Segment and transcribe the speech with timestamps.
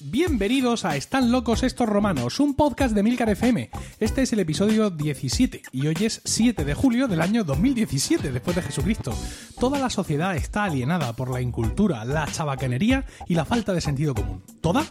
[0.00, 3.70] Bienvenidos a Están locos estos romanos, un podcast de Milcar FM.
[3.98, 8.54] Este es el episodio 17 y hoy es 7 de julio del año 2017, después
[8.54, 9.12] de Jesucristo.
[9.58, 14.14] Toda la sociedad está alienada por la incultura, la chabacanería y la falta de sentido
[14.14, 14.42] común.
[14.60, 14.84] ¿Toda?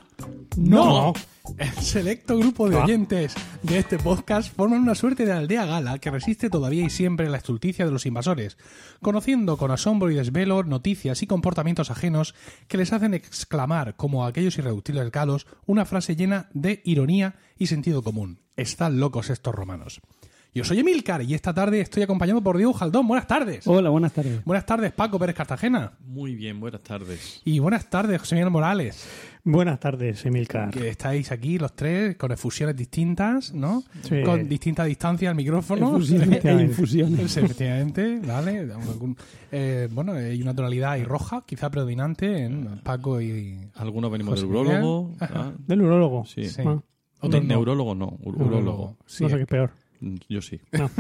[0.58, 1.14] No.
[1.58, 6.10] El selecto grupo de oyentes de este podcast forman una suerte de aldea gala que
[6.10, 8.58] resiste todavía y siempre la estulticia de los invasores,
[9.02, 12.36] conociendo con asombro y desvelo noticias y comportamientos ajenos
[12.68, 18.02] que les hacen exclamar, como aquellos irreductibles galos, una frase llena de ironía y sentido
[18.02, 18.40] común.
[18.56, 20.02] Están locos estos romanos.
[20.56, 23.10] Yo soy Emilcar y esta tarde estoy acompañado por Diego Jaldón.
[23.10, 23.68] Buenas tardes.
[23.68, 24.42] Hola, buenas tardes.
[24.46, 25.98] Buenas tardes, Paco Pérez Cartagena.
[26.00, 27.42] Muy bien, buenas tardes.
[27.44, 29.06] Y buenas tardes, José Miguel Morales.
[29.48, 30.72] Buenas tardes, Emilcar.
[30.72, 33.84] Que estáis aquí los tres con efusiones distintas, ¿no?
[34.02, 34.24] Sí.
[34.24, 35.90] Con distinta distancia al micrófono.
[35.98, 37.38] Efusiones e infusiones.
[37.38, 38.62] Efectivamente, ¿vale?
[38.74, 39.16] Algún-
[39.52, 43.60] eh, bueno, hay una tonalidad ahí roja, quizá predominante en Paco y...
[43.76, 45.12] Algunos venimos José del urólogo.
[45.22, 45.52] ¿ah?
[45.60, 46.26] Del urólogo.
[46.26, 46.46] Sí.
[46.50, 46.64] Sí.
[46.66, 46.82] Ah,
[47.22, 47.54] Otros Ne- no.
[47.56, 48.98] Neurólogo no, ur- urólogo.
[49.06, 49.72] Sí, no sé qué es peor.
[50.30, 50.60] Yo sí.
[50.72, 50.90] No.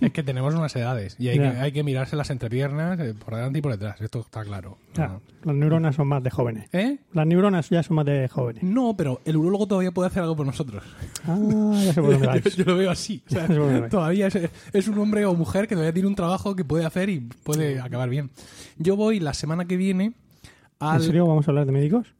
[0.00, 3.34] Es que tenemos unas edades y hay, que, hay que mirarse las entrepiernas eh, por
[3.34, 4.00] delante y por detrás.
[4.00, 4.76] Esto está claro.
[4.94, 6.68] Las neuronas son más de jóvenes.
[6.72, 6.98] ¿Eh?
[7.12, 8.62] Las neuronas ya son más de jóvenes.
[8.62, 10.84] No, pero el urólogo todavía puede hacer algo por nosotros.
[11.24, 13.22] Ah, ya yo, lo veo así.
[13.26, 13.48] O sea,
[13.88, 14.38] todavía es,
[14.72, 17.80] es un hombre o mujer que todavía tiene un trabajo que puede hacer y puede
[17.80, 18.30] acabar bien.
[18.76, 20.12] Yo voy la semana que viene
[20.78, 21.00] al...
[21.00, 22.15] ¿En serio vamos a hablar de médicos?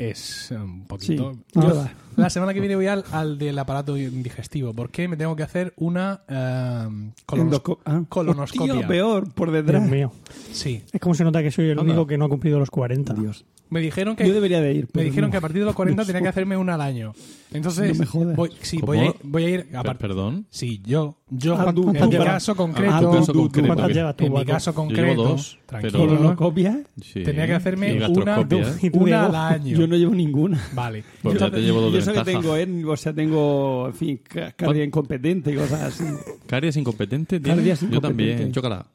[0.00, 1.32] Es eh, un poquito...
[1.52, 1.60] Sí.
[1.60, 1.84] Yo
[2.16, 5.72] la semana que viene voy al, al del aparato digestivo porque me tengo que hacer
[5.76, 6.88] una eh,
[7.26, 8.02] colonos- ah.
[8.08, 8.72] colonoscopia.
[8.74, 9.88] Hostia, peor, por Dios detrás.
[9.88, 10.12] mío.
[10.52, 10.82] Sí.
[10.92, 11.82] Es como se nota que soy el Anda.
[11.82, 13.14] único que no ha cumplido los 40.
[13.14, 13.44] Dios.
[13.70, 14.26] Me dijeron que...
[14.26, 14.88] Yo debería de ir.
[14.94, 15.32] Me dijeron no.
[15.32, 17.12] que a partir de los 40 tenía que hacerme una al año.
[17.52, 18.36] Entonces, No me jodas.
[18.36, 20.46] voy, sí, voy a ir, voy a ir a Per- perdón.
[20.50, 23.66] Sí, yo, yo Ah, tú, en ¿cuántas mi caso concreto, Ah, tu caso tú, concreto,
[23.68, 23.98] ¿Cuántas bien.
[23.98, 26.80] llevas tú, en mi caso Yo concreto, dos, tranquilo, pero- ¿Colonoscopia?
[27.00, 27.22] Sí.
[27.22, 28.46] tenía que hacerme una, ¿eh?
[28.48, 29.76] Tú, una al año.
[29.78, 30.60] Yo no llevo ninguna.
[30.74, 31.04] Vale.
[31.22, 34.20] Pues ya te llevo dos Yo sé que tengo hernia, o sea, tengo, en fin,
[34.28, 36.04] ca- cardia incompetente y cosas así.
[36.46, 37.40] ¿Caries incompetente?
[37.40, 38.30] Caries Yo también.
[38.30, 38.52] incompetente.
[38.52, 38.86] Chócala.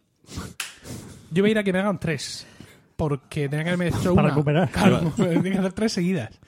[1.32, 2.46] Yo voy a ir a que me hagan tres.
[2.96, 4.30] Porque tenía que haberme hecho Para una.
[4.30, 4.70] recuperar.
[4.72, 6.40] Claro, tenía que hacer tres seguidas.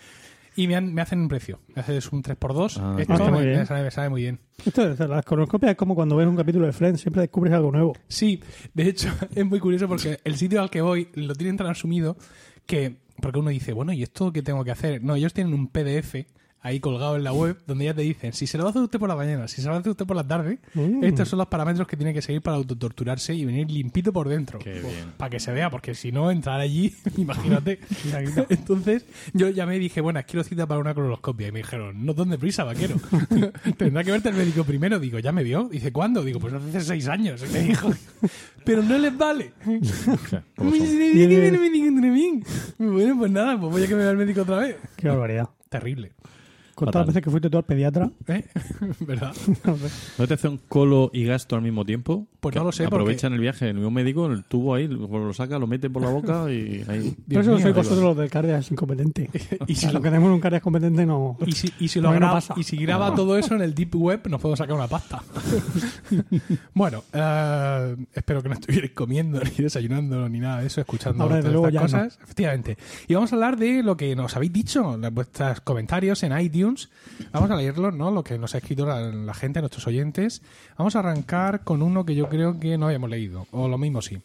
[0.55, 1.59] Y me, han- me hacen un precio.
[1.75, 2.77] Me haces un 3x2.
[2.81, 3.59] Ah, Esto está me, muy bien.
[3.59, 4.39] me sale, me sale muy bien.
[4.65, 7.71] Esto es, la colonoscopia es como cuando ves un capítulo de Friends, siempre descubres algo
[7.71, 7.93] nuevo.
[8.07, 8.41] Sí,
[8.73, 12.17] de hecho es muy curioso porque el sitio al que voy lo tienen tan asumido
[12.65, 15.03] que, porque uno dice, bueno, ¿y esto qué tengo que hacer?
[15.03, 16.25] No, ellos tienen un PDF
[16.67, 19.09] ahí colgado en la web donde ya te dicen, si se lo hace usted por
[19.09, 21.03] la mañana, si se lo hace usted por la tarde, Mm.
[21.03, 24.59] estos son los parámetros que tiene que seguir para autotorturarse y venir limpito por dentro.
[24.59, 25.13] Qué bien.
[25.17, 27.79] Para que se vea, porque si no, entrar allí, imagínate.
[28.49, 31.47] Entonces, yo llamé y dije, bueno, quiero cita para una colonoscopia.
[31.47, 32.95] Y me dijeron, no, ¿dónde prisa, vaquero?
[33.77, 34.99] Tendrá que verte el médico primero.
[34.99, 35.69] Digo, ¿ya me vio?
[35.69, 36.23] Dice, ¿cuándo?
[36.23, 37.43] Digo, pues hace seis años.
[37.47, 37.89] Y me dijo,
[38.65, 39.53] pero no les vale.
[42.77, 44.75] Bueno, pues nada, pues voy a que me vea el médico otra vez.
[44.95, 45.49] Qué barbaridad.
[45.69, 46.11] Terrible.
[46.77, 47.07] ¿Cuántas Fatal.
[47.07, 48.11] veces que fuiste tú al pediatra?
[48.27, 48.45] ¿Eh?
[48.99, 49.33] ¿Verdad?
[50.19, 52.27] ¿No te hace un colo y gasto al mismo tiempo?
[52.39, 53.69] Pues no lo sé, Aprovechan el viaje.
[53.69, 57.11] El mismo médico, el tubo ahí, lo saca, lo mete por la boca y ahí.
[57.11, 57.73] Por Dios eso mío, soy digo.
[57.77, 59.29] vosotros los del cardias incompetente.
[59.67, 61.35] Y si lo- lo que tenemos en un cardias competente no...
[61.47, 62.53] Y si, y si lo No, no graba, pasa.
[62.55, 65.23] y si graba todo eso en el Deep Web, nos podemos sacar una pasta.
[66.73, 71.39] bueno, eh, espero que no estuvierais comiendo, ni desayunando, ni nada de eso, escuchando Ahora,
[71.39, 72.19] todas luego, estas ya cosas.
[72.23, 72.77] Efectivamente.
[73.07, 76.66] Y vamos a hablar de lo que nos habéis dicho, en vuestros comentarios en iTunes.
[77.31, 78.11] Vamos a leerlo, ¿no?
[78.11, 80.41] Lo que nos ha escrito la, la gente, nuestros oyentes.
[80.77, 84.01] Vamos a arrancar con uno que yo creo que no habíamos leído, o lo mismo
[84.01, 84.19] sí.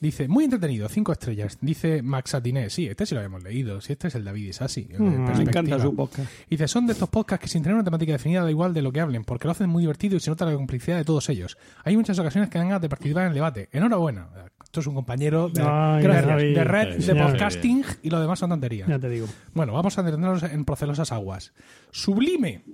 [0.00, 1.58] Dice, muy entretenido, cinco estrellas.
[1.60, 4.88] Dice Max Atiné, sí, este sí lo habíamos leído, sí, este es el David Isasi.
[4.96, 6.30] Mm, me encanta su podcast.
[6.48, 8.92] Dice, son de estos podcasts que sin tener una temática definida da igual de lo
[8.92, 11.58] que hablen, porque lo hacen muy divertido y se nota la complicidad de todos ellos.
[11.82, 13.68] Hay muchas ocasiones que dan ganas de participar en el debate.
[13.72, 14.28] Enhorabuena.
[14.68, 16.54] Esto es un compañero de, Ay, de- David.
[16.54, 18.86] de red de podcasting y lo demás son tonterías.
[18.86, 19.26] Ya te digo.
[19.54, 21.54] Bueno, vamos a detenernos en procelosas aguas.
[21.90, 22.64] Sublime.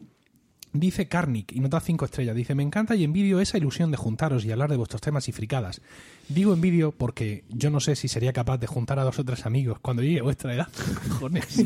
[0.76, 2.34] Dice Karnik y nota cinco estrellas.
[2.34, 5.32] Dice, me encanta y envidio esa ilusión de juntaros y hablar de vuestros temas y
[5.32, 5.80] fricadas.
[6.28, 9.46] Digo envidio porque yo no sé si sería capaz de juntar a dos o tres
[9.46, 10.66] amigos cuando llegue a vuestra edad.
[11.08, 11.58] Cojones.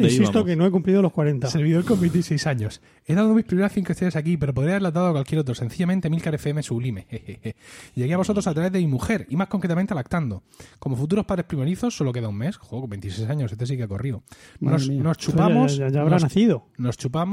[0.00, 1.48] Insisto que no he cumplido los 40.
[1.50, 2.80] servidor con 26 años.
[3.06, 5.54] He dado mis primeras cinco estrellas aquí, pero podría haberlas dado a cualquier otro.
[5.54, 7.06] Sencillamente Milcar FM sublime.
[7.10, 7.56] Jejeje.
[7.94, 10.42] Llegué a vosotros a través de mi mujer y más concretamente a lactando.
[10.78, 12.56] Como futuros padres primerizos solo queda un mes.
[12.58, 14.22] Juego con 26 años, este sí que ha corrido.
[14.60, 14.88] Nos,
[15.18, 15.76] chupamos...
[15.76, 16.66] Ya, ya- ya habrá nos- nacido.
[16.78, 17.23] nos chupamos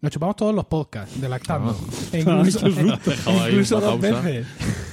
[0.00, 2.08] nos chupamos todos los podcasts de lactando Ah.
[2.12, 2.20] E
[3.50, 4.46] incluso, dos veces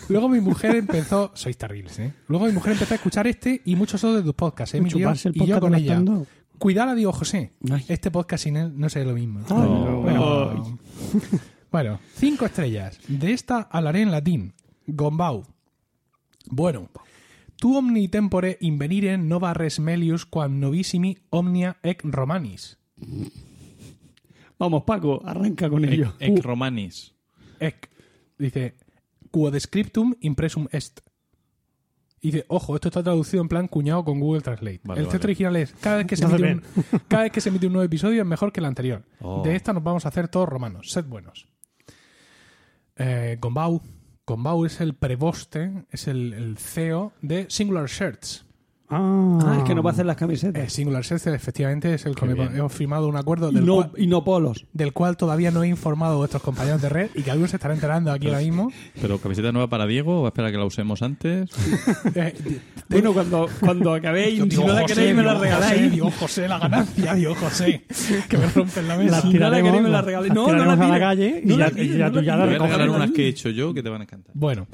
[0.10, 2.14] luego mi mujer empezó sois terribles ¿eh?
[2.28, 4.90] luego mi mujer empezó a escuchar este y muchos otros de tus podcasts ¿eh, mi
[4.90, 5.12] tío?
[5.34, 6.26] Y yo con ella lactando.
[6.58, 7.52] Cuidado, digo José.
[7.70, 7.86] Ay.
[7.88, 9.42] Este podcast sin él no sería lo mismo.
[9.50, 10.02] No.
[10.02, 10.78] Bueno,
[11.72, 12.98] bueno, cinco estrellas.
[13.08, 14.54] De esta hablaré en latín.
[14.88, 15.46] Gombau.
[16.50, 16.90] Bueno.
[17.58, 22.78] Tu omni tempore invenire nova res melius quam novissimi omnia ec romanis.
[24.58, 26.14] Vamos, Paco, arranca con ello.
[26.20, 27.14] Ec Romanis.
[27.60, 27.90] Ec.
[28.38, 28.76] Dice,
[29.32, 31.02] quod scriptum impressum est.
[32.22, 34.82] Dice, ojo, esto está traducido en plan cuñado con Google Translate.
[34.84, 35.32] Vale, el texto vale.
[35.32, 36.64] original es, cada vez, que se emite un,
[37.08, 39.04] cada vez que se emite un nuevo episodio es mejor que el anterior.
[39.22, 39.44] Oh.
[39.44, 40.90] De esta nos vamos a hacer todos romanos.
[40.90, 41.48] Sed buenos.
[42.96, 43.82] Eh, Gombau.
[44.26, 48.45] Gombau es el preboste, es el, el CEO de Singular Shirts.
[48.90, 50.72] Ah, Ah, es que no va a hacer las Eh, camisetas.
[50.72, 52.26] Singular Shirts efectivamente es el el que
[52.58, 54.66] hemos firmado un acuerdo y, del, no, cual, y no polos.
[54.74, 57.58] del cual todavía no he informado a vuestros compañeros de red y que algunos se
[57.58, 58.72] estarán enterando aquí ahora mismo.
[59.02, 61.50] ¿Pero camiseta nueva para Diego o va a esperar a que la usemos antes?
[62.16, 62.34] Eh,
[62.88, 65.92] Bueno, cuando, cuando acabéis, si no la José, queréis, me la regaláis.
[65.92, 67.84] digo, José, la ganancia, digo, José,
[68.30, 69.22] que me rompen la mesa.
[69.22, 70.34] Si no la queréis, me la regaláis.
[70.34, 72.22] No, no la a la calle y No ya- la tires, y ya no la
[72.22, 72.62] la voy a tires.
[72.62, 74.32] regalar unas que he hecho yo que te van a encantar.
[74.36, 74.68] Bueno,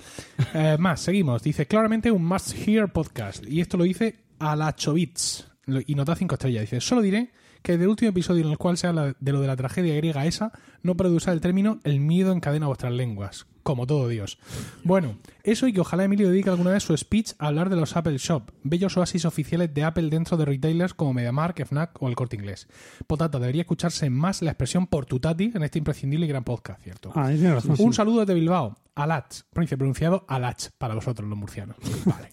[0.54, 1.42] eh, más, seguimos.
[1.42, 3.46] Dice, claramente un must hear podcast.
[3.48, 4.00] Y esto lo dice
[4.50, 5.46] Alachovitz.
[5.66, 6.62] Lo- Y nota cinco estrellas.
[6.62, 9.42] Dice, solo diré que desde el último episodio en el cual se habla de lo
[9.42, 10.52] de la tragedia griega esa,
[10.84, 13.46] no puede usar el término el miedo encadena vuestras lenguas.
[13.63, 14.40] Como todo Dios.
[14.84, 17.96] Bueno, eso y que ojalá Emilio dedique alguna vez su speech a hablar de los
[17.96, 22.16] Apple Shop, bellos oasis oficiales de Apple dentro de retailers como MediaMarkt, Fnac o el
[22.16, 22.68] Corte Inglés.
[23.06, 27.12] Potata, debería escucharse más la expresión portutati en este imprescindible y gran podcast, ¿cierto?
[27.13, 27.75] Ah, tiene razón.
[27.78, 28.75] Un saludo desde Bilbao.
[28.96, 29.42] Alach.
[29.54, 31.78] Pronuncia- Pronunciado Alach para vosotros, los murcianos.
[32.06, 32.30] Vale.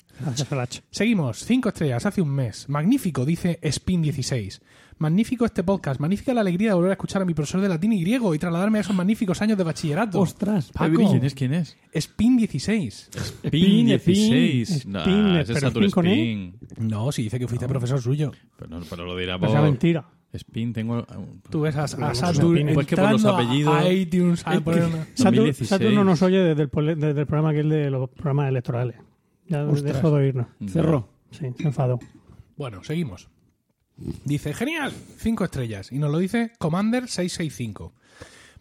[0.90, 1.44] Seguimos.
[1.44, 2.70] Cinco estrellas hace un mes.
[2.70, 4.60] Magnífico, dice Spin16.
[4.98, 6.00] Magnífico este podcast.
[6.00, 8.38] Magnífica la alegría de volver a escuchar a mi profesor de latín y griego y
[8.38, 10.20] trasladarme a esos magníficos años de bachillerato.
[10.20, 10.96] Ostras, Paco.
[11.10, 11.34] ¿Quién es?
[11.34, 11.76] ¿Quién es?
[11.94, 13.50] Spin16.
[13.50, 14.70] Pin Spin, 16.
[14.70, 16.54] Spin, Nah, Spin, ese es pero Satur Spin.
[16.78, 18.32] No, si dice que fuiste profesor suyo.
[18.56, 19.62] Pero, no, pero lo dirá Esa por...
[19.62, 20.04] mentira.
[20.32, 21.06] Spin, tengo...
[21.48, 24.90] Tú ves a, a Pues Saturn Pues que por los apellidos- a iTunes a Saturn,
[25.16, 25.68] 2016.
[25.70, 28.48] Saturn no nos oye desde el, pole- desde el programa que es de los programas
[28.48, 28.96] electorales.
[29.46, 29.94] Ya Ostras.
[29.94, 30.46] dejó de oírnos.
[30.66, 31.08] Cerró.
[31.30, 31.98] Sí, se enfadó.
[32.58, 33.28] Bueno, seguimos.
[34.24, 35.90] Dice, genial, cinco estrellas.
[35.90, 37.92] Y nos lo dice Commander665.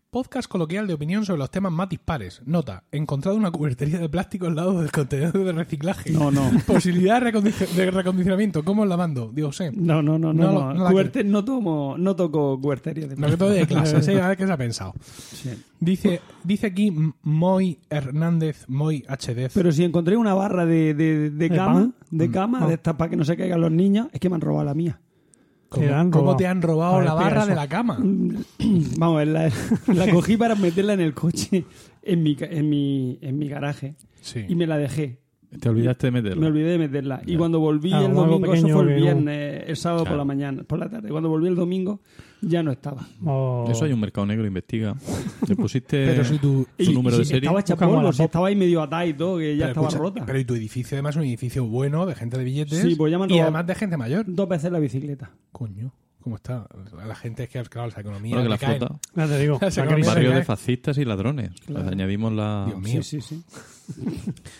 [0.09, 2.41] Podcast coloquial de opinión sobre los temas más dispares.
[2.45, 6.11] Nota, encontrado una cubertería de plástico al lado del contenedor de reciclaje.
[6.11, 6.49] No, no.
[6.65, 8.63] Posibilidad de, recondici- de recondicionamiento.
[8.63, 9.29] ¿Cómo es lavando?
[9.33, 9.71] Digo, sé.
[9.73, 10.73] No, no, no, No, no.
[10.73, 10.89] no,
[11.33, 14.47] la tomo, no toco cuartería de Lo que todo de clase, sí, a ver qué
[14.47, 14.93] se ha pensado.
[15.03, 15.49] Sí.
[15.79, 16.91] Dice, dice aquí
[17.21, 19.51] Moy Hernández, Moy HD.
[19.53, 21.95] Pero si encontré una barra de, de, de ¿De cama, pan?
[22.09, 24.41] de cama, de estas para que no se caigan los niños, es que me han
[24.41, 24.99] robado la mía.
[25.69, 26.37] ¿Cómo, Te han cómo robado.
[26.37, 27.49] te han robado A ver, la barra eso.
[27.49, 27.97] de la cama?
[28.97, 29.51] Vamos, la,
[29.93, 31.65] la cogí para meterla en el coche,
[32.03, 34.45] en mi, ca- en mi, en mi garaje, Sí.
[34.47, 35.19] y me la dejé.
[35.61, 36.41] Te olvidaste de meterlo.
[36.41, 37.21] Me olvidé de meterla.
[37.25, 40.63] Y cuando volví Ah, el domingo, eso fue el viernes, el sábado por la mañana,
[40.63, 41.09] por la tarde.
[41.09, 42.01] Cuando volví el domingo,
[42.41, 43.07] ya no estaba.
[43.25, 44.95] O- Eso hay un mercado negro, investiga.
[45.45, 47.41] Te pusiste Pero si tu, su Y- número y de serie.
[47.47, 49.87] Estaba hecha polvo, la si estaba ahí medio atada y todo, que ya Pero estaba
[49.87, 50.25] escucha, rota.
[50.25, 52.79] Pero y tu edificio además es un edificio bueno, de gente de billetes.
[52.81, 54.25] Sí, pues ya y además de gente mayor.
[54.27, 55.31] Dos veces la bicicleta.
[55.51, 55.91] Coño,
[56.21, 56.67] ¿cómo está?
[57.07, 58.35] La gente es que, claro, esa economía.
[58.35, 58.77] Bueno, que la le caen.
[58.77, 58.99] flota.
[59.15, 59.59] Ya te digo.
[59.61, 60.05] La.
[60.05, 61.51] Barrio de fascistas y ladrones.
[61.67, 62.65] Les añadimos la...
[62.67, 63.03] Dios mío.
[63.03, 63.43] Sí, sí, sí.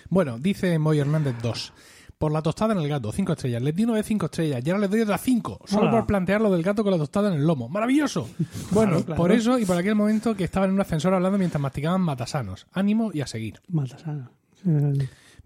[0.09, 1.73] Bueno, dice Moy Hernández 2.
[2.18, 3.62] Por la tostada en el gato, 5 estrellas.
[3.62, 5.62] Les di una vez 5 estrellas y ahora les doy otras 5.
[5.66, 5.92] Solo Hola.
[5.92, 7.69] por plantear lo del gato con la tostada en el lomo.
[7.69, 8.30] ¡Maravilloso!
[8.72, 9.16] Bueno, claro.
[9.16, 12.68] por eso y por aquel momento que estaban en un ascensor hablando mientras masticaban matasanos.
[12.74, 13.62] Ánimo y a seguir.
[13.69, 14.31] Maltasana.
[14.64, 14.69] Sí,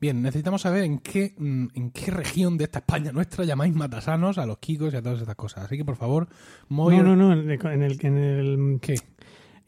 [0.01, 4.40] Bien, necesitamos saber en qué, mm, en qué región de esta España nuestra llamáis matasanos
[4.40, 5.66] a los kikos y a todas estas cosas.
[5.66, 6.28] Así que, por favor,
[6.70, 6.98] Moy...
[6.98, 7.34] No, no, no.
[7.34, 7.51] En
[7.84, 8.80] el, en el,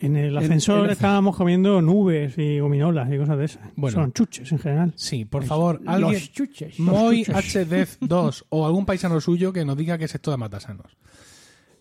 [0.05, 0.27] en el, ¿Qué?
[0.29, 3.69] en el ascensor el- estábamos comiendo nubes y gominolas y cosas de esas.
[3.75, 3.95] Bueno.
[3.95, 4.93] Son chuches en general.
[4.95, 6.13] Sí, por favor, alguien...
[6.13, 6.79] Los chuches.
[6.79, 10.97] Moy HDZ2 o algún paisano suyo que nos diga que es esto de matasanos.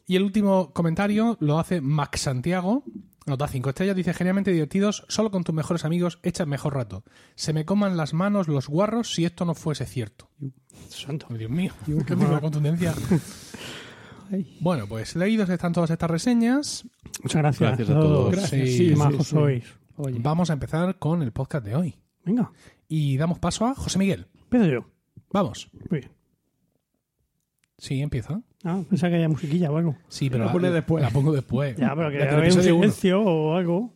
[0.07, 2.85] Y el último comentario lo hace Max Santiago.
[3.25, 7.05] Nota 5 estrellas, dice genialmente divertidos, solo con tus mejores amigos echas mejor rato.
[7.37, 10.29] Se me coman las manos los guarros si esto no fuese cierto.
[10.89, 11.29] Santo.
[11.31, 12.95] Dios mío, qué tipo de contundencia.
[14.33, 14.57] Ay.
[14.61, 16.85] Bueno, pues leídos están todas estas reseñas.
[17.23, 17.69] Muchas gracias.
[17.77, 18.33] Gracias a todos.
[18.33, 19.35] Gracias, Sí, sí, majos sí.
[19.35, 19.65] sois.
[19.97, 21.95] Oye, Vamos a empezar con el podcast de hoy.
[22.25, 22.51] Venga,
[22.89, 24.27] Y damos paso a José Miguel.
[24.45, 24.87] empiezo yo.
[25.33, 25.69] Vamos.
[25.91, 26.13] Muy bien.
[27.79, 28.41] Sí, empieza.
[28.65, 29.97] Ah, pensaba que haya musiquilla o algo.
[30.09, 31.03] Sí, pero La pone después.
[31.03, 31.77] La pongo después.
[31.77, 32.83] Ya, pero que haya un episodio uno.
[32.85, 33.95] silencio o algo.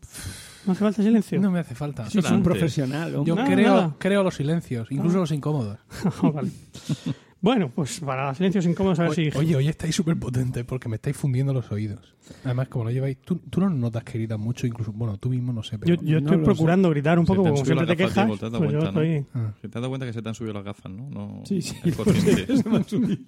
[0.67, 1.41] No hace falta silencio.
[1.41, 2.11] No me hace falta.
[2.11, 3.15] sí, es un profesional.
[3.15, 3.29] hombre.
[3.29, 3.97] Yo Nada, creo, nada.
[3.99, 5.79] creo los silencios, incluso los incómodos.
[6.23, 6.51] Ah, vale.
[7.41, 9.31] Bueno, pues para silencios incómodos, a ver si.
[9.37, 12.15] Oye, hoy estáis súper potentes porque me estáis fundiendo los oídos.
[12.45, 15.53] Además, como lo lleváis, tú, tú no notas que gritas mucho, incluso, bueno, tú mismo
[15.53, 15.95] no sé, pero...
[15.95, 18.27] Yo, yo No estoy procurando gritar un poco, como siempre te quejas.
[18.27, 19.03] Te has dado Pues yo cuenta, ¿no?
[19.03, 19.27] estoy.
[19.35, 19.53] Ah.
[19.61, 21.09] ¿Te has dado cuenta que se te han subido las gafas, no?
[21.09, 21.77] no Sí, sí.
[21.85, 22.57] es consciente.
[22.63, 23.19] Se me han subido.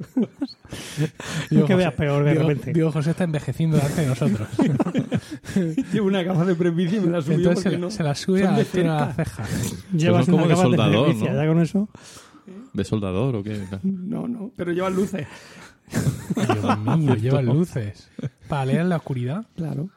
[1.67, 2.73] Que veas peor de digo- repente.
[2.73, 4.49] Digo, José está envejeciendo delante de nosotros.
[5.93, 7.91] Llevo una gafa de presbicia y me la subió Entonces porque se, no.
[7.91, 9.85] se la sube a de la de cejas.
[9.93, 11.43] Llevas una de capa soldador, presbicia, ¿no?
[11.43, 11.89] Ya con eso.
[12.73, 13.65] ¿De soldador o qué?
[13.83, 15.27] No, no, pero llevan luces.
[16.35, 18.11] Dios mío, llevan luces.
[18.49, 19.47] Para leer en la oscuridad.
[19.57, 19.89] Claro.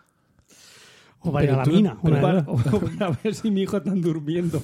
[1.24, 1.98] O para ir a la mina.
[2.02, 2.58] una Para, o
[2.98, 4.64] para ver si mi hijo está durmiendo.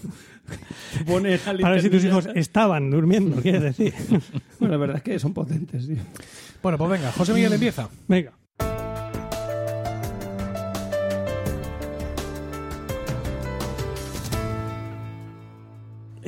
[1.05, 3.93] Para ver si tus hijos estaban durmiendo, quieres decir.
[4.59, 5.97] Bueno, la verdad es que son potentes, sí.
[6.63, 7.89] Bueno, pues venga, José Miguel empieza.
[8.07, 8.33] Venga.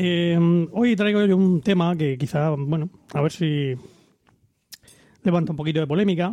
[0.01, 3.73] Eh, hoy traigo yo un tema que quizá, bueno, a ver si
[5.23, 6.31] levanta un poquito de polémica.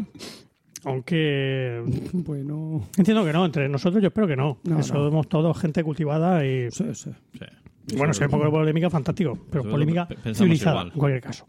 [0.85, 1.83] Aunque
[2.13, 4.59] Bueno, entiendo que no, entre nosotros yo espero que no.
[4.63, 4.83] No, que no.
[4.85, 7.11] somos todos gente cultivada y sí, sí.
[7.33, 7.97] Sí.
[7.97, 10.93] bueno, si hay un poco de polémica, fantástico, pero polémica civilizada, igual.
[10.95, 11.47] en cualquier caso.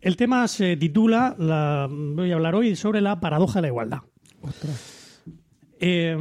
[0.00, 3.98] El tema se titula, la- voy a hablar hoy sobre la paradoja de la igualdad.
[4.40, 5.22] Ostras.
[5.78, 6.16] Eh,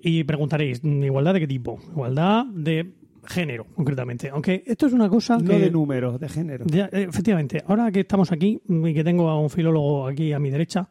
[0.00, 1.78] y preguntaréis, ¿igualdad de qué tipo?
[1.92, 2.92] Igualdad de
[3.26, 4.28] género, concretamente.
[4.30, 5.58] Aunque esto es una cosa No que...
[5.58, 6.64] de números, de género.
[6.66, 10.50] Ya, efectivamente, ahora que estamos aquí y que tengo a un filólogo aquí a mi
[10.50, 10.88] derecha,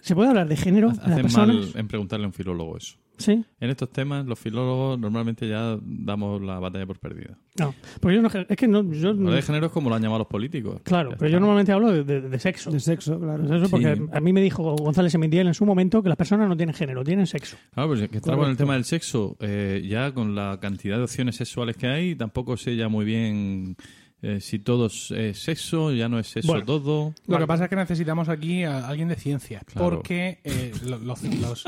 [0.00, 2.96] ¿se puede hablar de género de las Hacen mal en preguntarle a un filólogo eso.
[3.18, 3.44] Sí.
[3.60, 7.38] En estos temas, los filólogos normalmente ya damos la batalla por perdida.
[7.58, 10.02] No, porque yo no, es que no, yo, Lo de género es como lo han
[10.02, 10.80] llamado los políticos.
[10.84, 11.28] claro, pero está.
[11.28, 12.70] yo normalmente hablo de, de- de sexo.
[12.70, 13.44] De sexo, claro.
[13.70, 14.02] Porque Sí.
[14.12, 17.02] a mí me dijo González Emitiel en su momento que las personas no tienen género,
[17.04, 17.56] tienen sexo.
[17.72, 19.36] Claro, pues es que estamos en el tema del sexo.
[19.40, 23.76] eh, ya con la cantidad de opciones sexuales que hay, tampoco sé ya muy bien
[24.22, 26.64] eh, si todo es eh, sexo, ya no es sexo Bueno.
[26.64, 27.14] todo.
[27.26, 29.62] Lo que pasa es que necesitamos aquí a alguien de ciencias.
[29.64, 29.90] Claro.
[29.90, 31.64] Porque eh, lo- los, los-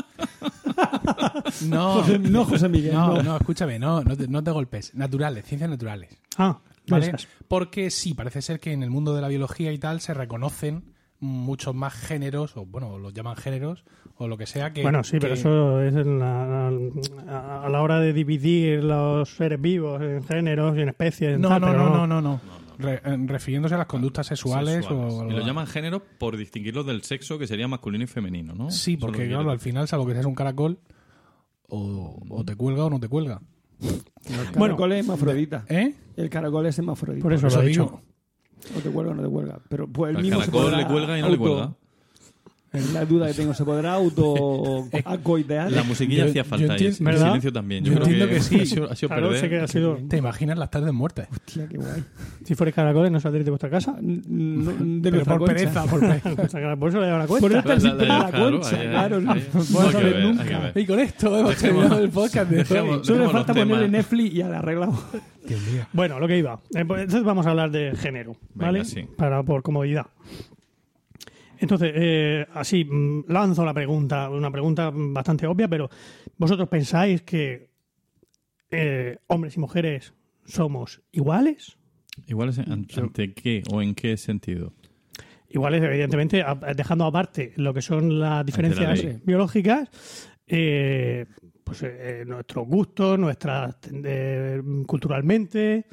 [1.68, 3.22] No, José- no, José Miguel, No, no.
[3.22, 4.94] no, escúchame, no, no te, no te golpes.
[4.94, 6.18] Naturales, ciencias naturales.
[6.36, 6.58] Ah,
[6.88, 7.12] ¿Vale?
[7.48, 10.94] Porque sí, parece ser que en el mundo de la biología y tal se reconocen
[11.20, 13.84] muchos más géneros, o bueno, los llaman géneros,
[14.16, 14.82] o lo que sea que.
[14.82, 16.70] Bueno, sí, pero eso es en la-
[17.28, 21.38] a, a la hora de dividir los seres vivos en géneros y en especies.
[21.38, 22.40] No, tal, no, pero no, no, no, no.
[22.78, 25.14] Re- eh, refiriéndose a las conductas sexuales, Sexuales.
[25.14, 25.26] o.
[25.28, 28.70] Y lo llaman género por distinguirlos del sexo, que sería masculino y femenino, ¿no?
[28.70, 30.78] Sí, porque que claro, quiere al final, salvo que seas un caracol,
[31.68, 33.40] o, o te cuelga o no te cuelga.
[33.80, 34.00] El
[34.56, 34.74] Bueno.
[34.76, 35.64] caracol es hermafrodita.
[35.68, 35.94] ¿Eh?
[36.16, 37.22] El caracol es hermafrodita.
[37.22, 38.00] Por eso Por lo he dicho.
[38.76, 39.58] O te cuelga o no te cuelga.
[39.68, 41.74] Pero pues el Al mismo se caracol podrá le cuelga y no le cuelga.
[42.70, 43.54] Es la duda que tengo.
[43.54, 45.72] ¿Se podrá auto acoidear?
[45.72, 47.84] La musiquilla Yo- hacía yo falta y entiendo- el silencio también.
[47.84, 48.60] Yo creo entiendo que sí.
[48.60, 49.40] Ha sido, ha sido Claro, perder.
[49.40, 51.28] sé que ha sido- ¿Te imaginas las tardes muertas?
[51.32, 52.04] Hostia, qué guay.
[52.44, 53.96] Si fuerais caracoles, no saldréis de vuestra casa.
[54.02, 55.54] No, de Pero nuestra por concha.
[55.54, 56.76] pereza, por pereza.
[56.76, 57.40] Por eso le llevan la cuenta.
[57.40, 59.16] Por eso La- está la- siempre la- la claro, concha, ahí- ahí- claro.
[59.16, 59.42] ahí- No hay
[59.86, 60.44] vas a que ver ver, hay nunca.
[60.44, 60.72] que ver.
[60.82, 62.62] Y con esto hemos terminado el podcast de hoy.
[62.64, 63.90] dejemos- Solo le Dejemos falta los ponerle temas.
[63.98, 65.02] Netflix y ya la arreglado.
[65.48, 65.86] Dios mío.
[65.94, 66.60] Bueno, lo que iba.
[66.74, 68.80] Eh, pues, Entonces vamos a hablar de género, ¿vale?
[68.80, 69.06] Venga, sí.
[69.16, 70.06] Para por comodidad.
[71.60, 75.88] Entonces, eh, así mm, lanzo la pregunta, una pregunta bastante obvia, pero
[76.36, 77.70] ¿vosotros pensáis que
[78.70, 80.12] eh, hombres y mujeres
[80.44, 81.76] somos iguales?
[82.26, 84.72] Igual es an- ante qué o en qué sentido.
[85.50, 86.44] Iguales, evidentemente,
[86.76, 89.88] dejando aparte lo que son las diferencias biológicas,
[90.46, 91.24] eh,
[91.64, 95.86] pues eh, nuestros gustos, nuestras eh, culturalmente,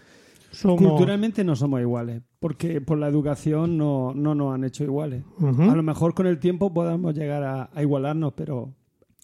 [0.56, 5.24] somos Culturalmente no somos iguales, porque por la educación no, no nos han hecho iguales.
[5.42, 8.74] A lo mejor con el tiempo podamos llegar a, a igualarnos, pero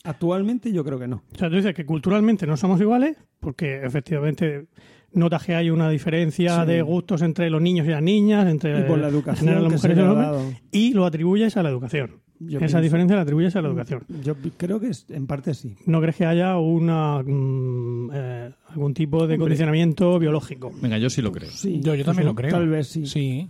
[0.03, 1.23] actualmente yo creo que no.
[1.33, 4.67] O sea, tú dices que culturalmente no somos iguales, porque efectivamente
[5.13, 6.67] notas que hay una diferencia Sí.
[6.71, 9.97] de gustos entre los niños y las niñas, entre Y por la educación las mujeres
[9.97, 12.21] y los hombres, y lo atribuyes a la educación.
[12.43, 14.03] Yo Esa pienso- diferencia la atribuyes a la educación.
[14.23, 15.75] Yo creo que es- en parte sí.
[15.85, 19.37] ¿No crees que haya una mm, eh, algún tipo de Hombre.
[19.39, 20.71] condicionamiento biológico?
[20.81, 21.49] Venga, yo sí lo creo.
[21.51, 22.51] Sí, Yo, yo también lo creo.
[22.51, 23.05] Tal vez sí.
[23.05, 23.47] Sí.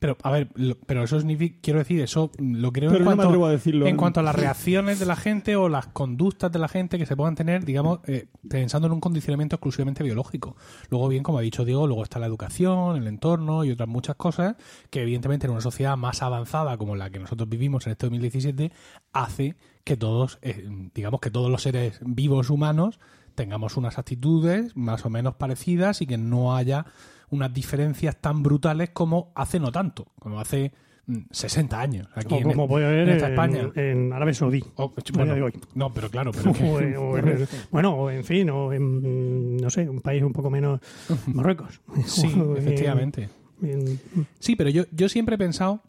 [0.00, 3.10] Pero, a ver, lo- pero eso significa, quiero decir, eso lo creo Pero en, no
[3.10, 3.86] me cuanto, a decirlo.
[3.86, 7.06] en cuanto a las reacciones de la gente o las conductas de la gente que
[7.06, 10.56] se puedan tener, digamos, eh, pensando en un condicionamiento exclusivamente biológico.
[10.90, 14.14] Luego, bien, como ha dicho Diego, luego está la educación, el entorno y otras muchas
[14.16, 14.54] cosas
[14.90, 18.70] que, evidentemente, en una sociedad más avanzada como la que nosotros vivimos en este 2017,
[19.12, 23.00] hace que todos, eh, digamos, que todos los seres vivos humanos
[23.34, 26.86] tengamos unas actitudes más o menos parecidas y que no haya
[27.30, 30.72] unas diferencias tan brutales como hace no tanto, como hace
[31.06, 33.70] mm, 60 años aquí O en, como puede haber en esta en, España.
[33.74, 34.64] en Arabia Saudí.
[34.76, 35.52] O- a bueno, día de hoy.
[35.74, 39.56] no, pero claro, pero que- O en- o en- bueno, o en fin, o en,
[39.58, 40.80] no sé, un país un poco menos
[41.26, 41.80] Marruecos.
[42.06, 43.28] sí, efectivamente.
[43.62, 43.98] En-
[44.38, 45.82] Sí, pero yo, yo siempre he pensado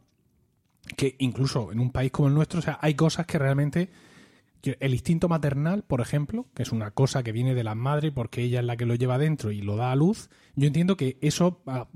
[0.97, 3.89] que incluso en un país como el nuestro, o sea, hay cosas que realmente
[4.63, 8.43] el instinto maternal, por ejemplo, que es una cosa que viene de la madre porque
[8.43, 11.17] ella es la que lo lleva dentro y lo da a luz, yo entiendo que
[11.21, 11.87] eso ah,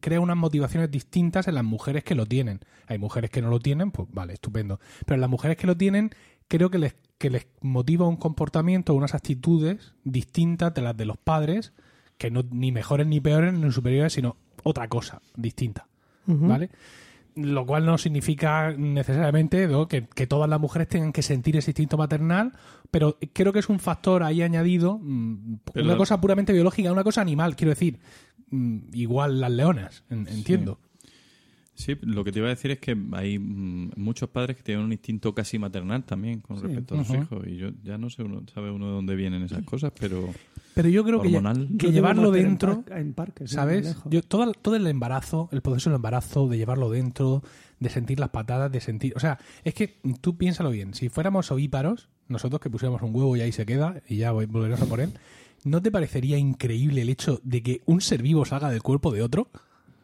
[0.00, 2.60] crea unas motivaciones distintas en las mujeres que lo tienen.
[2.86, 4.80] Hay mujeres que no lo tienen, pues vale, estupendo.
[5.04, 6.10] Pero en las mujeres que lo tienen,
[6.48, 11.18] creo que les, que les motiva un comportamiento, unas actitudes distintas de las de los
[11.18, 11.72] padres,
[12.16, 15.88] que no ni mejores ni peores ni superiores, sino otra cosa distinta.
[16.24, 16.70] ¿Vale?
[17.34, 19.88] Lo cual no significa necesariamente ¿no?
[19.88, 22.52] que, que todas las mujeres tengan que sentir ese instinto maternal,
[22.90, 27.04] pero creo que es un factor ahí añadido, mm, Pero una cosa puramente biológica, una
[27.04, 28.00] cosa animal, quiero decir.
[28.50, 30.78] Mm, Igual las leonas, en- entiendo.
[30.82, 30.88] Sí,
[32.02, 34.92] lo que te iba a decir es que hay mm, muchos padres que tienen un
[34.92, 36.64] instinto casi maternal también con Sí.
[36.66, 37.22] respecto a sus Ujú.
[37.22, 37.46] hijos.
[37.48, 40.28] Y yo ya no sé, uno sabe uno de dónde vienen esas cosas, pero
[40.74, 41.68] Pero yo creo que, Hormonal.
[41.78, 43.54] llevarlo en dentro, par- En, parques, ¿eh?
[43.54, 43.96] ¿sabes?
[44.10, 47.42] Yo, todo, todo el embarazo, el proceso del embarazo, de llevarlo dentro,
[47.80, 49.12] de sentir las patadas, de sentir...
[49.16, 53.36] O sea, es que tú piénsalo bien, si fuéramos ovíparos, nosotros que pusiéramos un huevo
[53.36, 55.10] y ahí se queda, y ya voy- volveremos a por él,
[55.64, 59.22] ¿no te parecería increíble el hecho de que un ser vivo salga del cuerpo de
[59.22, 59.48] otro?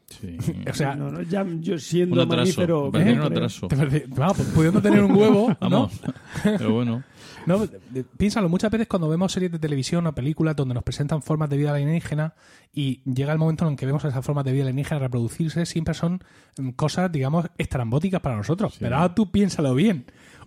[0.09, 0.37] Sí.
[0.71, 2.41] O sea, No, no, ya, yo siendo un atraso.
[2.61, 2.91] mamífero...
[2.93, 3.69] tener un atraso.
[3.69, 5.57] te parece- vamos, pues, pudiendo tener un huevo, ¿no?
[5.61, 6.00] Vamos.
[6.43, 7.03] Pero bueno,
[7.47, 11.23] No, de- piénsalo, muchas veces cuando vemos series de televisión o películas donde nos presentan
[11.23, 12.35] formas de vida alienígena
[12.75, 16.23] y llega el momento en que vemos esas formas de vida alienígena reproducirse, siempre son
[16.59, 18.77] mm, cosas, digamos, estrambóticas para nosotros.
[18.79, 20.05] Pero ahora tú piénsalo bien.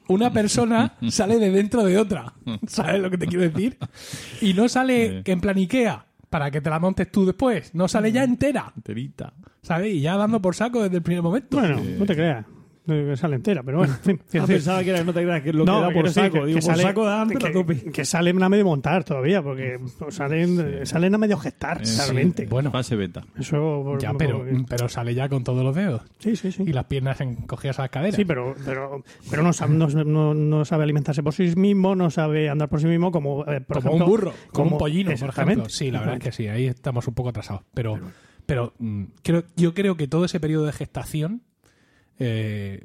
[0.10, 2.34] Una persona sale de dentro de otra.
[2.68, 3.78] ¿Sabes lo que te quiero decir?
[4.42, 5.32] Y no sale Sí.
[5.32, 7.76] en plan Ikea para que te la montes tú después.
[7.76, 8.72] No sale ya entera.
[8.76, 9.34] enterita.
[9.62, 9.94] ¿Sabes?
[9.94, 11.58] Y ya dando por saco desde el primer momento.
[11.58, 12.46] Bueno, no te creas.
[12.92, 13.94] Que sale entera, pero bueno.
[14.06, 16.10] en fin, Ah, pensaba que era, no te creas que es lo que da por
[16.10, 16.34] saco.
[16.34, 19.04] que- Digo, que por sale- saco dan, pero a que, que salen a medio montar
[19.04, 21.98] todavía, porque pues, salen, salen a medio gestar, Eh, sí.
[22.02, 22.46] realmente.
[22.48, 22.72] Bueno.
[22.72, 23.24] Fase beta.
[23.38, 26.02] Eso, por- Ya, pero, por- pero sale ya con todos los dedos.
[26.20, 26.64] Sí, sí, sí.
[26.68, 28.16] Y las piernas encogidas a las caderas.
[28.16, 32.10] Sí, pero, pero, pero no, sabe, no, no- no sabe alimentarse por sí mismo, no
[32.10, 35.12] sabe andar por sí mismo como, eh, por como ejemplo, un burro, como, un pollino,
[35.20, 35.70] por ejemplo.
[35.70, 37.64] Sí, la verdad es que sí, ahí estamos un poco atrasados.
[37.74, 38.00] Pero,
[38.46, 41.42] pero mm, creo, yo creo que todo ese periodo de gestación
[42.24, 42.84] eh,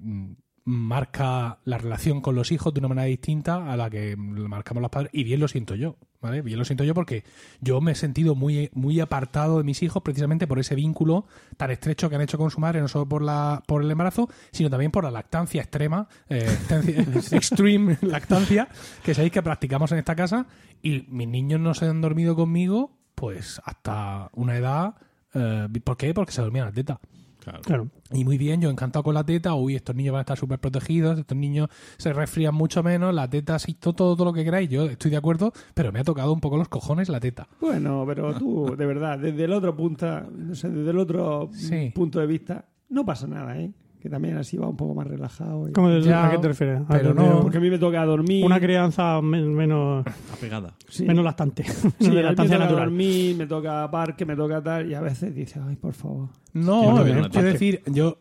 [0.65, 4.91] marca la relación con los hijos de una manera distinta a la que marcamos los
[4.91, 5.11] padres.
[5.13, 6.43] Y bien lo siento yo, ¿vale?
[6.43, 7.23] Bien lo siento yo porque
[7.61, 11.71] yo me he sentido muy, muy apartado de mis hijos precisamente por ese vínculo tan
[11.71, 14.69] estrecho que han hecho con su madre, no solo por, la, por el embarazo, sino
[14.69, 16.49] también por la lactancia extrema, eh,
[17.31, 18.67] extreme lactancia,
[19.05, 20.47] que sabéis que practicamos en esta casa.
[20.83, 24.95] Y mis niños no se han dormido conmigo, pues hasta una edad.
[25.33, 26.13] eh, ¿Por qué?
[26.13, 27.01] Porque se dormían a la teta.
[27.47, 27.63] Claro.
[27.63, 27.89] Claro.
[28.13, 29.55] Y muy bien, yo encantado con la teta.
[29.55, 33.31] Uy, estos niños van a estar súper protegidos, estos niños se resfrían mucho menos, la
[33.31, 34.69] teta, sí, todo, todo, lo que queráis.
[34.69, 37.47] Yo estoy de acuerdo, pero me ha tocado un poco los cojones la teta.
[37.61, 41.93] Bueno, pero tú, de verdad, desde el otro punto, no sé, desde el otro Sí.
[41.95, 43.71] punto de vista, no pasa nada, ¿eh?
[44.01, 45.69] Que también así va un poco más relajado.
[45.69, 46.83] y- ¿Cómo de- Ya, ¿A qué te refieres?
[46.83, 48.45] A pero no, Porque a mí me toca dormir.
[48.45, 50.75] Una crianza men- menos, Apegada.
[50.89, 51.05] sí.
[51.05, 51.65] menos lactante,
[51.99, 52.85] Sí, de a mí me lactancia toca natural.
[52.89, 56.29] dormir, me toca parque, me toca tal, y a veces dices, ay, por favor.
[56.53, 57.43] No, no una teta.
[57.43, 58.19] decir, yo.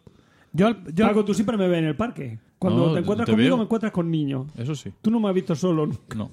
[0.56, 2.39] Yo, yo Paco, tú siempre me ves en el parque.
[2.58, 3.58] Cuando No, te encuentras te conmigo, veo.
[3.58, 4.48] me encuentras con niños.
[4.58, 4.91] Eso sí.
[5.02, 5.86] Tú no me has visto solo.
[5.86, 6.15] nunca.
[6.18, 6.32] No.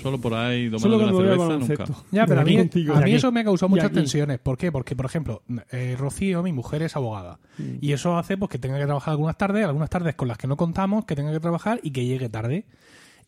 [0.00, 1.86] Solo por ahí Solo tomando cuando una voy al cerveza, baloncesto.
[1.92, 2.06] nunca.
[2.12, 2.94] Ya, pero a mí, contigo.
[2.94, 3.94] a mí eso me ha causado muchas aquí.
[3.96, 4.38] tensiones.
[4.38, 4.70] ¿Por qué?
[4.70, 7.40] Porque, por ejemplo, eh, Rocío, mi mujer, es abogada.
[7.58, 7.62] Mm.
[7.80, 10.46] Y eso hace pues, que tenga que trabajar algunas tardes, algunas tardes con las que
[10.46, 12.64] no contamos, que tenga que trabajar y que llegue tarde.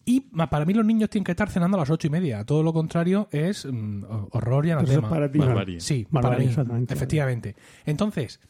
[0.05, 2.45] Y ma- para mí los niños tienen que estar cenando a las ocho y media.
[2.45, 5.09] Todo lo contrario es mm, horror y Pero eso es anatema.
[5.11, 5.39] para ti.
[5.41, 5.81] Barbarie.
[5.81, 6.95] Sí, Barbarie, para mí, exactamente.
[6.95, 7.57] efectivamente.
[7.85, 8.41] Entonces,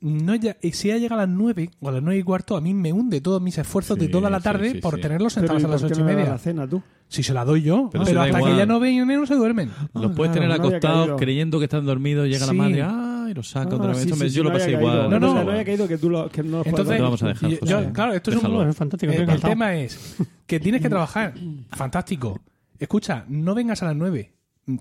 [0.00, 2.56] no ya, y si ya llega a las nueve o a las nueve y cuarto,
[2.56, 5.00] a mí me hunde todos mis esfuerzos Sí, de toda la tarde sí, por sí.
[5.00, 6.30] tenerlos sentados ¿y a las por qué ocho y no media.
[6.30, 6.82] la cena tú?
[7.08, 9.70] Si se la doy yo, Pero hasta que ya no ven no se duermen.
[9.94, 12.56] Los Ah, puedes claro, tener acostados creyendo que están dormidos, llega Sí.
[12.56, 13.34] la madre, ¡ay!
[13.34, 14.06] Los saca otra Ah, vez.
[14.06, 15.10] me- yo sí, lo pasé igual.
[15.10, 15.34] No, no.
[15.44, 17.72] No había caído que tú lo, que no Entonces, Te vamos a dejar, yo- José.
[17.72, 19.12] yo- claro, esto es un, fantástico.
[19.12, 19.52] Eh, el encantado.
[19.52, 21.34] tema es que tienes que trabajar.
[21.70, 22.40] Fantástico.
[22.78, 24.32] Escucha, no vengas a las 9.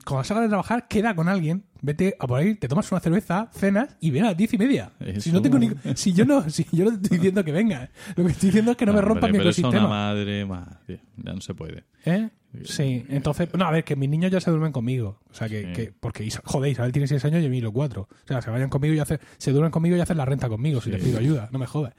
[0.05, 1.63] Cuando salgas de trabajar, queda con alguien.
[1.81, 4.57] Vete a por ahí, te tomas una cerveza, cenas y ven a las diez y
[4.57, 4.91] media.
[4.99, 5.21] Eso.
[5.21, 7.89] Si no tengo ni- si yo no, si yo no te estoy diciendo que venga.
[8.15, 9.87] Lo que estoy diciendo es que no, me rompas mi pero eso una ecosistema.
[9.89, 11.85] madre, madre, ya no se puede.
[12.05, 12.29] ¿Eh?
[12.63, 15.19] Sí, entonces, no, a ver, que mis niños ya se duermen conmigo.
[15.29, 15.73] O sea, que, Sí.
[15.73, 18.01] que porque, joder, Isabel tiene 6 años y Emilio 4.
[18.01, 20.81] O sea, se vayan conmigo y hacer, se duermen conmigo y hacen la renta conmigo
[20.81, 21.93] si les pido ayuda, no me jodas.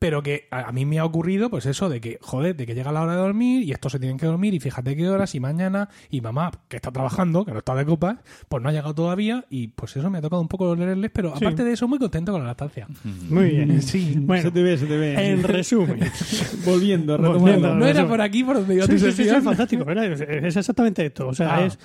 [0.00, 2.74] Pero que a, a mí me ha ocurrido, pues eso, de que, joder, de que
[2.74, 5.34] llega la hora de dormir y estos se tienen que dormir y fíjate qué horas
[5.36, 8.72] y mañana y mamá, que está trabajando, que no está de copas, pues no ha
[8.72, 11.44] llegado todavía y pues eso me ha tocado un poco leerles, pero Sí.
[11.44, 12.88] aparte de eso, muy contento con la lactancia.
[13.28, 13.80] Muy bien.
[13.90, 14.14] Sí.
[14.18, 15.30] Bueno, se te ve, se te ve.
[15.30, 16.00] en resumen.
[16.64, 17.42] Volviendo, Volviendo.
[17.42, 17.74] retomando.
[17.76, 19.24] No era por aquí por donde iba Sí, tu sí,
[20.04, 21.28] es, es exactamente esto.
[21.28, 21.66] O sea, Ah.
[21.66, 21.78] es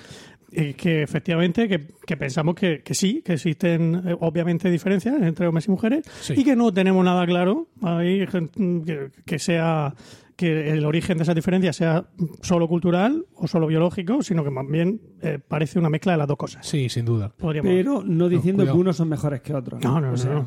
[0.76, 5.66] que efectivamente que, que pensamos que, que sí, que existen eh, obviamente diferencias entre hombres
[5.66, 6.34] y mujeres Sí.
[6.36, 9.94] y que no tenemos nada claro ahí que, que sea
[10.36, 12.06] que el origen de esas diferencias sea
[12.42, 16.28] solo cultural o solo biológico, sino que más bien eh, parece una mezcla de las
[16.28, 16.66] dos cosas.
[16.66, 17.32] Sí, sin duda.
[17.36, 19.82] Podríamos- Pero no diciendo que unos son mejores que otros.
[19.82, 20.46] No, no, O no, sea, no.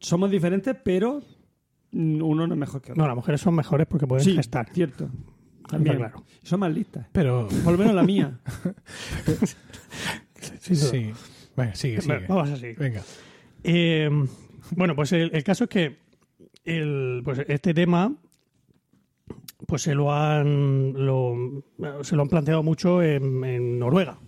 [0.00, 1.22] Somos diferentes, pero
[1.92, 3.02] uno no es mejor que otro.
[3.02, 4.68] no, las mujeres son mejores porque pueden sí, gestar.
[4.72, 5.08] cierto.
[5.68, 5.96] También.
[5.96, 6.22] claro.
[6.42, 7.06] Son más listas.
[7.12, 8.38] Pero Por lo menos la mía.
[10.60, 11.12] Sí.
[11.56, 12.18] Venga, sigue, sigue.
[12.18, 12.72] Bueno, vamos así.
[12.74, 13.02] Venga.
[13.64, 14.10] Eh,
[14.72, 15.96] bueno, pues el, el caso es que
[16.64, 18.14] el, pues este tema
[19.66, 21.62] pues se lo han lo,
[22.02, 24.18] se lo han planteado mucho en, en Noruega,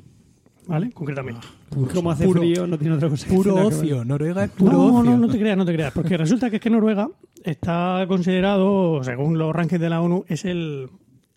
[0.67, 0.91] ¿vale?
[0.93, 1.47] Concretamente.
[1.95, 3.67] Como hace Puro- frío, no tiene otra cosa que Puro ¿no?
[3.67, 4.05] ocio.
[4.05, 5.11] Noruega es puro No, ocio.
[5.11, 7.09] no, no te creas, no te creas, porque resulta que es que Noruega
[7.45, 10.89] está considerado, según los rankings de la ONU, es el,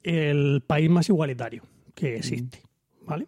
[0.03, 1.63] el país más igualitario
[1.95, 2.61] que existe,
[3.05, 3.27] ¿vale?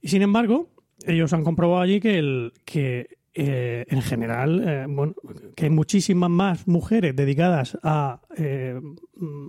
[0.00, 0.68] Y sin embargo,
[1.06, 5.14] ellos han comprobado allí que el que eh, en general, eh, bueno,
[5.56, 8.80] que hay muchísimas más mujeres dedicadas a, eh,
[9.16, 9.46] mm,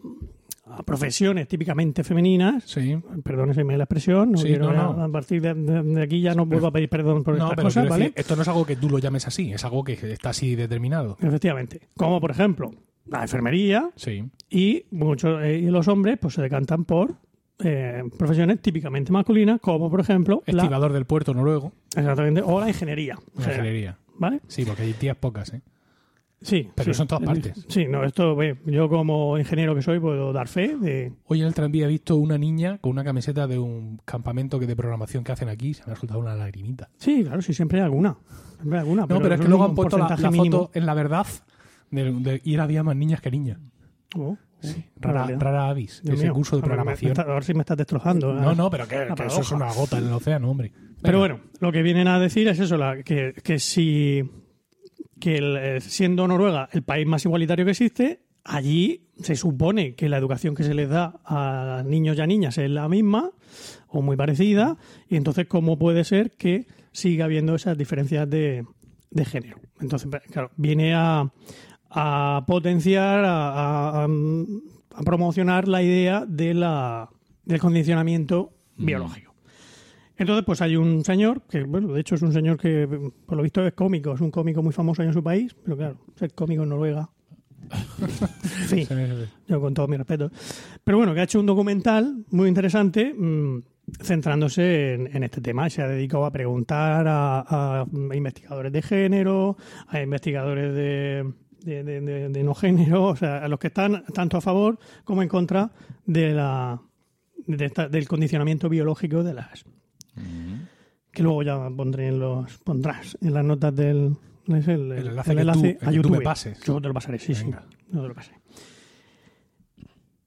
[0.65, 2.63] a profesiones típicamente femeninas.
[2.63, 2.97] Sí.
[3.23, 5.03] Perdónese la expresión, no Sí, quiero no, no.
[5.03, 8.05] a partir de, aquí ya no vuelvo a pedir perdón por estas pero cosas, ¿vale?
[8.05, 10.55] decir, esto no es algo que tú lo llames así, es algo que está así
[10.55, 11.17] determinado.
[11.21, 11.81] Efectivamente.
[11.95, 12.71] Como por ejemplo
[13.07, 14.23] la enfermería Sí.
[14.49, 17.15] y muchos eh, y los hombres pues se decantan por
[17.59, 22.67] eh, profesiones típicamente masculinas, como por ejemplo la, Estibador del puerto noruego, exactamente, o la
[22.67, 23.13] ingeniería.
[23.13, 23.97] en la general, ingeniería.
[24.17, 24.41] ¿Vale?
[24.47, 25.61] Sí, porque hay tías pocas, ¿eh?
[26.41, 26.69] Sí.
[26.75, 26.97] Pero sí.
[26.97, 27.65] son todas partes.
[27.69, 31.13] Sí, no, esto, yo como ingeniero que soy puedo dar fe de...
[31.25, 34.67] Hoy en el tranvía he visto una niña con una camiseta de un campamento que
[34.67, 36.89] de programación que hacen aquí, se me ha soltado una lagrimita.
[36.97, 38.17] Sí, claro, sí, siempre hay alguna.
[38.57, 40.93] Siempre hay alguna No, pero, es que luego han puesto la, la foto en la
[40.93, 41.25] verdad
[41.91, 43.59] de, de ir había más niñas que niñas.
[44.15, 45.41] Oh, Sí, oh, rara, realidad.
[45.41, 46.33] rara avis, ese mío.
[46.33, 47.11] curso de A me- programación.
[47.11, 48.33] está- a ver si me estás destrozando.
[48.33, 48.55] No, Ah.
[48.55, 50.71] no, pero que, que eso es una gota en el océano, hombre.
[51.01, 54.23] Pero bueno, lo que vienen a decir es eso, la, que, que si
[55.19, 60.09] que el, eh, siendo Noruega el país más igualitario que existe, allí se supone que
[60.09, 63.31] la educación que se les da a niños y a niñas es la misma
[63.87, 64.77] o muy parecida,
[65.09, 68.65] y entonces cómo puede ser que siga habiendo esas diferencias de,
[69.11, 69.57] de género.
[69.79, 71.31] Entonces, claro, viene a,
[71.95, 74.07] a potenciar, a, a- a-
[74.97, 77.09] a promocionar la idea de la,
[77.45, 79.33] del condicionamiento biológico.
[80.17, 82.87] Entonces, pues hay un señor, que bueno, de hecho es un señor que
[83.25, 85.97] por lo visto es cómico, es un cómico muy famoso en su país, pero claro,
[86.15, 87.09] ser cómico en Noruega.
[88.67, 88.87] Sí,
[89.47, 90.31] yo con todo mi respeto.
[90.83, 93.61] Pero bueno, que ha hecho un documental muy interesante mm,
[94.01, 95.69] centrándose en, en este tema.
[95.69, 101.31] Se ha dedicado a preguntar a, a investigadores de género, a investigadores de,
[101.65, 104.77] de, de- de- de no género, o sea, a los que están tanto a favor
[105.03, 105.71] como en contra
[106.05, 106.79] de la,
[107.47, 109.65] de esta- del condicionamiento biológico de las
[111.11, 114.15] que luego ya pondré en los pondrás en las notas del
[114.47, 116.23] es el, El enlace que tú- el a que tú me YouTube.
[116.23, 116.59] pases.
[116.63, 117.63] Yo te lo pasaré, sí, Venga.
[117.69, 117.77] sí.
[117.91, 118.37] Yo te lo pasaré.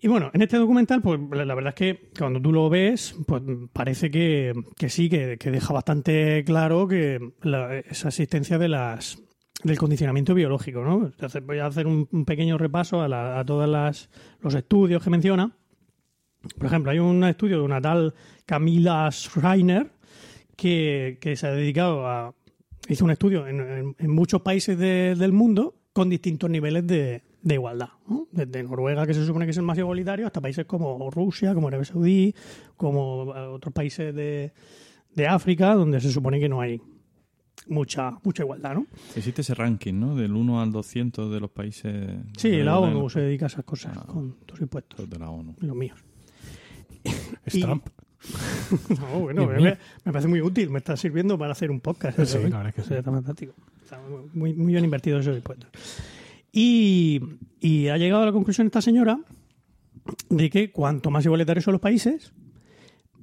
[0.00, 3.16] Y bueno, en este documental, pues la la verdad es que cuando tú lo ves,
[3.26, 8.68] pues parece que, que sí, que, que deja bastante claro que la- esa existencia de
[8.68, 9.20] las
[9.64, 11.10] del condicionamiento biológico, ¿no?
[11.46, 14.08] Voy a hacer un, pequeño repaso a, la- a todos las,
[14.40, 15.56] los estudios que menciona.
[16.56, 18.14] Por ejemplo, hay un estudio de una tal
[18.46, 19.90] Camila Schreiner
[20.56, 22.34] que, que se ha dedicado a...
[22.88, 27.88] hizo un estudio en, muchos países de- del mundo con distintos niveles de, de igualdad.
[28.30, 31.66] Desde Noruega, que se supone que es el más igualitario, hasta países como Rusia, como
[31.66, 32.32] Arabia Saudí,
[32.76, 34.52] como eh, otros países de,
[35.16, 36.80] de África, donde se supone que no hay
[37.68, 38.86] mucha, mucha igualdad, ¿no?
[39.16, 40.14] Existe ese ranking, ¿no?
[40.16, 42.10] Del 1 al 200 de los países.
[42.36, 44.04] Sí, de la ONU se dedica a esas cosas Ah.
[44.06, 45.54] con tus impuestos, de la ONU.
[45.60, 45.98] y los míos.
[47.44, 47.86] Es Y- Trump.
[49.00, 52.18] No, bueno, me, parece muy útil, me está sirviendo para hacer un podcast.
[52.18, 52.50] Sí, ¿sabes?
[52.50, 52.94] la verdad es que sí.
[52.94, 53.54] Está fantástico.
[53.82, 54.00] Está
[54.34, 55.70] muy, muy bien invertido esos impuestos.
[56.52, 57.20] Y,
[57.60, 59.20] y ha llegado a la conclusión esta señora
[60.30, 62.32] de que cuanto más igualitarios son los países,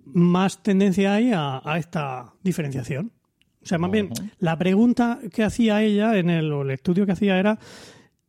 [0.05, 3.11] más tendencia hay a, a esta diferenciación.
[3.65, 7.57] O sea, más bien, la pregunta que hacía ella en el, estudio que hacía era,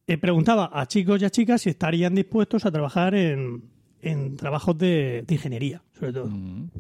[0.07, 3.65] eh, preguntaba a chicos y a chicas si estarían dispuestos a trabajar en,
[4.01, 6.31] en trabajos de, de ingeniería, sobre todo.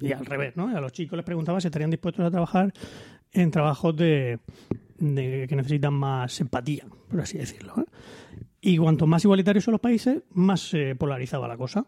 [0.01, 0.75] Y al revés, ¿no?
[0.75, 2.73] A los chicos les preguntaba si estarían dispuestos a trabajar
[3.33, 4.39] en trabajos de,
[4.99, 7.75] de- que necesitan más empatía, por así decirlo.
[7.79, 7.85] ¿eh?
[8.63, 11.85] Y cuanto más igualitarios son los países, más se polarizaba la cosa.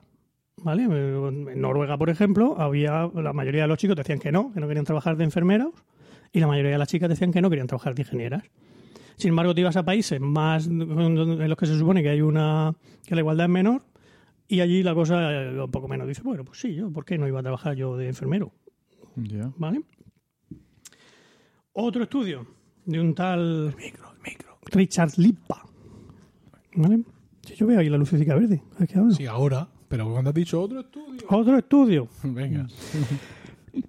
[0.61, 0.83] ¿Vale?
[0.83, 4.67] En Noruega, por ejemplo, había la mayoría de los chicos decían que no, que no
[4.69, 5.71] querían trabajar de enfermeros,
[6.33, 8.45] y la mayoría de las chicas decían que no querían trabajar de ingenieras.
[9.17, 12.75] Sin embargo, te ibas a países más en los que se supone que hay una
[13.05, 13.83] que la igualdad es menor,
[14.49, 16.09] y allí la cosa eh, un poco menos.
[16.09, 18.53] Dice, bueno, pues sí, yo, ¿por qué no iba a trabajar yo de enfermero?
[19.17, 19.53] Ya.
[19.57, 19.83] ¿Vale?
[21.75, 22.47] Otro estudio
[22.87, 23.77] de un tal
[24.73, 25.67] Richard Lippa.
[26.75, 27.03] ¿Vale?
[27.57, 28.63] Yo veo ahí la lucecita verde.
[28.73, 29.13] ¿sabes qué hablo?
[29.13, 29.69] Sí, ahora.
[29.89, 31.27] Pero cuando has dicho otro estudio.
[31.29, 32.09] Otro estudio.
[32.23, 32.67] Venga.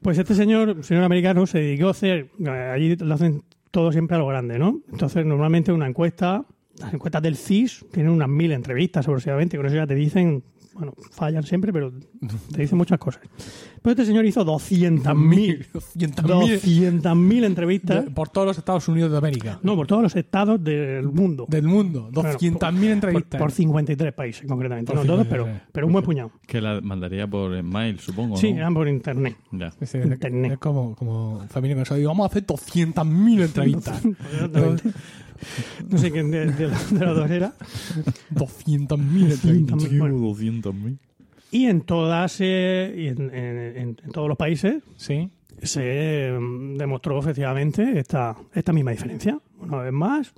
[0.02, 2.30] Pues este señor, señor americano, se dedicó a hacer,
[2.74, 4.82] allí lo hacen todo siempre a lo grande, ¿no?
[4.92, 6.46] Entonces, normalmente una encuesta,
[6.78, 10.44] las encuestas del CIS tienen unas mil entrevistas aproximadamente, con eso ya te dicen,
[10.80, 11.92] bueno, fallan siempre, pero
[12.52, 13.22] te dicen muchas cosas.
[13.82, 16.62] Pues este señor hizo 200.000 200.000
[17.02, 19.60] 200.000 entrevistas, por todos los Estados Unidos de América.
[19.62, 21.46] no, por todos los estados del mundo.
[21.50, 22.10] Del mundo.
[22.12, 23.40] Bueno, 200.000 por- entrevistas.
[23.40, 24.92] Por, por 53 países, concretamente.
[24.92, 26.32] Por no todos, 53, pero, pero un buen puñado.
[26.48, 28.38] Que la mandaría por mail, supongo.
[28.38, 28.60] Sí, ¿no?
[28.60, 29.36] eran por internet.
[29.52, 29.68] Ya.
[29.80, 30.54] Es, es- Internet.
[30.54, 34.02] es como, como familia que digo, vamos a hacer 200.000 entrevistas.
[35.90, 37.54] No sé quién de, de, la- de los dos era.
[38.34, 39.78] 200.000 entrevistas.
[39.78, 40.00] 200.000.
[40.00, 40.18] Bueno.
[40.18, 40.98] 200.000.
[41.52, 45.30] Y en todas, eh, y en, en- en- en todos los países Sí.
[45.64, 49.40] se mm, demostró efectivamente esta, esta misma diferencia.
[49.60, 50.34] Una vez más,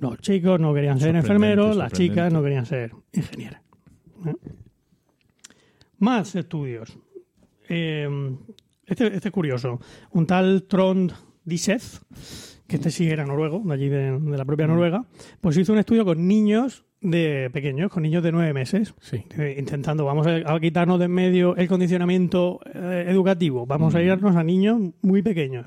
[0.00, 3.60] los chicos no querían ser enfermeros, las chicas no querían ser ingenieras.
[4.26, 4.34] ¿Eh?
[5.98, 6.96] Más estudios.
[7.68, 8.08] Eh,
[8.86, 9.80] este, este es curioso.
[10.12, 11.12] Un tal Trond
[11.44, 12.00] Diseth,
[12.66, 15.04] que este sí era noruego, de allí de, de la propia Noruega,
[15.40, 19.22] pues hizo un estudio con niños de pequeños, con niños de nueve meses, Sí.
[19.38, 24.02] eh, intentando, vamos a, a quitarnos de en medio el condicionamiento eh, educativo, vamos a
[24.02, 25.66] irnos a niños muy pequeños.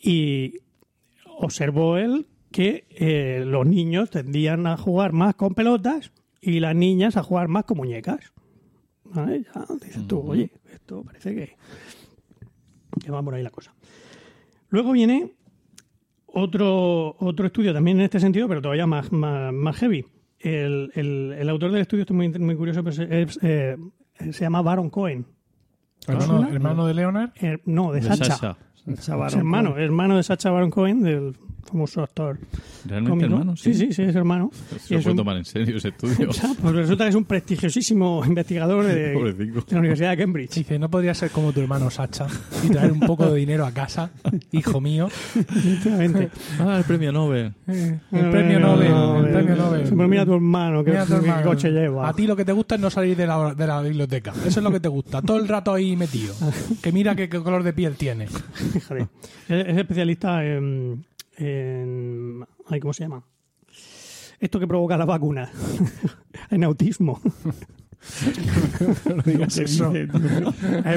[0.00, 0.54] Y
[1.38, 7.16] observó él que eh, los niños tendían a jugar más con pelotas y las niñas
[7.16, 8.32] a jugar más con muñecas.
[9.04, 9.42] ¿Vale?
[9.44, 11.56] Ya dices tú, oye, esto parece que,
[13.04, 13.74] que va por ahí la cosa.
[14.70, 15.32] Luego viene
[16.32, 20.04] otro, otro estudio también en este sentido, pero todavía más, más, más heavy.
[20.38, 23.76] El, el- el autor del estudio, esto es muy, muy curioso, pero es- es, eh,
[24.32, 25.26] se llama Baron Cohen.
[26.06, 27.30] Hermano, de Leonard.
[27.40, 28.24] Eh, no, de, De Sacha.
[28.36, 28.56] Sasha.
[28.86, 31.36] Es hermano, hermano de Sacha Baron Cohen, del
[31.68, 32.38] famoso actor.
[32.86, 33.32] ¿Realmente cómico.
[33.40, 33.56] hermano?
[33.56, 34.50] Sí, sí, sí, es hermano.
[34.80, 36.28] Se lo es puede un- tomar en serio ese estudio.
[36.62, 39.14] Pues resulta que es un prestigiosísimo investigador de,
[39.70, 40.54] la Universidad de Cambridge.
[40.54, 42.26] Dice, no podría ser como tu hermano Sacha
[42.64, 44.10] y traer un poco de dinero a casa,
[44.52, 45.08] hijo mío.
[45.36, 46.30] Efectivamente.
[46.60, 47.52] Ah, el premio Nobel.
[47.66, 48.00] El
[48.30, 48.86] premio Nobel,
[49.26, 49.82] el premio Nobel.
[49.84, 51.42] Pero mira a tu hermano, que Mira a tu qué hermano.
[51.46, 52.08] coche lleva.
[52.08, 54.32] A ti lo que te gusta es no salir de la, de la biblioteca.
[54.46, 55.22] Eso es lo que te gusta.
[55.22, 56.34] Todo el rato ahí metido.
[56.82, 58.26] Que mira qué, qué color de piel tiene.
[58.26, 59.02] Fíjate.
[59.48, 61.04] Es, es especialista en,
[61.38, 63.24] en- ay, ¿Cómo se llama?
[64.40, 65.50] Esto que provoca la vacuna.
[66.50, 67.20] en autismo.
[69.14, 69.92] No digas eso.
[69.92, 70.08] es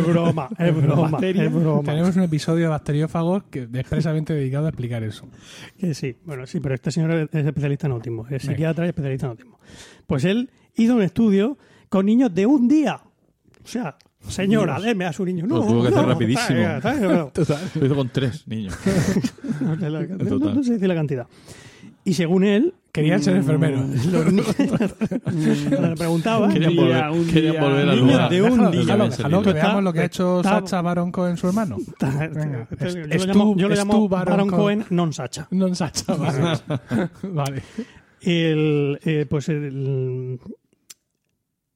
[0.06, 1.84] broma, es broma, es broma.
[1.92, 5.28] Tenemos un episodio de bacteriófagos que expresamente dedicado a explicar eso.
[5.80, 9.26] Que sí, bueno, sí, pero este señor es especialista en autismo, es psiquiatra y especialista
[9.26, 9.60] en autismo.
[10.06, 11.58] Pues él hizo un estudio
[11.90, 13.02] con niños de un día.
[13.64, 15.46] O sea, señora, deme a su niño.
[15.48, 16.60] No, Lo tuvo que hacer no, rapidísimo.
[16.60, 17.32] está- está- no.
[17.76, 18.76] Lo hizo con tres niños.
[19.62, 20.56] No sé la- no- Total.
[20.56, 21.28] no sé decir la cantidad.
[22.04, 24.06] Y según él, Querían ser enfermeros.
[24.08, 24.56] los niños.
[25.70, 27.62] Le preguntaba, Querían volver, un querían día.
[27.64, 28.30] volver lugar.
[28.30, 28.80] de un día.
[28.82, 31.78] Déjalo, déjalo, que veamos lo que ha hecho Sacha Baron Cohen su hermano.
[32.00, 32.68] Venga.
[32.80, 34.80] Yo, Es- lo llamo, tú- yo lo es llamo tú, Baron Baron Cohen.
[34.82, 35.48] Cohen non Sacha.
[35.52, 36.60] No Sacha, vale.
[37.24, 37.62] vale.
[38.22, 40.40] El, eh, pues el-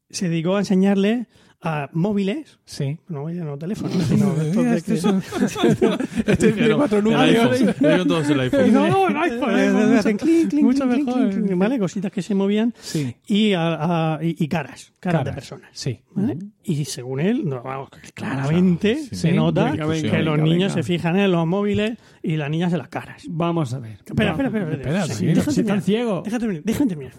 [0.10, 1.28] se dedicó a enseñarle
[1.66, 2.98] a móviles, Sí.
[3.10, 5.24] no ya no teléfonos, sino estos de Este que- es un-
[6.28, 7.60] este tiene cuatro El números.
[7.80, 8.74] dieron todos el iPhone.
[8.74, 11.56] No, el iPhone, Eh, el iPhone, eh, hacen clink, mucho mejor.
[11.58, 11.80] ¿vale?
[11.80, 13.16] Cositas que se movían Sí.
[13.28, 15.70] y, a- a- y, y caras, caras de personas.
[15.74, 16.00] Sí.
[16.14, 16.38] ¿vale?
[16.68, 19.16] Y según él, no, vamos, claramente Sí.
[19.16, 19.36] se Sí.
[19.36, 20.84] nota Venga, venga, que los venga, niños venga.
[20.84, 23.24] se fijan en los móviles y las niñas en las caras.
[23.30, 24.00] Vamos a ver.
[24.04, 24.72] Espera, espera, espera.
[24.72, 25.82] Espera, Sí, déjame Si están terminar.
[25.82, 26.24] ciegos.
[26.24, 27.14] Déjame terminar, déjame terminar.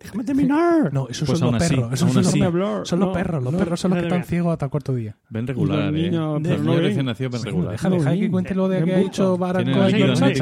[0.00, 0.92] Déjame terminar.
[0.92, 1.92] No, esos Pues son los así, perros.
[1.94, 2.38] Esos son, así.
[2.38, 3.42] los, son los no, perros.
[3.42, 3.58] Los no.
[3.58, 5.16] perros son los que Espera, están ciegos hasta el cuarto día.
[5.30, 5.90] Ven regular, Los eh.
[6.02, 6.84] niños, Los pero no niños ven.
[6.84, 7.72] recién nacidos ven regular.
[7.72, 8.94] Deja, deja que cuente lo de que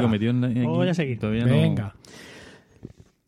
[0.01, 1.17] ha metido en- en- Voy a seguir.
[1.19, 1.51] Todavía no.
[1.51, 1.95] Venga.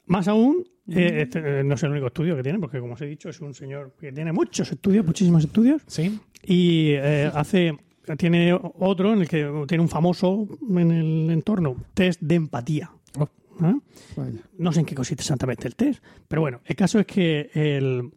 [0.06, 3.02] Más aún, eh, este, eh, no es el único estudio que tiene, porque como os
[3.02, 6.20] he dicho, es un señor que tiene muchos estudios, muchísimos estudios, Sí.
[6.44, 7.78] y eh, hace
[8.18, 12.92] tiene otro en el que tiene un famoso en el entorno test de empatía.
[13.18, 13.30] Oh.
[13.66, 13.76] ¿eh?
[14.18, 14.40] Vaya.
[14.58, 18.12] No sé en qué consiste exactamente el test, pero bueno, el caso es que él,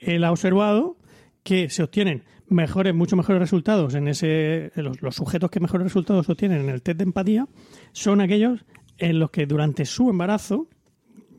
[0.00, 0.96] él ha observado
[1.42, 6.28] que se obtienen mejores, mucho mejores resultados en ese, los, los sujetos que mejores resultados
[6.30, 7.46] obtienen en el test de empatía
[7.92, 8.64] son aquellos
[8.98, 10.68] en los que durante su embarazo,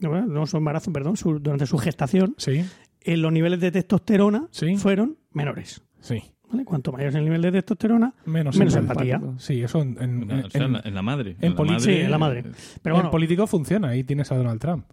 [0.01, 2.63] no, su embarazo, perdón, su- durante su gestación, Sí.
[3.01, 4.75] eh, los niveles de testosterona Sí.
[4.77, 5.81] fueron menores.
[5.99, 6.21] Sí.
[6.49, 6.63] ¿vale?
[6.63, 9.21] Cuanto mayor es el nivel de testosterona, Menos, menos empatía.
[9.37, 11.35] Sí, eso en, en, En, o sea, en- en la, en madre.
[11.41, 12.43] en la madre, sí, en la madre.
[12.81, 13.89] Pero en bueno, político funciona.
[13.89, 14.85] Ahí tienes a Donald Trump.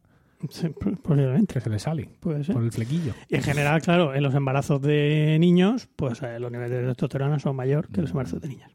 [0.50, 1.54] Sí, p- posiblemente.
[1.54, 2.54] que se le sale Puede ser.
[2.54, 3.14] por el flequillo.
[3.28, 7.38] Y en general, claro, en los embarazos de niños, pues eh, los niveles de testosterona
[7.38, 8.70] son mayor que los embarazos de niñas.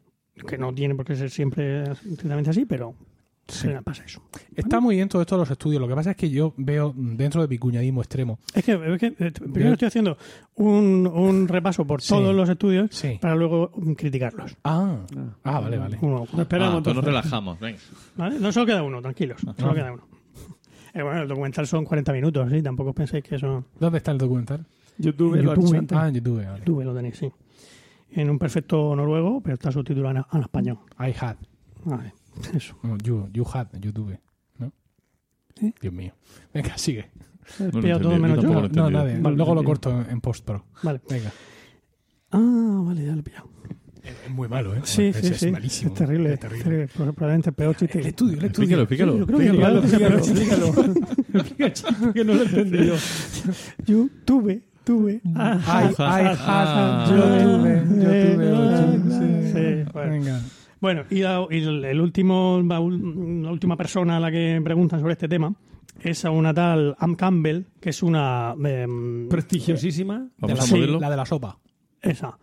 [0.48, 2.94] Que no tiene por qué ser siempre estrictamente así, pero
[3.50, 3.68] Sí.
[3.84, 4.22] pasa eso.
[4.54, 5.80] Está muy bien todo esto de los estudios.
[5.80, 8.38] Lo que pasa es que yo veo dentro de mi cuñadismo extremo.
[8.54, 10.16] Es que, es que, eh, primero estoy haciendo
[10.56, 12.08] un, un repaso por Sí.
[12.10, 13.18] todos los estudios Sí.
[13.20, 14.56] para luego criticarlos.
[14.64, 14.98] Ah,
[15.44, 15.98] ah vale, vale.
[16.00, 16.30] Uno a uno.
[16.32, 16.74] No esperamos.
[16.74, 17.58] Ah, entonces nos relajamos.
[18.16, 18.38] ¿Vale?
[18.38, 19.40] No solo queda uno, tranquilos.
[19.58, 20.02] Solo queda uno.
[20.92, 22.62] Eh, bueno, el documental son 40 minutos, ¿sí?
[22.62, 23.64] Tampoco penséis que eso...
[23.78, 24.66] ¿Dónde está el documental?
[24.98, 25.86] YouTube, has YouTube.
[25.96, 26.64] Ah, en YouTube, vale.
[26.64, 27.30] Tú lo tenéis, sí.
[28.10, 30.78] En un perfecto noruego, pero está subtitulado en, en español.
[30.98, 31.36] I had.
[31.84, 32.12] Vale,
[32.54, 32.76] eso.
[32.82, 34.18] No, you, you had en YouTube.
[34.58, 34.72] ¿No?
[35.62, 35.72] ¿Eh?
[35.80, 36.12] Dios mío.
[36.52, 37.10] Venga, sigue.
[37.58, 38.68] No lo todo yo menos yo.
[38.68, 38.90] No.
[38.90, 40.64] Vale, Luego lo corto en post pro.
[40.82, 41.00] Vale.
[41.08, 41.32] Venga.
[42.30, 43.50] Ah, vale, ya lo he pillado.
[44.02, 44.80] Es es muy malo, ¿eh?
[44.84, 45.50] Sí, es, sí, es sí.
[45.50, 45.92] malísimo.
[45.92, 46.32] Es terrible.
[46.34, 46.64] Es terrible.
[46.64, 47.12] terrible.
[47.12, 48.00] Probablemente el peor chiste.
[48.00, 48.82] El estudio, el estudio.
[48.82, 49.18] Explícalo, explícalo.
[49.18, 50.72] Yo creo que Explícalo, explícalo,
[52.24, 52.96] no lo he entendido.
[53.86, 55.14] Yo tuve, tuve.
[55.14, 55.94] I, I had.
[55.98, 57.06] Ah.
[57.10, 57.74] Yo tuve.
[58.02, 58.10] Yo
[59.52, 60.08] tuve.
[60.08, 60.40] Venga.
[60.80, 65.12] Bueno, y, la- y el, el último, la, última persona a la que preguntan sobre
[65.12, 65.54] este tema
[66.02, 68.54] es a una tal Am Campbell, que es una...
[68.64, 70.18] em, Prestigiosísima.
[70.20, 71.58] De Vamos la, sí, de la sopa.
[72.00, 72.38] esa.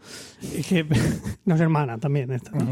[0.56, 0.86] Y que,
[1.46, 2.52] no es hermana también esta.
[2.52, 2.68] ¿no?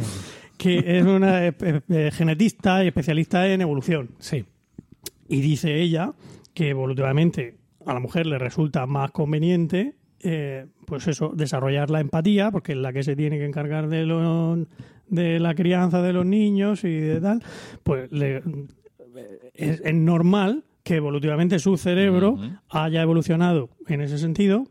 [0.58, 1.54] Que es una eh,
[1.90, 4.12] eh, genetista y especialista en evolución.
[4.20, 4.46] Sí.
[5.28, 6.14] Y dice ella
[6.54, 12.52] que evolutivamente a la mujer le resulta más conveniente, eh, pues eso, desarrollar la empatía,
[12.52, 14.66] porque es la que se tiene que encargar de, lo-
[15.08, 17.44] de la crianza de los niños y de tal.
[17.84, 18.42] Pues le-
[19.54, 22.38] es, es normal que evolutivamente su cerebro
[22.70, 24.66] haya evolucionado en ese sentido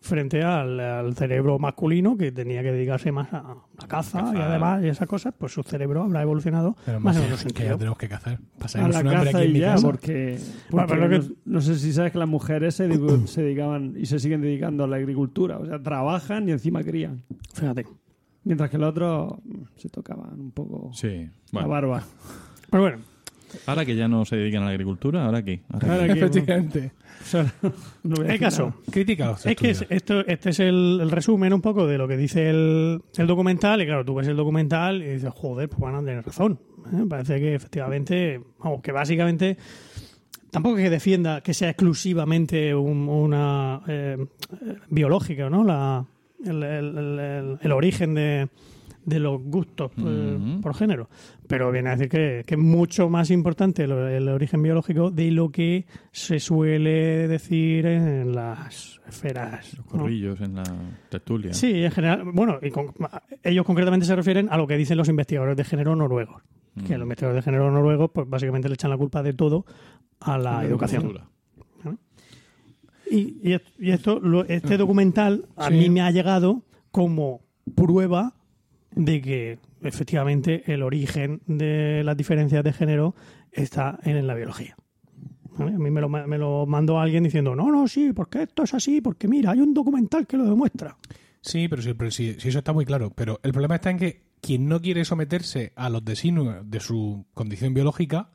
[0.00, 4.82] frente al, al cerebro masculino que tenía que dedicarse más a la caza y además
[4.84, 7.48] y esas cosas, pues su cerebro habrá evolucionado Pero más más en otro que ya
[7.50, 7.78] sentido.
[7.78, 8.38] tenemos que cazar.
[8.74, 9.86] A la caza aquí en y mi ya, casa.
[9.86, 10.38] porque,
[10.72, 12.88] no, que- no sé si sabes que las mujeres se,
[13.26, 15.58] se dedicaban y se siguen dedicando a la agricultura.
[15.58, 17.22] O sea, trabajan y encima crían.
[17.52, 17.84] Fíjate.
[18.44, 21.28] Mientras que los otros mm, se tocaban un poco Sí.
[21.52, 22.02] la barba.
[22.70, 22.98] Pero bueno,
[23.66, 25.62] ahora que ya no se dedican a la agricultura, ¿ahora qué?
[25.70, 26.14] Ahora Ahora qué?
[26.14, 26.92] que- Efectivamente.
[27.20, 27.70] o sea, no
[28.16, 28.62] voy a el decir caso.
[28.66, 28.74] nada.
[28.90, 32.06] Critica los Es que es- esto, este es el, el resumen un poco de lo
[32.08, 33.82] que dice el, el documental.
[33.82, 36.58] Y claro, tú ves el documental y dices, joder, pues van a tener razón.
[36.92, 37.04] ¿eh?
[37.08, 39.56] Parece que efectivamente, vamos, que básicamente
[40.50, 44.16] tampoco es que defienda que sea exclusivamente un- una eh,
[44.62, 45.64] eh, biológica, ¿no?
[45.64, 46.06] La,
[46.44, 48.48] el, origen de,
[49.04, 50.60] de los gustos Ujú.
[50.60, 51.08] por género.
[51.46, 55.30] Pero viene a decir que, que es mucho más importante el, el origen biológico de
[55.30, 59.74] lo que se suele decir en las esferas.
[59.76, 60.00] Los ¿no?
[60.00, 60.64] corrillos en la
[61.08, 61.54] tertulia.
[61.54, 62.22] Sí, en general.
[62.32, 62.92] Bueno, y con-
[63.42, 66.42] ellos concretamente se refieren a lo que dicen los investigadores de género noruegos.
[66.86, 66.98] Que Mm.
[66.98, 69.64] los investigadores de género noruegos, pues básicamente le echan la culpa de todo
[70.20, 71.02] a la educación.
[71.02, 71.26] Cultura.
[73.10, 75.74] Y, y est- y esto, lo- este documental a Sí.
[75.74, 77.40] mí me ha llegado como
[77.74, 78.34] prueba
[78.94, 83.14] de que efectivamente el origen de las diferencias de género
[83.52, 84.76] está en la biología.
[85.58, 85.74] ¿Vale?
[85.74, 88.74] A mí me lo, me lo mandó alguien diciendo, no, no, sí, porque esto es
[88.74, 90.96] así, porque mira, hay un documental que lo demuestra.
[91.40, 93.10] Sí, pero, sí, pero sí, sí, eso está muy claro.
[93.14, 97.26] Pero el problema está en que quien no quiere someterse a los designios de su
[97.34, 98.30] condición biológica,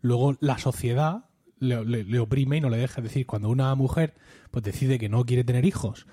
[0.00, 1.24] luego la sociedad
[1.64, 3.00] le, le- le oprime y no le deja.
[3.00, 4.14] Es decir, cuando una mujer
[4.50, 6.06] pues decide que no quiere tener hijos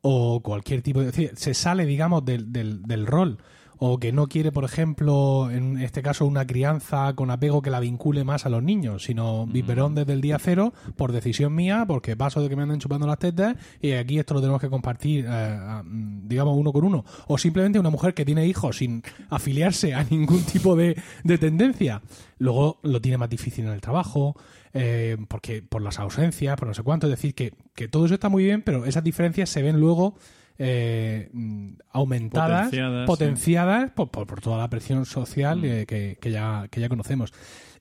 [0.00, 1.06] o cualquier tipo de...
[1.08, 3.38] es decir, se sale, digamos, del, del, del rol
[3.80, 7.78] o que no quiere, por ejemplo, en este caso, una crianza con apego que la
[7.78, 12.16] vincule más a los niños, sino biberón desde el día cero por decisión mía, porque
[12.16, 15.26] paso de que me anden chupando las tetas y aquí esto lo tenemos que compartir,
[15.28, 17.04] eh, mm, digamos, uno con uno.
[17.28, 22.02] O simplemente una mujer que tiene hijos sin afiliarse a ningún tipo de, de tendencia.
[22.38, 24.34] Luego lo tiene más difícil en el trabajo,
[24.74, 27.06] eh, porque por las ausencias, por no sé cuánto.
[27.06, 30.16] Es decir, que, que todo eso está muy bien, pero esas diferencias se ven luego
[30.58, 36.30] eh, mm, aumentadas, Potenciadas, potenciadas por, por- por toda la presión social eh, que, que
[36.30, 37.32] ya, que ya conocemos.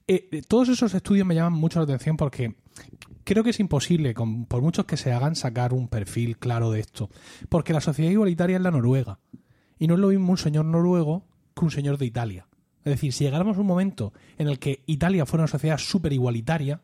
[0.08, 2.56] Eh, eh, todos esos estudios me llaman mucho la atención porque
[3.24, 6.80] creo que es imposible, con- por muchos que se hagan, sacar un perfil claro de
[6.80, 7.10] esto.
[7.50, 9.20] Porque la sociedad igualitaria es la noruega.
[9.80, 12.47] Y no es lo mismo un señor noruego que un señor de Italia.
[12.88, 16.14] Es decir, si llegáramos a un momento en el que Italia fuera una sociedad súper
[16.14, 16.80] igualitaria,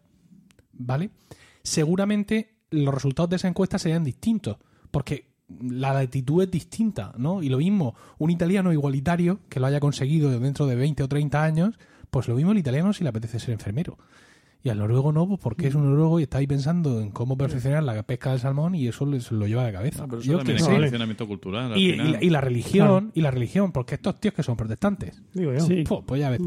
[0.73, 1.11] ¿vale?
[1.63, 4.57] Seguramente los resultados de esa encuesta serían distintos.
[4.91, 7.41] Porque la latitud es distinta, ¿no?
[7.41, 11.41] Y lo mismo, un italiano igualitario que lo haya conseguido dentro de 20 o 30
[11.41, 11.79] años,
[12.11, 13.97] pues lo mismo el italiano si le apetece ser enfermero.
[14.65, 17.37] Y al noruego no, pues porque es un noruego y está ahí pensando en cómo
[17.37, 20.03] perfeccionar la pesca del salmón y eso le- se lo lleva de cabeza.
[20.03, 21.73] Ah, pero eso Yo también es condicionamiento cultural.
[21.73, 25.21] al Y, la, y la religión, y la religión, porque estos tíos que son protestantes.
[25.33, 25.59] Digo yo.
[25.59, 25.83] Sí.
[25.85, 26.45] Fu, pues ya ves tú.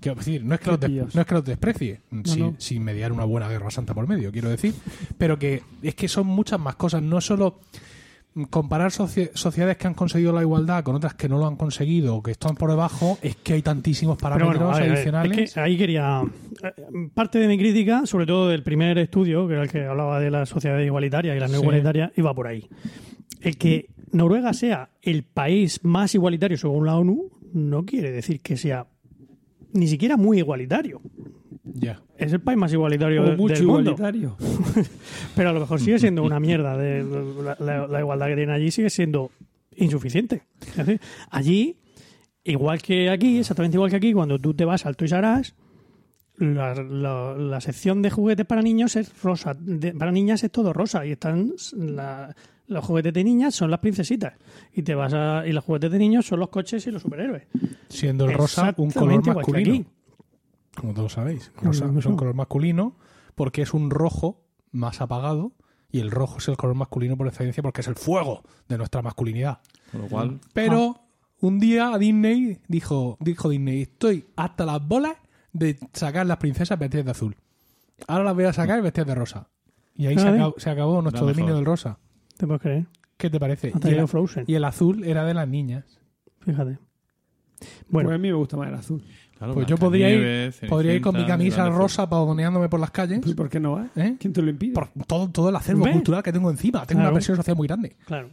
[0.00, 0.80] Quiero decir, no es que, los,
[1.14, 2.54] no es que los desprecie, sin, no.
[2.58, 4.72] sin mediar una buena guerra santa por medio, quiero decir,
[5.18, 7.58] pero que es que son muchas más cosas, no solo
[8.50, 12.16] comparar socie- sociedades que han conseguido la igualdad con otras que no lo han conseguido
[12.16, 15.38] o que están por debajo, es que hay tantísimos parámetros bueno, ver, adicionales.
[15.38, 16.22] es que ahí quería.
[16.62, 16.72] eh,
[17.14, 20.30] Parte de mi crítica, sobre todo del primer estudio, que era el que hablaba de
[20.30, 21.62] las sociedades igualitarias y las no Sí.
[21.62, 22.68] igualitarias, iba por ahí.
[23.40, 28.56] El que Noruega sea el país más igualitario según la ONU no quiere decir que
[28.56, 28.86] sea
[29.72, 31.00] ni siquiera muy igualitario.
[31.74, 32.00] Ya.
[32.16, 33.90] Es el país más igualitario O de- mucho del mundo.
[33.92, 34.36] igualitario.
[35.36, 36.76] Pero a lo mejor sigue siendo una mierda.
[36.76, 37.04] De,
[37.42, 39.30] la, la- la igualdad que tiene allí sigue siendo
[39.76, 40.42] insuficiente.
[40.70, 41.00] Es decir,
[41.30, 41.76] allí,
[42.44, 45.54] igual que aquí, exactamente igual que aquí, cuando tú te vas al Toys R Us,
[46.38, 49.54] la, la- la sección de juguetes para niños es rosa.
[49.58, 51.04] De- para niñas es todo rosa.
[51.06, 52.34] Y están la-
[52.66, 54.34] los juguetes de niñas son las princesitas.
[54.74, 57.44] Y te vas a, y los juguetes de niños son los coches y los superhéroes.
[57.88, 59.84] Siendo el rosa un color masculino.
[60.78, 61.52] Como todos sabéis.
[61.60, 62.96] Rosa es un color masculino
[63.34, 65.52] porque es un rojo más apagado
[65.90, 69.02] y el rojo es el color masculino por excelencia porque es el fuego de nuestra
[69.02, 69.60] masculinidad.
[69.92, 71.00] Con lo cual, Pero
[71.40, 75.16] un día a Disney dijo, dijo Disney, estoy hasta las bolas
[75.52, 77.36] de sacar las princesas vestidas de azul.
[78.06, 79.48] Ahora las voy a sacar vestidas de rosa.
[79.94, 80.36] Y ahí se Vale.
[80.36, 81.56] acabó, se acabó nuestro dominio mejor.
[81.56, 81.98] del rosa.
[82.36, 82.86] ¿Te puedes creer?
[83.16, 83.72] ¿Qué te parece?
[83.82, 84.44] Y el, Frozen.
[84.46, 85.98] y el azul era de las niñas.
[86.40, 86.78] Fíjate.
[87.88, 89.02] Bueno, Bueno, a mí me gusta más el azul.
[89.38, 93.20] Claro, Pues yo podría ir, podría ir con mi camisa rosa pavoneándome por las calles.
[93.22, 93.86] Pues, ¿Por qué no va?
[93.96, 94.16] ¿eh?
[94.18, 94.72] ¿Quién te lo impide?
[94.74, 95.94] Por todo, todo el acervo ¿Ves?
[95.94, 96.84] cultural que tengo encima.
[96.86, 97.10] Tengo Claro.
[97.10, 97.96] una presión social muy grande.
[98.06, 98.28] claro.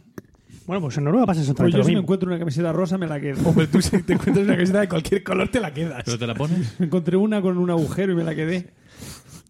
[0.66, 2.98] Bueno, pues en Noruega pasa Pues exactamente yo lo si me encuentro una camiseta rosa
[2.98, 3.48] me la quedo.
[3.48, 6.02] Hombre, tú si te encuentras una camiseta de cualquier color te la quedas.
[6.04, 6.74] ¿Pero te la pones?
[6.80, 8.70] Me encontré una con un agujero y me la quedé.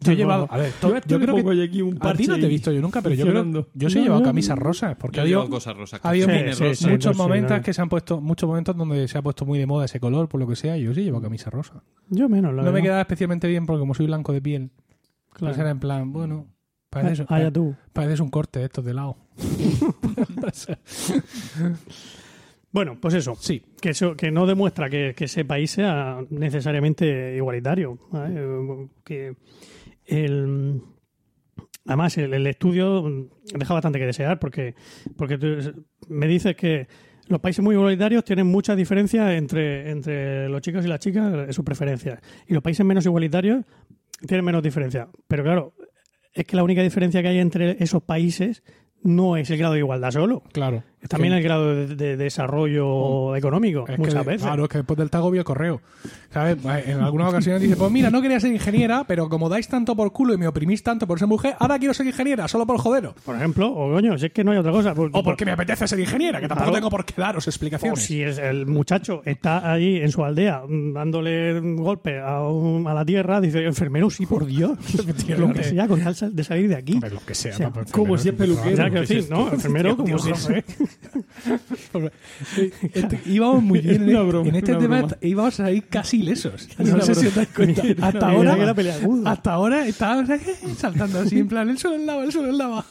[0.06, 2.46] Yo he llevado, a ver, Yo yo creo que aquí un a ti no te
[2.46, 5.20] he visto yo nunca, pero yo creo, yo sí he llevado camisas rosas porque Yo
[5.20, 6.00] ha habido, llevo cosas rosas.
[6.02, 6.78] ha habido Sí, calcetines sí, rosas.
[6.78, 6.88] sí.
[6.88, 7.62] muchos momentos no.
[7.62, 10.28] que se han puesto, muchos momentos donde se ha puesto muy de moda ese color,
[10.28, 11.82] por lo que sea, y yo sí llevo camisa rosa.
[12.08, 14.70] Yo menos, la No me quedaba especialmente bien porque como soy blanco de piel,
[15.32, 15.52] Claro.
[15.52, 16.46] pues era en plan, bueno,
[16.90, 17.74] pareces, Ah, ya tú.
[17.92, 19.16] pareces un corte de estos de lado.
[22.72, 23.34] Bueno, pues eso.
[23.40, 27.98] Sí, Que eso que no demuestra que, que ese país sea necesariamente igualitario.
[28.10, 28.88] ¿vale?
[29.04, 29.34] Que
[30.06, 30.80] el,
[31.84, 34.74] además, el, estudio deja bastante que desear porque,
[35.16, 35.38] porque
[36.08, 36.88] me dices que
[37.28, 41.52] los países muy igualitarios tienen muchas diferencias entre, entre los chicos y las chicas en
[41.52, 42.20] sus preferencias.
[42.46, 43.64] Y los países menos igualitarios
[44.26, 45.08] tienen menos diferencias.
[45.26, 45.74] Pero claro,
[46.32, 48.62] es que la única diferencia que hay entre esos países
[49.02, 50.42] no es el grado de igualdad solo.
[50.52, 50.82] claro.
[51.02, 54.42] Es también el grado de, de desarrollo económico, es muchas que, veces.
[54.42, 55.80] Claro, es que después del tago vi el correo.
[56.32, 56.56] ¿Sabes?
[56.86, 60.12] En algunas ocasiones dice, pues mira, no quería ser ingeniera, pero como dais tanto por
[60.12, 63.14] culo y me oprimís tanto por ser mujer, ahora quiero ser ingeniera, solo por joderos.
[63.24, 64.94] Por ejemplo, o coño, si es que no hay otra cosa.
[64.94, 66.74] Pues- O porque me apetece ser ingeniera, que tampoco Claro.
[66.78, 68.02] tengo por qué daros o explicaciones.
[68.02, 72.86] si es el muchacho está allí en su aldea mm, dándole un golpe a, un-
[72.88, 74.76] a la tierra, dice, enfermero, sí, por Dios.
[75.38, 76.98] lo que sea, con tal de salir de aquí.
[77.00, 77.52] Lo que sea.
[77.54, 78.76] O sea, como si es peluquero.
[78.76, 80.64] Ya ¿qué que es como si José.
[82.92, 85.16] Este- íbamos muy bien en, Una broma, en este tema broma.
[85.20, 86.68] íbamos a ir casi ilesos.
[86.78, 87.82] No sé si os dais cuenta.
[88.02, 88.56] Hasta ahora,
[89.26, 90.30] hasta ahora estábamos
[90.76, 92.84] saltando así en plan el suelo lava, el suelo lava.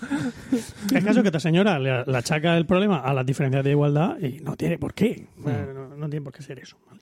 [0.93, 3.71] El caso es que esta señora le, le achaca el problema a las diferencias de
[3.71, 5.27] igualdad y no tiene por qué.
[5.47, 6.77] Eh, No, no tiene por qué ser eso.
[6.87, 6.99] ¿vale?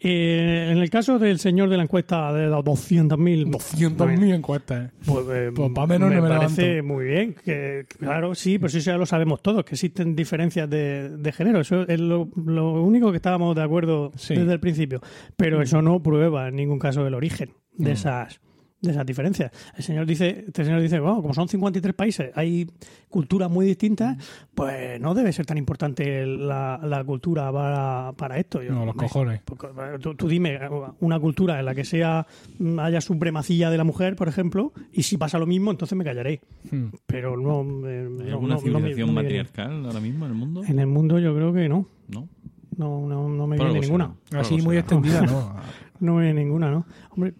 [0.00, 4.86] Eh, en el caso del señor de la encuesta de los 200.000 200.000 encuestas.
[4.86, 4.90] eh.
[5.04, 6.94] Pues, eh, Pues pa' menos me no me parece levanto.
[6.94, 7.34] muy bien.
[7.44, 11.60] Que, claro, sí, pero eso ya lo sabemos todos, que existen diferencias de, de género.
[11.60, 14.34] Eso es lo, lo único que estábamos de acuerdo Sí.
[14.36, 15.00] desde el principio.
[15.36, 18.40] Pero eso no prueba en ningún caso el origen de esas
[18.80, 19.50] de esas diferencias.
[19.76, 22.70] El señor dice, este señor dice, bueno, como son 53 países, hay
[23.08, 24.16] culturas muy distintas,
[24.54, 28.62] pues no debe ser tan importante la, la cultura para, para esto.
[28.62, 29.40] Yo, No, los cojones.
[29.44, 30.58] porque, eh, Tú, tú dime
[31.00, 32.26] una cultura en la que sea
[32.58, 36.04] mm, haya supremacía de la mujer, por ejemplo, y si pasa lo mismo, entonces me
[36.04, 36.40] callaré.
[36.70, 36.86] Hmm.
[37.06, 37.62] Pero no.
[37.88, 40.62] eh, ¿Hay no- alguna no- civilización no me matriarcal ahora mismo en el mundo?
[40.64, 41.88] En el mundo yo creo que no.
[42.08, 42.28] No.
[42.76, 44.14] No, no, no me viene ninguna.
[44.36, 44.80] Así muy será.
[44.80, 45.56] extendida, ¿no?
[46.00, 46.86] No me viene ninguna, ¿no?
[47.10, 47.34] Hombre.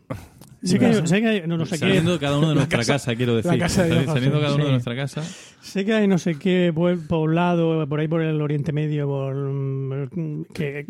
[0.62, 2.54] Sé que, hay, sé que hay- no, no sé qué, Saliendo de cada uno de
[2.56, 3.52] nuestra casa- casa, quiero decir.
[3.52, 4.42] la casa de Dios, Saliendo sí.
[4.42, 4.66] cada uno Sí.
[4.66, 5.22] de nuestra casa.
[5.60, 6.72] sé que hay no sé qué
[7.08, 10.86] poblado por ahí por el Oriente Medio por, mm, que,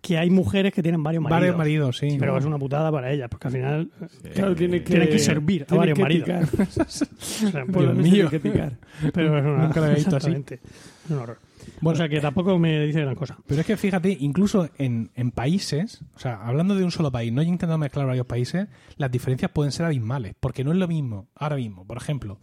[0.00, 1.40] que hay mujeres que tienen varios maridos.
[1.40, 2.16] Varios maridos, sí.
[2.18, 3.88] Pero es una putada para ellas, porque al final
[4.34, 6.28] Claro, tiene que, Tiene que servir a tiene varios que maridos.
[6.50, 6.68] picar.
[6.86, 8.12] o sea, Dios mío.
[8.12, 8.72] tiene que picar.
[9.12, 10.30] pero es una, Nunca lo había visto así.
[10.32, 11.38] Es un horror.
[11.80, 13.38] Bueno, o sea que tampoco me dice gran cosa.
[13.46, 17.32] Pero es que fíjate, incluso en, en países, o sea, hablando de un solo país,
[17.32, 21.28] no intentando mezclar varios países, las diferencias pueden ser abismales, porque no es lo mismo,
[21.34, 22.38] ahora mismo, por ejemplo,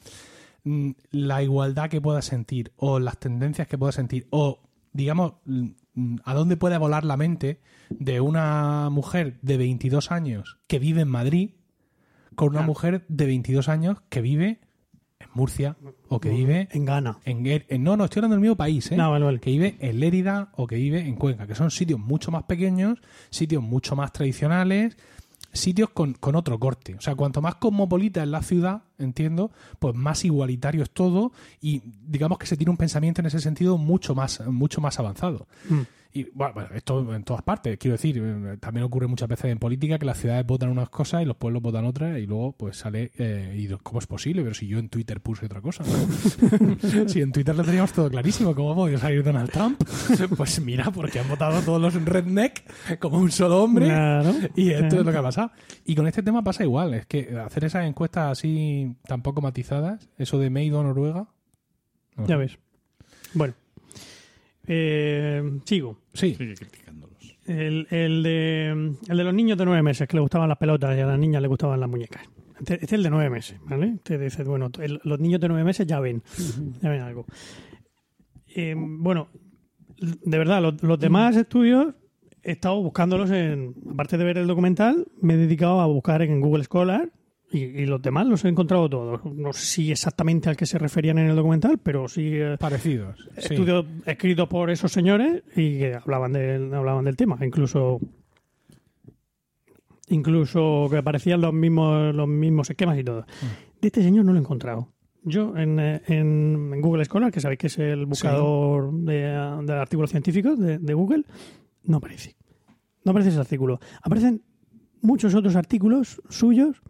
[0.63, 4.59] mm, la igualdad que puedas sentir, o las tendencias que puedas sentir, o,
[4.93, 10.59] digamos, mm, mm, a dónde puede volar la mente de una mujer de 22 años
[10.67, 11.51] que vive en Madrid
[12.35, 14.61] con una mujer de 22 años que vive
[15.33, 15.75] Murcia
[16.09, 17.19] o que vive En Ghana.
[17.25, 18.97] en, en- no, no, estoy hablando del mismo país, ¿eh?
[18.97, 19.39] No, vale, vale.
[19.39, 22.99] Que vive en Lérida o que vive en Cuenca, que son sitios mucho más pequeños,
[23.29, 24.97] sitios mucho más tradicionales,
[25.53, 26.95] sitios con, con otro corte.
[26.95, 31.81] O sea, cuanto más cosmopolita es la ciudad, entiendo, pues más igualitario es todo y
[32.07, 35.47] digamos que se tiene un pensamiento en ese sentido mucho más, mucho más avanzado.
[35.69, 35.81] Mm.
[36.13, 39.59] Y bueno, bueno, esto en todas partes, quiero decir, eh, también ocurre muchas veces en
[39.59, 42.75] política que las ciudades votan unas cosas y los pueblos votan otras y luego pues
[42.77, 44.41] sale, eh, y ¿cómo es posible?
[44.43, 45.83] Pero si yo en Twitter puse otra cosa.
[45.85, 47.07] ¿no?
[47.07, 49.81] si en Twitter lo teníamos todo clarísimo, ¿cómo ha podido salir Donald Trump?
[50.35, 52.63] Pues mira, porque han votado todos los redneck
[52.99, 53.85] como un solo hombre.
[53.85, 54.33] Claro.
[54.55, 55.51] Y esto es lo que ha pasado.
[55.85, 60.09] Y con este tema pasa igual, es que hacer esas encuestas así tan poco matizadas,
[60.17, 61.27] eso de Meido Noruega.
[62.17, 62.37] no Ya sé.
[62.37, 62.57] ves.
[63.33, 63.53] Bueno.
[64.73, 65.97] Eh, sigo.
[66.13, 67.17] Sí, Sigue criticándolos.
[67.45, 68.69] El, el de,
[69.09, 71.19] el de los niños de nueve meses, que le gustaban las pelotas y a las
[71.19, 72.23] niñas le gustaban las muñecas.
[72.59, 73.97] Este, este es el de nueve meses, ¿vale?
[74.03, 76.23] Te dice, bueno, el- los niños de nueve meses ya ven,
[76.81, 77.25] ya ven algo.
[78.55, 79.27] Eh, bueno,
[79.99, 81.93] de verdad, los, los demás estudios
[82.43, 86.39] he estado buscándolos en, aparte de ver el documental, me he dedicado a buscar en
[86.39, 87.09] Google Scholar
[87.51, 89.25] y, y los demás los he encontrado todos.
[89.25, 92.29] No sé si exactamente al que se referían en el documental, pero sí...
[92.33, 93.17] eh, parecidos.
[93.37, 93.53] sí.
[93.53, 97.37] estudios escritos por esos señores y que hablaban del, hablaban del tema.
[97.41, 97.99] Incluso
[100.07, 103.25] incluso que aparecían los mismos los mismos esquemas y todo.
[103.81, 104.89] De este señor no lo he encontrado.
[105.23, 109.21] Yo en, eh, en, en Google Scholar, que sabéis que es el buscador de,
[109.63, 111.25] de artículos científicos de, de Google,
[111.83, 112.35] no aparece.
[113.03, 113.79] No aparece ese artículo.
[114.01, 114.41] Aparecen
[115.01, 116.81] muchos otros artículos suyos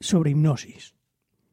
[0.00, 0.94] sobre hipnosis.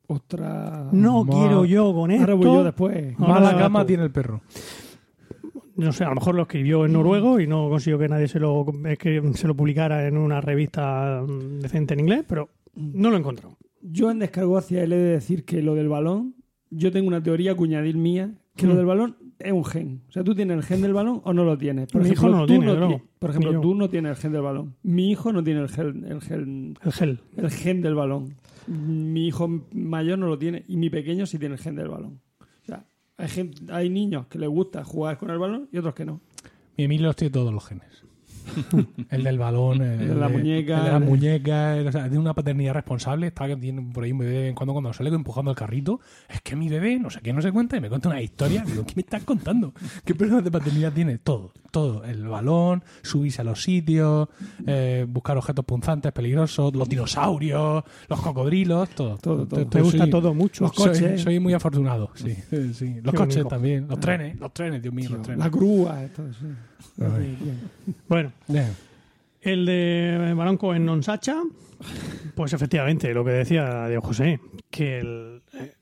[0.07, 0.89] Otra.
[0.91, 2.23] No ma- quiero yo con esto.
[2.23, 3.17] Ahora voy yo después.
[3.19, 3.85] Mala tú.
[3.87, 4.41] tiene el perro.
[5.75, 8.39] no sé, a lo mejor lo escribió en noruego y no consiguió que nadie se
[8.39, 8.65] lo,
[8.99, 13.57] que se lo publicara en una revista mm, decente en inglés, pero no lo encontró.
[13.81, 16.35] Yo en descargo hacia él he de decir que lo del balón,
[16.69, 18.77] yo tengo una teoría cuñadil mía, que lo Mm.
[18.77, 20.01] del balón es un gen.
[20.07, 21.87] O sea, tú tienes el gen del balón o no lo tienes.
[21.91, 23.01] Por Mi ejemplo, hijo no lo tú tiene, ti- luego.
[23.19, 24.75] Por ejemplo, tú no tienes el gen del balón.
[24.83, 27.19] Mi hijo no tiene el gen, el gen, El gel.
[27.37, 28.35] el gen del balón.
[28.67, 32.21] Mi hijo mayor no lo tiene y mi pequeño sí tiene el gen del balón.
[32.39, 32.85] O sea,
[33.17, 36.21] hay, gen- hay niños que les gusta jugar con el balón y otros que no.
[36.77, 38.03] Mi Emilio tiene todos los genes.
[39.09, 42.19] El del balón, el, de la muñeca, el de la muñeca, el- o sea, tiene
[42.19, 43.27] una paternidad responsable.
[43.27, 45.99] Está que tiene por ahí un bebé en cuando cuando sale empujando el carrito.
[46.29, 48.63] Es que mi bebé, no sé qué, no se cuenta y me cuenta una historia.
[48.65, 49.73] Digo, ¿qué me estás contando?
[50.05, 51.17] ¿Qué personas de paternidad tiene?
[51.17, 52.03] Todo, todo.
[52.03, 54.27] El balón, subirse a los sitios,
[54.65, 59.17] eh, buscar objetos punzantes, peligrosos, los dinosaurios, los cocodrilos, todo.
[59.17, 59.67] Todo, todo.
[59.67, 60.63] Te gusta soy- todo mucho.
[60.65, 60.97] Los coches.
[60.97, 62.33] Soy, soy muy afortunado, sí.
[62.49, 62.95] sí, sí.
[63.01, 63.47] Los Qué coches bonito.
[63.49, 65.39] también, los trenes, los trenes, Dios mío, los trenes.
[65.43, 66.45] La grúa, esto, sí.
[68.07, 68.31] Bueno,
[69.41, 71.41] el de Baranco en Nonsacha,
[72.35, 75.73] pues efectivamente, lo que decía Diego José, que el, eh,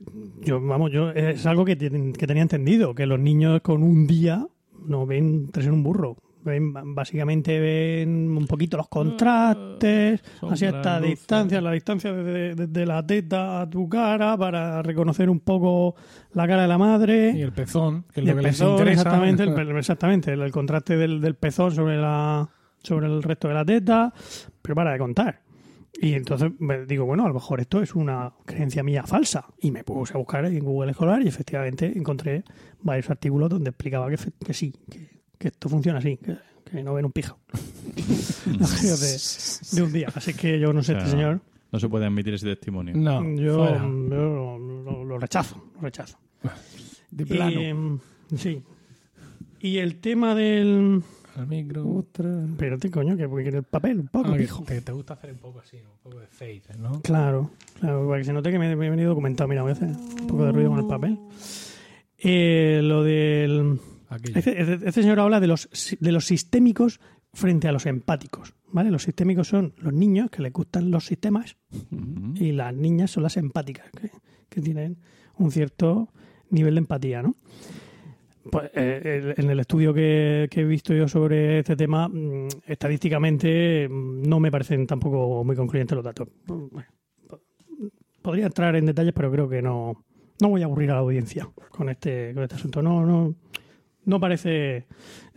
[0.41, 4.47] yo, vamos, yo es algo que, que tenía entendido, que los niños con un día
[4.85, 6.17] no ven tres en un burro.
[6.43, 11.09] Ven, básicamente ven un poquito los contrastes, sombra, a cierta luces.
[11.09, 15.95] distancia, la distancia desde, desde la teta a tu cara para reconocer un poco
[16.33, 17.31] la cara de la madre.
[17.35, 19.01] Y el pezón, que es Y lo el que les pezón, interesa.
[19.01, 22.49] exactamente, el, exactamente, el, el contraste del, del pezón sobre la
[22.83, 24.11] sobre el resto de la teta,
[24.61, 25.41] pero para de contar.
[26.01, 29.45] Y entonces me digo, bueno, a lo mejor esto es una creencia mía falsa.
[29.59, 32.43] Y me puse a buscar en Google Escolar y efectivamente encontré
[32.81, 35.10] varios artículos donde explicaba que, que sí, que,
[35.41, 36.37] que esto funciona así, que,
[36.69, 37.37] que no ven un pijo.
[38.45, 40.07] de, de un día.
[40.15, 42.95] Así que yo no sé, O sea, este señor, No se puede admitir ese testimonio.
[42.95, 46.17] No, yo, lo, lo rechazo, lo rechazo.
[47.11, 47.59] De plano.
[47.59, 47.97] Eh,
[48.37, 48.61] sí.
[49.59, 51.03] Y el tema del...
[51.35, 51.87] Al micro.
[51.87, 52.45] Otra.
[52.45, 54.63] Espérate, coño, que porque el papel, un poco, Ah, que pijo.
[54.63, 57.01] te, te gusta hacer un poco así, un poco de face, ¿no?
[57.01, 59.47] Claro, claro, para que se note que me, me he venido documentado.
[59.47, 61.19] Mira, voy a hacer un poco de ruido con el papel.
[62.17, 63.79] Eh, lo del...
[64.35, 66.99] Este, este- este señor habla de los, de los sistémicos
[67.33, 68.53] frente a los empáticos.
[68.71, 68.91] ¿vale?
[68.91, 71.57] Los sistémicos son los niños que les gustan los sistemas
[72.35, 74.09] y las niñas son las empáticas, que,
[74.49, 74.97] que tienen
[75.37, 76.09] un cierto
[76.49, 77.35] nivel de empatía, ¿no?
[78.51, 83.87] Pues eh, en el estudio que, que he visto yo sobre este tema, mm, estadísticamente
[83.87, 86.27] mm, no me parecen tampoco muy concluyentes los datos.
[86.47, 86.73] Bueno,
[88.21, 90.03] podría entrar en detalles, pero creo que no,
[90.41, 92.81] no voy a aburrir a la audiencia con este, con este asunto.
[92.81, 93.35] No, no,
[94.11, 94.85] no parece.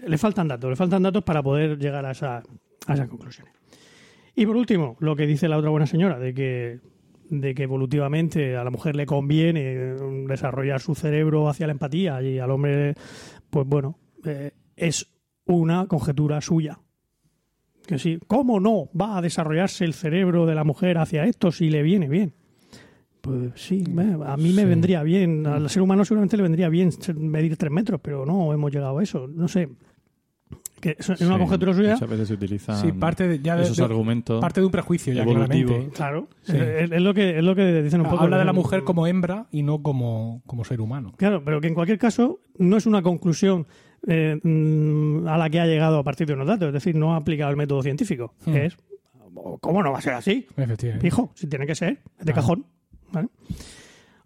[0.07, 2.43] Le faltan datos, le faltan datos para poder llegar a, esa,
[2.87, 3.55] esas conclusiones.
[4.35, 6.81] Y por último, lo que dice la otra buena señora, de que,
[7.31, 9.97] de que evolutivamente a la mujer le conviene eh,
[10.27, 12.95] desarrollar su cerebro hacia la empatía y al hombre,
[13.49, 15.09] pues bueno, eh, es
[15.47, 16.81] una conjetura suya.
[17.87, 21.70] Que sí, ¿cómo no va a desarrollarse el cerebro de la mujer hacia esto si
[21.70, 22.35] le viene bien?
[23.25, 24.68] Pues sí, eh, a mí me Sí.
[24.68, 28.70] vendría bien, al ser humano seguramente le vendría bien medir tres metros, pero no hemos
[28.70, 29.68] llegado a eso, no sé.
[30.79, 33.62] Que es una Sí, conjetura suya, Muchas veces se utilizan Sí, parte de, ya de-
[33.62, 34.39] esos de- argumentos.
[34.43, 35.68] parte de un prejuicio ya evolutivo.
[35.68, 35.97] claramente.
[35.97, 36.53] claro, Sí.
[36.59, 38.25] es, es lo que, es lo que dicen un poco.
[38.25, 41.14] Habla de la mujer como hembra y no como, como ser humano.
[41.16, 43.66] Claro, pero que en cualquier caso no es una conclusión
[44.07, 47.14] eh, mm, a la que ha llegado a partir de unos datos, es decir, no
[47.14, 48.35] ha aplicado el método científico.
[48.45, 48.55] Hmm.
[48.55, 48.77] Es,
[49.62, 50.47] ¿cómo no va a ser así?
[50.55, 51.07] Efectivamente.
[51.07, 52.35] Hijo, si tiene que ser, es de Claro.
[52.43, 52.66] cajón.
[53.13, 53.29] ¿Vale?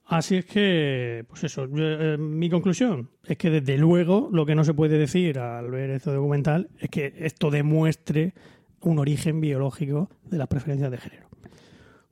[0.06, 4.54] Así es que, pues eso, yo, eh, mi conclusión es que desde luego lo que
[4.54, 8.32] no se puede decir al ver este documental es que esto demuestre
[8.80, 11.28] un origen biológico de las preferencias de género.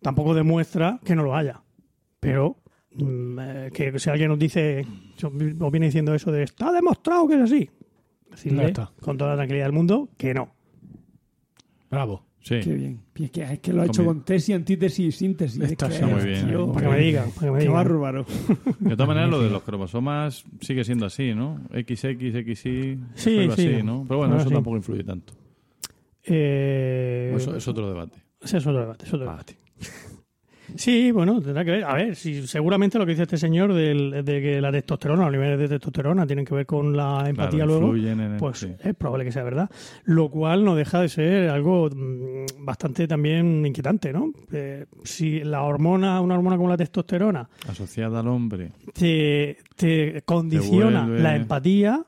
[0.02, 1.62] Tampoco demuestra que no lo haya,
[2.20, 2.58] pero
[2.92, 4.84] mm, eh, que si alguien nos dice,
[5.22, 7.70] o viene diciendo eso de está demostrado que es así,
[8.30, 8.92] decirle No está.
[9.00, 10.54] con toda la tranquilidad del mundo que no.
[11.90, 12.25] Bravo.
[12.46, 12.60] Sí.
[12.62, 13.00] Qué bien.
[13.16, 15.60] Es que, es que lo ha hecho con tesis, antítesis y síntesis.
[15.60, 16.72] Es Está que, está muy bien, tío.
[16.72, 17.74] Para que me digan, para que me Qué digan.
[17.74, 18.24] bárbaro.
[18.78, 21.60] De todas maneras, lo de los cromosomas sigue siendo así, ¿no?
[21.72, 22.16] XX,
[22.54, 23.66] XY, Sí, algo sí.
[23.66, 24.04] así, ¿no?
[24.06, 24.54] Pero bueno, Ahora eso sí.
[24.54, 25.32] tampoco influye tanto.
[26.22, 28.16] Eh, Eso es otro debate.
[28.40, 29.56] ese es otro debate, es otro debate.
[30.74, 31.84] Sí, bueno, tendrá que ver.
[31.84, 35.32] A ver, si seguramente lo que dice este señor del- de que la testosterona, los
[35.32, 38.72] niveles de testosterona tienen que ver con la empatía Claro, luego, el- pues sí.
[38.82, 39.70] es probable que sea verdad.
[40.04, 44.32] Lo cual no deja de ser algo mm, bastante también inquietante, ¿no?
[44.52, 48.72] Eh, si la hormona, una hormona como la testosterona, Asociada al hombre.
[48.92, 52.04] te, te condiciona vuelve- la empatía,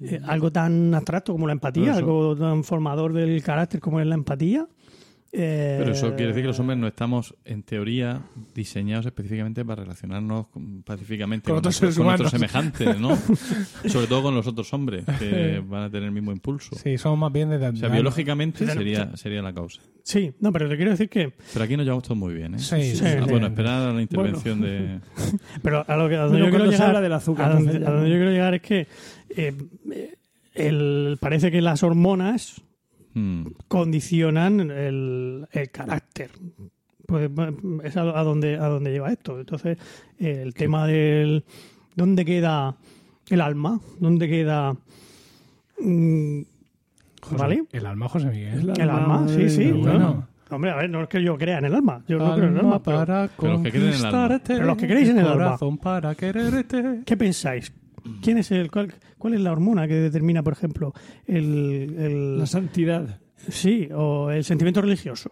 [0.00, 4.14] eh, algo tan abstracto como la empatía, algo tan formador del carácter como es la
[4.14, 4.66] empatía.
[5.38, 8.22] Eh, Pero eso quiere decir que los hombres no estamos, en teoría,
[8.54, 13.14] diseñados específicamente para relacionarnos con- pacíficamente Con otros con nuestros semejantes, ¿no?
[13.86, 16.74] Sobre todo con los otros hombres, que van a tener el mismo impulso.
[16.76, 17.56] Sí, somos más bien de...
[17.68, 19.82] O sea, biológicamente Sí, sería, sería la causa.
[20.02, 22.58] Sí, no, pero te quiero decir que Pero aquí nos llevamos todos muy bien, ¿eh?
[22.58, 25.00] Sí, Sí, Ah, bueno, esperar a la intervención de...
[25.62, 27.90] Pero a lo que a donde yo quiero llegar, habla del azúcar, a donde, a
[27.90, 28.86] donde yo quiero llegar es que
[29.30, 29.52] eh,
[29.92, 30.14] eh,
[30.54, 32.62] el, parece que las hormonas
[33.68, 36.30] Condicionan el, el carácter.
[37.06, 37.30] Pues
[37.84, 39.38] es a, a donde a donde lleva esto.
[39.38, 39.78] Entonces,
[40.18, 41.44] el tema del
[41.94, 42.76] dónde queda
[43.30, 44.76] el alma, dónde queda
[45.80, 46.40] mm,
[47.22, 47.64] José- ¿Vale?
[47.72, 48.72] El alma José Miguel.
[48.78, 49.70] el alma, sí, sí.
[49.72, 49.82] Bueno.
[49.82, 50.28] bueno.
[50.48, 52.04] Hombre, a ver, no es que yo crea en el alma.
[52.06, 54.10] Yo no creo en el alma, pero- para Pero los que creen en el alma.
[54.10, 55.34] conquistarte, Pero los que creéis en el alma.
[55.44, 57.00] corazón para quererte.
[57.04, 57.72] ¿Qué pensáis?
[58.22, 58.94] ¿Quién es el, cuál,
[59.26, 60.92] cuál es la hormona que determina, por ejemplo,
[61.26, 63.18] el, el- La santidad.
[63.48, 65.30] sí o el sentimiento religioso?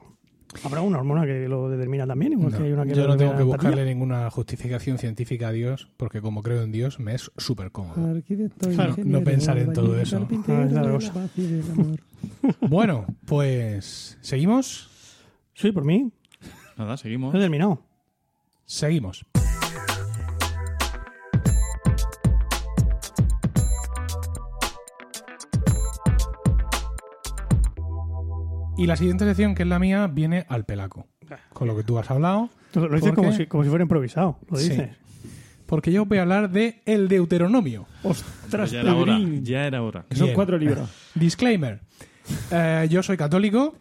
[0.65, 3.17] Habrá una hormona que lo determina también, igual No, que hay una que yo no
[3.17, 7.31] tengo que buscarle ninguna justificación científica a Dios, porque como creo en Dios, me es
[7.37, 7.95] súper cómodo.
[7.95, 10.29] Claro, ingeniero, no pensar en todo eso.
[10.49, 11.27] Ah.
[12.61, 14.89] Bueno, pues seguimos.
[15.55, 16.11] Sí, por mí.
[16.79, 17.35] Nada, seguimos.
[17.35, 17.83] He terminado.
[18.65, 19.25] Seguimos.
[28.77, 31.07] Y la siguiente sección, que es la mía, viene al pelaco.
[31.53, 32.51] Con lo que tú has hablado.
[32.75, 34.39] Lo dices ¿Por como si, como si fuera improvisado.
[34.51, 34.71] Lo Sí.
[34.71, 34.91] dices.
[35.67, 37.87] Porque yo os voy a hablar de El Deuteronomio.
[38.03, 39.19] Ostras, ya era hora.
[39.43, 40.05] Ya era hora.
[40.09, 40.35] Que son Bien.
[40.35, 40.89] cuatro libros.
[41.15, 41.81] Disclaimer.
[42.51, 43.75] Eh, yo soy católico.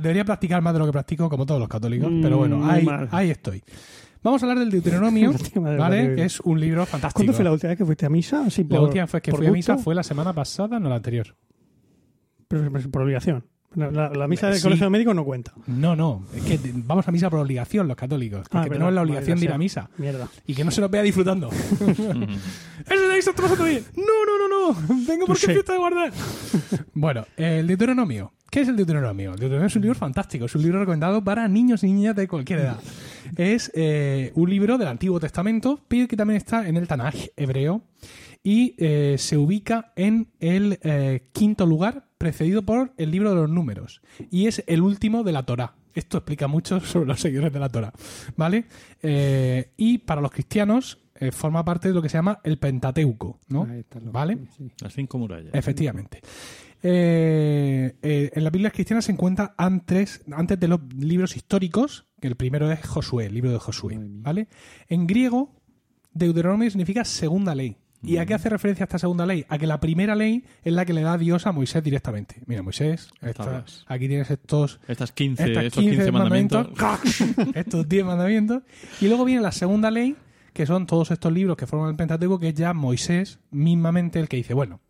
[0.00, 2.10] Debería practicar más de lo que practico, como todos los católicos.
[2.10, 3.62] Mm, pero bueno, muy ahí, estoy.
[4.22, 6.02] Vamos a hablar del Deuteronomio, Madre ¿vale?
[6.04, 6.14] mía.
[6.16, 7.18] Que es un libro fantástico.
[7.18, 8.44] ¿Cuándo fue la última vez que fuiste a misa?
[8.46, 11.34] Así La última vez que fui a misa fue la semana pasada, no la anterior.
[12.48, 13.44] Pero, pero por obligación.
[13.76, 14.62] La, la- la misa del Sí.
[14.62, 15.52] colegio de médicos no cuenta.
[15.66, 16.24] No, no.
[16.34, 18.48] Es que vamos a misa por obligación los católicos.
[18.48, 19.90] Que, Ah, tenemos la obligación de ir a misa.
[19.98, 20.28] Mierda.
[20.46, 21.50] Y que no se nos vea disfrutando.
[22.86, 23.84] ¡Eso bien!
[23.96, 25.04] ¡No, no, no, no!
[25.06, 26.12] ¡Vengo porque fiesta de guardar!
[26.94, 28.32] bueno, el Deuteronomio.
[28.50, 29.32] ¿Qué es el Deuteronomio?
[29.32, 30.44] El Deuteronomio es un libro fantástico.
[30.46, 32.78] Es un libro recomendado para niños y niñas de cualquier edad.
[33.36, 37.82] Es eh, un libro del Antiguo Testamento, pero que también está en el Tanaj hebreo.
[38.42, 43.50] Y eh, se ubica en el eh, quinto lugar, precedido por el libro de los
[43.50, 44.02] números.
[44.30, 45.74] Y es el último de la Torá.
[45.94, 47.92] Esto explica mucho sobre los seguidores de la Torá.
[48.36, 48.66] ¿Vale?
[49.02, 53.40] Eh, y para los cristianos eh, forma parte de lo que se llama el Pentateuco.
[53.48, 53.66] ¿no?
[54.02, 54.38] ¿Vale?
[54.56, 54.70] sí.
[54.80, 55.54] Las cinco murallas.
[55.54, 56.20] Efectivamente.
[56.82, 62.28] Eh, eh, en las Biblias cristianas se encuentra antes, antes de los libros históricos, que
[62.28, 63.96] el primero es Josué, el libro de Josué.
[63.98, 64.48] ¿vale?
[64.88, 65.54] En griego,
[66.12, 67.76] Deuteronomio significa segunda ley.
[68.02, 69.44] ¿Y a qué hace referencia esta segunda ley?
[69.48, 72.36] A que la primera ley es la que le da Dios a Moisés directamente.
[72.46, 73.08] Mira, Moisés,
[73.88, 76.68] aquí tienes estos, Estas 15, estas estos 15, mandamientos.
[77.54, 78.62] estos 10 mandamientos.
[79.00, 80.14] Y luego viene la segunda ley,
[80.52, 84.28] que son todos estos libros que forman el Pentateuco, que es ya Moisés mismamente el
[84.28, 84.80] que dice, bueno,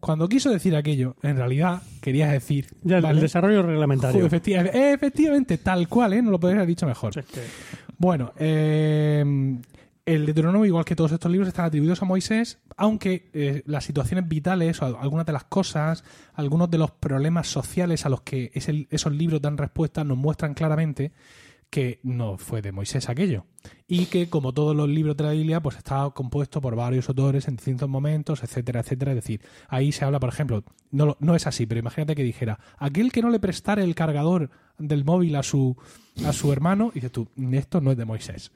[0.00, 2.66] Cuando quiso decir aquello, en realidad quería decir.
[2.82, 3.18] Ya el- ¿vale?
[3.18, 4.28] el desarrollo Joder, reglamentario.
[4.28, 6.22] efecti- efectivamente, tal cual, ¿eh?
[6.22, 7.16] No lo podría haber dicho mejor.
[7.16, 7.40] Es que-
[7.98, 9.24] Bueno, eh,
[10.04, 14.28] el Deuteronomio, igual que todos estos libros, están atribuidos a Moisés, aunque eh, las situaciones
[14.28, 19.12] vitales o algunas de las cosas, algunos de los problemas sociales a los que esos
[19.12, 21.12] libros dan respuesta nos muestran claramente
[21.72, 23.46] que no fue de Moisés aquello.
[23.88, 27.48] Y que, como todos los libros de la Biblia, pues está compuesto por varios autores
[27.48, 29.12] en distintos momentos, etcétera, etcétera.
[29.12, 32.60] Es decir, ahí se habla, por ejemplo, no, no es así, pero imagínate que dijera,
[32.76, 35.74] aquel que no le prestara el cargador del móvil a su,
[36.26, 38.52] a su hermano, y dices tú, esto no es de Moisés.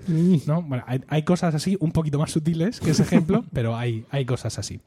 [0.47, 0.61] ¿no?
[0.61, 4.27] Bueno, hay, hay cosas así, un poquito más sutiles que ese ejemplo, pero hay, hay
[4.27, 4.83] cosas así.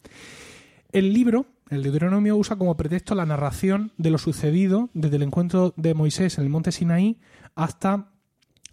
[0.91, 5.73] El libro, el Deuteronomio, usa como pretexto la narración de lo sucedido desde el encuentro
[5.77, 7.17] de Moisés en el monte Sinaí
[7.55, 8.11] hasta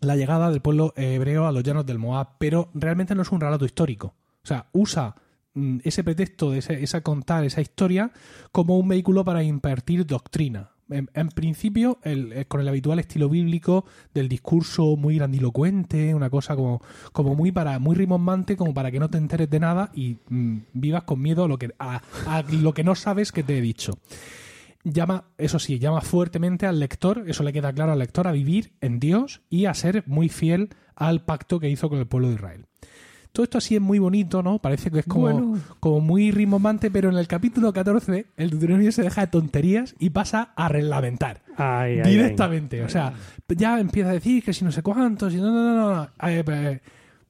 [0.01, 3.41] la llegada del pueblo hebreo a los llanos del Moab, pero realmente no es un
[3.41, 4.15] relato histórico.
[4.43, 5.15] O sea, usa
[5.55, 8.11] mm, ese pretexto de esa contar esa historia
[8.53, 10.71] como un vehículo para impartir doctrina.
[10.89, 13.85] En, principio, el- eh, con el habitual estilo bíblico
[14.15, 16.81] del discurso muy grandilocuente, una cosa como,
[17.13, 20.59] como muy para muy rimbombante, como para que no te enteres de nada y mm,
[20.75, 22.03] vivas con miedo a lo que a
[22.53, 23.99] lo que no sabes que te he dicho
[24.93, 28.73] llama, eso sí, llama fuertemente al lector, eso le queda claro al lector, a vivir
[28.81, 32.35] en Dios y a ser muy fiel al pacto que hizo con el pueblo de
[32.35, 32.67] Israel.
[33.33, 34.61] Todo esto así es muy bonito, ¿no?
[34.61, 35.59] Parece que es como, Bueno.
[35.79, 40.09] como muy rimbombante, pero en el capítulo 14 el Deuteronomio se deja de tonterías y
[40.09, 41.43] pasa a reglamentar.
[41.57, 42.11] Ay, ay, ay.
[42.13, 42.83] directamente.
[42.83, 43.13] O sea,
[43.49, 46.05] ya empieza a decir que si no sé cuántos, y no, no, no, no.
[46.27, 46.81] Eh, eh,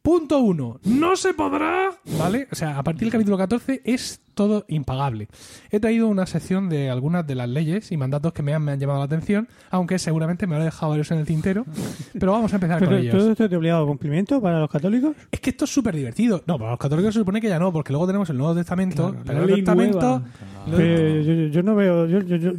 [0.01, 2.47] punto uno, no se podrá, ¿vale?
[2.53, 5.27] O sea, a partir del capítulo 14 es todo impagable.
[5.73, 8.73] He traído una sección de algunas de las leyes y mandatos que me han, me
[8.73, 11.65] han llamado la atención, aunque seguramente me lo he dejado varios en el tintero,
[12.21, 13.17] pero vamos a empezar con ellos.
[13.17, 15.17] todo esto es de obligado cumplimiento para los católicos.
[15.33, 16.43] Es que esto es súper divertido.
[16.47, 19.09] No, para los católicos se supone que ya no, porque luego tenemos el Nuevo Testamento.
[19.11, 20.23] Claro, pero la el ley Testamento
[20.77, 22.07] Pero yo, no veo.
[22.07, 22.53] Yo, yo, yo,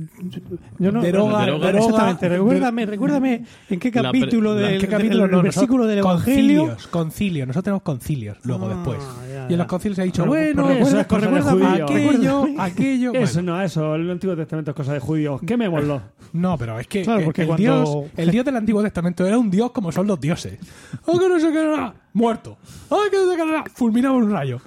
[0.79, 2.29] yo no, Deroga- deroga- Exactamente.
[2.29, 5.23] Recuérdame, recuérdame en qué capítulo la- del ¿En qué capítulo?
[5.23, 6.61] del No, versículo del Evangelio.
[6.61, 7.47] Concilios, concilios.
[7.47, 8.97] Nosotros tenemos concilios luego Ah, después.
[9.31, 11.27] ya, y en los concilios se ha dicho, Pero- bueno, pero eso es cosa de
[11.27, 11.89] recuérdame judíos.
[11.91, 13.13] aquello, aquello.
[13.13, 13.55] Eso bueno.
[13.57, 15.41] no, eso, el Antiguo Testamento es cosa de judíos.
[15.45, 16.01] Quemémoslo.
[16.33, 19.25] No, pero es que Claro, el- porque el, cuando- dios, el dios del Antiguo Testamento
[19.25, 20.59] era un dios como son los dioses.
[21.07, 21.93] ¡Ay, que no sé qué era!
[22.13, 22.57] Muerto.
[22.89, 23.63] ¡Ay, que no sé qué era!
[23.73, 24.59] Fulminado por un rayo.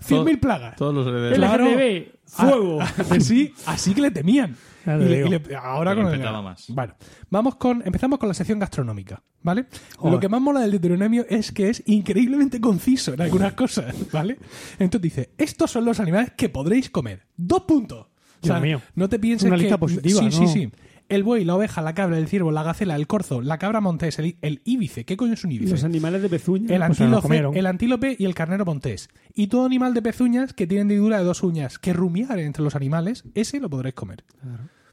[0.00, 0.76] Cien mil plagas.
[0.76, 1.38] Todos los herederos.
[1.38, 1.64] Claro.
[1.66, 2.78] LGTB, fuego.
[2.80, 4.56] Ah, sí, así que le temían.
[4.82, 5.26] Y te le- digo.
[5.28, 6.66] y le- ahora Pero con el- más.
[6.68, 6.94] Bueno,
[7.30, 9.66] vamos con, empezamos con la sección gastronómica, ¿vale?
[9.96, 10.12] Joder.
[10.14, 14.38] Lo que más mola del Deuteronomio es que es increíblemente conciso en algunas cosas, ¿vale?
[14.78, 17.26] Entonces dice, estos son los animales que podréis comer.
[17.36, 18.06] Dos puntos.
[18.42, 18.82] O sea, Dios mío.
[18.94, 19.62] no te pienses Una que...
[19.64, 20.30] lista positiva, sí, ¿no?
[20.32, 20.72] sí, sí.
[21.10, 24.18] El buey, la oveja, la cabra, el ciervo, la gacela, el corzo, la cabra montés,
[24.18, 25.04] el, el íbice.
[25.04, 25.72] ¿Qué coño es un íbice?
[25.72, 26.74] Los animales de pezuña.
[26.74, 29.08] El Pues antílope, el antílope y el carnero montés.
[29.34, 32.74] Y todo animal de pezuñas que tiene hendidura de dos uñas que rumiar entre los
[32.76, 34.24] animales, ese lo podréis comer.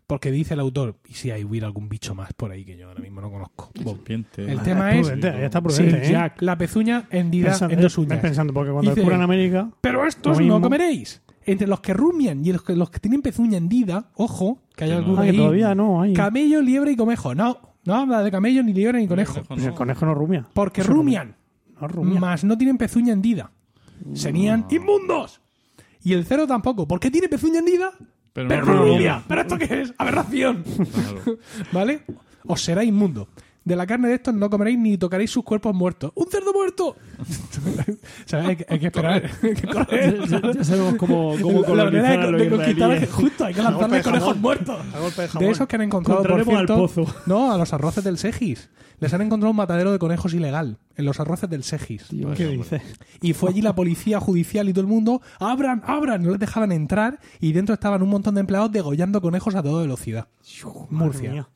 [0.07, 2.87] Porque dice el autor, y si hay hubiera algún bicho más por ahí que yo
[2.87, 3.71] ahora mismo no conozco.
[3.75, 4.49] Serpiente.
[4.49, 6.11] El tema es es prudente, ya está sí, prudente, ¿eh?
[6.11, 8.19] Jack, la pezuña hendida en dos eh, uñas.
[8.19, 9.69] pensando, porque cuando Dice- descubran América.
[9.81, 11.21] Pero estos no comeréis.
[11.47, 14.89] Entre los que rumian y los que, los que tienen pezuña hendida, ojo, que hay
[14.91, 15.19] Que no.
[15.19, 16.13] Ah, todavía no hay.
[16.13, 17.33] Camello, liebre y conejo.
[17.33, 19.41] No, no habla de camello, ni liebre, ni conejo.
[19.49, 20.45] El conejo no rumia.
[20.53, 21.35] Porque Eso rumian.
[21.81, 22.19] No rumia.
[22.19, 23.51] Más no tienen pezuña hendida.
[24.13, 25.41] Serían inmundos.
[26.03, 26.87] Y el cero tampoco.
[26.87, 27.91] ¿Por qué tiene pezuña hendida?
[28.33, 28.91] Pero Pero no rumia.
[28.91, 29.23] rumia.
[29.27, 29.93] ¿Pero esto qué es?
[29.97, 30.63] Aberración.
[30.63, 31.39] Claro.
[31.71, 32.01] ¿Vale?
[32.45, 33.29] Os será inmundo.
[33.67, 36.11] De la carne de estos no comeréis ni tocaréis sus cuerpos muertos.
[36.15, 36.95] ¡Un cerdo muerto!
[38.25, 39.29] sea, hay, que- hay que esperar.
[39.43, 40.27] hay que correr.
[40.27, 44.01] Ya, ya sabemos cómo, cómo la manera de, de conquistar es justo, hay que lanzarle
[44.03, 44.77] conejos muertos.
[45.33, 47.23] De De esos que han encontrado, por Encontraremos al cierto, pozo.
[47.25, 48.69] no, a los arroces del Segis.
[48.99, 52.05] Les han encontrado un matadero de conejos ilegal en los arroces del Segis.
[52.35, 52.81] ¿Qué dices?
[53.21, 56.71] Y fue allí la policía judicial y todo el mundo, abran, abran, no les dejaban
[56.71, 60.29] entrar y dentro estaban un montón de empleados degollando conejos a toda velocidad.
[60.89, 61.47] Murcia.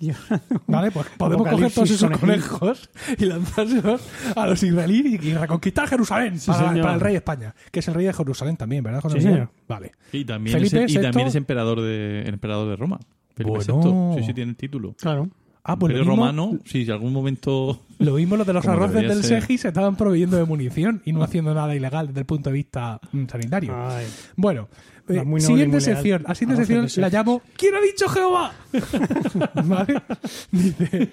[0.66, 4.02] Vale, pues podemos coger todos esos conejos y lanzárselos
[4.34, 7.94] a los israelíes y, y reconquistar Jerusalén para, el rey de España, que es el
[7.94, 9.00] rey de Jerusalén también, ¿verdad?
[9.00, 9.34] José Sí, Miguel?
[9.34, 9.50] señor.
[9.68, 9.92] Vale.
[10.12, 11.02] Y también, Felipe es, y VI.
[11.02, 12.98] también es emperador de, emperador de Roma.
[13.34, 14.12] Felipe Bueno.
[14.14, 14.20] VI.
[14.20, 14.94] Sí, sí, tiene el título.
[15.00, 15.28] Claro.
[15.62, 17.80] Ah, pues lo Imperio mismo, romano, sí, si algún momento...
[17.98, 19.42] lo mismo los de los arroces del ser.
[19.42, 22.54] Segis se estaban proveyendo de munición y no haciendo nada ilegal desde el punto de
[22.54, 23.74] vista mm, sanitario.
[23.76, 24.06] Ay.
[24.36, 24.68] Bueno,
[25.08, 26.24] eh, muy siguiente sección.
[26.26, 28.52] La siguiente sección la llamo ¿Quién ha dicho Jehová?
[29.64, 30.02] ¿Vale?
[30.50, 31.10] Dice,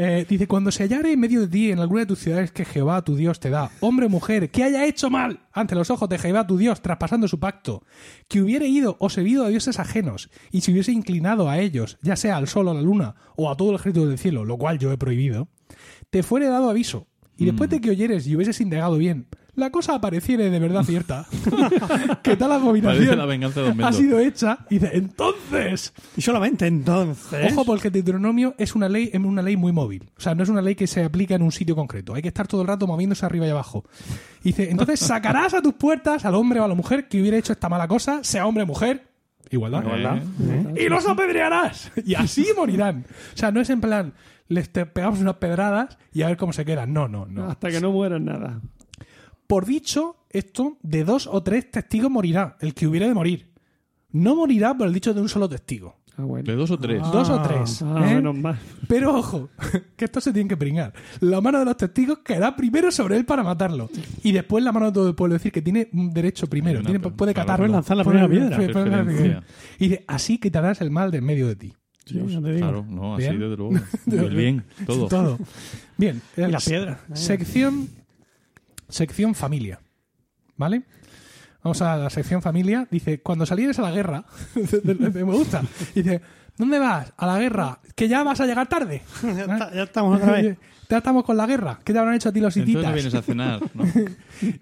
[0.00, 2.64] eh, dice, cuando se hallare en medio de ti en alguna de tus ciudades que
[2.64, 6.08] Jehová tu Dios te da, hombre o mujer, que haya hecho mal ante los ojos
[6.08, 7.82] de Jehová tu Dios, traspasando su pacto,
[8.28, 12.14] que hubiere ido o servido a dioses ajenos, y se hubiese inclinado a ellos, ya
[12.14, 14.56] sea al sol o a la luna, o a todo el ejército del cielo, lo
[14.56, 15.48] cual yo he prohibido,
[16.10, 19.26] te fuere dado aviso, y después de que oyeres y hubieses indagado bien,
[19.58, 21.26] la cosa apareciere de verdad cierta,
[22.22, 27.52] que tal abominación la venganza de ha sido hecha, y dice, entonces, Y solamente entonces.
[27.52, 30.10] Ojo, porque el Deuteronomio es una ley, es una ley muy móvil.
[30.16, 32.14] O sea, no es una ley que se aplica en un sitio concreto.
[32.14, 33.84] Hay que estar todo el rato moviéndose arriba y abajo.
[34.42, 37.52] Dice, entonces sacarás a tus puertas al hombre o a la mujer que hubiera hecho
[37.52, 39.08] esta mala cosa, sea hombre o mujer,
[39.50, 39.82] igualdad.
[40.40, 41.90] Eh, Y los apedrearás.
[42.04, 43.04] Y así morirán.
[43.34, 44.14] O sea, no es en plan,
[44.48, 46.92] les te pegamos unas pedradas y a ver cómo se quedan.
[46.92, 47.50] No, no, no.
[47.50, 48.60] Hasta que no mueran nada.
[49.48, 53.50] Por dicho esto, de dos o tres testigos morirá, el que hubiera de morir.
[54.12, 55.96] No morirá por el dicho de un solo testigo.
[56.18, 56.44] Ah, bueno.
[56.44, 57.00] De dos o tres.
[57.12, 57.80] Dos o tres.
[57.82, 58.14] Ah, ¿eh?
[58.16, 58.58] menos mal.
[58.88, 59.50] Pero ojo,
[59.96, 60.92] que esto se tiene que pringar.
[61.20, 63.88] La mano de los testigos caerá primero sobre él para matarlo.
[64.22, 65.36] Y después la mano de todo el pueblo.
[65.36, 66.80] Es decir, que tiene un derecho primero.
[66.80, 67.64] Hay una- Tiene- puede catarlo.
[67.64, 69.42] puede lanzar la primera piedra.
[69.78, 71.74] Y dice, así quitarás el mal de en medio de ti.
[72.04, 72.58] Sí, ya te digo.
[72.58, 73.38] Claro, no, así Bien.
[73.38, 73.72] desde luego.
[74.06, 75.08] El bien, todo.
[75.08, 75.38] Todo.
[75.98, 76.20] Bien.
[76.36, 77.00] Y la eh, piedra.
[77.12, 77.88] Sección,
[78.88, 79.80] sección familia.
[80.56, 80.82] ¿Vale?
[81.62, 82.86] Vamos a la sección familia.
[82.90, 84.24] Dice, cuando salieres a la guerra,
[84.84, 85.62] me gusta.
[85.94, 86.20] Dice,
[86.56, 87.12] ¿dónde vas?
[87.16, 87.80] A la guerra.
[87.94, 89.02] Que ya vas a llegar tarde.
[89.22, 90.56] Ya, está- ya estamos otra vez.
[90.90, 91.78] Ya estamos con la guerra.
[91.84, 92.88] ¿Qué te habrán hecho a ti los Entonces hititas?
[92.88, 93.84] no vienes a cenar, ¿no?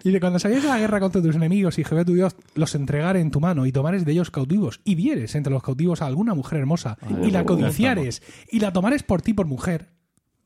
[0.02, 2.74] Y de cuando salieres a la guerra contra tus enemigos y Jehová tu Dios los
[2.74, 6.06] entregare en tu mano y tomares de ellos cautivos y vieres entre los cautivos a
[6.06, 9.90] alguna mujer hermosa y la codiciares y la tomares por ti por mujer.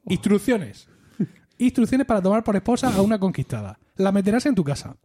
[0.07, 0.87] Instrucciones.
[1.61, 3.79] Instrucciones para tomar por esposa a una conquistada.
[3.97, 4.97] La meterás en tu casa.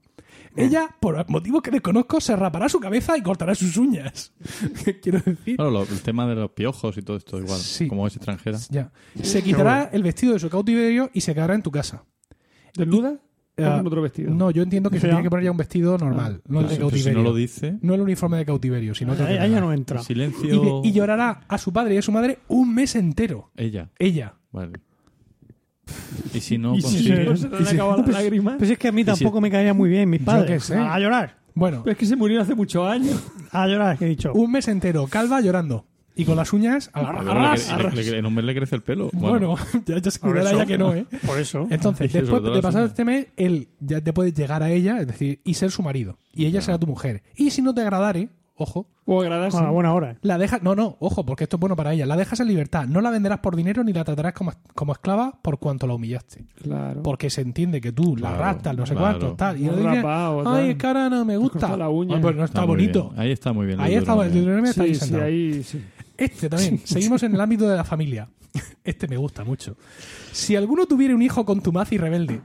[0.58, 4.32] Ella, por motivos que desconozco, se rapará su cabeza y cortará sus uñas.
[5.02, 5.58] Quiero decir.
[5.58, 7.60] Claro, lo- el tema de los piojos y todo esto igual.
[7.60, 7.88] Sí.
[7.90, 8.58] Como es extranjera.
[8.70, 8.92] Ya.
[9.22, 12.06] Se quitará el vestido de su cautiverio y se quedará en tu casa.
[12.76, 13.20] ¿Desnuda?
[13.58, 14.34] Eh, Con otro vestido.
[14.34, 16.76] No, yo entiendo que se tiene que poner ya un vestido normal, no el de
[16.76, 17.18] Pero si cautiverio.
[17.20, 19.62] no lo dice, No el uniforme de cautiverio, sino otro que nada.
[19.62, 20.02] no entra.
[20.02, 20.82] y, silencio.
[20.84, 23.52] y llorará a su padre y a su madre un mes entero.
[23.56, 23.92] Ella.
[23.98, 24.36] Ella.
[24.52, 24.74] Vale.
[26.34, 27.24] Y si no y si consigue.
[27.26, 28.56] no se han acabado las lágrimas.
[28.58, 30.50] Pues es que a mí si- tampoco me caían muy bien mis padres.
[30.52, 30.78] qué sé.
[30.78, 31.38] A llorar.
[31.54, 33.22] Bueno, Pero es que se murió hace muchos años.
[33.52, 34.34] A llorar, que he dicho.
[34.34, 35.86] un mes entero, calva llorando.
[36.18, 36.90] Y con las uñas.
[36.94, 37.96] Pero arras, le- arras, le- arras.
[37.96, 39.10] le- le- en un mes le crece el pelo.
[39.14, 39.56] Bueno,
[39.86, 40.50] ya, ya se Por eso.
[40.50, 41.06] ella que no, ¿eh?
[41.26, 41.68] Por eso.
[41.70, 42.92] Entonces, Sí, después sobre todo de las pasar uñas.
[42.92, 46.18] este mes, él ya te puedes llegar a ella, es decir, y ser su marido.
[46.34, 47.22] Y ella será tu mujer.
[47.36, 49.58] Y si no te agradare, ojo, O agradarse.
[49.58, 50.18] A la buena hora.
[50.22, 50.64] la dejas.
[50.64, 52.06] No, no, ojo, porque esto es bueno para ella.
[52.06, 52.86] La dejas en libertad.
[52.88, 56.46] No la venderás por dinero ni la tratarás como, como esclava por cuanto la humillaste.
[56.64, 57.04] Claro.
[57.04, 59.20] Porque se entiende que tú la Claro, raptas, no sé claro.
[59.20, 59.60] cuánto, tal.
[59.62, 60.56] Y rapado, tal.
[60.56, 61.76] ay, es ahora no me gusta.
[61.78, 62.18] la uña.
[62.18, 63.10] Ah, pues no está, bonito.
[63.10, 63.20] bien.
[63.22, 63.80] Ahí está muy bien.
[63.80, 65.82] Ahí está, el está ahí Sí, sí, ahí sí.
[66.18, 66.80] Este también.
[66.86, 68.30] Seguimos en el ámbito de la familia.
[68.86, 69.76] Este me gusta mucho.
[70.32, 72.40] Si alguno tuviera un hijo contumaz y rebelde,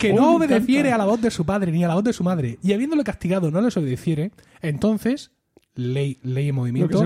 [0.00, 2.02] que Oh, no me obedeciere a la voz de su padre ni a la voz
[2.02, 4.32] de su madre, y habiéndole castigado no les obedeciere,
[4.62, 5.30] entonces,
[5.76, 7.02] ley, ley en movimiento,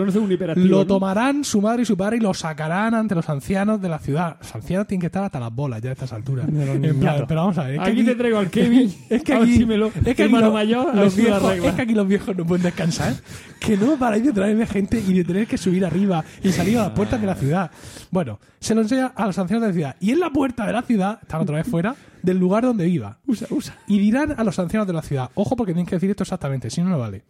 [0.56, 3.98] lo tomarán su madre y su padre y lo sacarán ante los ancianos de la
[3.98, 4.36] ciudad.
[4.40, 6.46] Los ancianos tienen que estar hasta las bolas ya a estas alturas.
[6.48, 7.76] En plan, pero vamos a ver.
[7.76, 8.94] es que Aquí te traigo al Kevin.
[9.08, 9.66] es que aquí,
[10.04, 13.14] es que hermano mayor, los viejos, es que aquí los viejos no pueden descansar.
[13.58, 16.78] Que no paráis de traer de gente y de tener que subir arriba y salir
[16.78, 17.70] a las puertas de la ciudad.
[18.10, 19.96] Bueno, se lo enseña a los ancianos de la ciudad.
[20.00, 23.18] Y en la puerta de la ciudad, están otra vez fuera, del lugar donde viva.
[23.26, 23.76] Usa, usa.
[23.86, 26.70] Y dirán a los ancianos de la ciudad, ojo porque tienen que decir esto exactamente,
[26.70, 27.24] si no, no vale.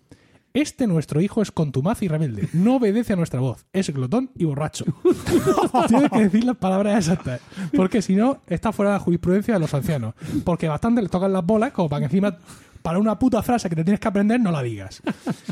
[0.58, 4.44] Este nuestro hijo es contumaz y rebelde, no obedece a nuestra voz, es glotón y
[4.44, 4.84] borracho.
[5.86, 7.40] Tienes que decir las palabras exactas,
[7.76, 10.14] porque si no, está fuera de la jurisprudencia de los ancianos.
[10.44, 12.36] Porque bastante les tocan las bolas como para que encima,
[12.82, 15.00] para una puta frase que te tienes que aprender, no la digas.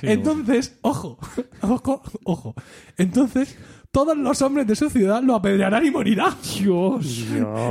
[0.03, 1.21] Entonces, ojo,
[1.63, 2.55] ojo, ojo.
[2.97, 3.57] Entonces,
[3.93, 6.37] todos los hombres de su ciudad lo apedrearán y morirá.
[6.59, 7.27] Dios.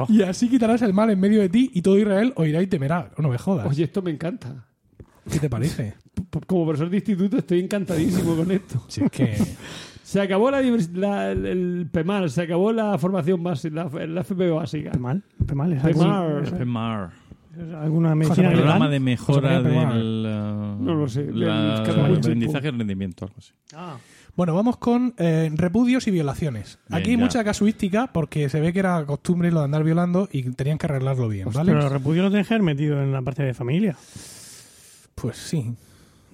[0.08, 3.12] Y así quitarás el mal en medio de ti y todo Israel oirá y temerá.
[3.18, 3.68] No me jodas.
[3.68, 4.68] Oye, esto me encanta.
[5.32, 5.96] ¿Qué te parece?
[6.48, 8.84] Como profesor de instituto estoy encantadísimo con esto.
[8.88, 9.36] Si es que...
[10.06, 10.62] Se acabó la,
[10.94, 14.92] la- el, el PEMAR, se acabó la formación básica, la, la FP básica.
[14.92, 15.24] Pemal.
[15.48, 16.24] Pemal es, Pemar.
[16.32, 17.10] algún- PEMAR.
[17.58, 18.62] es alguna medicina María.
[18.62, 23.52] Programa de mejora del, uh, No lo sé, la- aprendizaje y rendimiento, algo así.
[23.76, 23.98] Ah.
[24.36, 26.78] Bueno, vamos con eh, repudios y violaciones.
[26.88, 27.24] Bien, Aquí hay ya.
[27.24, 30.86] mucha casuística porque se ve que era costumbre lo de andar violando y tenían que
[30.86, 31.72] arreglarlo bien, ¿vale?
[31.72, 33.98] Pero el repudio lo tienes que haber metido en la parte de familia.
[35.16, 35.74] Pues sí,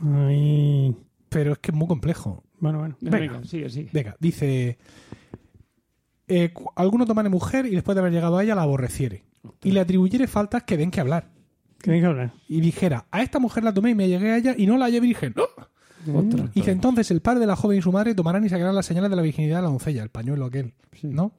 [0.04, 0.96] Ahí.
[1.30, 2.44] pero es que es muy complejo.
[2.60, 2.96] Bueno, bueno.
[3.00, 3.44] Venga, Venga.
[3.44, 3.90] sigue, sigue.
[3.94, 4.78] Venga, dice...
[6.28, 9.24] eh, alguno tomare mujer y después de haber llegado a ella la aborreciere.
[9.64, 11.30] Y le atribuyere faltas que den que hablar.
[11.80, 12.32] ¿Qué que hablar?
[12.48, 14.86] Y dijera, a esta mujer la tomé y me llegué a ella y no la
[14.86, 15.34] hallé virgen.
[15.36, 15.46] ¡No!
[16.20, 16.46] Otra.
[16.54, 18.86] Y dice, entonces el padre de la joven y su madre tomarán y sacarán las
[18.86, 21.08] señales de la virginidad de la doncella, el pañuelo aquel, Sí.
[21.08, 21.32] ¿no?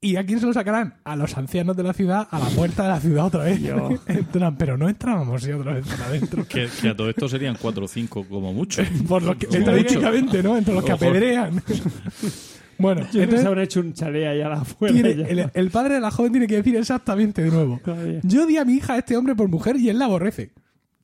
[0.00, 0.94] ¿Y a quién se lo sacarán?
[1.02, 3.60] A los ancianos de la ciudad, a la puerta de la ciudad otra vez.
[3.60, 3.88] Yo.
[4.06, 6.46] Entran, pero no entrábamos y otra vez para adentro.
[6.46, 8.82] Que, que a todo esto serían cuatro o cinco como mucho.
[9.08, 10.56] Por lo que, Como estadísticamente, ¿no?
[10.56, 11.62] Entre los que apedrean.
[12.80, 13.92] Bueno, Yo entonces se habrán hecho un
[14.52, 14.94] afuera.
[14.94, 15.26] tiene- ya.
[15.26, 17.80] el, el padre de la joven tiene que decir exactamente de nuevo.
[18.22, 20.52] Yo di a mi hija a este hombre por mujer y él la aborrece.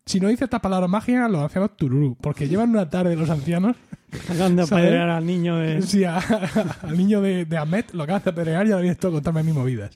[0.07, 2.17] Si no dice estas palabras mágicas, los ancianos tururú.
[2.21, 3.77] Porque llevan una tarde los ancianos.
[4.29, 5.81] Acaban de apedrear al niño de...
[5.83, 6.19] Sí, a-
[6.83, 9.43] al niño de, de Ahmed lo acaban de apedrear y ahora vienes tú a contarme
[9.43, 9.93] mis movidas.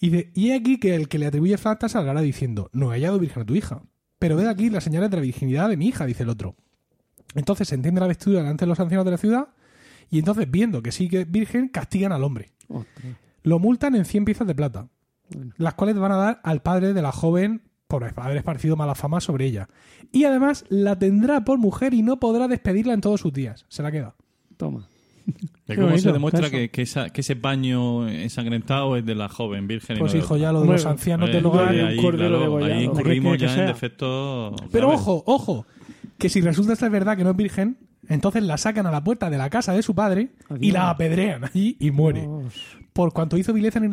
[0.00, 3.18] Y, dice, y aquí que el que le atribuye falta salgará diciendo, no he hallado
[3.18, 3.82] virgen a tu hija.
[4.18, 6.56] Pero ve aquí las señales de la virginidad de mi hija, dice el otro.
[7.34, 9.48] Entonces se entiende la vestidura delante de los ancianos de la ciudad
[10.10, 12.50] y entonces, viendo que sí que es virgen, castigan al hombre.
[12.68, 13.14] Ostras.
[13.44, 14.88] Lo multan en 100 piezas de plata,
[15.32, 15.52] Bueno.
[15.56, 19.20] las cuales van a dar al padre de la joven por haber esparcido mala fama
[19.20, 19.68] sobre ella.
[20.12, 23.66] Y además la tendrá por mujer y no podrá despedirla en todos sus días.
[23.68, 24.14] Se la queda.
[24.56, 24.88] Toma.
[25.26, 25.34] ¿De
[25.66, 29.28] Qué cómo bonito, se demuestra que, que, esa- que ese paño ensangrentado es de la
[29.28, 29.96] joven virgen?
[29.96, 31.72] y Pues no hijo, ya lo de los ancianos Eh, del hogar.
[31.74, 34.54] de- ahí, un cordero claro, ahí ¿De qué incurrimos que ya en defectos.
[34.72, 35.66] Pero ojo, ojo,
[36.18, 37.76] que si resulta esta verdad que no es virgen,
[38.08, 41.44] entonces la sacan a la puerta de la casa de su padre y la apedrean
[41.44, 42.22] allí y muere.
[42.22, 42.54] Dios.
[42.92, 43.84] Por cuanto hizo vileza en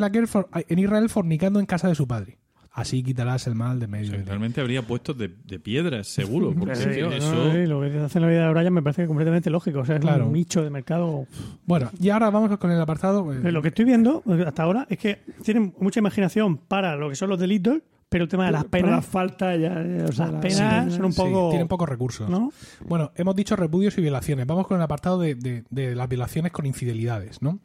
[0.80, 2.38] Israel fornicando en casa de su padre.
[2.80, 4.10] Así quitarás el mal de O medio.
[4.10, 6.54] sea, realmente habría puestos de, de piedras, seguro.
[6.58, 7.52] Porque Sí, es que no, eso.
[7.52, 9.80] sí, lo que hace en la vida de Brian me parece completamente lógico.
[9.80, 10.26] O sea, es Claro.
[10.26, 11.26] un nicho de mercado.
[11.66, 13.32] Bueno, y ahora vamos con el apartado.
[13.32, 16.96] eh, Pero lo que estoy viendo eh, hasta ahora es que tienen mucha imaginación para
[16.96, 19.82] lo que son los delitos, pero el tema de las Pero la penas, falta ya.
[19.84, 22.30] ya, o sea, Las la- penas son un sí, poco- tienen pocos recursos.
[22.30, 22.52] ¿no?
[22.86, 24.46] Bueno, hemos dicho repudios y violaciones.
[24.46, 27.58] Vamos con el apartado de, de- de las violaciones con infidelidades, ¿no?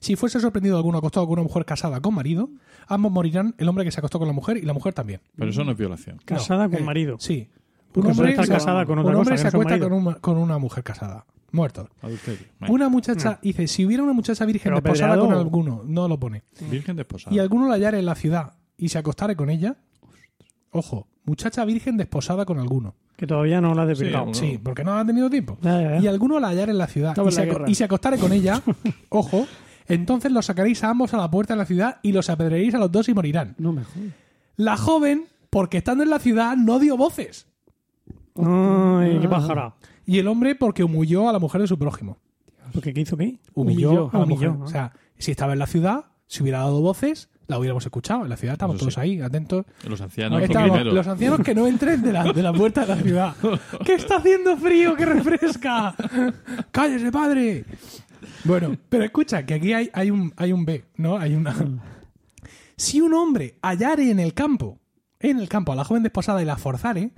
[0.00, 2.48] Si fuese sorprendido alguno acostado con una mujer casada con marido,
[2.86, 5.20] ambos morirán, el hombre que se acostó con la mujer y la mujer también.
[5.36, 6.18] Pero eso no es violación.
[6.24, 7.16] Casada No, con eh, marido.
[7.18, 7.48] Sí.
[7.92, 10.14] Porque suele estar se- casada con otra un hombre cosa, se no acuesta con, un-
[10.14, 11.26] con una mujer casada.
[11.52, 11.88] Muerto.
[12.00, 12.46] Adulterio.
[12.60, 16.18] Bueno, Una muchacha, dice, si hubiera una muchacha virgen Pero desposada con alguno, no lo
[16.18, 17.34] pone, Virgen desposada.
[17.34, 19.76] y alguno la hallare en la ciudad y se acostare con ella,
[20.70, 22.94] ojo, muchacha virgen desposada con alguno.
[23.16, 24.24] Que todavía no la Sí, despegado.
[24.26, 24.38] bueno.
[24.38, 25.58] Sí, porque no ha tenido tiempo.
[25.60, 25.98] Ya, ya, ya.
[26.00, 28.62] Y alguno la hallare en la ciudad y se, y se acostare con ella,
[29.10, 29.46] ojo,
[29.94, 32.78] entonces los sacaréis a ambos a la puerta de la ciudad y los apedrearéis a
[32.78, 33.54] los dos y morirán.
[33.58, 34.08] No me jodas.
[34.56, 37.46] La joven, porque estando en la ciudad, no dio voces.
[38.36, 39.74] Ay, qué pájara.
[40.06, 42.18] Y el hombre, porque humilló a la mujer de su prójimo.
[42.72, 43.38] ¿Porque qué hizo qué?
[43.54, 44.10] Humilló, Humilló.
[44.12, 44.58] a la Humilló, mujer.
[44.58, 44.64] ¿no?
[44.64, 48.22] O sea, si estaba en la ciudad, si hubiera dado voces, la hubiéramos escuchado.
[48.22, 49.00] En la ciudad estamos todos sí.
[49.00, 49.66] ahí, atentos.
[49.88, 52.96] Los ancianos Estábamos- los ancianos que no entren de la, de la puerta de la
[52.96, 53.34] ciudad.
[53.84, 54.94] ¡Que está haciendo frío!
[54.94, 55.94] ¡Que refresca!
[56.70, 57.64] ¡Cállese, padre!
[58.44, 61.16] Bueno, pero escucha, que aquí hay, hay, un, hay un B, ¿no?
[61.18, 61.54] Hay una...
[62.76, 64.78] Si un hombre hallare en el campo,
[65.18, 67.10] en el campo, a la joven desposada y la forzare,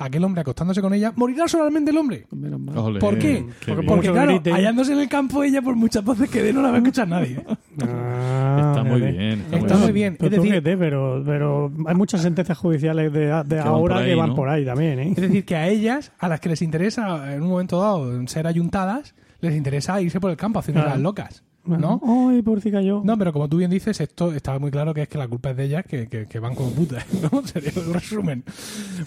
[0.00, 2.26] aquel hombre acostándose con ella, morirá solamente el hombre.
[2.30, 2.76] Menos mal.
[2.78, 3.44] Ole, ¿Por qué?
[3.86, 6.76] Porque claro, hallándose en el campo ella por muchas voces que dé no la va
[6.76, 7.44] a escuchar nadie.
[7.82, 9.40] Ah, Está muy bien.
[9.40, 10.16] Está, Está muy bien.
[10.18, 14.34] Es decir, pero, pero hay muchas sentencias judiciales de, de ahora ahí, que van ¿no?
[14.34, 15.10] por ahí también, ¿eh?
[15.10, 18.46] Es decir, que a ellas, a las que les interesa en un momento dado ser
[18.46, 20.94] ayuntadas, les interesa irse por el campo haciendo Claro.
[20.96, 21.44] las locas.
[21.62, 22.00] ¿No?
[22.30, 23.02] Ay, pobrecita yo.
[23.04, 25.50] No, pero como tú bien dices, esto estaba muy claro que es que la culpa
[25.50, 27.46] es de ellas, que, que- que van como putas, ¿no?
[27.46, 28.44] Sería un resumen.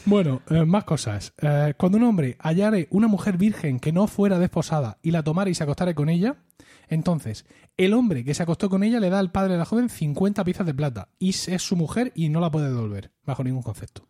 [0.06, 1.34] Bueno, eh, más cosas.
[1.42, 5.50] Eh, cuando un hombre hallare una mujer virgen que no fuera desposada y la tomara
[5.50, 6.36] y se acostare con ella,
[6.90, 9.90] entonces el hombre que se acostó con ella le da al padre de la joven
[9.90, 13.64] 50 piezas de plata y es su mujer y no la puede devolver, bajo ningún
[13.64, 14.08] concepto.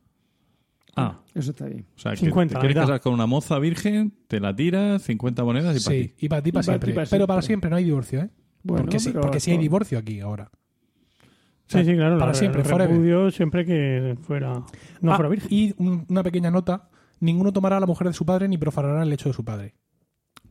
[0.96, 1.86] Ah, Eso está bien.
[1.96, 2.88] o sea, que 50, te quieres mitad.
[2.88, 6.42] casar con una moza virgen, te la tiras, 50 monedas y para Sí, y para
[6.44, 6.92] ti para siempre.
[6.92, 7.70] ti para Pero para siempre.
[7.70, 8.30] no hay divorcio, ¿eh?
[8.62, 10.50] Bueno, porque sí, porque sí hay divorcio aquí ahora.
[10.54, 12.20] O sea, sí, sí, claro.
[12.20, 12.92] Para la- siempre, el forever.
[12.92, 14.64] repudio siempre que fuera.
[15.02, 15.48] No Ah, fuera virgen.
[15.52, 16.90] Y un- una pequeña nota:
[17.20, 19.74] ninguno tomará a la mujer de su padre ni profanará el lecho de su padre.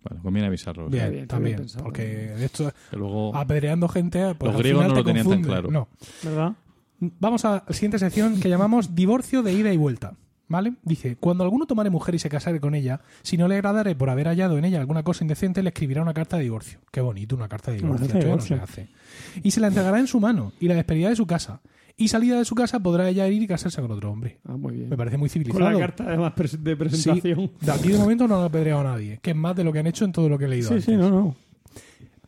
[0.02, 0.88] Bueno, conviene avisarlo.
[0.88, 1.50] Bien, bien, también.
[1.56, 1.84] bien pensado.
[1.84, 3.36] porque de esto, Que luego...
[3.36, 4.34] apedreando gente.
[4.34, 5.70] Pues Los al griegos final no te lo tenían tan claro.
[5.70, 5.88] No.
[6.24, 6.52] ¿Verdad?
[6.98, 10.14] Vamos a la siguiente sección que llamamos divorcio de ida y vuelta.
[10.52, 10.74] ¿Vale?
[10.84, 14.10] Dice, cuando alguno tomare mujer y se casare con ella, si no le agradare por
[14.10, 16.78] haber hallado en ella alguna cosa indecente, le escribirá una carta de divorcio.
[16.90, 18.06] Qué bonito, una carta de divorcio.
[18.06, 18.84] carta de esto ya no se divorcio.
[18.84, 19.40] hace.
[19.42, 21.62] Y se la entregará en su mano y la despedirá de su casa.
[21.96, 24.38] Y salida de su casa podrá ella ir y casarse con otro hombre.
[24.46, 24.88] Ah, muy bien.
[24.90, 25.70] Me parece muy Con civilizado.
[25.70, 27.50] la carta además de Sí, presentación.
[27.60, 29.72] de aquí de momento no lo ha apedreado a nadie, que es más de lo
[29.72, 30.84] que han hecho en todo lo que he leído Sí, antes.
[30.86, 31.34] sí, no, no.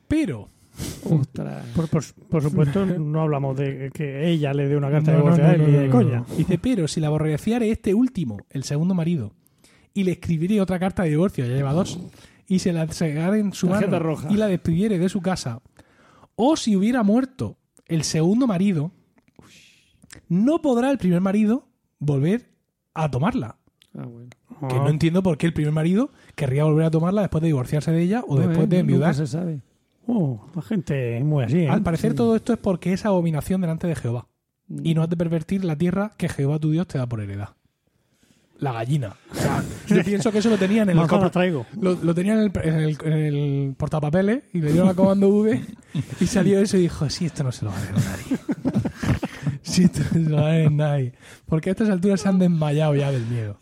[0.09, 0.49] Pero,
[1.09, 1.67] Ostras.
[1.75, 5.23] Por, por, por supuesto, no hablamos de que ella le dé una carta No, de
[5.23, 6.25] divorcio no, a él no, ni no, de no, coña.
[6.29, 6.37] no.
[6.37, 9.33] Dice, pero si la aborreciare este último, el segundo marido,
[9.93, 12.01] y le escribiré otra carta de divorcio, ya lleva dos,
[12.49, 14.29] y se la entregare en su Tarjeta mano roja.
[14.31, 15.61] y la despidiere de su casa,
[16.35, 17.57] o si hubiera muerto
[17.87, 18.91] el segundo marido,
[20.29, 21.69] no podrá el primer marido
[21.99, 22.51] volver
[22.95, 23.57] a tomarla.
[23.97, 24.31] Ah, bueno.
[24.69, 27.93] Que no entiendo por qué el primer marido querría volver a tomarla después de divorciarse
[27.93, 29.15] de ella o después No, de eh, enviudar.
[29.15, 29.61] se sabe.
[30.07, 31.69] Oh, la gente es muy así, ¿eh?
[31.69, 34.27] Al parecer todo esto es porque es abominación delante de Jehová.
[34.83, 37.51] Y no has de pervertir la tierra que Jehová tu Dios te da por heredad.
[38.59, 39.17] la gallina.
[39.31, 41.67] O sea, yo pienso que eso lo tenían en el traigo.
[41.81, 45.29] lo, lo tenían en el, en el- en el portapapeles y le dieron a comando
[45.29, 45.61] V
[46.21, 48.39] y salió eso y dijo, sí, esto no se lo va a leer nadie.
[49.63, 51.15] Sí, esto no se lo va a leer nadie.
[51.47, 53.57] Porque a estas alturas se han desmayado ya del miedo.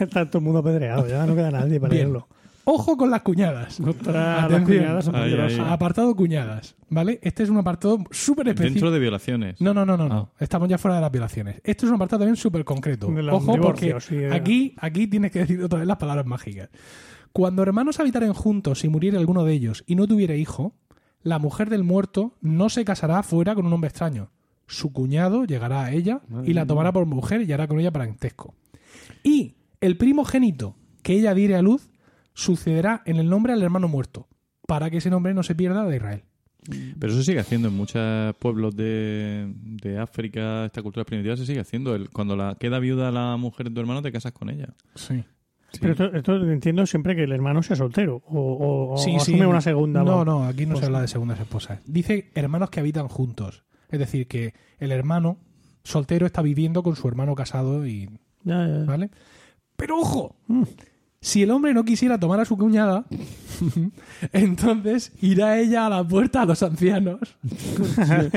[0.00, 2.04] Está todo el mundo apedreado, ya no queda nadie para Bien.
[2.12, 2.28] leerlo.
[2.72, 3.80] Ojo con las cuñadas.
[3.80, 5.58] Ostras, las cuñadas son Ay.
[5.66, 7.18] Apartado cuñadas, ¿vale?
[7.22, 8.74] Este es un apartado súper específico.
[8.74, 9.60] Dentro de violaciones.
[9.60, 10.30] No, no, no, no, no.
[10.32, 10.36] Ah.
[10.38, 11.60] Estamos ya fuera de las violaciones.
[11.64, 13.08] Esto es un apartado también súper concreto.
[13.08, 16.68] Ojo, porque divorcios, sí, de- aquí, aquí tienes que decir otra vez las palabras mágicas.
[17.32, 20.74] Cuando hermanos habitaren juntos y muriera alguno de ellos y no tuviera hijo,
[21.22, 24.30] la mujer del muerto no se casará fuera con un hombre extraño.
[24.68, 28.54] Su cuñado llegará a ella y la tomará por mujer y hará con ella parentesco.
[29.24, 31.89] Y el primogénito que ella diere a luz
[32.40, 34.28] sucederá en el nombre al hermano muerto,
[34.66, 36.24] para que ese nombre no se pierda de Israel.
[36.98, 41.60] Pero eso sigue haciendo en muchos pueblos de, de África, esta cultura primitiva se sigue
[41.60, 41.94] haciendo.
[41.94, 44.68] El- cuando la queda viuda la mujer de tu hermano, te casas con ella.
[44.94, 45.24] Sí.
[45.80, 49.40] Pero esto, esto entiendo siempre que el hermano sea soltero o, o- sí.
[49.40, 50.02] una segunda.
[50.02, 51.80] No, no, aquí no se Pues- habla de segundas esposas.
[51.86, 53.64] Dice hermanos que habitan juntos.
[53.88, 55.38] Es decir, que el hermano
[55.82, 58.06] soltero está viviendo con su hermano casado y.
[58.44, 58.84] Ya, ya, ya.
[58.84, 59.10] ¿Vale?
[59.76, 60.64] Pero ojo, Mm.
[61.20, 63.04] Si el hombre no quisiera tomar a su cuñada,
[64.32, 67.18] entonces irá ella a la puerta a los ancianos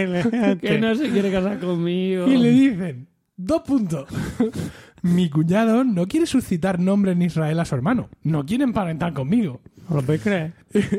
[0.62, 2.28] Que no se quiere casar conmigo.
[2.28, 4.08] y le dicen: Dos puntos.
[5.02, 8.10] Mi cuñado no quiere suscitar nombre en Israel a su hermano.
[8.24, 9.60] No quiere emparentar conmigo.
[9.90, 10.54] ¿Os lo podéis creer?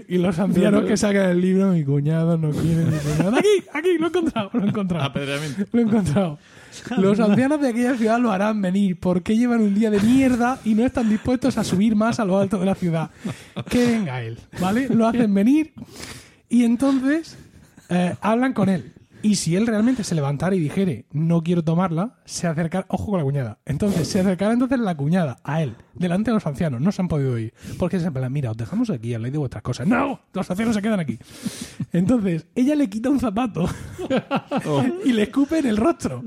[0.09, 3.37] Y los ancianos que sacan el libro, mi cuñado no quiere mi cuñado.
[3.37, 5.13] Aquí, aquí, lo he encontrado, lo he encontrado.
[5.73, 6.39] Lo he encontrado.
[6.99, 10.75] Los ancianos de aquella ciudad lo harán venir porque llevan un día de mierda y
[10.75, 13.11] no están dispuestos a subir más a lo alto de la ciudad.
[13.69, 14.89] Que venga él, ¿vale?
[14.89, 15.73] Lo hacen venir
[16.49, 17.37] y entonces
[17.89, 18.93] eh, hablan con él.
[19.25, 23.17] Y si él realmente se levantara y dijere, no quiero tomarla, se acercará, ojo con
[23.17, 23.59] la cuñada.
[23.65, 26.83] Entonces, se acercará entonces la cuñada a él, delante de los ancianos.
[26.83, 27.55] No se han podido ir.
[27.79, 29.89] Porque en plan, mira, os dejamos aquí, habláis de vuestras cosas.
[29.89, 30.21] ¡No!
[30.35, 31.19] Los ancianos se quedan aquí.
[31.95, 33.67] Entonces, ella le quita un zapato
[35.07, 36.23] y le escupe en el rostro.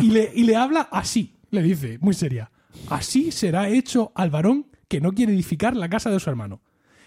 [0.00, 2.52] Y le, y le habla así, le dice, muy seria.
[2.90, 6.60] Así será hecho al varón que no quiere edificar la casa de su hermano.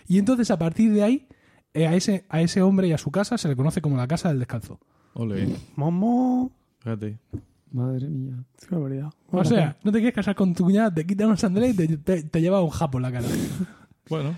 [0.05, 1.29] Y entonces, a partir de ahí,
[1.73, 4.07] eh, a, ese, a ese hombre y a su casa se le conoce como la
[4.07, 4.81] casa del descalzo.
[5.13, 6.51] Ole, Momo.
[6.79, 7.17] fíjate.
[7.71, 8.35] Madre mía.
[8.67, 9.09] Qué barbaridad.
[9.31, 11.97] O sea, no te quieres casar con tu cuñada, te quitan una sandalias y te,
[11.97, 13.27] te, te lleva un japo en la cara.
[14.09, 14.35] Bueno,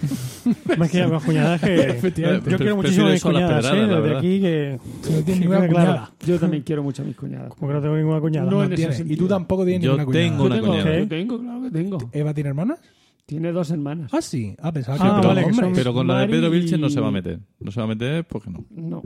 [0.84, 1.74] es que las cuñadas que.
[1.90, 2.50] Efectivamente.
[2.50, 3.86] Yo quiero muchísimo a mis cuñadas, ¿eh?
[3.86, 4.78] Desde aquí que.
[5.02, 6.10] Si no tienes ninguna cuñada.
[6.24, 7.52] Yo también quiero mucho a mis cuñadas.
[7.54, 8.50] Como que no tengo ninguna cuñada.
[8.50, 9.10] No, No en ese tienes.
[9.10, 10.24] Y tú tampoco tienes Yo ninguna cuñada.
[10.28, 10.98] tengo Yo una tengo, cuñada.
[11.00, 11.98] yo tengo, claro que tengo.
[12.12, 12.78] ¿Eva tiene hermanas?
[13.26, 14.10] Tiene dos hermanas.
[14.14, 14.54] Ah, sí.
[14.62, 17.40] Ah, pensaba que Ah, Pero con la de Pedro Vilches no se va a meter.
[17.58, 18.64] No se va a meter porque no.
[18.70, 19.02] No.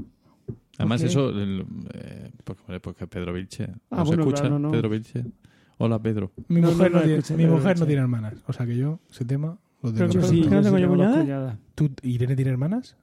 [0.78, 1.28] Además, eso.
[1.30, 1.64] el,
[1.94, 3.68] eh, porque, porque Pedro Vilches.
[3.90, 4.40] Ah, ¿No se bueno, escucha?
[4.42, 4.70] claro, no.
[4.70, 5.26] Pedro Vilches.
[5.78, 6.32] Hola, Pedro.
[6.48, 8.34] Mi No, mujer, no, tiene, mi pero mujer no tiene hermanas.
[8.46, 10.06] O sea que yo, ese tema, lo tengo.
[10.06, 10.28] resuelto.
[10.28, 10.42] sí.
[10.42, 11.58] ¿Que no tengo yo cuñada?
[11.74, 12.96] ¿Tú, ¿Irene tiene hermanas?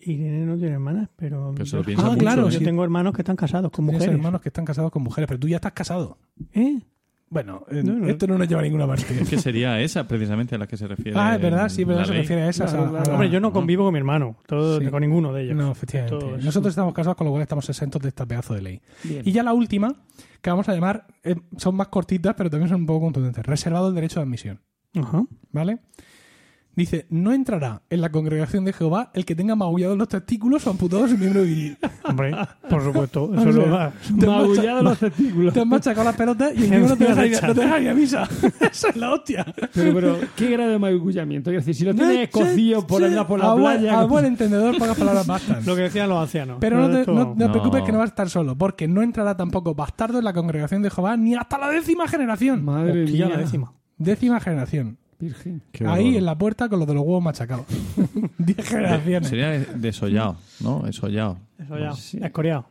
[0.00, 1.54] Irene no tiene hermanas, pero.
[1.64, 2.50] Se lo piensa Ah, mucho, claro, ¿eh?
[2.52, 2.64] Yo sí.
[2.64, 4.16] tengo hermanos que están casados con Tienes mujeres.
[4.16, 6.18] hermanos que están casados con mujeres, pero tú ya estás casado.
[6.54, 6.80] ¿Eh?
[7.32, 8.08] Bueno, No, no.
[8.08, 9.04] esto no nos lleva a ninguna parte.
[9.22, 11.16] Es que sería esa precisamente a la que se refiere.
[11.16, 12.72] ah, es verdad, sí, pero se refiere a esas.
[12.72, 13.04] Claro, a- a claro.
[13.06, 14.86] la- Hombre, yo no convivo con mi hermano, todo, Sí.
[14.88, 15.56] con ninguno de ellos.
[15.56, 16.26] No, efectivamente.
[16.44, 18.80] Nosotros estamos casados, con lo cual estamos exentos de este pedazo de ley.
[19.04, 19.22] Bien.
[19.24, 19.94] Y ya la última,
[20.42, 23.46] que vamos a llamar, eh, son más cortitas, pero también son un poco contundentes.
[23.46, 24.60] Reservado el derecho de admisión.
[24.96, 25.22] Ajá.
[25.52, 25.78] ¿Vale?
[26.80, 30.70] Dice, no entrará en la congregación de Jehová el que tenga magullados los testículos o
[30.70, 31.76] amputado su miembro viril.
[32.04, 32.34] Hombre,
[32.70, 33.24] por supuesto.
[33.30, 33.92] O Eso sea, lo va.
[34.18, 35.52] te han Magullado macha- los testículos.
[35.54, 37.94] Te han machacado las pelotas y encima no te dejan ir a- no te a
[37.94, 38.28] misa.
[38.72, 39.44] Esa es la hostia.
[39.74, 41.50] Pero, pero, ¿qué grado de magullamiento?
[41.50, 44.00] Es decir, si lo tienes cocido por allá por la a buen- playa.
[44.00, 45.66] A buen entendedor, pocas palabras bastan.
[45.66, 46.56] Lo que decían los ancianos.
[46.60, 49.02] Pero no te, no- no te preocupes que no vas a estar solo, porque no
[49.02, 52.64] entrará tampoco bastardo en la congregación de Jehová ni hasta la décima generación.
[52.64, 53.28] Madre mía.
[53.28, 53.74] la décima.
[53.98, 54.96] Décima generación.
[55.20, 55.62] Virgen.
[55.72, 56.18] Qué Ahí horror.
[56.18, 57.66] en la puerta con los de los huevos machacados.
[58.38, 59.28] Diez generaciones.
[59.28, 60.80] Sería desollado, ¿no?
[60.82, 61.38] Desollado.
[61.58, 61.92] Eso ya.
[61.92, 62.18] Sí.
[62.22, 62.66] Escoriado.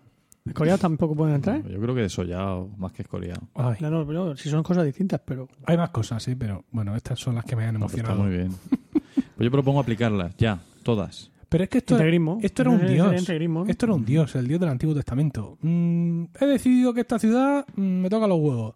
[0.46, 1.62] ¿Escoriado tampoco pueden entrar?
[1.68, 3.42] Yo creo que desollado más que escoriado.
[3.54, 5.48] Ay, No, no, pero si son cosas distintas, pero.
[5.66, 8.14] hay más cosas, sí, pero bueno, estas son las que me han No, pero está
[8.14, 8.24] emocionado.
[8.30, 8.52] muy bien.
[9.14, 11.30] Pues yo propongo aplicarlas, ya, todas.
[11.50, 12.38] Pero es que esto, Integrismo.
[12.42, 13.20] esto era un dios.
[13.20, 13.70] integrismo, ¿no?
[13.72, 15.58] Esto era un dios, el dios del Antiguo Testamento.
[15.62, 18.76] Mm, he decidido que esta ciudad mm, me toca los huevos.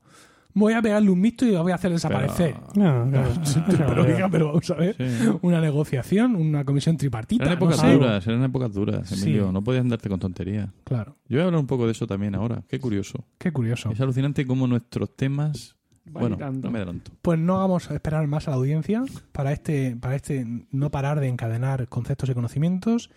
[0.55, 2.55] Voy a pegarle un mixto y lo voy a hacer desaparecer.
[2.75, 3.31] No, claro.
[3.67, 4.95] pero, oiga, pero vamos a ver.
[4.97, 5.27] Sí.
[5.41, 7.43] Una negociación, una comisión tripartita.
[7.45, 7.93] Eran no épocas sé.
[7.93, 9.47] duras, eran épocas duras, Emilio.
[9.47, 9.53] Sí.
[9.53, 10.69] No podías andarte con tonterías.
[10.83, 12.63] Claro, Yo voy a hablar un poco de eso también ahora.
[12.67, 13.25] Qué curioso.
[13.39, 13.89] qué curioso.
[13.91, 15.75] Es alucinante cómo nuestros temas.
[16.05, 17.11] Bueno, no me adelanto.
[17.21, 21.29] Pues no hagamos esperar más a la audiencia para este, para este no parar de
[21.29, 23.09] encadenar conceptos y conocimientos.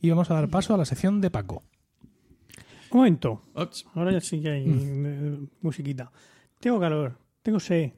[0.00, 1.62] Y vamos a dar paso a la sección de Paco.
[2.90, 3.40] Un momento.
[3.54, 3.86] Ops.
[3.94, 5.06] Ahora ya sí que hay Mm.
[5.06, 6.10] eh, musiquita.
[6.62, 7.90] Tengo calor, tengo sed,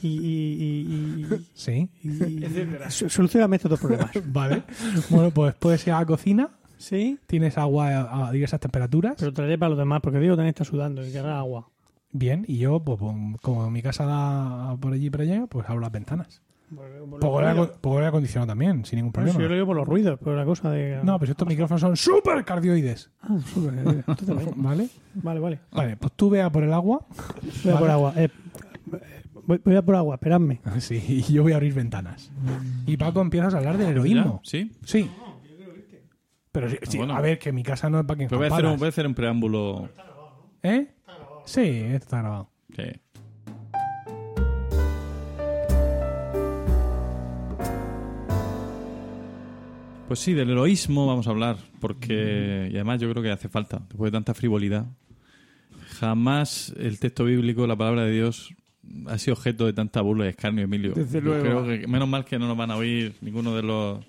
[0.00, 1.90] y, y, y, Sí.
[2.02, 4.10] y- y- so- solucioname estos dos problemas.
[4.32, 4.62] Vale.
[5.10, 6.48] Bueno, pues puedes ir a la cocina,
[6.78, 9.16] Sí, tienes agua a, a diversas temperaturas.
[9.18, 11.68] pero traeré para los demás, porque Diego también está sudando y querrá agua.
[12.10, 15.68] Bien, y yo, pues, pues, como mi casa da por allí y por allá, pues
[15.68, 16.40] abro las ventanas.
[17.20, 19.54] Pongo aire, acondicionado también, sin ningún Bueno, si yo lo problema.
[19.54, 21.00] digo por los ruidos, por la cosa de...
[21.02, 23.10] No, pero estos micrófonos son súper cardioides.
[23.22, 24.52] Ah, súper, eh, vale.
[24.56, 24.88] ¿Vale?
[25.14, 25.60] Vale, vale.
[25.72, 27.04] Vale, pues tú ve a por el agua.
[27.64, 27.92] Voy a por Vale.
[27.92, 28.12] agua.
[28.16, 28.28] eh,
[29.46, 30.60] voy, voy a por agua, esperadme.
[30.78, 32.30] Sí, y yo voy a abrir ventanas.
[32.86, 34.40] Y Paco empiezas a hablar del heroísmo.
[34.44, 34.50] ¿Ya?
[34.50, 34.72] ¿Sí?
[34.84, 35.10] Sí.
[36.52, 37.14] Pero sí, sí, bueno.
[37.16, 38.86] a ver, que mi casa no es para quien Pero voy a, hacer un, voy
[38.86, 39.88] a hacer un preámbulo.
[40.62, 40.94] ¿Eh?
[41.44, 42.50] Sí, esto está grabado.
[42.76, 42.82] Sí.
[50.10, 53.80] Pues sí, del heroísmo vamos a hablar, porque y además yo creo que hace falta,
[53.88, 54.86] después de tanta frivolidad.
[56.00, 58.52] Jamás el texto bíblico, la palabra de Dios,
[59.06, 60.94] ha sido objeto de tanta burla y escarnio, Emilio.
[60.96, 61.42] Desde Yo luego.
[61.62, 64.04] Creo que menos mal que no nos van a oír ninguno de los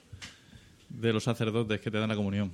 [0.89, 2.51] de los sacerdotes que te dan la comunión.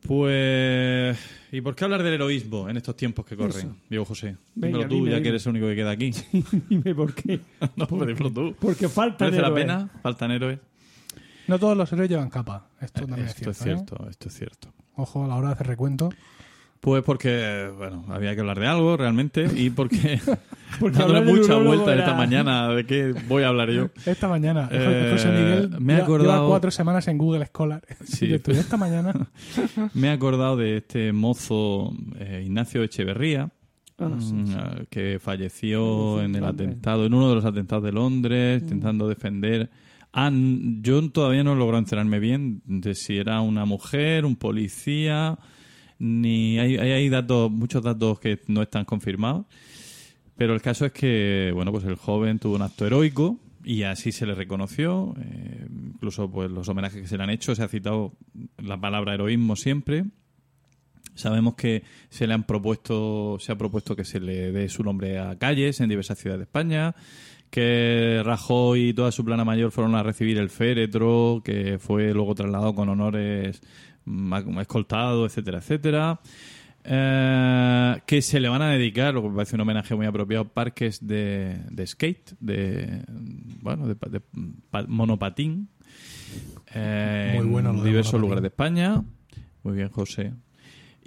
[0.00, 1.16] Pues,
[1.52, 3.76] ¿y por qué hablar del heroísmo en estos tiempos que corren, Eso.
[3.88, 4.38] Diego José?
[4.56, 5.22] Venga, Dímelo tú, dime, ya dime.
[5.22, 6.10] que eres el único que queda aquí.
[6.68, 7.38] Dime por qué.
[7.76, 8.56] no, pero dímelo tú.
[8.58, 9.62] Porque falta ¿Merece la héroes.
[9.62, 9.88] pena?
[10.02, 10.58] ¿Faltan héroes?
[11.50, 12.68] No todos los héroes llevan capa.
[12.80, 13.80] Esto también Esto es es cierto.
[13.82, 13.86] ¿eh?
[13.98, 14.68] cierto, esto es cierto.
[14.96, 16.10] Ojo a la hora de hacer recuento.
[16.80, 20.18] Pues porque, bueno, había que hablar de algo realmente y porque
[20.80, 23.90] Porque dándole mucha vuelta era- esta mañana de qué voy a hablar yo.
[24.06, 27.82] Esta mañana, Eh, José Miguel me he lleva- acordado- lleva cuatro semanas en Google Scholar.
[28.04, 28.26] Sí.
[28.26, 29.12] Y estudié esta mañana.
[29.92, 33.50] Me he acordado de este mozo eh, Ignacio Echeverría,
[33.98, 34.54] Ah, sí, mm, sí.
[34.56, 36.68] eh, que falleció Sí, en el Londres.
[36.68, 39.68] atentado, en uno de los atentados de Londres, intentando defender.
[40.12, 45.38] Ah, yo todavía no logro enterarme bien de si era una mujer, un policía,
[45.98, 49.46] ni hay, hay, hay datos, muchos datos que no están confirmados.
[50.36, 54.10] Pero el caso es que, bueno, pues el joven tuvo un acto heroico y así
[54.10, 55.14] se le reconoció.
[55.20, 58.14] eh, incluso, pues los homenajes que se le han hecho, se ha citado
[58.56, 60.06] la palabra heroísmo siempre.
[61.14, 65.18] Sabemos que se le han propuesto, se ha propuesto que se le dé su nombre
[65.18, 66.94] a calles en diversas ciudades de España,
[67.50, 72.34] que Rajoy y toda su plana mayor fueron a recibir el féretro, que fue luego
[72.34, 73.60] trasladado con honores
[74.04, 76.20] mm, escoltado, etcétera, etcétera.
[76.82, 80.46] Eh, que se le van a dedicar, lo que me parece un homenaje muy apropiado,
[80.46, 83.02] parques de, de skate, de
[83.60, 84.20] bueno, de, de
[84.70, 85.68] pa- monopatín,
[86.74, 88.20] eh, Muy bueno en diversos monopatín.
[88.22, 89.02] lugares de España.
[89.62, 90.32] Muy bien, José.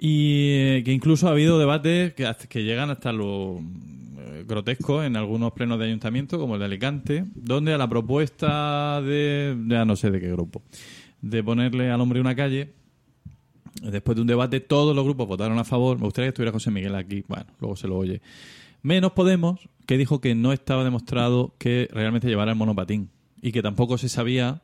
[0.06, 3.58] Y que incluso ha habido debates que llegan hasta lo
[4.18, 9.00] eh, grotesco en algunos plenos de ayuntamiento, como el de Alicante, donde a la propuesta
[9.00, 10.60] de, ya no sé de qué grupo,
[11.22, 12.74] de ponerle al hombre una calle,
[13.80, 15.96] después de un debate, todos los grupos votaron a favor.
[15.96, 18.20] Me gustaría que estuviera José Miguel aquí, bueno, luego se lo oye.
[18.82, 23.08] Menos Podemos, que dijo que no estaba demostrado que realmente llevara el monopatín
[23.40, 24.60] y que tampoco se sabía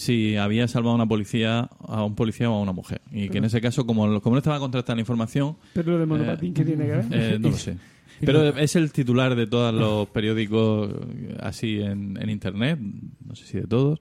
[0.00, 3.02] si había salvado a una policía, a un policía o a una mujer.
[3.12, 6.06] Y que en ese caso, como, como no estaba contrastada la información, Pero lo de
[6.06, 7.04] monopatín, ¿qué tiene que ver?
[7.10, 7.76] eh, no lo sé.
[8.20, 13.44] Pero es el titular de todos los periódicos eh, así en, en internet, no sé
[13.44, 14.00] si de todos.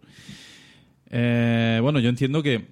[1.10, 2.66] Eh, bueno, yo entiendo que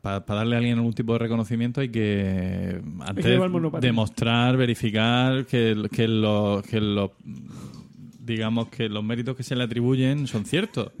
[0.00, 3.40] para darle a alguien algún tipo de reconocimiento hay que antes
[3.80, 7.10] demostrar, verificar que, que los que los
[8.24, 10.92] digamos que los méritos que se le atribuyen son ciertos.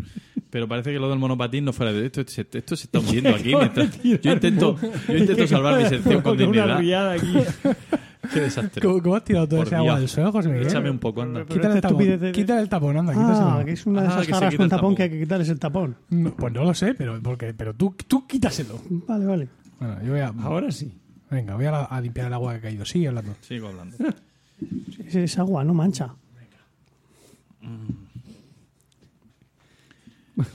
[0.50, 2.22] Pero parece que lo del monopatín no fuera de esto.
[2.26, 3.54] se- Esto se está hundiendo aquí.
[3.54, 4.76] mientras- yo intento,
[5.08, 7.12] yo intento salvar mi sección con Una dignidad.
[7.12, 7.32] aquí.
[8.34, 8.82] Qué desastre.
[8.82, 10.66] ¿Cómo, cómo has tirado todo Por ese agua del suelo, José Miguel?
[10.66, 11.44] Échame un poco, anda.
[11.46, 12.20] Quítale el tapón.
[12.20, 14.50] de- Quítale el tapón, anda, Ah, que es una de Ah, esas que se jarras
[14.50, 14.96] quita con el tapón, tapón.
[14.96, 15.96] que hay que quitarles el tapón.
[16.10, 18.78] No, pues no lo sé, pero, porque, pero tú, tú quítaselo.
[19.08, 19.48] Vale, vale.
[19.80, 20.92] Bueno, yo voy a, Ahora sí.
[21.30, 22.84] venga, voy a, a limpiar el agua que ha caído.
[22.84, 23.34] Sigue hablando.
[23.40, 23.96] Sigo hablando.
[25.06, 26.14] Es, es agua, no mancha.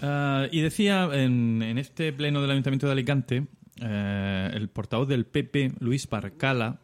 [0.02, 3.46] Ah, y decía en, este pleno del Ayuntamiento de Alicante,
[3.82, 6.80] eh, el portavoz del PP, Luis Parcala,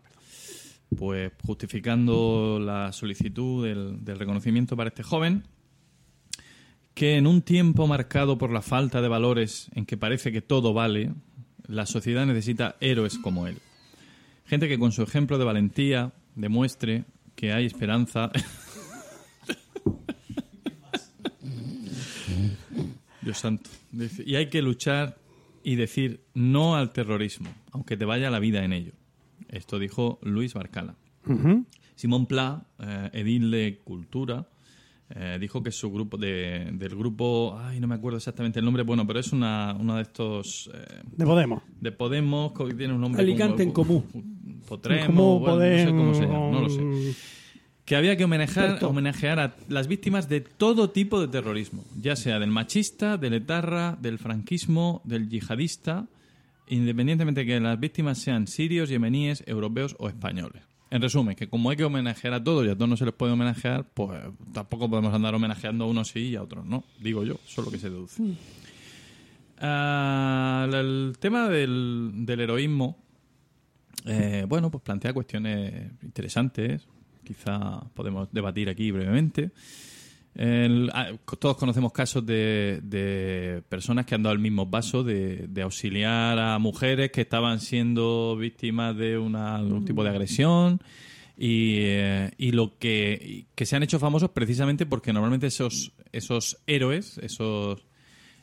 [0.95, 5.43] pues justificando la solicitud del reconocimiento para este joven,
[6.93, 10.73] que en un tiempo marcado por la falta de valores en que parece que todo
[10.73, 11.13] vale,
[11.67, 13.57] la sociedad necesita héroes como él.
[14.45, 17.05] Gente que con su ejemplo de valentía demuestre
[17.35, 18.31] que hay esperanza.
[23.21, 23.69] Dios santo.
[24.25, 25.17] Y hay que luchar
[25.63, 28.93] y decir no al terrorismo, aunque te vaya la vida en ello.
[29.49, 30.95] Esto dijo Luis Barcala.
[31.95, 34.47] Simón Pla, eh, edil de Cultura,
[35.13, 38.81] eh, dijo que su grupo de, del grupo, ay, no me acuerdo exactamente el nombre,
[38.83, 41.61] bueno, pero es una, uno de estos eh, De Podemos.
[41.79, 44.23] de Podemos que tiene un nombre Alicante en como- Comú.
[44.67, 46.81] Potremo, bueno, no sé cómo se llama, no lo sé.
[47.85, 52.39] Que había que homenajear, homenajear a las víctimas de todo tipo de terrorismo, ya sea
[52.39, 56.07] del machista, del etarra, del franquismo, del yihadista,
[56.67, 60.63] independientemente de que las víctimas sean sirios, yemeníes, europeos o españoles.
[60.91, 63.13] En resumen, que como hay que homenajear a todos y a todos no se les
[63.13, 64.21] puede homenajear, pues
[64.53, 66.83] tampoco podemos andar homenajeando a unos sí y a otros no.
[66.99, 68.21] Digo yo, eso es lo que se deduce.
[69.59, 72.97] Ah, el, el tema del, del heroísmo,
[74.05, 76.87] eh, bueno, pues plantea cuestiones interesantes.
[77.35, 79.51] Quizá podemos debatir aquí brevemente.
[80.35, 81.09] El- ah,
[81.39, 86.39] todos conocemos casos de, de personas que han dado el mismo paso de, de auxiliar
[86.39, 90.79] a mujeres que estaban siendo víctimas de una- algún tipo de agresión
[91.37, 96.57] y, eh, y lo que, que se han hecho famosos precisamente porque normalmente esos, esos
[96.65, 97.83] héroes, esos,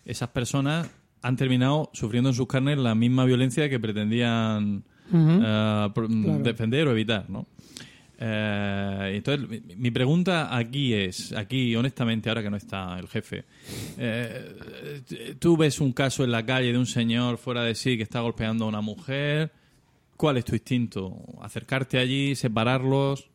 [0.05, 0.90] esas personas
[1.23, 6.39] han terminado sufriendo en sus carnes la misma violencia que pretendían eh, Claro.
[6.43, 7.47] defender o evitar, ¿no?
[8.20, 13.45] Eh, entonces, mi, pregunta aquí es, aquí honestamente, ahora que no está el jefe,
[13.97, 18.03] eh, tú ves un caso en la calle de un señor fuera de sí que
[18.03, 19.53] está golpeando a una mujer,
[20.16, 21.16] ¿cuál es tu instinto?
[21.40, 23.31] ¿Acercarte allí, separarlos?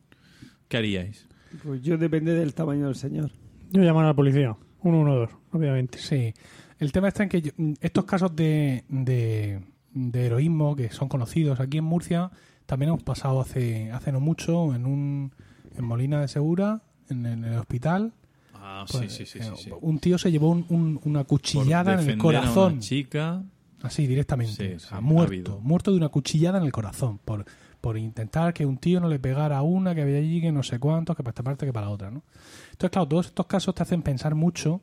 [0.68, 1.26] ¿Qué haríais?
[1.62, 3.30] Pues yo depende del tamaño del señor.
[3.70, 4.56] Yo llamar a la policía.
[4.82, 5.98] 112, obviamente.
[5.98, 6.34] Sí.
[6.78, 9.60] El tema está en que yo- estos casos de, de,
[9.94, 12.30] de heroísmo que son conocidos aquí en Murcia
[12.66, 15.32] también hemos pasado hace, hace no mucho en un
[15.76, 18.12] en Molina de Segura, en, el- en el hospital.
[18.54, 19.70] Ah, Pues, sí, sí, sí, eh, sí, sí.
[19.80, 22.80] Un tío se llevó un- un- una cuchillada en el defender a una corazón.
[22.80, 23.42] chica,
[23.82, 24.78] Así, directamente.
[24.78, 25.60] Sí, muerto.
[25.62, 27.18] Muerto de una cuchillada en el corazón.
[27.22, 27.44] Por,
[27.82, 30.62] por intentar que un tío no le pegara a una que había allí, que no
[30.62, 32.22] sé cuántos, que para esta parte, que para la otra, ¿no?
[32.70, 34.80] Entonces, claro, todos estos casos te hacen pensar mucho.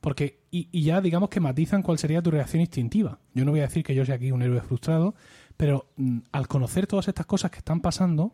[0.00, 3.18] Porque, y, y ya digamos que matizan cuál sería tu reacción instintiva.
[3.34, 5.14] Yo no voy a decir que yo sea aquí un héroe frustrado,
[5.56, 8.32] pero mm, al conocer todas estas cosas que están pasando,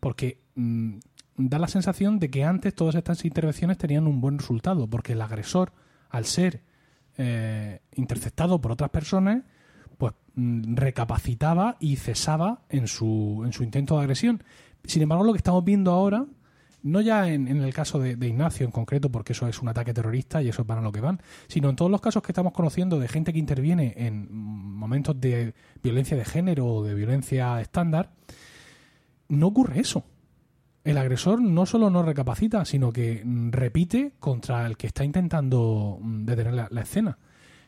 [0.00, 0.98] porque mm,
[1.36, 5.20] da la sensación de que antes todas estas intervenciones tenían un buen resultado, porque el
[5.20, 5.72] agresor,
[6.10, 6.62] al ser
[7.18, 9.42] eh, interceptado por otras personas,
[9.98, 14.42] pues mm, recapacitaba y cesaba en su, en su intento de agresión.
[14.84, 16.26] Sin embargo, lo que estamos viendo ahora,
[16.82, 20.42] no ya en, el caso de, Ignacio en concreto, porque eso es un ataque terrorista
[20.42, 22.98] y eso van a lo que van, sino en todos los casos que estamos conociendo
[22.98, 28.10] de gente que interviene en momentos de violencia de género o de violencia estándar,
[29.28, 30.04] no ocurre eso.
[30.84, 36.24] El agresor no solo no recapacita, sino que repite contra el que está intentando mm,
[36.24, 37.18] detener la, la escena.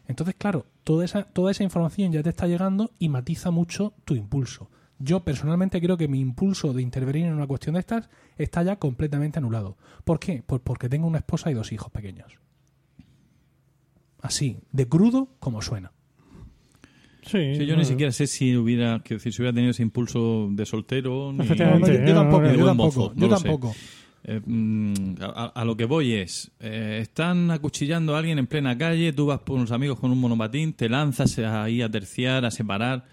[0.07, 4.15] Entonces, claro, toda esa, toda esa información ya te está llegando y matiza mucho tu
[4.15, 4.69] impulso.
[4.99, 8.77] Yo personalmente creo que mi impulso de intervenir en una cuestión de estas está ya
[8.77, 9.77] completamente anulado.
[10.05, 10.43] ¿Por qué?
[10.47, 12.39] Pues porque tengo una esposa y dos hijos pequeños.
[14.23, 15.93] Así, de crudo como suena.
[17.23, 17.79] Sí, Sí, yo bueno.
[17.79, 21.33] ni siquiera sé si hubiera, quiero decir, si hubiera tenido ese impulso de soltero.
[21.33, 22.05] Ni, Efectivamente.
[22.07, 23.75] yo, tampoco, yo tampoco, yo tampoco.
[24.27, 28.77] Eh, mm, a, a lo que voy es, eh, están acuchillando a alguien en plena
[28.79, 32.51] calle, tú vas por unos amigos con un monopatín, te lanzas ahí a terciar, a
[32.51, 33.05] separar,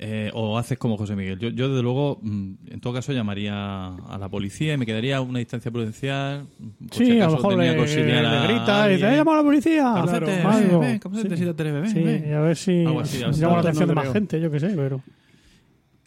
[0.00, 1.38] eh, o haces como José Miguel.
[1.40, 5.16] Yo, yo desde luego, mm, en todo caso, llamaría a la policía y me quedaría
[5.16, 6.46] a una distancia prudencial.
[6.88, 7.86] por si Sí, a lo mejor tenía le, que a
[8.22, 9.10] le grita y dice, alguien.
[9.12, 9.82] "¡Eh, llama a la policía!
[9.96, 10.78] Capacete, ven, Algo.
[10.80, 11.44] ven, capacete, Sí.
[11.44, 12.24] ven, Sí, ven.
[12.28, 14.12] y a ver si Algo así, a ver si llama la no atención de más
[14.12, 15.02] gente, yo qué sé, pero...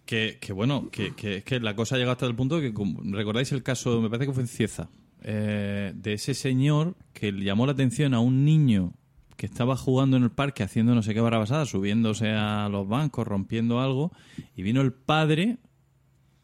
[0.05, 2.73] Que, que bueno, que, que es que la cosa ha llegado hasta el punto que,
[2.73, 4.89] como- ¿recordáis el caso, me parece que fue en Cieza,
[5.23, 8.93] eh, de ese señor que le llamó la atención a un niño
[9.41, 13.27] que estaba jugando en el parque haciendo no sé qué barrabasada, subiéndose a los bancos,
[13.27, 14.11] rompiendo algo,
[14.55, 15.57] y vino el padre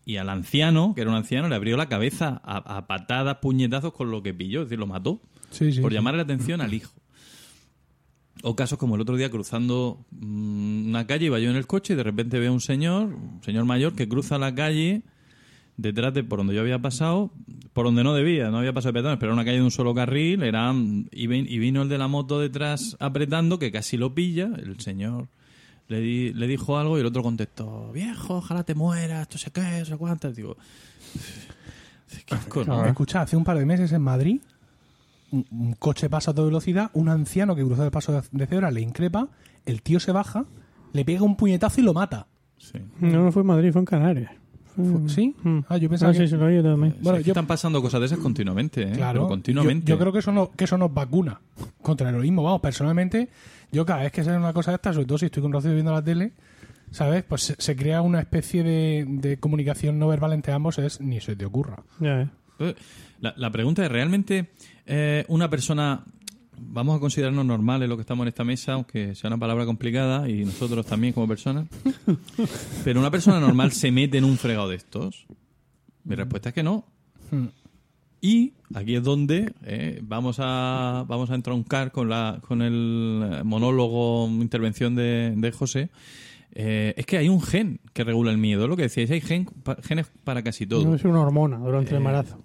[0.03, 3.93] y al anciano, que era un anciano, le abrió la cabeza a, a patadas, puñetazos
[3.93, 5.21] con lo que pilló, es decir, lo mató
[5.51, 5.95] Sí, sí, por sí.
[5.95, 6.91] llamarle la atención al hijo.
[8.41, 11.93] O casos como el otro día cruzando mm, una calle, iba yo en el coche
[11.93, 15.03] y de repente veo a un señor, un señor mayor, que cruza la calle
[15.77, 17.31] detrás de por donde yo había pasado,
[17.73, 19.71] por donde no debía, no había pasado de peatones, pero era una calle de un
[19.71, 20.73] solo carril, era,
[21.11, 25.27] y, y vino el de la moto detrás apretando, que casi lo pilla, el señor
[25.87, 29.51] le, di- le dijo algo y el otro contestó, viejo, ojalá te mueras, esto sé
[29.51, 30.57] qué, no sé cuántas, digo...
[32.25, 32.85] Qué asco, ¿no?
[32.85, 34.39] Escucha, hace un par de meses en Madrid,
[35.31, 38.47] un, un coche pasa a toda velocidad, un anciano que cruzó el paso de- de
[38.47, 39.27] cebra le increpa,
[39.65, 40.45] el tío se baja,
[40.93, 42.27] le pega un puñetazo y lo mata.
[42.57, 42.79] Sí.
[42.99, 44.31] No, no fue en Madrid, fue en Canarias.
[44.77, 45.35] Fu- ¿Sí?
[45.43, 45.59] Mm.
[45.67, 46.27] Ah, yo pensaba Ah, que...
[46.27, 46.95] sí, lo yo también.
[47.01, 48.91] Bueno, Es que yo- están pasando cosas de esas continuamente, ¿eh?
[48.93, 49.85] Claro, Pero continuamente.
[49.87, 51.41] Yo, yo creo que eso, no, que eso nos vacuna
[51.81, 52.43] contra el heroísmo.
[52.43, 53.27] Vamos, personalmente,
[53.71, 55.73] yo cada vez que sale una cosa de esta, sobre todo si estoy con Rocío
[55.73, 56.31] viendo la tele,
[56.91, 57.23] ¿sabes?
[57.23, 61.19] Pues se, se crea una especie de, de comunicación no verbal entre ambos, es ni
[61.21, 61.83] se te ocurra.
[61.99, 62.27] Ya, eh.
[62.59, 62.75] Eh,
[63.19, 64.51] La, la pregunta es, ¿realmente
[64.85, 66.03] eh, una persona,
[66.59, 70.29] vamos a considerarnos normales lo que estamos en esta mesa, aunque sea una palabra complicada,
[70.29, 71.67] y nosotros también como personas,
[72.83, 75.25] pero una persona normal se mete en un fregado de estos?
[76.03, 76.85] Mi respuesta es que no.
[77.31, 77.47] Hmm.
[78.21, 84.27] Y aquí es donde eh, vamos a vamos a entroncar con la con el monólogo
[84.27, 85.89] intervención de, de José.
[86.59, 89.45] Eh, es que hay un gen que regula el miedo, lo que decíais, hay gen,
[89.45, 90.83] pa- genes para casi todo.
[90.85, 92.39] No es una hormona durante el Eh, embarazo.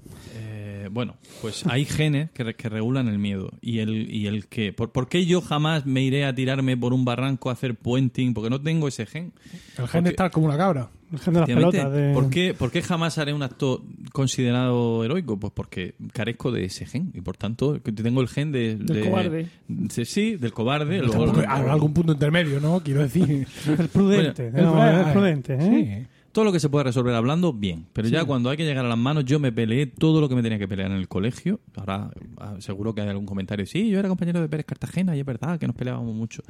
[0.92, 3.50] Eh, bueno, pues hay genes que, re- que regulan el miedo.
[3.60, 4.72] Y el, y el que.
[4.72, 8.34] ¿por, por qué yo jamás me iré a tirarme por un barranco a hacer puenting?
[8.34, 9.32] Porque no tengo ese gen.
[9.52, 10.90] El gen Porque- de estar como una cabra.
[11.12, 11.92] El gen de las pelotas.
[11.92, 12.12] De...
[12.14, 15.38] ¿Por, qué, por qué jamás haré un acto considerado heroico?
[15.38, 17.10] Pues porque carezco de ese gen.
[17.14, 18.76] Y por tanto, que tengo el gen de.
[18.76, 19.46] Del de- cobarde.
[19.68, 20.98] de- sí, del cobarde.
[21.02, 22.80] luego- algún punto intermedio, ¿no?
[22.82, 23.46] Quiero decir.
[23.78, 24.50] El prudente.
[24.50, 25.54] Bueno, no, el- el prudente.
[25.54, 26.06] ¿eh?
[26.06, 26.11] Sí.
[26.32, 27.86] Todo lo que se puede resolver hablando, bien.
[27.92, 30.34] Pero ya cuando hay que llegar a las manos, yo me peleé todo lo que
[30.34, 31.60] me tenía que pelear en el colegio.
[31.76, 33.66] Ahora ah, seguro que hay algún comentario.
[33.66, 36.42] Sí, yo era compañero de Pérez Cartagena y es verdad que nos peleábamos mucho.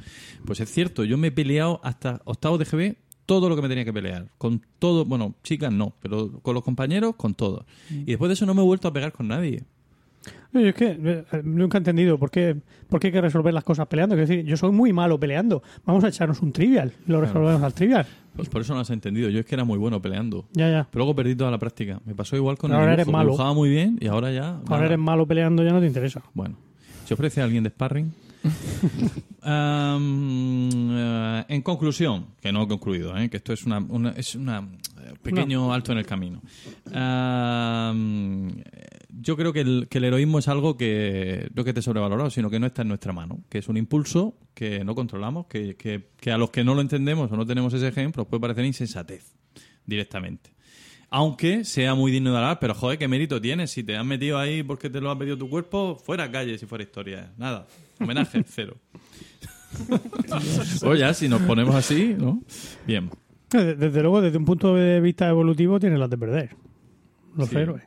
[0.45, 2.95] Pues es cierto, yo me he peleado hasta octavo de GB
[3.25, 4.29] todo lo que me tenía que pelear.
[4.37, 7.65] Con todo, bueno, chicas no, pero con los compañeros, con todos.
[7.89, 9.63] Y después de eso no me he vuelto a pegar con nadie.
[10.53, 12.55] Yo es que eh, nunca he entendido por qué,
[12.87, 14.15] por qué hay que resolver las cosas peleando.
[14.15, 15.63] Es decir, yo soy muy malo peleando.
[15.85, 16.91] Vamos a echarnos un trivial.
[17.07, 18.05] Lo resolvemos al trivial.
[18.35, 19.29] Pues por eso no has entendido.
[19.29, 20.45] Yo es que era muy bueno peleando.
[20.53, 20.87] Ya, ya.
[20.91, 21.99] Pero luego perdí toda la práctica.
[22.05, 23.17] Me pasó igual con Ahora el eres dibujo.
[23.17, 23.29] malo.
[23.31, 24.49] Dibujaba muy bien y ahora ya...
[24.49, 24.85] Ahora nada.
[24.85, 26.21] eres malo peleando, ya no te interesa.
[26.33, 26.55] Bueno,
[27.05, 28.11] ¿se ofrece a alguien de sparring?
[29.45, 33.29] Eh, en conclusión, que no he concluido, ¿eh?
[33.29, 36.41] que esto es una, una- es una eh, pequeño alto en el camino.
[36.93, 38.49] Am,
[39.09, 42.49] yo creo que el, que el heroísmo es algo que no que esté sobrevalorado, sino
[42.49, 46.09] que no está en nuestra mano, que es un impulso que no controlamos, que, que-
[46.19, 49.35] que a los que no lo entendemos o no tenemos ese ejemplo puede parecer insensatez
[49.85, 50.51] directamente.
[51.09, 53.69] Aunque sea muy digno de hablar, pero joder, ¿qué mérito tienes?
[53.71, 56.65] Si te has metido ahí porque te lo ha pedido tu cuerpo, fuera calle si
[56.65, 57.31] fuera historia.
[57.37, 57.67] Nada.
[57.99, 58.77] Homenaje, cero.
[60.83, 62.41] o ya, si nos ponemos así, ¿no?
[62.85, 63.09] Bien.
[63.49, 66.55] Desde luego, desde un punto de vista evolutivo, tienen las de perder.
[67.35, 67.57] Los Sí.
[67.57, 67.83] héroes.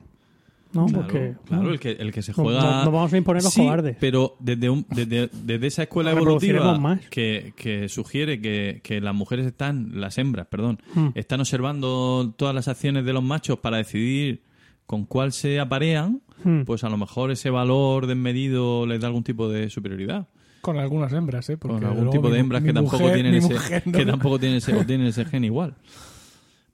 [0.73, 0.87] ¿no?
[0.87, 2.61] Claro, Porque claro, el que, el que se juega...
[2.61, 3.97] no- no vamos a imponer los Sí, cobardes.
[3.99, 7.01] pero desde, un- desde, desde esa escuela Nos evolutiva más.
[7.09, 11.09] que, que sugiere que, que las mujeres están, las hembras, perdón, Hmm.
[11.15, 14.43] están observando todas las acciones de los machos para decidir
[14.87, 16.63] con cuál se aparean, Hmm.
[16.63, 20.29] pues a lo mejor ese valor desmedido les da algún tipo de superioridad.
[20.61, 21.57] Con algunas hembras, ¿eh?
[21.57, 24.39] Porque Con algún tipo mi- de hembras que tampoco tienen ese mujer no- que tampoco
[24.39, 25.75] tienen ese, tienen ese gen igual.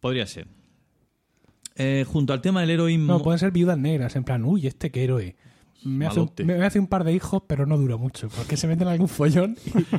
[0.01, 0.47] Podría ser.
[1.77, 4.91] Eh, junto al tema del heroísmo, No, pueden ser viudas negras, en plan, uy, este
[4.91, 5.37] qué héroe.
[5.85, 6.45] Me hace, un, Malote.
[6.45, 9.09] me hace un par de hijos, pero no dura mucho, porque se meten en algún
[9.09, 9.57] follón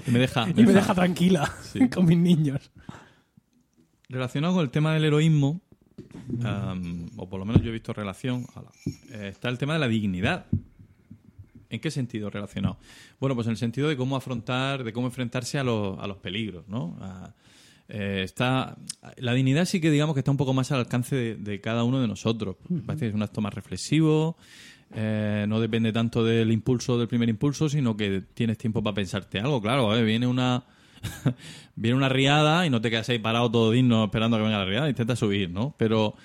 [0.08, 1.90] y, me deja, y me deja tranquila Sí.
[1.90, 2.72] con mis niños.
[4.10, 5.62] Relacionado con el tema del heroísmo,
[6.44, 8.72] am, o por lo menos yo he visto relación, ala,
[9.12, 10.46] eh, está el tema de la dignidad.
[11.70, 12.78] ¿En qué sentido relacionado?
[13.20, 16.18] Bueno, pues en el sentido de cómo afrontar, de cómo enfrentarse a los, a los
[16.18, 16.96] peligros, ¿no?
[17.02, 17.34] A-
[17.90, 18.78] eh, está,
[19.18, 21.84] la dignidad sí que digamos que está un poco más al alcance de, de cada
[21.84, 22.56] uno de nosotros.
[22.70, 24.38] Me parece que es un acto más reflexivo,
[24.96, 29.40] eh, no depende tanto del impulso, del primer impulso, sino que tienes tiempo para pensarte
[29.40, 29.62] algo.
[29.62, 30.64] Claro, eh, viene una
[31.76, 34.58] viene una riada y no te quedas ahí parado todo digno esperando a que venga
[34.58, 35.76] la riada, intenta subir, ¿no?
[35.78, 36.16] Pero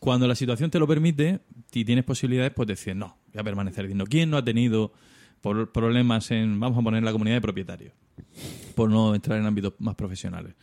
[0.00, 1.40] cuando la situación te lo permite
[1.72, 4.04] y tienes posibilidades, pues decir, no, voy a permanecer digno.
[4.04, 4.92] ¿Quién no ha tenido
[5.40, 7.92] por- problemas en, vamos a poner, la comunidad de propietarios?
[8.74, 10.54] Por no entrar en ámbitos más profesionales.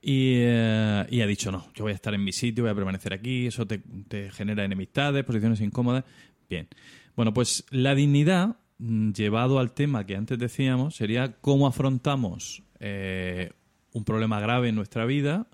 [0.00, 3.12] Y, eh, ha dicho, no, yo voy a estar en mi sitio, voy a permanecer
[3.12, 3.78] aquí, eso te,
[4.08, 6.04] te genera enemistades, posiciones incómodas.
[6.48, 6.68] Bien.
[7.16, 13.50] Bueno, pues la dignidad, mm, llevado al tema que antes decíamos, sería cómo afrontamos eh,
[13.92, 15.46] un problema grave en nuestra vida,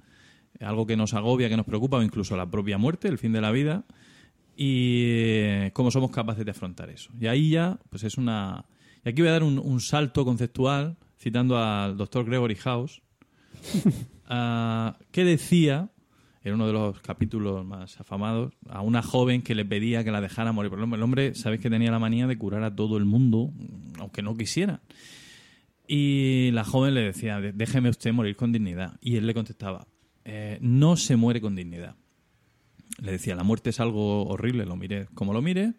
[0.61, 3.41] algo que nos agobia, que nos preocupa, o incluso la propia muerte, el fin de
[3.41, 3.85] la vida,
[4.57, 7.11] y eh, cómo somos capaces de afrontar eso.
[7.21, 8.65] Y ahí ya, pues es una...
[9.05, 13.03] Y aquí voy a dar un, un salto conceptual, citando al doctor Gregory House,
[15.11, 15.91] que decía,
[16.43, 20.21] en uno de los capítulos más afamados, a una joven que le pedía que la
[20.21, 20.71] dejara morir.
[20.71, 23.51] Porque el hombre- sabéis que tenía la manía de curar a todo el mundo,
[23.99, 24.81] aunque no quisiera.
[25.87, 28.99] Y la joven le decía, "De- déjeme usted morir con dignidad.
[29.01, 29.87] Y él le contestaba,
[30.25, 31.97] "Eh, no se muere con dignidad.
[33.03, 35.75] Le decía, la muerte es algo horrible, lo mire como lo mire.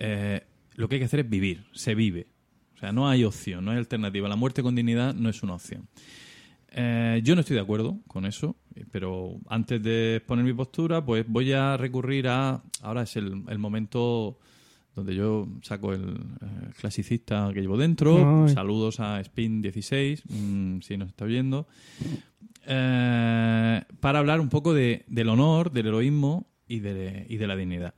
[0.00, 0.42] eh,
[0.76, 2.28] lo que hay que hacer es vivir, se vive.
[2.76, 4.28] O sea, no hay opción, no hay alternativa.
[4.28, 5.88] La muerte con dignidad no es una opción.
[6.70, 8.54] Eh, yo no estoy de acuerdo con eso,
[8.92, 12.62] pero antes de exponer mi postura, pues voy a recurrir a...
[12.82, 14.38] Ahora es el momento
[14.98, 16.02] donde yo saco el
[16.40, 18.44] eh, clasicista que llevo dentro.
[18.46, 18.52] Ay.
[18.52, 21.66] Saludos a Spin16, mm, si nos está oyendo.
[22.66, 27.56] Eh, para hablar un poco de- del honor, del heroísmo y de, y de la
[27.56, 27.94] dignidad.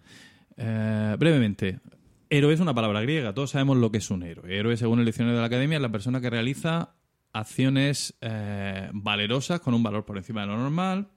[0.57, 1.81] Eh, brevemente,
[2.29, 4.57] héroe es una palabra griega, todos sabemos lo que es un héroe.
[4.57, 6.95] Héroe, según el diccionario de la academia, es la persona que realiza
[7.33, 11.09] acciones eh, valerosas con un valor por encima de lo normal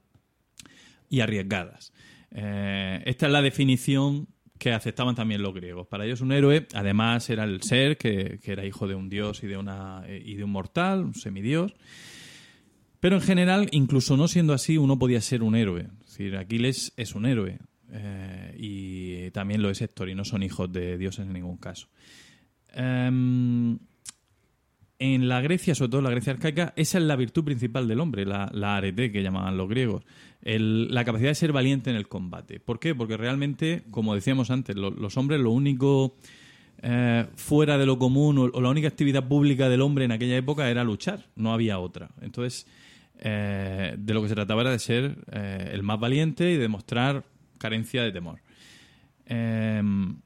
[1.08, 1.92] y arriesgadas.
[2.36, 4.26] Esta es la definición
[4.64, 5.86] que aceptaban también los griegos.
[5.86, 9.42] Para ellos un héroe, además, era el ser que, que era hijo de un dios
[9.42, 11.74] y de, una, y de un mortal, un semidios.
[12.98, 15.88] Pero en general, incluso no siendo así, uno podía ser un héroe.
[16.00, 17.58] Es decir, Aquiles es un héroe
[17.92, 21.88] eh, y también lo es Héctor y no son hijos de dioses en ningún caso.
[22.72, 23.78] Em,
[24.98, 28.00] en la Grecia, sobre todo en la Grecia arcaica, esa es la virtud principal del
[28.00, 30.06] hombre, la, la arete que llamaban los griegos,
[30.46, 32.60] La capacidad de ser valiente en el combate.
[32.60, 32.94] ¿Por qué?
[32.94, 36.16] Porque realmente, como decíamos antes, lo- los hombres lo único
[36.82, 40.68] eh, fuera de lo común o, la única actividad pública del hombre en aquella época
[40.68, 42.10] era luchar, no había otra.
[42.20, 42.66] Entonces,
[43.20, 46.58] eh, de lo que se trataba era de ser eh, el más valiente y de
[46.62, 47.24] demostrar
[47.56, 48.40] carencia de temor.
[49.24, 50.16] Em,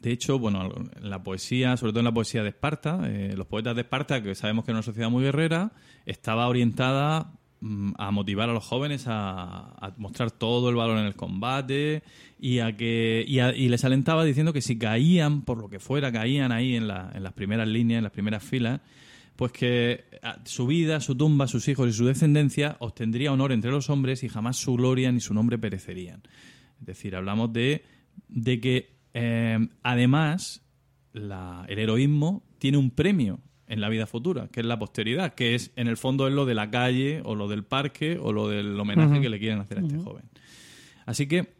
[0.00, 0.68] de hecho, bueno,
[1.00, 4.34] en la poesía, sobre todo en la poesía de Esparta, los poetas de Esparta, que
[4.34, 5.70] sabemos que era una sociedad muy guerrera,
[6.04, 7.34] estaba orientada
[7.98, 12.02] a motivar a los jóvenes a, mostrar todo el valor en el combate
[12.40, 15.78] y a que y, a- y les alentaba diciendo que si caían por lo que
[15.78, 18.80] fuera, caían ahí en, la- en las primeras líneas, en las primeras filas,
[19.36, 20.04] pues que
[20.44, 24.28] su vida, su tumba, sus hijos y su descendencia obtendría honor entre los hombres y
[24.28, 26.22] jamás su gloria ni su nombre perecerían.
[26.80, 27.84] Es decir, hablamos de,
[28.28, 30.62] de que eh, además
[31.12, 33.38] la- el heroísmo tiene un premio
[33.72, 36.44] en la vida futura, que es la posteridad, que es en el fondo es lo
[36.44, 39.78] de la calle o lo del parque o lo del homenaje que le quieren hacer
[39.78, 40.24] a este joven.
[41.06, 41.54] Así que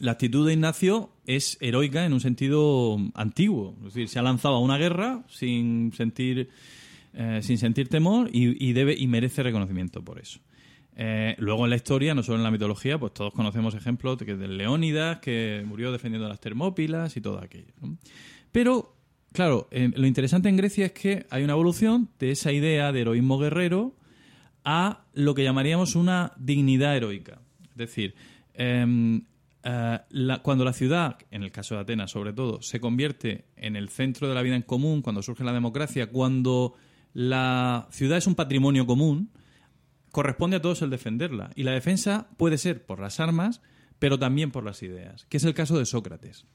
[0.00, 4.56] la actitud de Ignacio es heroica en un sentido antiguo, es decir, se ha lanzado
[4.56, 6.50] a una guerra sin sentir
[7.12, 10.40] eh, sin sentir temor y, y debe y merece reconocimiento por eso.
[10.96, 14.36] Eh, luego en la historia, no solo en la mitología, pues todos conocemos ejemplos de
[14.36, 17.72] del Leónidas, que murió defendiendo las Termópilas y todo aquello.
[17.80, 17.96] ¿no?
[18.50, 18.93] Pero,
[19.34, 23.36] claro, lo interesante en Grecia es que hay una evolución de esa idea de heroísmo
[23.38, 23.96] guerrero
[24.64, 27.40] a lo que llamaríamos una dignidad heroica.
[27.72, 28.14] Es decir,
[28.54, 29.24] em,
[29.64, 29.98] eh,
[30.42, 34.28] cuando la ciudad, en el caso de Atenas sobre todo, se convierte en el centro
[34.28, 36.74] de la vida en común, cuando surge la democracia, cuando
[37.12, 39.30] la ciudad es un patrimonio común,
[40.12, 41.50] corresponde a todos el defenderla.
[41.56, 43.62] Y la defensa puede ser por las armas,
[43.98, 46.46] pero también por las ideas, que es el caso de Sócrates.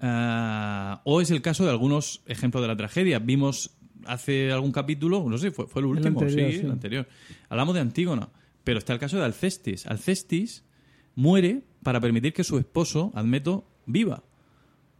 [0.00, 3.18] Ah, o es el caso de algunos ejemplos de la tragedia.
[3.18, 3.70] Vimos
[4.06, 6.64] hace algún capítulo, no sé, fue, fue el último, anterior, sí, sí.
[6.64, 7.08] el anterior.
[7.48, 8.28] Hablamos de Antígona,
[8.64, 9.86] pero está el caso de Alcestis.
[9.86, 10.64] Alcestis
[11.14, 14.22] muere para permitir que su esposo, Admeto, viva.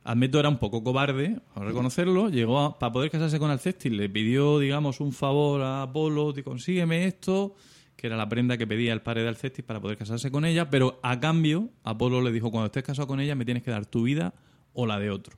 [0.04, 4.08] Admeto era un poco cobarde, a reconocerlo, llegó a- para poder casarse con Alcestis, le
[4.08, 7.54] pidió, digamos, un favor a Apolo, "Te consígueme esto,
[7.96, 10.70] que era la prenda que pedía el padre de Alcestis para poder casarse con ella,
[10.70, 13.84] pero a cambio, Apolo le dijo, cuando estés casado con ella, me tienes que dar
[13.86, 14.32] tu vida
[14.74, 15.36] o la de otro.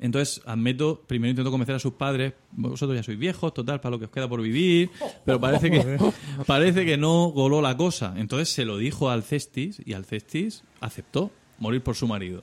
[0.00, 3.98] Entonces, Admeto primero intentó convencer a sus padres, vosotros ya sois viejos, total, para lo
[3.98, 4.90] que os queda por vivir,
[5.26, 5.98] pero parece que,
[6.46, 8.14] parece que no goló la cosa.
[8.16, 12.42] Entonces se lo dijo a Alcestis y Alcestis aceptó morir por su marido.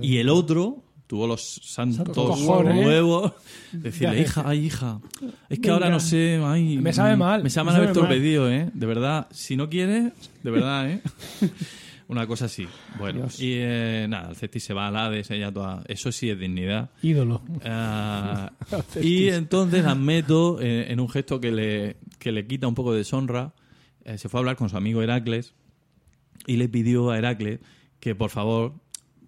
[0.00, 3.32] Y el otro tuvo los santos huevos
[3.72, 5.00] decirle, hija, ay, hija,
[5.48, 8.70] es que ahora no sé, ay, Me sabe mal, Me sabe mal haber torpedido, ¿eh?
[8.72, 11.02] De verdad, si no quieres, de verdad, ¿eh?
[12.08, 12.66] Una cosa así.
[12.98, 13.38] Bueno, Dios.
[13.38, 15.84] y eh, nada, Alcestis se va al Hades, ella toda...
[15.88, 16.90] Eso sí es dignidad.
[17.02, 17.42] Ídolo.
[17.64, 18.50] Ah,
[19.02, 22.98] y entonces Admeto, eh, en un gesto que le, que le quita un poco de
[22.98, 23.52] deshonra,
[24.04, 25.54] eh, se fue a hablar con su amigo Heracles
[26.46, 27.60] y le pidió a Heracles
[28.00, 28.72] que por favor,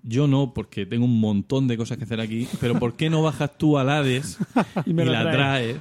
[0.02, 3.22] yo no, porque tengo un montón de cosas que hacer aquí, pero ¿por qué no
[3.22, 4.38] bajas tú al Hades
[4.86, 5.76] y, me la la traes?
[5.76, 5.80] traes?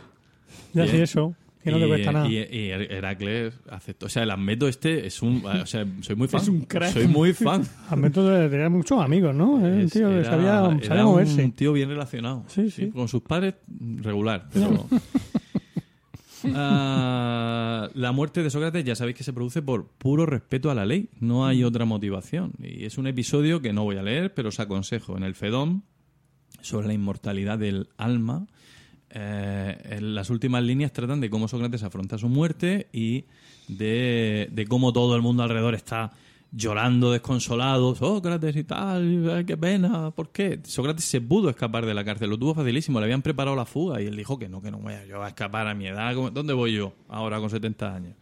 [0.73, 1.34] Ya sí, eso,
[1.64, 2.27] que no te Y, cuesta nada.
[2.27, 4.06] Y, y Her- Heracles aceptó.
[4.06, 5.44] O sea, el Admeto este es un...
[5.45, 6.41] O sea, soy muy fan.
[6.41, 6.94] Es un crack.
[6.94, 7.64] Soy muy fan.
[7.90, 9.60] Alberto tenía muchos amigos, ¿no?
[9.65, 11.44] Era un tío que sabía, era moverse.
[11.44, 12.44] un tío bien relacionado.
[12.48, 12.90] Sí, sí.
[12.90, 13.56] Con sus padres,
[14.02, 14.48] regular.
[14.53, 14.88] Pero...
[16.56, 20.86] Ah, la muerte de Sócrates ya sabéis que se produce por puro respeto a la
[20.86, 21.10] ley.
[21.19, 22.53] No hay otra motivación.
[22.60, 25.18] Y es un episodio que no voy a leer, pero os aconsejo.
[25.18, 25.84] En el Fedón,
[26.61, 28.48] sobre la inmortalidad del alma,
[29.11, 33.26] eh, las últimas líneas tratan de cómo Sócrates afronta su muerte y
[33.68, 36.11] de, cómo todo el mundo alrededor está
[36.52, 40.60] llorando desconsolado, Sócrates y tal, qué pena, ¿por qué?
[40.64, 44.02] Sócrates se pudo escapar de la cárcel, lo tuvo facilísimo, le habían preparado la fuga
[44.02, 46.15] y él dijo que no, que no voy a, yo a escapar a mi edad,
[46.15, 48.15] ¿cómo- ¿dónde voy yo ahora con 70 años?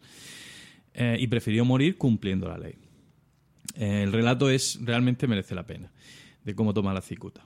[0.94, 2.74] Eh, y prefirió morir cumpliendo la ley.
[3.76, 5.92] Eh, el relato es realmente merece la pena
[6.44, 7.46] de cómo toma la cicuta.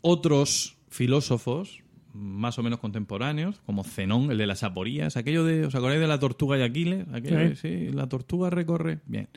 [0.00, 1.82] Otros filósofos
[2.14, 6.06] más o menos contemporáneos, como Zenón, el de las aporías, aquello de, ¿os acordáis de
[6.06, 7.06] la tortuga y Aquiles?
[7.12, 7.88] Aquello, sí.
[7.90, 9.28] la tortuga recorre, bien.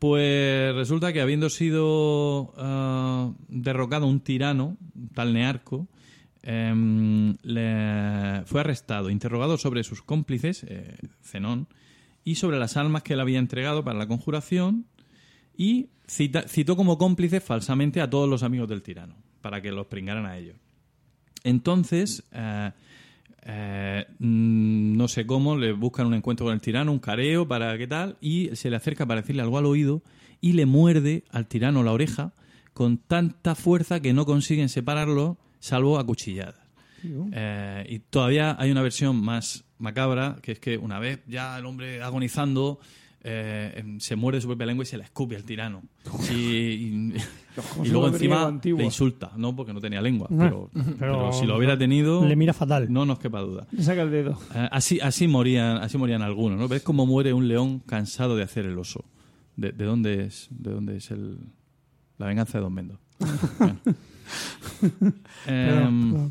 [0.00, 4.76] Pues resulta que habiendo sido ah, derrocado un tirano,
[5.14, 5.86] tal Nearco,
[6.42, 11.68] em, le- fue arrestado, interrogado sobre sus cómplices, eh, Zenón,
[12.24, 14.86] y sobre las almas que él había entregado para la conjuración,
[15.56, 19.86] y cita- citó como cómplices falsamente a todos los amigos del tirano, para que los
[19.86, 20.56] pringaran a ellos.
[21.44, 22.72] Entonces, eh,
[23.42, 27.76] eh, mm, no sé cómo, le buscan un encuentro con el tirano, un careo, para
[27.78, 30.02] qué tal, y se le acerca para decirle algo al oído
[30.40, 32.32] y le muerde al tirano la oreja
[32.72, 36.64] con tanta fuerza que no consiguen separarlo, salvo a cuchilladas.
[37.32, 41.66] Eh, y todavía hay una versión más macabra, que es que una vez ya el
[41.66, 42.80] hombre agonizando
[43.26, 45.82] eh, em, se muerde su propia lengua y se la escupe al tirano.
[46.30, 47.14] Y, y-
[47.84, 51.56] y luego encima le insulta, no porque no tenía lengua, pero, pero- pero si lo
[51.56, 52.92] hubiera tenido, Le mira fatal.
[52.92, 53.66] no nos quepa duda.
[53.72, 54.38] Le saca el dedo.
[54.54, 56.68] Eh, así, así morían, así morían algunos, ¿no?
[56.68, 59.04] ¿Ves cómo muere un león cansado de hacer el oso?
[59.56, 61.38] ¿De, de dónde es, de dónde es el,
[62.18, 62.98] la venganza de Don Mendo?
[65.46, 65.86] Bueno.
[66.26, 66.30] Em,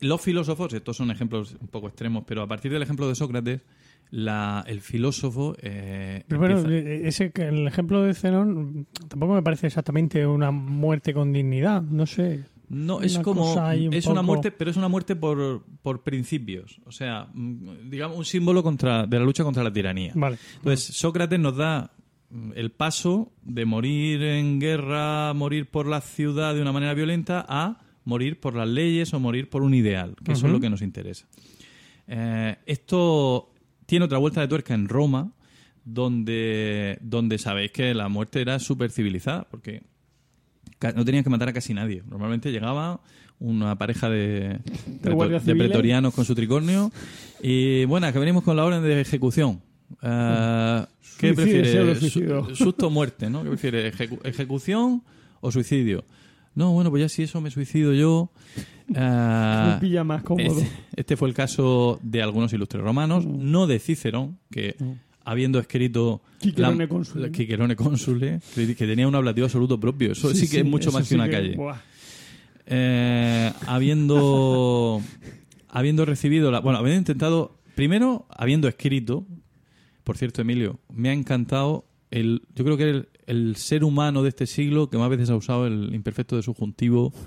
[0.00, 3.62] los filósofos, estos son ejemplos un poco extremos, pero a partir del ejemplo de Sócrates,
[4.10, 9.42] la- el filósofo eh, Pero bueno, empieza- eh, ese, el ejemplo de Zenón tampoco me
[9.42, 11.82] parece exactamente una muerte con dignidad.
[11.82, 12.44] No sé.
[12.68, 13.52] No, es como.
[13.54, 16.80] un Es una muerte, pero es una muerte por, por principios.
[16.84, 20.10] O sea, mm, digamos, un símbolo contra, de la lucha contra la tiranía.
[20.16, 20.36] Vale.
[20.56, 21.92] Entonces, Sócrates nos da
[22.30, 27.46] mm, el paso de morir en guerra, morir por la ciudad de una manera violenta,
[27.48, 30.68] a morir por las leyes o morir por un ideal, que eso es lo que
[30.70, 31.26] nos interesa.
[32.08, 33.52] Eh, esto
[33.86, 35.32] tiene otra vuelta de tuerca en Roma,
[35.84, 39.82] donde, donde sabéis que la muerte era súper civilizada, porque
[40.94, 42.02] no tenían que matar a casi nadie.
[42.08, 43.00] Normalmente llegaba
[43.38, 44.58] una pareja de,
[45.38, 45.68] de civiles.
[45.68, 46.90] pretorianos con su tricornio
[47.42, 49.60] y, bueno, que venimos con la orden de ejecución.
[50.02, 50.88] Ah,
[51.18, 51.72] ¿Qué prefieres?
[52.54, 53.42] Susto o muerte, ¿no?
[53.42, 53.94] ¿Qué prefieres?
[53.94, 55.02] ejecu- ¿Ejecución
[55.40, 56.04] o suicidio?
[56.54, 58.30] No, bueno, pues ya si eso me suicido yo.
[58.94, 60.58] Ah, pilla más cómodo.
[60.58, 64.76] este, este fue el caso de algunos ilustres romanos, no de Cicerón, que
[65.24, 67.30] habiendo escrito Cicerone la- Consule.
[67.34, 70.12] Cicerone Consule, que, que tenía un ablativo absoluto propio.
[70.12, 71.56] Eso sí, Sí, que es mucho más que una que- calle.
[72.68, 75.00] Eh, habiendo
[75.68, 79.24] habiendo recibido la, bueno habiendo intentado primero habiendo escrito
[80.02, 84.30] por cierto Emilio me ha encantado el yo creo que el, el ser humano de
[84.30, 87.18] este siglo que más veces ha usado el imperfecto de subjuntivo eh,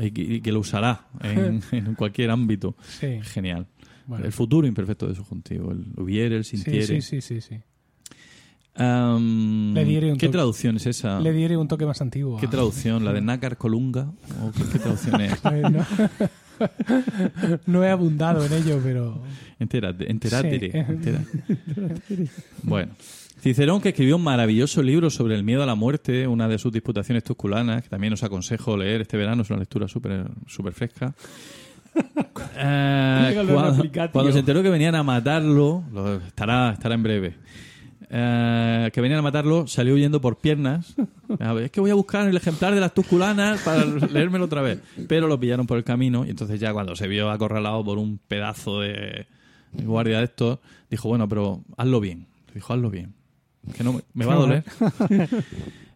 [0.00, 3.20] y que, y que lo usará en, en cualquier ámbito Sí.
[3.22, 3.66] genial
[4.06, 4.24] Bueno.
[4.24, 7.56] el futuro imperfecto de subjuntivo el hubiere el sintiere sí, sí, sí, sí.
[8.76, 11.18] Am, Le diere un ¿qué traducción es esa?
[11.20, 12.38] Le diré un toque más antiguo.
[12.38, 13.04] ¿Qué traducción?
[13.04, 14.12] ¿La de Nácar Colunga?
[14.42, 15.32] ¿O qué, qué traducción es?
[15.44, 15.86] Eh, no.
[17.66, 19.22] No he abundado en ello, pero.
[19.58, 20.70] Entérate, entérate, Sí.
[20.76, 21.26] entérate.
[22.62, 22.92] Bueno,
[23.40, 26.72] Cicerón, que escribió un maravilloso libro sobre el miedo a la muerte, una de sus
[26.72, 31.14] disputaciones tusculanas, que también os aconsejo leer este verano, es una lectura súper súper fresca.
[32.62, 33.32] Eh,
[34.12, 37.34] cuando, se enteró que venían a matarlo, lo- estará, estará en breve,
[38.10, 40.94] eh, que venían a matarlo, salió huyendo por piernas.
[41.40, 44.62] A ver, es que voy a buscar el ejemplar de las tusculanas para leérmelo otra
[44.62, 44.80] vez.
[45.08, 48.18] Pero lo pillaron por el camino y entonces ya cuando se vio acorralado por un
[48.18, 49.26] pedazo de
[49.72, 50.58] guardia de estos,
[50.90, 52.26] dijo, bueno, pero hazlo bien.
[52.54, 53.14] Dijo, hazlo bien.
[53.76, 54.64] Que no me, va a doler.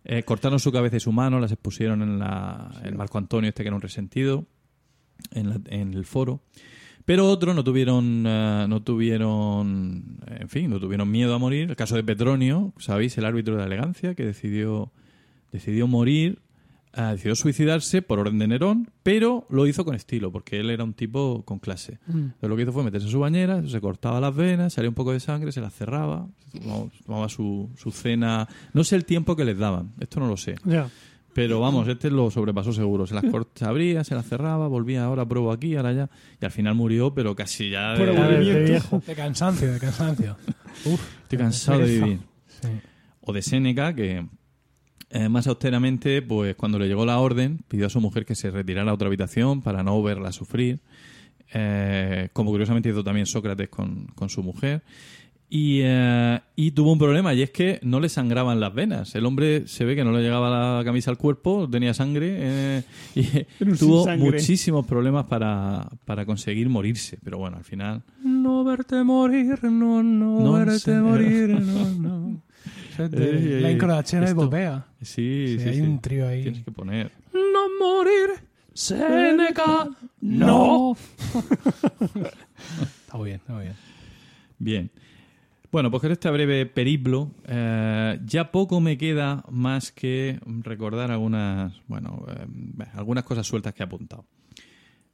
[0.07, 3.63] Eh, cortaron su cabeza y su mano, las expusieron en la, el Marco Antonio, este
[3.63, 4.45] que era un resentido,
[5.31, 6.43] en, la- en el foro.
[7.07, 11.71] Pero otros no tuvieron, eh, no tuvieron, en fin, no tuvieron miedo a morir.
[11.71, 14.93] El caso de Petronio, sabéis, el árbitro de la elegancia, que decidió,
[15.53, 16.41] decidió morir,
[16.97, 20.85] eh, decidió suicidarse por orden de Nerón, pero lo hizo con estilo, porque él era
[20.85, 21.99] un tipo con clase.
[22.09, 24.95] Entonces lo que hizo fue meterse en su bañera, se cortaba las venas, salía un
[24.95, 28.49] poco de sangre, se las cerraba, tomaba, tomaba su, su cena.
[28.73, 30.55] No sé el tiempo que les daban, esto no lo sé.
[31.33, 33.09] Pero vamos, este lo sobrepasó seguro.
[33.09, 36.11] Se las cort- se abría, se las cerraba, volvía ahora, pruebo aquí, ahora allá.
[36.41, 37.95] Y al final murió, pero casi ya.
[37.95, 38.07] De-
[38.55, 39.03] de viejo.
[39.05, 40.37] De cansancio, de cansancio.
[40.85, 42.19] Uf, Estoy cansado de vivir.
[42.47, 42.69] Sí.
[43.23, 44.25] O de Séneca, que
[45.11, 48.51] eh, más austeramente, pues cuando le llegó la orden, pidió a su mujer que se
[48.51, 50.81] retirara a otra habitación para no verla sufrir.
[51.53, 54.83] Eh, como curiosamente hizo también Sócrates con, con su mujer.
[55.49, 59.15] Y, eh, y tuvo un problema, y es que no le sangraban las venas.
[59.15, 62.83] El hombre se ve que no le llegaba la camisa al cuerpo, tenía sangre,
[63.15, 63.23] y
[63.79, 64.33] tuvo sangre.
[64.33, 67.19] muchísimos problemas para, para conseguir morirse.
[67.23, 72.43] Pero bueno, al final No verte morir, no, no, No, verte morir, no, no.
[72.95, 74.87] Eso es de Ey, ey, la incrodachera de Bobea.
[75.03, 75.81] Sí, Sí, sí, hay sí.
[75.83, 76.43] un trío ahí.
[76.43, 77.13] Tienes que poner.
[77.33, 78.31] No morir,
[78.73, 79.89] Seneca,
[80.21, 80.97] no.
[82.15, 83.77] está muy bien, está muy bien.
[84.59, 84.91] Bien.
[85.73, 91.73] Bueno, pues con este breve periplo, eh, ya poco me queda más que recordar algunas,
[91.89, 92.47] bueno, eh,
[92.95, 94.25] algunas cosas sueltas que he apuntado.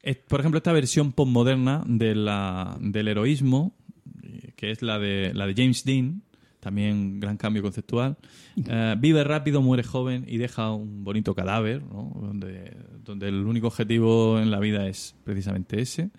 [0.02, 3.74] Es- por ejemplo, esta versión postmoderna de la, del heroísmo,
[4.22, 6.22] eh, que es la de, la de James Dean,
[6.60, 8.16] también gran cambio conceptual.
[8.68, 12.12] Eh, vive rápido, muere joven y deja un bonito cadáver, ¿no?
[12.20, 16.10] donde, donde el único objetivo en la vida es precisamente ese.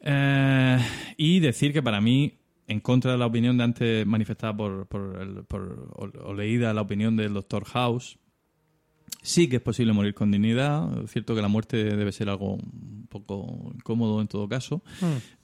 [0.00, 0.78] Eh,
[1.16, 2.34] y decir que para mí,
[2.66, 6.72] en contra de la opinión de antes manifestada por, por, el- por- o, o leída
[6.74, 8.18] la opinión del doctor House,
[9.22, 11.02] sí que es posible morir con dignidad.
[11.04, 14.82] Es cierto que la muerte debe ser algo un poco incómodo en todo caso,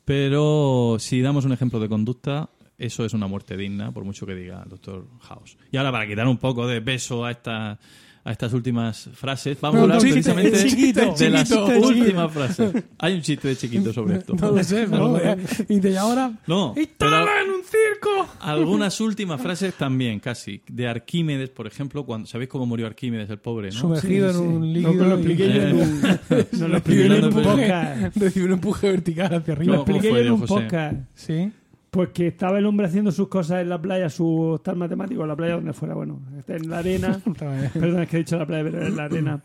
[0.05, 4.35] pero si damos un ejemplo de conducta, eso es una muerte digna, por mucho que
[4.35, 5.57] diga el doctor House.
[5.71, 7.79] Y ahora, para quitar un poco de peso a esta
[8.27, 11.67] a estas últimas frases, vamos a No, hablar no, chiste, precisamente chiquito, de las chiquito.
[11.87, 12.85] últimas frases.
[12.99, 14.35] Hay un chiste de chiquito sobre esto.
[14.41, 15.21] No lo sé, pero...
[15.69, 16.33] Y de ahora...
[16.47, 18.27] No, ¡Estaba en un circo!
[18.41, 20.63] Algunas últimas frases también, casi.
[20.67, 23.69] De Arquímedes, por ejemplo, cuando ¿sabéis cómo murió Arquímedes, el pobre?
[23.69, 23.79] ¿no?
[23.79, 24.49] Sumergido Sí, en sí.
[24.49, 24.93] un No, líquido...
[24.93, 28.13] pero lo expliqué yo en un, no, lo expliqué yo en un.
[28.15, 29.77] Recibió un empuje vertical hacia arriba.
[29.77, 30.97] No, ¿cómo expliqué yo en un podcast.
[31.13, 31.53] Sí.
[31.95, 35.29] Pues que estaba el hombre haciendo sus cosas en la playa, su tal matemático en
[35.29, 37.21] la playa donde fuera, bueno, está en la arena.
[37.73, 39.45] Perdón, es que he dicho la playa, pero en la arena.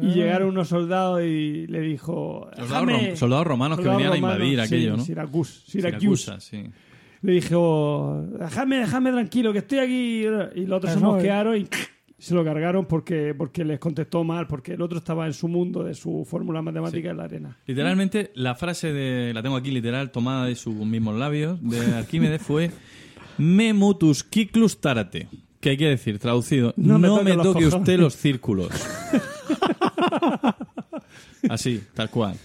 [0.00, 2.48] Y llegaron unos soldados y le dijo...
[2.56, 3.10] Soldados, "Déjame".
[3.12, 5.02] rom- soldados romanos que venían a invadir sí, aquello, ¿no?
[5.04, 5.98] Syracuse, Syracuse.
[6.24, 6.64] Siracusa, sí.
[7.22, 10.24] Le dijo, déjame, déjame tranquilo, que estoy aquí.
[10.54, 11.66] Y los otros se mosquearon y
[12.20, 15.82] se lo cargaron porque, porque les contestó mal, porque el otro estaba en su mundo
[15.82, 17.56] de su fórmula matemática en la arena.
[17.66, 22.42] Literalmente, la frase de, la tengo aquí literal, tomada de sus mismos labios, de Arquímedes
[22.42, 22.70] fue
[23.38, 25.28] Me mutus ciclus tarate.
[25.60, 27.74] Que hay que decir, traducido, No no, me toque los toque cojones".
[27.74, 28.68] usted los círculos.
[31.48, 32.36] Así, tal cual.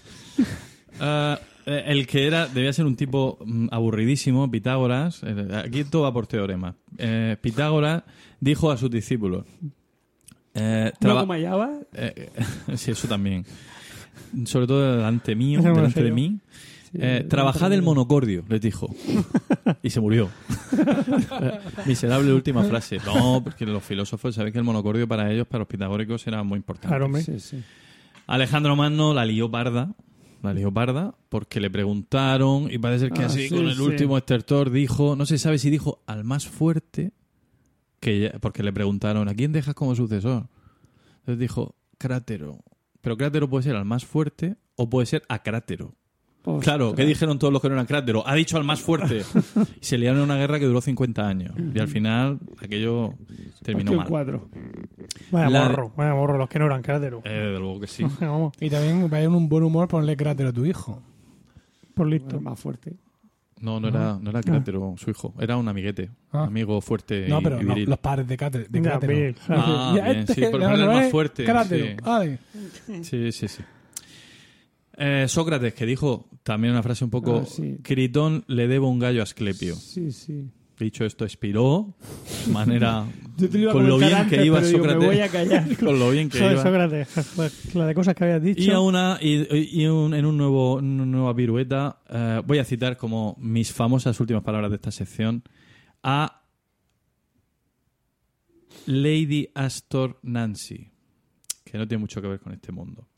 [1.00, 1.36] Eh,
[1.86, 5.20] el que era, debía ser un tipo mm, aburridísimo, Pitágoras.
[5.24, 6.76] eh, Aquí todo va por teorema.
[6.98, 8.04] Eh, Pitágoras
[8.40, 9.44] dijo a sus discípulos.
[10.54, 11.70] eh, ¿No traba- como hallaba?
[11.92, 12.30] eh,
[12.76, 13.44] sí, eso también.
[14.44, 16.38] Sobre todo delante mío, no delante de mí.
[16.98, 18.88] Eh, trabajad el monocordio, les dijo.
[19.82, 20.30] Y se murió.
[20.78, 22.98] Eh, Miserable última frase.
[23.04, 26.56] No, porque los filósofos saben que el monocordio para ellos, para los pitagóricos, era muy
[26.56, 26.88] importante.
[26.88, 27.22] Claro, hombre.
[27.22, 27.62] Sí, sí.
[28.26, 29.92] Alejandro Magno la lió parda.
[30.42, 33.74] La lió parda porque le preguntaron y parece ser que Ah, así sí, con el
[33.74, 33.82] sí.
[33.82, 37.12] último estertor dijo, no se sabe si dijo al más fuerte,
[38.00, 40.48] que ya- porque le preguntaron, ¿a quién dejas como sucesor?
[41.20, 42.60] Entonces dijo, Crátero.
[43.00, 45.94] Pero Crátero puede ser al más fuerte o puede ser a Crátero.
[46.60, 48.22] Claro, ¿qué dijeron todos los que no eran Crátero?
[48.26, 49.22] Ha dicho al más fuerte.
[49.80, 51.52] Y se liaron en una guerra que duró 50 años.
[51.74, 53.14] Y al final aquello
[53.62, 54.08] terminó Hostia, mal.
[54.08, 54.48] cuatro.
[55.32, 57.20] Vaya La- morro, vaya morro, los que no eran crátero.
[57.24, 58.04] Eh, desde luego que sí.
[58.20, 61.02] Vamos, Y también vaya en un buen humor ponerle cráter a tu hijo.
[61.94, 62.40] por listo.
[62.40, 62.94] más fuerte.
[63.58, 65.32] No, no era, no era Crátero, su hijo.
[65.40, 66.10] Era un amiguete.
[66.30, 66.44] Ah.
[66.44, 67.88] Amigo fuerte No, y, pero y no, viril.
[67.88, 68.38] los padres de, de
[68.70, 69.34] Ya, crátero.
[69.48, 71.44] Ah, bien, este, sí, por le ponerle más fuerte.
[71.44, 71.86] Crátero.
[71.86, 71.96] sí.
[72.04, 72.38] Vale.
[73.02, 73.62] Sí, sí, sí.
[74.96, 77.42] Eh, Sócrates, que dijo también una frase un poco...
[77.42, 77.76] Ah, sí.
[77.82, 79.74] Critón le debo un gallo a Asclepio.
[79.76, 80.48] Sí, sí.
[80.78, 81.94] Dicho esto, expiró.
[82.46, 83.06] de Manera...
[83.72, 85.00] Con lo bien antes, que iba digo, Sócrates.
[85.00, 85.76] me voy a callar.
[85.80, 86.62] con lo bien que de iba.
[86.62, 88.62] Sócrates, la de cosas que habías dicho.
[88.62, 92.64] Y, a una, y, y un- en un nuevo, una nueva pirueta eh, voy a
[92.64, 95.42] citar como mis famosas últimas palabras de esta sección
[96.02, 96.42] a
[98.86, 100.90] Lady Astor Nancy,
[101.64, 103.08] que no tiene mucho que ver con este mundo,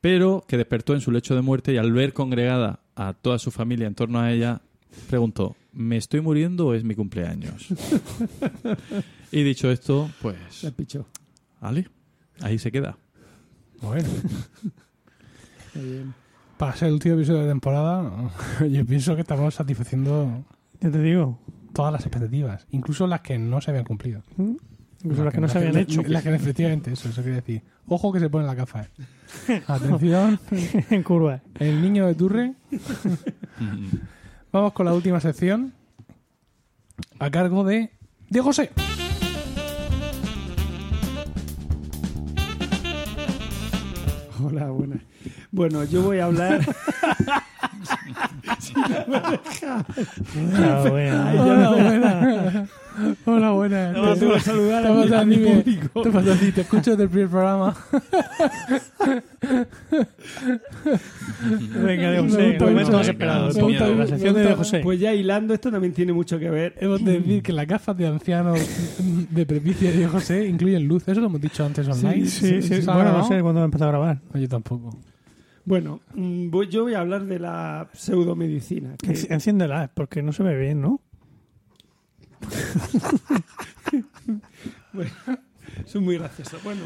[0.00, 3.50] pero que despertó en su lecho de muerte y al ver congregada a toda su
[3.50, 4.60] familia en torno a ella,
[5.08, 7.66] preguntó, ¿me estoy muriendo o es mi cumpleaños?
[9.32, 11.06] y dicho esto, pues, Le pichó.
[11.60, 11.88] vale,
[12.40, 12.96] ahí se queda.
[13.82, 14.08] Bueno,
[15.74, 16.14] Muy bien.
[16.56, 18.10] para ser el último episodio de temporada,
[18.70, 20.44] yo pienso que estamos satisfaciendo
[20.80, 21.38] Ya te digo.
[21.74, 24.22] todas las expectativas, incluso las que no se habían cumplido.
[25.02, 26.02] Incluso las que no se habían hecho.
[26.06, 27.62] Las que efectivamente, eso, eso quiere decir.
[27.86, 28.82] Ojo que se pone la gafa.
[29.48, 29.62] eh.
[29.66, 30.40] Atención,
[30.90, 31.42] en curva.
[31.58, 32.54] el niño de Turre.
[34.52, 35.74] Vamos con la última sección
[37.18, 37.90] a cargo de
[38.30, 38.70] de José.
[44.42, 44.98] Hola, buenas.
[45.50, 46.60] Bueno, yo voy a hablar.
[50.54, 51.30] Ah, bueno.
[51.36, 52.68] Hola, buena.
[53.26, 53.92] Hola, buena.
[54.14, 56.02] Te- tengo que saludar a mi- pasa a mi dime, público.
[56.02, 57.76] Te pasa así, te escucho desde el primer programa.
[61.84, 62.48] Venga, de Me José.
[62.48, 62.92] gusta El momento mucho.
[62.98, 63.52] más esperado.
[63.52, 64.80] Me gusta- La sección de me José.
[64.80, 66.74] Pues ya hilando, esto también tiene mucho que ver.
[66.80, 68.54] Hemos de decir que las gafas de anciano
[69.30, 71.06] de prepicia de José incluyen luz.
[71.06, 72.26] Eso lo hemos dicho antes online.
[72.26, 72.80] Sí, sí.
[72.82, 74.18] ¿Se ha Bueno, no sé cuándo empezó a grabar.
[74.32, 74.96] No, yo tampoco.
[75.66, 78.96] Bueno, mm, voy- yo voy a hablar de la pseudomedicina.
[78.96, 81.00] que- Enci- Enciéndela, porque no se ve bien, ¿no?
[85.84, 86.62] Son muy graciosos.
[86.62, 86.82] Bueno,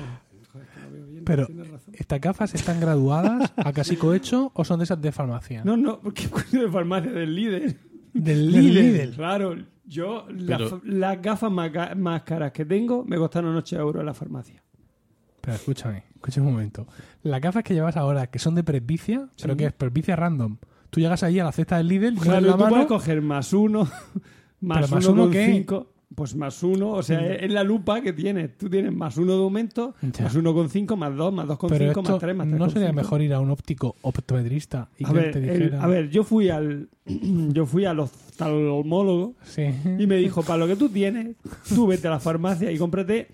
[0.53, 1.25] joder, que no veo bien.
[1.25, 1.95] Pero- razón.
[1.95, 5.63] ¿Estas gafas están graduadas a casi cohecho o son de esas de farmacia?
[5.65, 7.77] No, no, porque de farmacia del líder.
[8.13, 9.11] Del líder.
[9.13, 13.99] Claro, Yo, Pero- las gafas más, ga- más caras que tengo me costaron 8 euros
[14.01, 14.63] en la farmacia.
[15.41, 16.87] Pero escúchame, escúchame un momento.
[17.23, 20.57] Las gafas que llevas ahora, que son de presbicia, pero que es presbicia random.
[20.91, 23.23] Tú llegas ahí a la cesta del Lidl, pones Claro, la tú mano, puedes coger
[23.23, 23.89] más uno,
[24.61, 25.87] más ¿Pero más uno uno cinco.
[26.13, 28.59] Pues más uno, o sea, es, la lupa que tienes.
[28.59, 30.25] Tú tienes más uno de aumento, Ya.
[30.25, 32.49] más uno con cinco, más dos, más dos con pero cinco, esto más tres, más
[32.49, 33.01] tres no sería cinco.
[33.01, 35.83] mejor ir a un óptico optometrista y A que ver, te el- dijera...
[35.85, 39.63] a ver, yo fui al yo fui al oftalmólogo Sí.
[39.99, 41.37] y me dijo, para lo que tú tienes,
[41.73, 43.29] tú vete a la farmacia y cómprate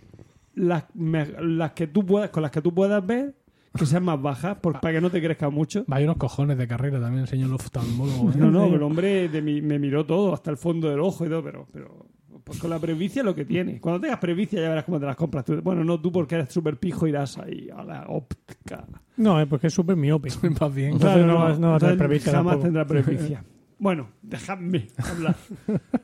[0.56, 3.34] las, me- las que tú puedas, con las que tú puedas ver
[3.78, 5.84] que sean más bajas, por- para que no te crezca mucho.
[5.86, 8.30] Vaya unos cojones de carrera también el señor oftalmólogo.
[8.30, 8.34] ¿eh?
[8.38, 11.24] No, no, pero el hombre de mi- me miró todo, hasta el fondo del ojo
[11.26, 12.06] y todo, pero, pero
[12.42, 13.78] pues con la presbicia lo que tiene.
[13.80, 15.60] Cuando tengas presbicia ya verás cómo te las compras tú.
[15.62, 18.86] Bueno, no tú porque eres súper pijo irás ahí a la óptica.
[19.18, 20.28] No, es porque es súper miope.
[20.60, 20.92] Más bien.
[20.92, 22.64] Entonces no vas- no vas a tener entonces presbicia Jamás tampoco.
[22.64, 23.44] tendrá presbicia.
[23.78, 25.36] bueno, dejadme hablar.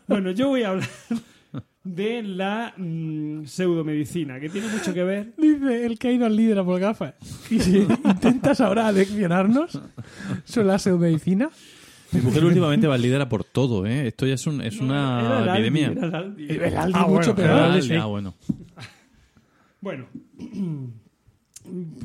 [0.09, 0.89] bueno, yo voy a hablar
[1.85, 5.33] de la mm, pseudomedicina, que tiene mucho que ver.
[5.37, 7.15] Dice el que ha ido al líder a por gafas.
[7.51, 9.81] Y si intentas ahora leccionarnos
[10.45, 11.51] sobre la pseudomedicina,
[12.13, 14.07] Mi mujer últimamente va líder a por todo, ¿eh?
[14.09, 15.93] Esto ya es, un- es Era una el Aldi, epidemia.
[15.93, 16.47] era el Aldi.
[16.51, 17.51] el Aldi Ah, mucho bueno, peor.
[17.51, 17.89] Ah, Aldi sí.
[17.89, 18.35] ya, bueno.
[19.81, 20.07] Bueno,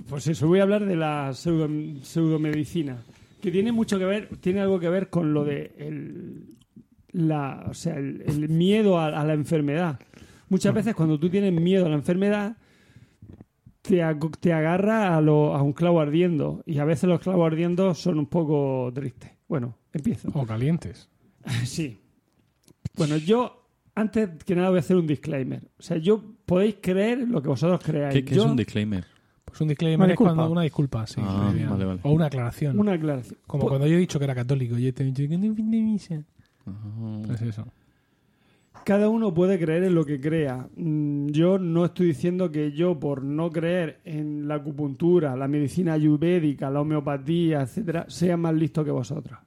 [0.10, 1.70] pues eso, voy a hablar de la pseudo-
[2.04, 2.98] pseudomedicina,
[3.42, 6.44] que tiene mucho que ver, tiene algo que ver con lo de el,
[7.18, 10.00] la, o sea, el, el miedo a, a la enfermedad.
[10.50, 12.58] Muchas veces cuando tú tienes miedo a la enfermedad,
[13.82, 14.02] te,
[14.40, 18.20] te agarra a, lo- a un clavo ardiendo, y a veces los clavos ardiendo son
[18.20, 19.32] un poco tristes.
[19.48, 20.30] Bueno, empiezo.
[20.34, 21.10] O calientes.
[21.66, 22.02] Sí.
[22.96, 25.62] Bueno, yo antes que nada voy a hacer un disclaimer.
[25.80, 28.14] O sea, yo podéis creer lo que vosotros creáis.
[28.14, 29.06] ¿Qué, qué Yo- es un disclaimer?
[29.46, 30.34] Pues un disclaimer Una es disculpa.
[30.36, 31.22] cuando una disculpa, sí.
[31.24, 31.70] Ah, previa.
[31.70, 32.00] vale, vale.
[32.04, 32.78] O una aclaración.
[32.78, 33.40] Una aclaración.
[33.48, 34.78] Como Pues, cuando yo he dicho que era católico.
[34.78, 36.22] Yo te he dicho que no misa.
[37.26, 37.66] Pues eso.
[38.84, 40.68] Cada uno puede creer en lo que crea.
[40.76, 45.94] Mm, Yo no estoy diciendo que yo, por no creer en la acupuntura, la medicina
[45.94, 49.40] ayurvédica, la homeopatía, etcétera, sea más listo que vosotros.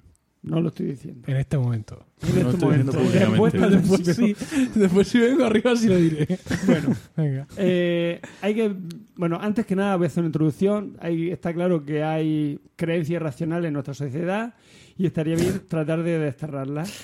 [0.42, 1.22] No lo estoy diciendo.
[1.26, 2.06] En este momento.
[2.22, 2.92] En No este estoy momento.
[2.92, 3.52] Después.
[3.52, 4.36] Después sí.
[4.74, 6.38] Después si vengo arriba sí lo diré.
[6.66, 7.46] Bueno, Venga.
[7.58, 8.74] Eh, hay que,
[9.16, 10.96] bueno, antes que nada voy a hacer una introducción.
[11.00, 14.54] Hay, está claro que hay creencias racionales en nuestra sociedad
[14.96, 17.02] y estaría bien tratar de desterrarlas.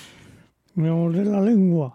[0.73, 1.93] Me mordé la lengua.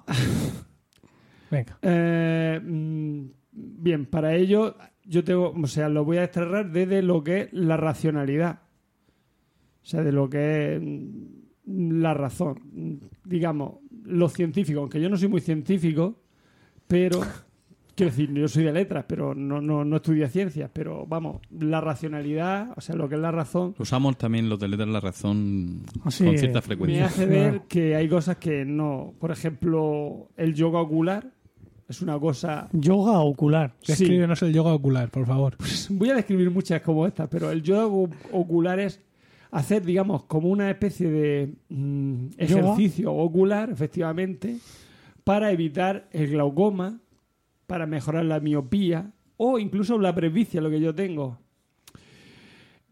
[1.50, 1.76] Venga.
[1.82, 7.24] Eh, mm, bien, para ello yo tengo, o sea, lo voy a desterrar desde lo
[7.24, 8.61] que es la racionalidad.
[9.82, 13.00] O sea, de lo que es mm, la razón.
[13.24, 16.16] Digamos, los científicos, aunque yo no soy muy científico,
[16.86, 17.20] pero
[17.94, 21.80] quiero decir, yo soy de letras, pero no, no, no estudio ciencias, pero vamos, la
[21.80, 25.82] racionalidad, o sea, lo que es la razón, Usamos también los de letras la razón
[26.02, 27.06] con cierta me frecuencia.
[27.06, 29.14] hace ver que hay cosas que no.
[29.18, 31.30] Por ejemplo, el yoga ocular
[31.88, 33.74] es una cosa Yoga ocular.
[33.82, 33.92] Sí.
[33.92, 35.56] Descríbenos el yoga ocular, por favor.
[35.90, 37.86] Voy a describir muchas como esta, pero el yoga
[38.32, 39.00] ocular es
[39.52, 44.56] hacer, digamos, como una especie de mm, ejercicio ocular, efectivamente,
[45.22, 47.00] para evitar el glaucoma,
[47.66, 51.38] para mejorar la miopía o incluso la presbicia, lo que yo tengo.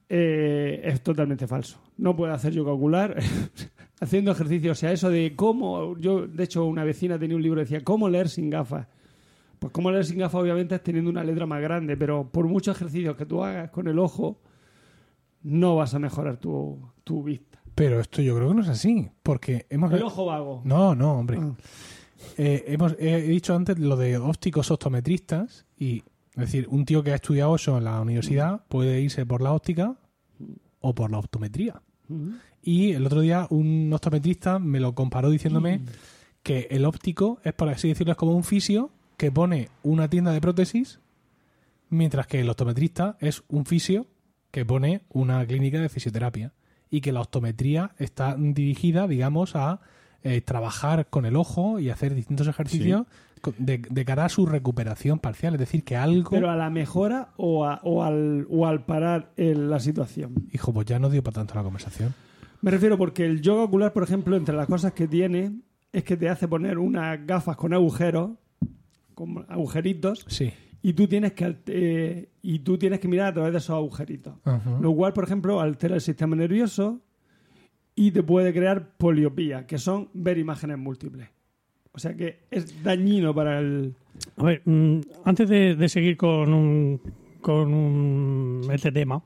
[0.08, 1.80] Eh, es totalmente falso.
[1.96, 3.16] No puedo hacer yoga ocular
[4.00, 4.72] haciendo ejercicio.
[4.72, 5.96] O sea, eso de cómo.
[5.98, 8.86] Yo, de hecho, una vecina tenía un libro que decía cómo leer sin gafas.
[9.58, 12.76] Pues cómo leer sin gafas, obviamente, es teniendo una letra más grande, pero por muchos
[12.76, 14.40] ejercicios que tú hagas con el ojo,
[15.42, 17.60] no vas a mejorar tu, tu vista.
[17.74, 19.08] Pero esto yo creo que no es así.
[19.22, 19.92] Porque hemos.
[19.92, 20.62] El ojo vago.
[20.64, 21.38] No, no, hombre.
[21.40, 21.54] Ah.
[22.36, 26.04] Eh, hemos, he dicho antes lo de ópticos optometristas y
[26.34, 29.52] es decir, un tío que ha estudiado eso en la universidad puede irse por la
[29.52, 29.96] óptica
[30.80, 31.82] o por la optometría.
[32.08, 32.32] Ujú.
[32.62, 35.82] Y el otro día un optometrista me lo comparó diciéndome
[36.42, 40.32] que el óptico es, por así decirlo, es como un fisio que pone una tienda
[40.32, 41.00] de prótesis,
[41.88, 44.06] mientras que el optometrista es un fisio
[44.50, 46.52] que pone una clínica de fisioterapia.
[46.92, 49.80] Y que la optometría está dirigida, digamos, a
[50.24, 53.06] eh, trabajar con el ojo y hacer distintos ejercicios
[53.58, 55.54] de, de cara a su recuperación parcial.
[55.54, 56.30] Es decir, que algo...
[56.30, 60.34] Pero a la mejora o, a- o al, o al parar el- la situación.
[60.52, 62.12] Hijo, pues ya no dio para tanto la conversación.
[62.60, 65.52] Me refiero porque el yoga ocular, por ejemplo, entre las cosas que tiene
[65.92, 68.32] es que te hace poner unas gafas con agujeros,
[69.14, 70.52] con agujeritos, Sí.
[70.82, 74.34] Y tú tienes que eh, y tú tienes que mirar a través de esos agujeritos.
[74.44, 74.78] Ajá.
[74.80, 77.00] Lo cual, por ejemplo, altera el sistema nervioso
[77.94, 81.28] y te puede crear poliopía, que son ver imágenes múltiples.
[81.92, 83.94] O sea que es dañino para el...
[84.36, 87.00] A ver, mm, antes de, de seguir con un,
[87.40, 89.22] con un- este tema,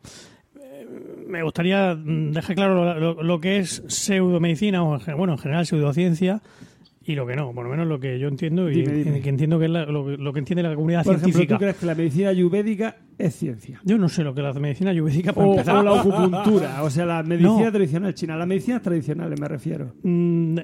[0.61, 0.87] eh,
[1.29, 6.41] me gustaría dejar claro lo, lo- lo que es pseudomedicina, o bueno, en general pseudociencia,
[7.07, 9.21] y lo que no, por lo menos lo que yo entiendo y Dime, dime.
[9.21, 11.55] que entiendo que es la- lo, que- lo que entiende la comunidad Por ejemplo, científica.
[11.57, 13.81] ¿tú crees que la medicina ayurvédica es ciencia?
[13.85, 15.77] Yo no sé lo que es la medicina ayurvédica para O, empezar.
[15.77, 17.73] o la acupuntura, o sea, la medicina No.
[17.73, 18.37] tradicional china.
[18.37, 19.95] Las medicinas tradicionales me refiero.
[20.03, 20.59] Mm,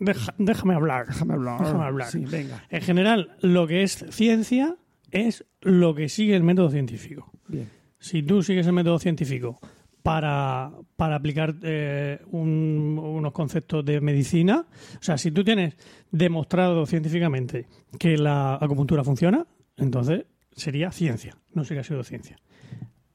[0.00, 1.06] deja- déjame hablar.
[1.06, 1.60] Déjame hablar.
[1.60, 2.08] Déjame hablar.
[2.08, 2.64] Sí, venga.
[2.70, 4.76] En general, lo que es ciencia
[5.10, 7.30] es lo que sigue el método científico.
[7.48, 7.68] Bien.
[7.98, 9.60] Si tú sigues el método científico
[10.02, 14.66] para, para aplicar eh, un- unos conceptos de medicina,
[14.98, 15.76] o sea, si tú tienes
[16.10, 17.66] demostrado científicamente
[17.98, 19.46] que la acupuntura funciona,
[19.76, 22.36] entonces sería ciencia, no sería pseudociencia.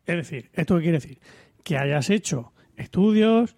[0.05, 1.19] Es decir, ¿esto qué quiere decir?
[1.64, 3.55] Que hayas hecho estudios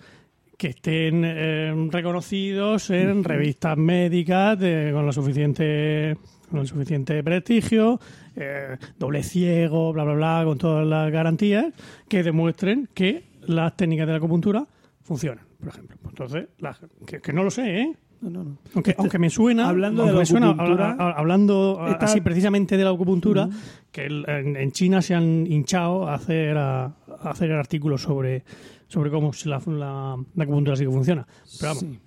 [0.58, 6.18] que estén eh, reconocidos en revistas médicas de- con la suficiente
[6.50, 8.00] con el suficiente prestigio,
[8.40, 11.66] eh, doble ciego, bla bla bla, con todas las garantías
[12.08, 14.66] que demuestren que las técnicas de la acupuntura
[15.02, 15.98] funcionan, por ejemplo.
[16.02, 17.98] Pues Entonces, la- que, que no lo sé, ¿eh?
[18.22, 18.58] No, no, no.
[18.76, 22.20] Aunque, Este- aunque me suena, hablando de la suena, acupuntura, a- a- hablando esta- así
[22.22, 23.48] precisamente de la acupuntura,
[23.92, 26.94] que el- en, en China se han hinchado a hacer, a,
[27.24, 28.44] hacer artículos sobre,
[28.88, 31.26] sobre cómo la, la, la acupuntura sí que funciona.
[31.60, 32.00] Pero vamos, Sí.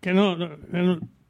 [0.00, 0.36] que no-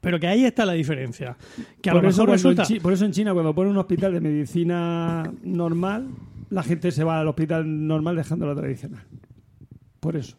[0.07, 1.35] pero que ahí está la diferencia.
[1.81, 2.63] Que a Por lo eso, mejor resulta...
[2.63, 6.07] Chi- por eso en China, cuando ponen un hospital de medicina normal,
[6.49, 9.03] la gente se va al hospital normal dejando la tradicional.
[9.99, 10.37] Por eso.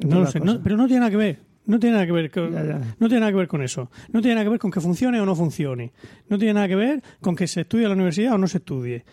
[0.00, 1.38] No lo sé, no- pero no tiene nada que ver.
[1.66, 2.80] No tiene nada que ver con, Ya, ya.
[2.98, 3.90] no tiene nada que ver con eso.
[4.12, 5.92] No tiene nada que ver con que funcione o no funcione.
[6.28, 8.58] No tiene nada que ver con que se estudie en la universidad o no se
[8.58, 9.04] estudie.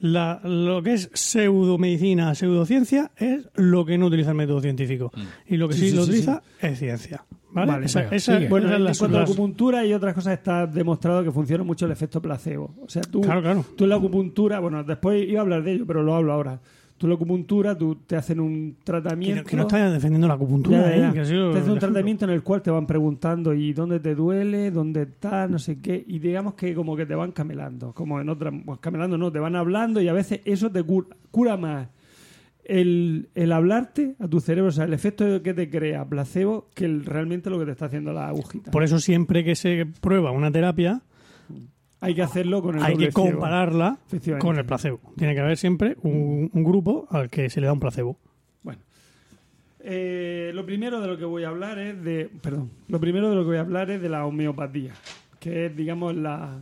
[0.00, 5.10] La- lo que es pseudomedicina, pseudociencia, es lo que no utiliza el método científico.
[5.46, 7.24] Y lo que Sí, sí, sí, lo sí, utiliza es ciencia.
[7.50, 7.72] ¿Vale?
[7.72, 8.38] Vale, esa.
[8.48, 11.86] Bueno, en la- cuanto a las- acupuntura y otras cosas está demostrado que funciona mucho
[11.86, 12.74] el efecto placebo.
[12.82, 13.64] O sea, tú, Claro, claro.
[13.76, 16.60] tú en la acupuntura, bueno, después iba a hablar de ello, pero lo hablo ahora.
[16.98, 19.42] Tú en la acupuntura, tú te hacen un que, tratamiento.
[19.42, 21.08] no, que no estás defendiendo la acupuntura, Ya, ya, ya.
[21.08, 21.12] ¿eh?
[21.12, 24.00] Que ha sido te hacen un tratamiento en el cual te van preguntando y dónde
[24.00, 27.92] te duele, dónde está, no sé qué, y digamos que como que te van camelando,
[27.94, 31.06] como en otra, pues camelando no, te van hablando y a veces eso te cura,
[31.30, 31.86] cura más
[32.68, 36.84] el, el hablarte a tu cerebro, o sea, el efecto que te crea placebo que
[36.84, 38.70] el- realmente lo que te está haciendo la agujita.
[38.70, 41.00] Por eso siempre que se prueba una terapia,
[42.00, 44.46] Hay que hacerlo con el hay que compararla Efectivamente.
[44.46, 45.00] con el placebo.
[45.16, 48.16] Tiene que haber siempre un, un grupo al que se le da un placebo.
[48.62, 48.80] Bueno.
[49.80, 52.30] Eh, lo primero de lo que voy a hablar es de.
[52.42, 52.70] Perdón.
[52.88, 54.92] Lo primero de lo que voy a hablar es de la homeopatía.
[55.40, 56.58] Que es, digamos, la,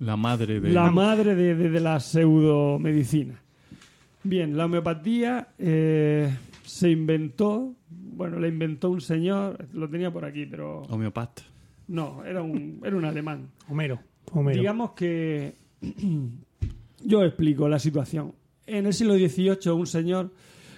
[0.00, 0.70] La madre de...
[0.70, 3.41] la madre de, de- de la pseudomedicina.
[4.24, 7.74] Bien, la homeopatía eh, se inventó.
[7.88, 9.66] Bueno, la inventó un señor.
[9.72, 10.82] Lo tenía por aquí, pero.
[10.82, 11.42] Homeopata.
[11.88, 13.48] No, era un, era un alemán.
[13.68, 13.98] Homero.
[14.32, 14.58] Homero.
[14.58, 15.56] Digamos que
[17.04, 18.34] yo explico la situación.
[18.66, 20.30] En el siglo XVIII un señor,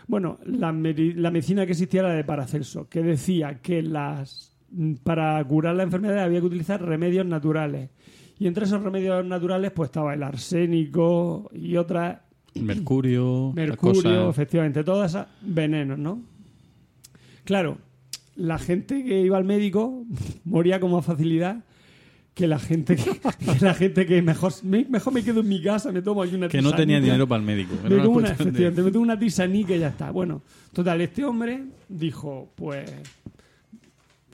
[0.06, 4.54] bueno, la, la medicina que existía era de Paracelso, que decía que las
[5.02, 7.90] para curar la enfermedad había que utilizar remedios naturales.
[8.38, 12.18] Y entre esos remedios naturales pues estaba el arsénico y otras
[12.54, 13.52] Mercurio.
[13.54, 16.22] Mercurio, efectivamente, todas esas venenos, ¿no?
[17.44, 17.78] Claro,
[18.36, 20.04] la gente que iba al médico
[20.44, 21.64] moría con más facilidad
[22.34, 23.04] que la gente que,
[23.58, 26.34] que la gente que mejor me, mejor me quedo en mi casa, me tomo aquí
[26.34, 27.76] una Que no tenía dinero para el médico.
[27.84, 30.10] Me tomo una, efectivamente, me tomo una tisanica y ya está.
[30.10, 32.90] Bueno, total, este hombre dijo, pues,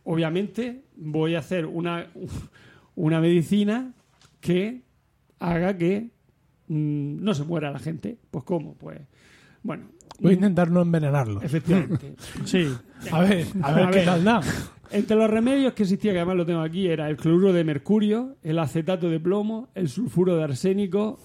[0.05, 2.07] obviamente voy a hacer una,
[2.95, 3.93] una medicina
[4.41, 4.81] que
[5.39, 6.09] haga que
[6.71, 8.17] mm, no se muera la gente.
[8.31, 8.75] Pues, ¿cómo?
[8.75, 8.99] Pues,
[9.63, 9.85] bueno,
[10.21, 11.41] Voy a intentar no envenenarlo.
[11.43, 12.15] efectivamente.
[12.45, 12.67] Sí.
[13.11, 14.05] A ver, a ver A qué ver.
[14.07, 14.41] tal da.
[14.91, 18.37] Entre los remedios que existía, que además lo tengo aquí, era el cloruro de mercurio,
[18.43, 21.19] el acetato de plomo, el sulfuro de arsénico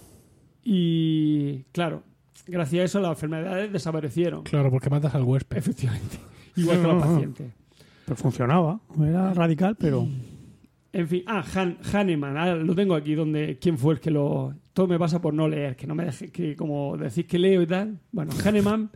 [0.64, 2.04] y, claro,
[2.48, 4.44] gracias a eso las enfermedades desaparecieron.
[4.44, 5.58] Claro, porque matas al huésped.
[5.58, 6.18] Efectivamente.
[6.56, 7.52] Igual que los pacientes.
[8.06, 8.80] Pero funcionaba.
[9.04, 10.08] Era radical, pero.
[10.98, 14.54] En fin, ah, Han- Hahnemann, ah, lo tengo aquí donde quién fue el que lo
[14.72, 17.62] todo me pasa por no leer, que no me deje que como decís que leo
[17.62, 18.00] y tal.
[18.14, 18.90] Bueno, Hahnemann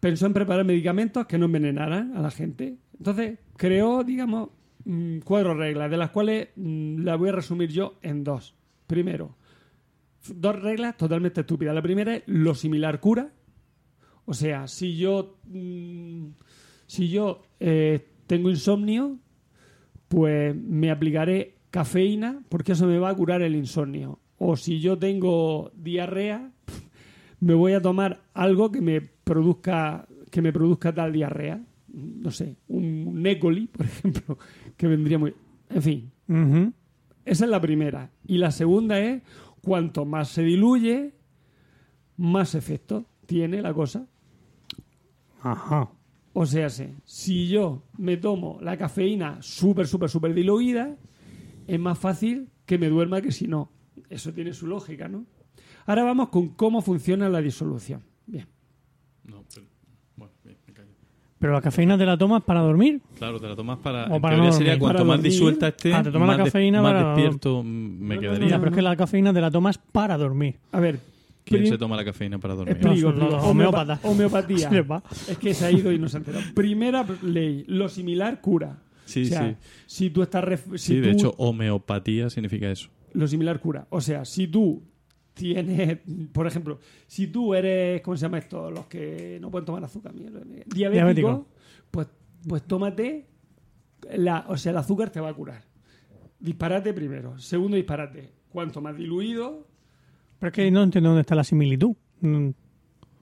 [0.00, 2.76] pensó en preparar medicamentos que no envenenaran a la gente.
[2.98, 4.50] Entonces, creó, digamos,
[4.84, 8.54] mm, cuatro reglas, de las cuales mm, las voy a resumir yo en dos.
[8.86, 9.36] Primero,
[10.34, 11.74] dos reglas totalmente estúpidas.
[11.74, 13.32] La primera es lo similar cura.
[14.26, 16.26] O sea, si yo mm,
[16.86, 19.18] si yo eh, tengo insomnio,
[20.10, 24.18] pues me aplicaré cafeína porque eso me va a curar el insomnio.
[24.38, 26.50] O si yo tengo diarrea,
[27.40, 31.62] me voy a tomar algo que me produzca que me produzca tal diarrea.
[31.92, 34.36] No sé, un Necoli, por ejemplo,
[34.76, 35.32] que vendría muy...
[35.68, 36.10] En fin,
[37.24, 38.10] esa es la primera.
[38.26, 39.22] Y la segunda es,
[39.62, 41.14] cuanto más se diluye,
[42.16, 44.08] más efecto tiene la cosa.
[45.40, 45.88] Ajá.
[46.32, 50.96] O sea, sí, si yo me tomo la cafeína súper, súper, súper diluida,
[51.66, 53.70] es más fácil que me duerma que si no.
[54.08, 55.24] Eso tiene su lógica, ¿no?
[55.86, 58.02] Ahora vamos con cómo funciona la disolución.
[58.26, 58.46] Bien.
[59.24, 59.66] No, pero-
[60.16, 60.88] bueno, bien, me callo.
[61.38, 63.00] Pero la cafeína te la tomas para dormir.
[63.18, 64.04] Claro, te la tomas para.
[64.06, 64.80] O en para teoría no sería dormir.
[64.80, 65.32] cuanto Para más dormir.
[65.32, 68.14] disuelta esté, Ah, te tomas la más, des- cafeína más para- despierto mm, me No,
[68.14, 68.48] no, quedaría.
[68.48, 70.58] Ya, pero es que la cafeína te la tomas para dormir.
[70.72, 71.00] A ver.
[71.44, 72.76] ¿Quién se toma la cafeína para dormir?
[72.76, 73.28] Explico, No,
[74.02, 74.70] Homeopatía.
[74.90, 75.02] Va.
[75.28, 76.44] Es que se ha ido y no se ha enterado.
[76.54, 78.82] Primera ley, lo similar cura.
[79.04, 79.56] Sí, o sea, sí.
[79.86, 80.44] Si tú estás...
[80.44, 82.90] ref- si Sí, de tú- hecho, homeopatía significa eso.
[83.12, 83.86] Lo similar cura.
[83.90, 84.84] O sea, si tú
[85.34, 85.98] tienes,
[86.32, 88.70] por ejemplo, si tú eres, ¿cómo se llama esto?
[88.70, 91.48] Los que no pueden tomar azúcar, mierda, diabético, Diabético.
[91.90, 92.06] pues,
[92.46, 93.26] pues tómate,
[94.14, 95.64] la, o sea, el azúcar te va a curar.
[96.38, 97.38] Disparate primero.
[97.38, 98.32] Segundo disparate.
[98.48, 99.66] Cuanto más diluido,
[100.40, 101.92] Pero es que no entiendo dónde está la similitud.
[102.22, 102.48] mm,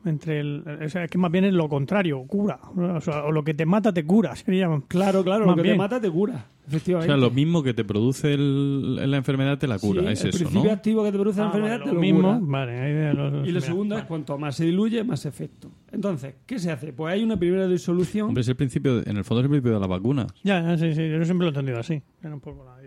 [0.05, 2.61] Entre el, o sea, es que más bien es lo contrario, cura.
[2.77, 4.35] O, sea, o lo que te mata te cura.
[4.36, 4.69] Sería.
[4.86, 5.74] claro, claro, Más lo que bien.
[5.74, 6.47] te mata te cura.
[6.65, 7.09] O Efectivamente.
[7.12, 10.28] sea, lo mismo que te produce el- la enfermedad te la cura, Sí, es el
[10.28, 10.73] eso, principio ¿no?
[10.74, 12.20] activo que te produce la Ah, enfermedad vale, te lo lo mismo.
[12.20, 12.39] cura.
[12.43, 14.09] Vale, los- Y lo segundo es vale.
[14.09, 15.69] cuanto más se diluye, más efecto.
[15.90, 16.93] Entonces, ¿qué se hace?
[16.93, 18.28] Pues hay una primera disolución.
[18.28, 20.27] Hombre, es el principio, de- en el fondo es el principio de la vacuna.
[20.45, 22.01] Ya, sí, sí, yo siempre lo he entendido así.
[22.23, 22.78] Era un poco la.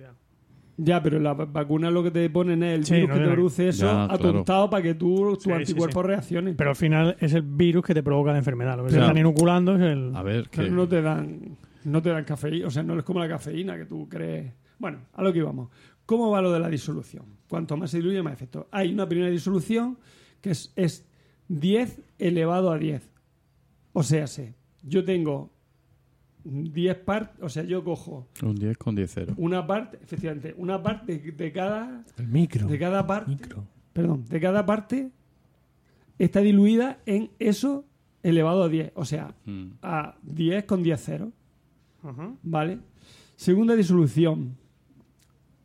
[0.83, 3.21] Ya, pero la va- vacuna lo que te ponen es el Sí, virus no que
[3.21, 4.13] te produce eso Ya, claro.
[4.13, 6.07] atontado para que tú, tus Sí, sí, anticuerpos sí.
[6.07, 6.55] reaccionen.
[6.55, 8.77] Pero al final es el virus que te provoca la enfermedad.
[8.77, 9.03] Lo que Claro.
[9.05, 10.15] se están inoculando es el.
[10.15, 13.03] A ver, que Pero no te dan no te dan cafeína, o sea, no es
[13.03, 14.53] como la cafeína que tú crees.
[14.79, 15.69] Bueno, a lo que íbamos.
[16.05, 17.25] ¿Cómo va lo de la disolución?
[17.47, 18.67] Cuanto más se diluye, más efecto.
[18.71, 19.97] Hay una primera disolución
[20.41, 21.05] que es, es
[21.47, 23.09] 10 elevado a 10.
[23.93, 25.51] O sea, sé, yo tengo
[26.43, 29.33] 10 partes, o sea, yo cojo un 10 con 10 0.
[29.37, 32.67] una parte, efectivamente, una parte de, de cada El micro.
[32.67, 33.63] de cada parte micro.
[33.93, 35.11] perdón, de cada parte
[36.19, 37.85] está diluida en eso
[38.23, 38.91] elevado a 10.
[38.95, 39.67] O sea, Mm.
[39.81, 41.29] a 10 con 10 ceros.
[42.03, 42.33] Ajá.
[42.43, 42.79] ¿Vale?
[43.35, 44.55] Segunda disolución.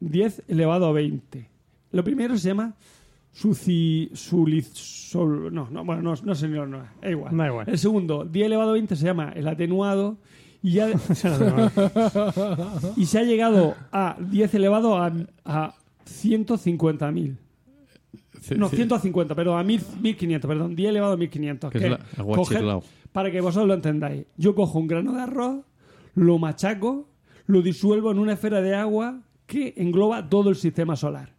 [0.01, 1.49] 10 elevado a 20.
[1.93, 2.75] Lo primero se llama
[3.33, 7.37] suci, suliz, sol- no, no, bueno, no, no sé, no, no, es igual.
[7.37, 7.69] Da igual.
[7.69, 10.19] El segundo, 10 elevado a 20 se llama el atenuado
[12.97, 15.13] y se ha llegado a 10 elevado a,
[15.45, 15.75] a
[16.07, 17.37] 150.000.
[18.57, 21.71] No, 150, perdón, a 1000 1500, perdón, 10 elevado a 1500.
[21.73, 22.01] Que la-
[23.13, 25.65] para que vosotros lo entendáis, yo cojo un grano de arroz,
[26.15, 27.09] lo machaco,
[27.47, 31.35] lo disuelvo en una esfera de agua que engloba todo el sistema solar.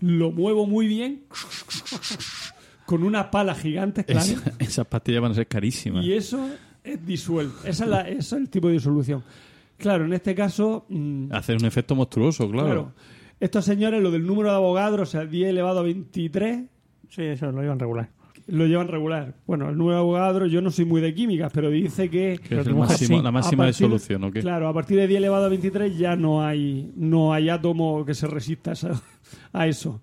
[0.00, 1.24] Lo muevo muy bien
[2.86, 4.20] con unas palas gigantes, claro.
[4.26, 6.04] Esa- esas pastillas van a ser carísimas.
[6.04, 6.48] Y eso
[6.84, 7.66] es disuelto.
[7.66, 9.24] Esa es la- es el tipo de disolución.
[9.78, 10.84] Claro, en este caso.
[10.88, 12.66] mm, Hacer un efecto monstruoso, claro.
[12.66, 12.92] claro.
[13.40, 16.64] Estos señores, lo del número de abogados, o sea, 10 elevado a 23,
[17.08, 18.08] Sí, eso lo iban regular.
[18.46, 19.34] lo llevan regular.
[19.46, 22.34] Bueno, el número de abogados, yo no soy muy de químicas, pero dice que.
[22.34, 24.40] Es el máximo- la a máxima de partir- solución, ¿o qué?
[24.40, 28.14] Claro, a partir de 10 elevado a 23 ya no hay, no hay átomo que
[28.14, 29.02] se resista a esa-
[29.52, 30.00] a eso.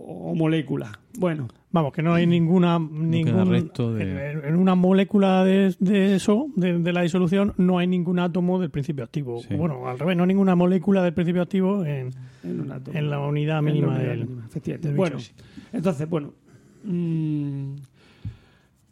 [0.00, 0.98] O, o molécula.
[1.18, 2.78] Bueno, Vamos, que no hay ninguna.
[2.78, 7.52] queda ningún, resto de- en, en una molécula de, de eso, de, de la disolución,
[7.58, 9.40] no hay ningún átomo del principio activo.
[9.42, 9.54] Sí.
[9.54, 12.10] Bueno, al revés, no hay ninguna molécula del principio activo en,
[12.44, 12.96] en un átomo.
[12.96, 14.20] en la unidad En la mínima unidad del.
[14.26, 14.88] mínima, efectivamente.
[14.88, 15.18] del Bueno,
[15.72, 16.32] entonces, bueno.
[16.84, 17.74] mm,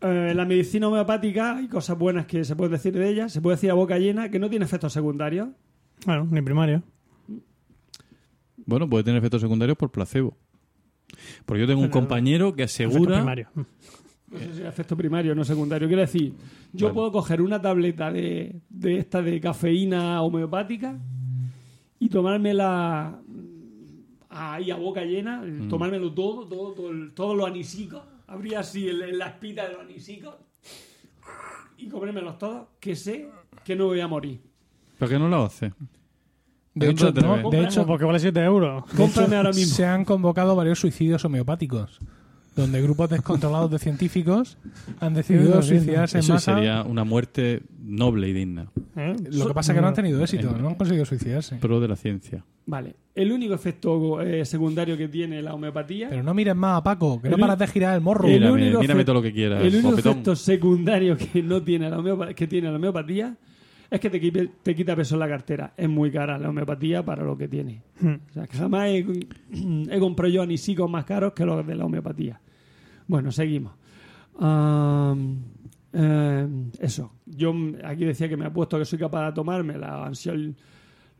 [0.03, 3.29] eh, la medicina homeopática, hay cosas buenas que se pueden decir de ella.
[3.31, 5.49] Se puede decir a boca llena que no tiene efectos secundarios.
[6.05, 6.83] Bueno, ni primario.
[8.67, 10.37] Bueno, puede tener efectos secundarios por placebo.
[11.45, 13.17] Porque yo tengo un Pero- compañero que asegura...
[13.19, 13.49] primario.
[14.29, 15.87] No sé si es efecto primario no secundario.
[15.87, 16.35] Quiero decir,
[16.73, 20.99] yo puedo coger una tableta de, de esta de cafeína homeopática
[22.01, 23.37] y tomármela mm,
[24.31, 29.01] ahí a boca llena, tomármelo todo, todo, todo el- todos los anisicos, abrir así el-
[29.03, 30.35] el- la espita de los anisicos
[31.79, 33.29] y comérmelos todos, que sé
[33.65, 34.41] que no voy a morir.
[34.99, 35.73] ¿Por qué no lo hace?
[36.77, 38.85] De ¿A hecho, no, de hecho, porque vale 7 euros.
[38.97, 39.75] Cómprame hecho, ahora mismo.
[39.75, 42.01] se han convocado varios suicidios homeopáticos,
[42.55, 44.59] donde grupos descontrolados de científicos
[45.01, 46.55] han decidido suicidarse en Eso masa.
[46.55, 48.67] sería una muerte noble y digna.
[48.95, 49.17] ¿eh?
[49.31, 51.57] Lo que pasa es que no han tenido éxito, no han conseguido suicidarse.
[51.57, 52.45] Pro de la ciencia.
[52.67, 56.83] Vale, el único efecto eh, secundario que tiene la homeopatía Pero no mires más a
[56.83, 58.27] Paco, que no El- paras de girar el morro.
[58.27, 59.63] el Mírame, único mírame efecto- todo lo que quieras.
[59.63, 60.13] El único guapetón.
[60.13, 63.37] efecto secundario que no tiene la homeopa- que tiene la homeopatía
[63.91, 65.73] es que te, quite- te quita peso en la cartera.
[65.77, 67.83] Es muy cara la homeopatía para lo que tiene.
[68.01, 68.15] Hmm.
[68.31, 69.07] O sea, que jamás he,
[69.91, 72.41] he comprado yo anisicos más caros que los de la homeopatía.
[73.07, 73.73] Bueno, seguimos.
[75.93, 76.49] Eh,
[76.81, 77.13] eso.
[77.27, 77.55] Yo
[77.85, 80.55] aquí decía que me ha puesto que soy capaz de tomarme la ansiol,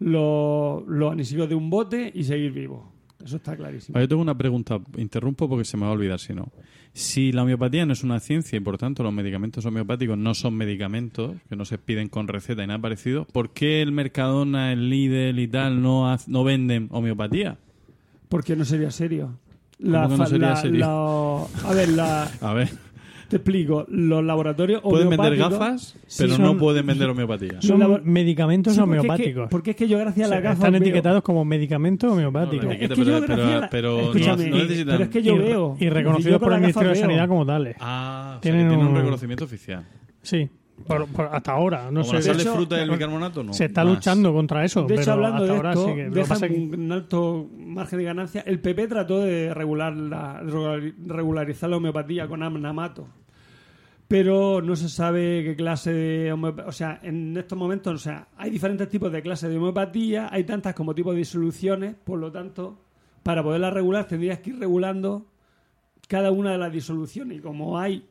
[0.01, 2.93] los, los anisicos de un bote y seguir vivo.
[3.25, 3.99] Eso está clarísimo.
[3.99, 6.49] Yo tengo una pregunta, interrumpo porque se me va a olvidar si no.
[6.99, 10.55] Si la homeopatía no es una ciencia y por tanto los medicamentos homeopáticos no son
[10.55, 14.89] medicamentos, que no se piden con receta y nada parecido, ¿por qué el Mercadona, el
[14.89, 17.59] Lidl y tal no, no venden homeopatía?
[18.31, 19.39] Porque no sería serio.
[19.79, 20.79] que no sería la- serio?
[20.81, 22.71] la- a ver, la- A ver,
[23.29, 23.85] te explico.
[23.89, 27.61] Los laboratorios pueden vender homeopáticos- gafas, Sí, pero son- no pueden vender homeopatía.
[27.63, 29.49] Son labo- medicamentos Sí, porque es que- homeopáticos.
[29.51, 32.65] porque es que yo gracias a la gafa están veo- etiquetados como medicamentos homeopáticos.
[32.65, 34.93] No, la Es etiqueta, que yo pero- gracias a la- pero no- Escúchame, no necesitan-
[34.95, 35.77] pero es que yo y, veo.
[35.81, 37.03] y Yo reconocidos con por la el gafa Ministerio de veo.
[37.03, 37.77] Sanidad como tales.
[37.81, 39.85] Ah, o sea, Tienen tienen un un- reconocimiento oficial.
[40.23, 40.49] Sí,
[40.87, 41.91] por- por- hasta ahora.
[41.91, 42.21] No sé.
[42.23, 43.53] sal De de hecho, fruta y el bicarbonato, no.
[43.53, 43.95] se está Más.
[43.95, 44.83] luchando contra eso.
[44.85, 48.05] De hecho, pero hablando hasta de ahora esto, sí que- dejan un alto margen de
[48.05, 48.41] ganancia.
[48.47, 53.07] El PP trató de regular la, regular- regularizar la homeopatía con Amnamato.
[54.09, 56.69] Pero no se sabe qué clase de homeopatía.
[56.69, 60.45] O sea, en estos momentos, o sea, hay diferentes tipos de clases de homeopatía, hay
[60.45, 62.79] tantas como tipos de disoluciones, por lo tanto,
[63.25, 65.27] para poderla regular tendrías que ir regulando
[66.07, 67.39] cada una de las disoluciones.
[67.39, 68.07] Y como hay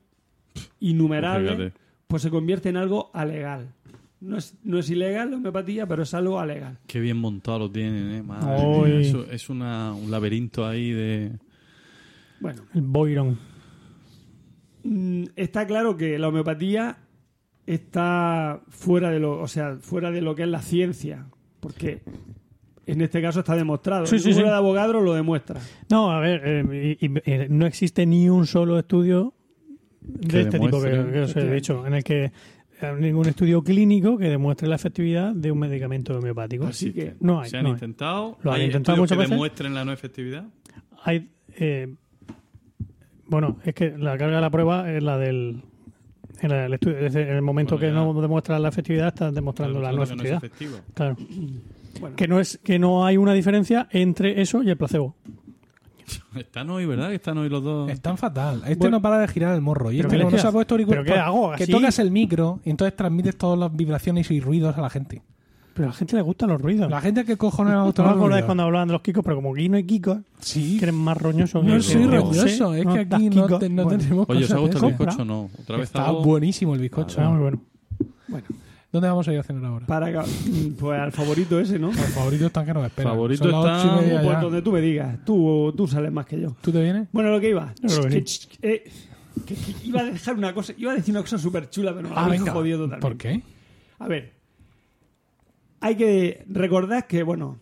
[0.82, 1.74] innumerables, Fíjate.
[2.08, 3.74] Pues se convierte en algo alegal.
[4.22, 6.80] No es, no es ilegal la homeopatía, pero es algo alegal.
[6.88, 8.24] Qué bien montado lo tienen, ¿eh?
[8.24, 11.32] Madre mía, eso es una, un laberinto ahí de...
[12.40, 13.38] Bueno, El Boiron.
[14.84, 16.98] mm, está claro que la homeopatía
[17.66, 21.26] está fuera de lo, o sea, fuera de lo que es la ciencia,
[21.60, 22.02] porque
[22.86, 24.06] en este caso está demostrado.
[24.06, 24.42] Sí, el sí, sí.
[24.44, 25.60] de Avogadro lo demuestra.
[25.90, 29.34] No, a ver, eh, y- y, eh, no existe ni un solo estudio
[30.08, 32.26] de este tipo que, os he dicho, en el que
[32.82, 36.66] eh, ningún estudio clínico que demuestre la efectividad de un medicamento homeopático.
[36.68, 37.50] Así que No hay.
[37.50, 37.74] Se han no hay.
[37.74, 38.38] intentado.
[38.44, 39.32] Lo han ¿Hay intentado muchas que veces.
[39.32, 40.46] demuestren la no efectividad?
[41.04, 41.94] Hay, eh,
[43.28, 45.62] bueno, es que la carga de la prueba es la del.
[46.42, 48.14] En el, estudio, en el momento Bueno, que ya.
[48.14, 50.82] no demuestra la efectividad, está demostrando la no es efectividad.
[50.94, 51.16] Claro.
[52.02, 55.16] bueno, Que no es que no hay una diferencia entre eso y el placebo.
[56.36, 57.10] Están hoy, ¿verdad?
[57.10, 57.90] Que están hoy los dos.
[57.90, 58.62] Están fatal.
[58.64, 58.98] Este Bueno.
[58.98, 59.92] no para de girar el morro.
[59.92, 61.52] Y ¿Pero este no, se ha puesto auricular- ¿Pero qué hago?
[61.56, 61.72] Que ¿Así?
[61.72, 65.22] tocas el micro y entonces transmites todas las vibraciones y ruidos a la gente.
[65.74, 66.90] Pero a la gente le gustan los ruidos.
[66.90, 68.44] La gente que cojones ¿No gustado los ruidos?
[68.46, 69.24] cuando hablaban de los kikos?
[69.24, 70.78] Pero como aquí no hay kikos, Sí.
[70.78, 71.62] que eres más roñoso.
[71.64, 74.52] No que- soy que roñoso, es que aquí no, te- no Bueno, tenemos Oye, ¿os
[74.52, 75.50] ha gustado el bizcocho o no?
[75.60, 77.18] Otra vez Está algo- buenísimo el bizcocho.
[77.20, 77.60] está muy bueno.
[78.28, 78.46] bueno,
[78.96, 79.86] ¿Dónde vamos a ir a cenar ahora?
[79.88, 80.30] para que-
[80.80, 81.88] pues al favorito ese, ¿no?
[81.88, 83.12] Los favoritos están que nos esperan.
[83.12, 84.42] Favorito Son las está- ocho y media Pues ya.
[84.42, 86.56] donde tú me digas, tú, tú sales más que yo.
[86.62, 87.08] ¿Tú te vienes?
[87.12, 87.74] Bueno, lo que iba.
[87.82, 88.84] Yo creo que que, eh,
[89.46, 92.08] que- que iba a dejar una cosa, iba a decir una cosa súper chula, pero
[92.08, 93.02] me la Ah, habéis jodido totalmente.
[93.02, 93.42] ¿Por qué?
[94.00, 94.32] A ver,
[95.82, 97.60] hay que recordar que, bueno,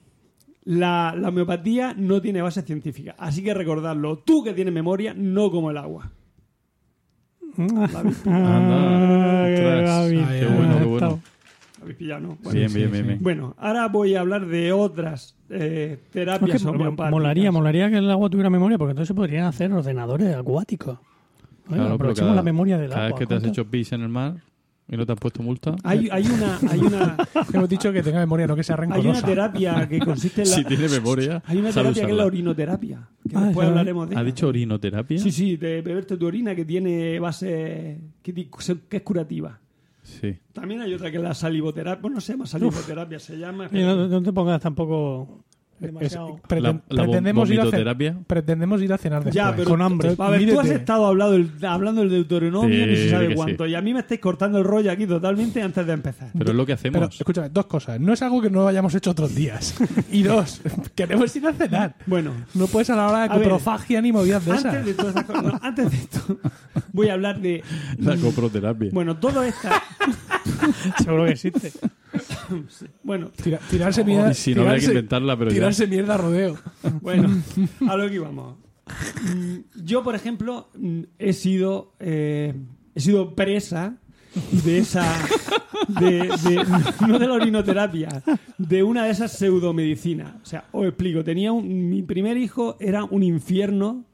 [0.66, 3.16] la, la homeopatía no tiene base científica.
[3.18, 4.20] Así que recordarlo.
[4.20, 6.12] Tú que tienes memoria, no como el agua.
[8.26, 11.20] Ah, qué bueno, qué bueno.
[11.82, 12.38] ¿Habéis pillado, no?
[12.42, 13.20] Bueno, Bien, sí, bien, bien, bien.
[13.22, 17.12] Bueno, ahora voy a hablar de otras eh, Es terapias que mo- homeopáticas.
[17.12, 21.00] molaría, molaría que el agua tuviera memoria, porque entonces se podrían hacer ordenadores acuáticos.
[21.68, 23.20] Oye, Claro, aprovechemos cada- la memoria del Cada agua.
[23.20, 24.36] vez que te has hecho pis en el mar
[24.88, 25.76] y no te han puesto multa.
[25.84, 27.18] Hay, hay una, hay una,
[27.54, 29.26] Hemos dicho que tenga memoria, no que sea hay una rencorosa.
[29.26, 32.24] terapia que consiste en la, Si tiene memoria, hay una sabe terapia que es la
[32.24, 32.26] usarla.
[32.26, 33.08] orinoterapia.
[33.30, 34.26] Que Ah, después hablaremos de ¿Ha ella.
[34.26, 35.18] dicho orinoterapia?
[35.20, 38.50] Sí, sí, de beberte tu orina que tiene base que,
[38.92, 39.60] es curativa.
[40.04, 40.36] Sí.
[40.52, 42.02] También hay otra que es la salivoterapia.
[42.02, 43.70] Bueno, no se llama salivoterapia, se llama.
[43.72, 45.46] Y no, no te pongas tampoco
[45.82, 46.40] Es- demasiado...
[46.48, 48.16] preten- La- la pretendemos, ir a ce- vomitoterapia.
[48.26, 49.36] pretendemos ir a cenar después.
[49.36, 50.16] Ya, pero con hambre.
[50.18, 53.66] A ver, tú has estado hablando del, hablando del Deuteronomio, Sí, ni se sabe cuánto.
[53.66, 53.72] sí.
[53.72, 56.30] Y a mí me estáis cortando el rollo aquí totalmente antes de empezar.
[56.38, 57.00] Pero es lo que hacemos.
[57.00, 58.00] Pero, escúchame, dos cosas.
[58.00, 59.76] No es algo que no hayamos hecho otros días.
[60.12, 60.62] y dos,
[60.96, 61.96] queremos ir a cenar.
[62.06, 64.86] Bueno, No puedes a la hora de ver, coprofagia ni movidas de antes esas.
[64.86, 66.38] de, todas cosas- no, antes de esto,
[66.94, 67.64] voy a hablar de.
[67.98, 68.90] La coproterapia.
[68.94, 69.82] Bueno, todo esta.
[71.04, 71.72] Seguro que existe.
[73.04, 74.32] Bueno, Tira- tirarse mierda.
[74.32, 75.56] y si no habría que tirarse- inventarla, pero ya.
[75.56, 76.58] Tirarse mierda a rodeo.
[77.02, 77.30] Bueno,
[77.88, 78.58] a lo que íbamos.
[79.36, 82.54] Mm, Yo, por ejemplo, mm, he sido eh,
[82.96, 83.98] he sido presa
[84.64, 85.04] de esa
[86.00, 86.10] de,
[86.44, 86.66] de-
[87.08, 88.24] no de la orinoterapia,
[88.58, 90.34] de una de esas pseudomedicinas.
[90.42, 94.06] O sea, os explico, tenía un, mi primer hijo era un infierno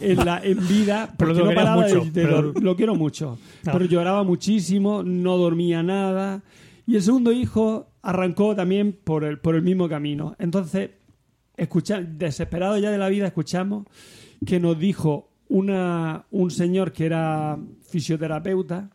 [0.00, 3.38] en la en vida Pero lo no paraba mucho, de pero- dor- lo quiero mucho,
[3.66, 3.70] Ah.
[3.72, 6.42] pero lloraba muchísimo, no dormía nada
[6.86, 10.34] y el segundo hijo arrancó también por el por el mismo camino.
[10.38, 10.90] Entonces
[11.56, 13.86] escucha, desesperado ya de la vida, escuchamos
[14.46, 17.58] que nos dijo una, un señor que era
[17.88, 18.90] fisioterapeuta,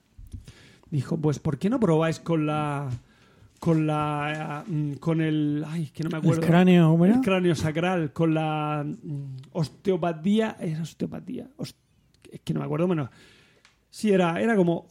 [0.92, 2.90] dijo, pues ¿por qué no probáis con la
[3.60, 7.16] con la mm, con el ay que no me El acuerdo cráneo, ¿cómo era?
[7.16, 11.76] el cráneo sacral con la mm, osteopatía era osteopatía Os-
[12.32, 13.10] es que no me acuerdo menos
[13.90, 14.86] sí era era como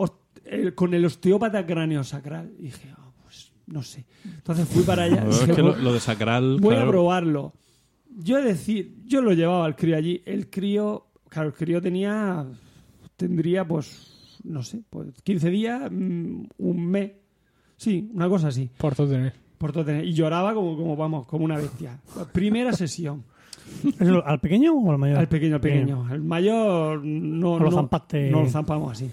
[0.51, 5.05] el- con el osteópata cráneo sacral y dije "Ah, pues no sé entonces fui para
[5.05, 6.59] allá dije, es que lo, "Voy- lo de sacral.
[6.61, 7.53] voy a probarlo
[8.21, 10.21] yo decir, yo lo llevaba al crío allí.
[10.27, 12.45] El crío, claro, el crío tenía,
[13.17, 17.13] tendría pues, no sé, pues 15 días, mm, un mes.
[17.77, 18.71] Sí, una cosa así.
[18.77, 19.35] Por todo tener.
[19.57, 20.05] Por todo tener.
[20.05, 22.01] Y lloraba como, como, vamos, como una bestia.
[22.33, 23.23] Primera sesión.
[24.01, 25.19] ¿Eso ¿Al pequeño o al mayor?
[25.19, 26.07] Al pequeño, al pequeño.
[26.11, 28.31] Al mayor no, No lo no, zampaste.
[28.31, 29.09] no lo zampamos así.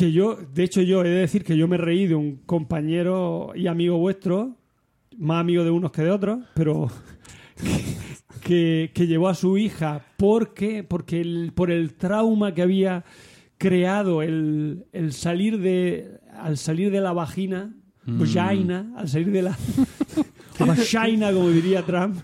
[0.00, 3.52] Que yo, de hecho, yo he de decir que yo me reí de un compañero
[3.54, 4.56] y amigo vuestro,
[5.18, 6.88] más amigo de unos que de otros, pero
[8.42, 13.04] que, que llevó a su hija porque, porque el- por el trauma que había
[13.58, 17.74] creado el, el salir de al salir de la vagina,
[18.06, 19.58] vagina, al salir de la
[20.60, 22.16] vagina, como diría Trump,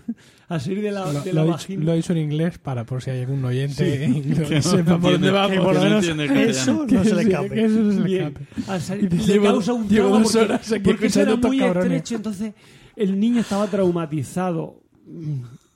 [0.49, 1.79] al salir de la, Lo, de lo la he vagina.
[1.79, 3.83] dicho, lo he dicho en inglés para por si hay algún oyente
[4.23, 5.49] que Que no sepa por dónde entiende- va.
[5.49, 6.39] que por lo no menos castellano.
[6.39, 7.49] eso no se le Sí, escape.
[7.49, 8.27] que eso no se le Bien.
[8.27, 8.45] escape.
[8.71, 11.57] Al salir- le Llevo- causa un trauma dos porque, horas aquí porque eso era muy
[11.59, 11.83] cabrones.
[11.83, 12.53] estrecho entonces
[12.95, 14.81] el niño estaba traumatizado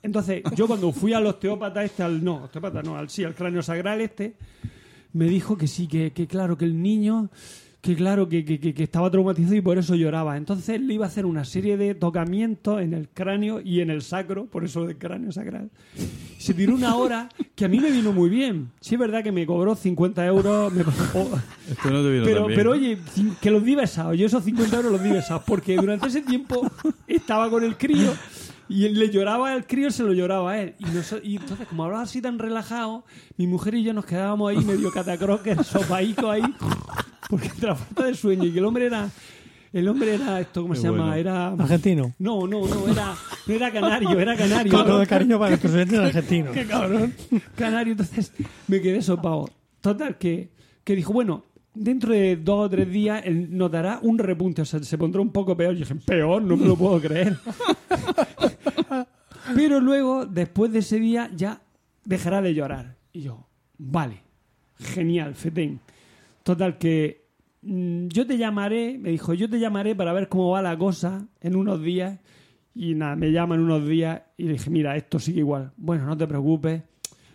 [0.02, 3.62] entonces yo cuando fui al osteópata este al no osteópata no al sí al cráneo
[3.62, 4.36] sagral este
[5.12, 7.30] me dijo que sí que, que claro que el niño
[7.82, 11.26] que claro que, que- estaba traumatizado y por eso lloraba entonces le iba a hacer
[11.26, 15.32] una serie de tocamientos en el cráneo y en el sacro por eso del cráneo
[15.32, 15.68] sagral
[16.38, 19.32] se tiró una hora que a mí me vino muy bien sí es verdad que
[19.32, 20.82] me cobró 50 euros me-
[21.70, 22.98] Esto no te vino pero, pero oye,
[23.40, 24.16] que los di besados.
[24.18, 25.42] Yo esos 50 euros los di besados.
[25.46, 26.68] Porque durante ese tiempo
[27.06, 28.12] estaba con el crío
[28.68, 30.74] y él le lloraba al crío, se lo lloraba a él.
[30.78, 30.84] Y,
[31.36, 33.04] entonces, como hablaba así tan relajado,
[33.36, 36.42] mi mujer y yo nos quedábamos ahí medio catacroques, sopaicos ahí,
[37.28, 39.08] porque entre la falta de sueño y que el hombre era.
[39.72, 41.16] El hombre era esto, ¿cómo Qué se llama?
[41.16, 41.48] Era.
[41.48, 42.14] Argentino.
[42.18, 43.14] No, no, no, era,
[43.46, 44.70] no era canario, era canario.
[44.70, 46.52] Con todo el cariño para nuestros oyentes argentinos.
[46.52, 47.14] Qué cabrón.
[47.56, 48.32] Canario, entonces
[48.68, 49.48] me quedé sopado.
[49.80, 50.50] Total, que,
[50.84, 51.44] que dijo, bueno,
[51.74, 55.32] dentro de dos o tres días él notará un repunte, o sea, se pondrá un
[55.32, 55.72] poco peor.
[55.72, 57.38] Yo dije, peor, no me lo puedo creer.
[59.54, 61.62] Pero luego, después de ese día, ya
[62.04, 62.96] dejará de llorar.
[63.12, 63.46] Y yo,
[63.78, 64.22] vale,
[64.78, 65.80] genial, fetén.
[66.42, 67.28] Total, que
[67.62, 71.28] mm, yo te llamaré, me dijo, yo te llamaré para ver cómo va la cosa
[71.40, 72.20] en unos días.
[72.74, 75.72] Y nada, me llaman unos días y le dije, mira, esto sigue igual.
[75.76, 76.82] Bueno, no te preocupes,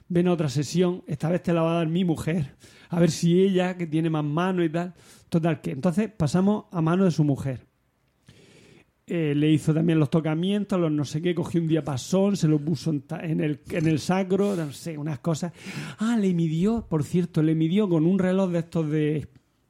[0.10, 2.56] ven a otra sesión, esta vez te la va a dar mi mujer,
[2.90, 4.96] a ver si ella, que tiene más mano y tal.
[5.30, 7.67] Total, que entonces pasamos a mano de su mujer.
[9.10, 12.60] Eh, le hizo también los tocamientos, los no sé qué, cogió un diapasón, se lo
[12.60, 15.54] puso en, el, en el sacro, no sé, unas cosas.
[16.00, 19.28] Ah, le midió, por cierto, le midió con un reloj de estos de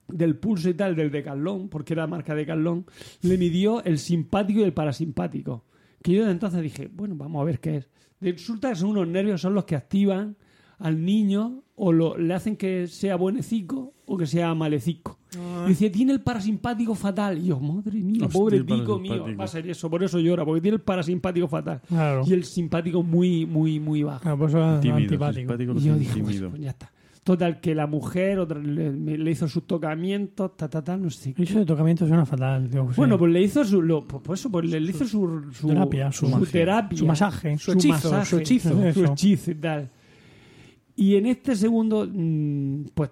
[0.08, 2.86] del pulso y tal, del Decathlon, porque era marca Decathlon,
[3.22, 5.66] le midió el simpático y el parasimpático.
[6.02, 7.90] Que yo de entonces dije, bueno, vamos a ver qué es.
[8.22, 10.38] Resulta que son unos nervios, son los que activan
[10.80, 15.20] al niño o lo, le hacen que sea buenecico o que sea malecico.
[15.66, 17.38] Y dice, tiene el parasimpático fatal.
[17.38, 19.26] Y yo, madre mía, Hostia, pobre pico mío.
[19.38, 21.82] Va a ser eso, por eso llora, porque tiene el parasimpático fatal.
[21.88, 22.24] Claro.
[22.26, 24.28] Y el simpático muy, muy, muy bajo.
[24.28, 25.40] Ah, pues Tímido, antipático.
[25.42, 26.50] simpático, Y yo dije, pues, tímido.
[26.50, 26.92] pues ya está.
[27.24, 31.44] Total, que la mujer otra, le, hizo sus tocamientos, ta, ta, ta, no sé qué.
[31.44, 32.70] Eso de tocamiento suena fatal.
[32.70, 32.96] tío, José.
[32.96, 35.68] Bueno, pues le hizo su, lo- pues, pues eso, pues le, le hizo su, su
[35.68, 38.94] terapia, su magia, terapia, su masaje, su hechizo, masaje, su hechizo.
[38.94, 39.90] su hechizo y tal.
[40.96, 43.10] Y en este segundo, mm, pues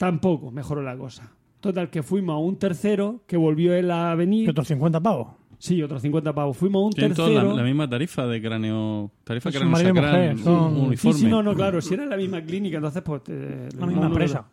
[0.00, 1.30] tampoco mejoró la cosa.
[1.60, 4.48] Total, que fuimos a un tercero, que volvió él a ¿Qué venir.
[4.48, 5.28] otros 50 pavos?
[5.58, 6.56] Sí, otros 50 pavos.
[6.56, 7.48] Fuimos a un Tienen tercero.
[7.50, 9.10] la, la misma tarifa de cráneo.
[9.24, 11.18] Tarifa cráneo sacral mujer, son- un- Sí, uniforme.
[11.18, 11.82] sí, no, no, claro.
[11.82, 13.22] Si era la misma clínica, entonces pues...
[13.24, 14.46] te- La misma empresa.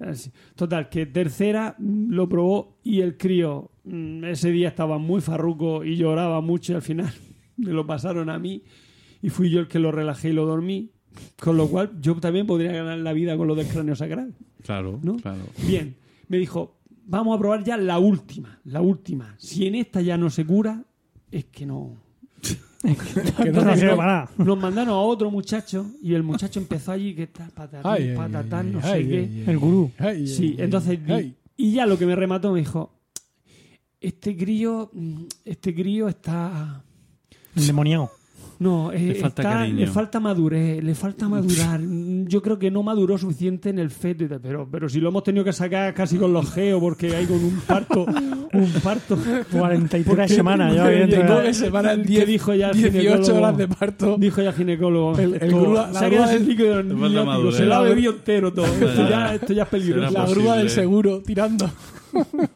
[0.00, 0.14] Eh.
[0.54, 5.84] Total, que tercera mm, lo probó y el crío mm, ese día estaba muy farruco
[5.84, 7.12] y lloraba mucho y al final
[7.58, 8.62] me lo pasaron a mí
[9.20, 10.90] y fui yo el que lo relajé y lo dormí.
[11.38, 14.32] Con lo cual yo también podría ganar la vida con lo del cráneo sacral.
[14.64, 15.16] Claro, ¿no?
[15.16, 15.42] claro.
[15.66, 15.96] Bien,
[16.28, 19.34] me dijo, vamos a probar ya la última, la última.
[19.38, 20.84] Si en esta ya no se cura,
[21.30, 21.96] es que no...
[22.82, 24.30] Que no sirve para nada.
[24.38, 28.16] Nos mandaron a otro muchacho y el muchacho empezó allí que está patatán, Ay, ay,
[28.16, 29.06] patatán, no ay, sé ay,
[29.44, 29.50] qué.
[29.50, 29.90] El gurú.
[29.98, 31.34] ay, Sí, ay, entonces y- ay.
[31.58, 32.98] y ya lo que me remató me dijo,
[34.00, 36.82] este crío, mm, este crío está
[37.54, 38.10] Endemoniado.
[38.60, 39.78] No, eh, Le falta está- cariño.
[39.80, 41.80] le falta madurez, le falta madurar.
[42.26, 45.44] Yo creo que no maduró suficiente en el feto, pero pero si lo hemos tenido
[45.44, 48.04] que sacar casi con los geos porque hay con un parto,
[48.52, 49.18] un parto
[49.50, 52.76] 43 semanas ya de llegó la- que se van a ¿Qué 10, dijo ya el
[52.76, 53.38] 18 ginecólogo?
[53.38, 54.16] horas de parto.
[54.18, 55.18] Dijo ya el ginecólogo.
[55.18, 57.52] El- el grúa- la se ha quedado grúa sin del- líquido.
[57.52, 58.66] Se lo ha bebido entero todo.
[58.66, 60.12] Esto ya, esto ya es peligroso.
[60.12, 61.70] La grúa del seguro tirando.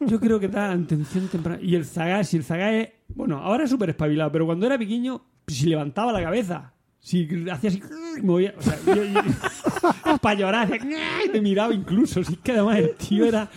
[0.01, 1.59] Yo creo que da atención temprana.
[1.61, 2.89] Y el Zaga, si el Zaga es.
[3.09, 7.69] Bueno, ahora es súper espabilado, pero cuando era pequeño, si levantaba la cabeza, si hacía
[7.69, 7.81] así,
[8.23, 8.53] movía.
[8.57, 12.23] O sea, yo, yo- para llorar, hacía, y te miraba incluso.
[12.23, 13.49] Si es que además el tío era.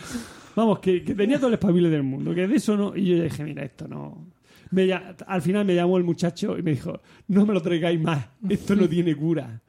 [0.54, 2.96] Vamos, que, tenía todo el espabile del mundo, que de eso no.
[2.96, 4.26] Y yo dije, mira, esto no.
[4.70, 8.26] Me al final me llamó el muchacho y me dijo, no me lo traigáis más,
[8.48, 9.62] esto no tiene cura.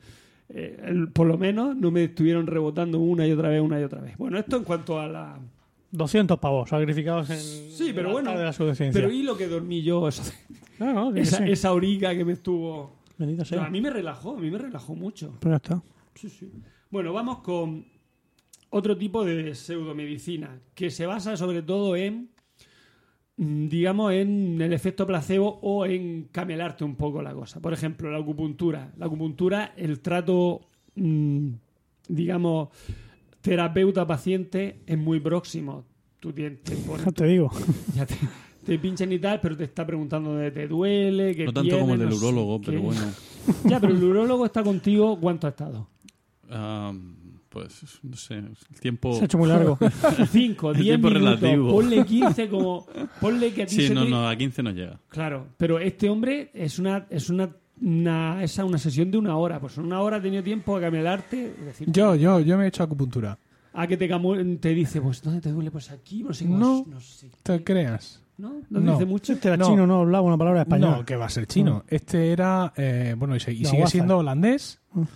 [0.50, 4.02] Eh, por lo menos no me estuvieron rebotando una y otra vez, una y otra
[4.02, 4.18] vez.
[4.18, 5.40] Bueno, esto en cuanto a la...
[5.92, 7.40] 200 pavos sacrificados en.
[7.40, 9.02] Sí, pero el bueno, de la pseudociencia.
[9.02, 10.24] pero y lo que dormí yo, eso-
[10.80, 12.98] No, no, esa, esa horiga que me estuvo...
[13.18, 13.60] Bendito sea.
[13.60, 15.38] No, a mí me relajó, a mí me relajó mucho.
[15.44, 15.82] Ya está.
[16.16, 16.52] Sí, sí.
[16.90, 17.86] Bueno, vamos con
[18.70, 22.30] otro tipo de pseudomedicina que se basa sobre todo en,
[23.38, 27.60] mm, digamos, en el efecto placebo o en camelarte un poco la cosa.
[27.60, 28.94] Por ejemplo, la acupuntura.
[28.98, 30.62] La acupuntura, el trato,
[30.96, 31.50] mm,
[32.08, 32.70] digamos,
[33.42, 35.86] terapeuta-paciente es muy próximo.
[36.20, 37.52] Tú tienes, te pones- Ya te digo.
[37.96, 38.16] ya te,
[38.66, 41.94] te pinchan y tal, pero te está preguntando dónde te duele, qué No tanto como
[41.94, 42.86] el del no urólogo, pero qué.
[42.86, 43.02] bueno.
[43.66, 45.88] Ya, pero el urólogo está contigo, ¿cuánto ha estado?
[46.52, 46.92] Ah,
[47.50, 49.14] pues, no sé, el tiempo...
[49.16, 49.78] Se ha hecho muy largo.
[50.32, 51.72] 5, El 10 tiempo minutos, relativo.
[51.72, 52.86] ponle 15 como
[53.20, 55.00] ponle que a ti Sí, se no, te- no, a 15 no llega.
[55.10, 57.50] Claro, pero este hombre es una es una
[57.82, 60.82] una, esa una sesión de una hora, pues en una hora ha tenido tiempo a
[60.82, 63.38] camelarte, decir, Yo, yo, yo me he hecho acupuntura.
[63.74, 64.10] a que te
[64.60, 65.72] te dice, pues ¿dónde te duele?
[65.72, 66.86] Pues aquí, no sé, No.
[66.88, 67.30] no sé.
[67.44, 68.22] ¿Te creas?
[68.38, 68.54] ¿No?
[68.70, 68.94] ¿No, No.
[68.94, 69.34] dice mucho?
[69.34, 69.68] Este era No.
[69.68, 70.98] chino, no hablaba una palabra española.
[70.98, 71.84] No, que va a ser chino.
[71.88, 74.80] Este era, eh, bueno, y, sigue siendo holandés.
[74.94, 75.08] No.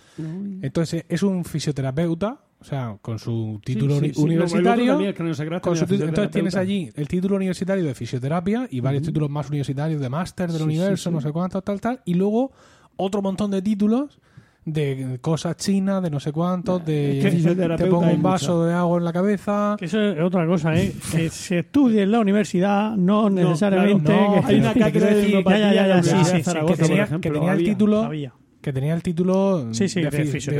[0.62, 4.20] Entonces es un fisioterapeuta, o sea, con su título Sí, sí, sí.
[4.20, 4.92] No, universitario.
[4.94, 9.02] también, craniosacral con su título- entonces tienes allí el título universitario de fisioterapia y varios
[9.02, 11.14] títulos más universitarios de máster del Sí, universo, sí, sí.
[11.14, 12.00] no sé cuánto, tal, tal.
[12.06, 12.52] Y luego
[12.96, 14.18] otro montón de títulos
[14.64, 18.64] de cosas chinas, de no sé cuántos, de Es que te pongo un vaso mucho.
[18.64, 19.76] de agua en la cabeza.
[19.78, 20.90] Que eso es otra cosa, ¿eh?
[21.12, 24.06] Que se estudie en la universidad, no necesariamente.
[24.10, 26.76] claro, no, que- hay una cátedra de ya, ya, ya, sí, sí, de sí, Zaragoza,
[26.76, 28.32] que tenía, que el título Sabía.
[28.64, 30.56] Que tenía el título Sí, sí, de, de fi- de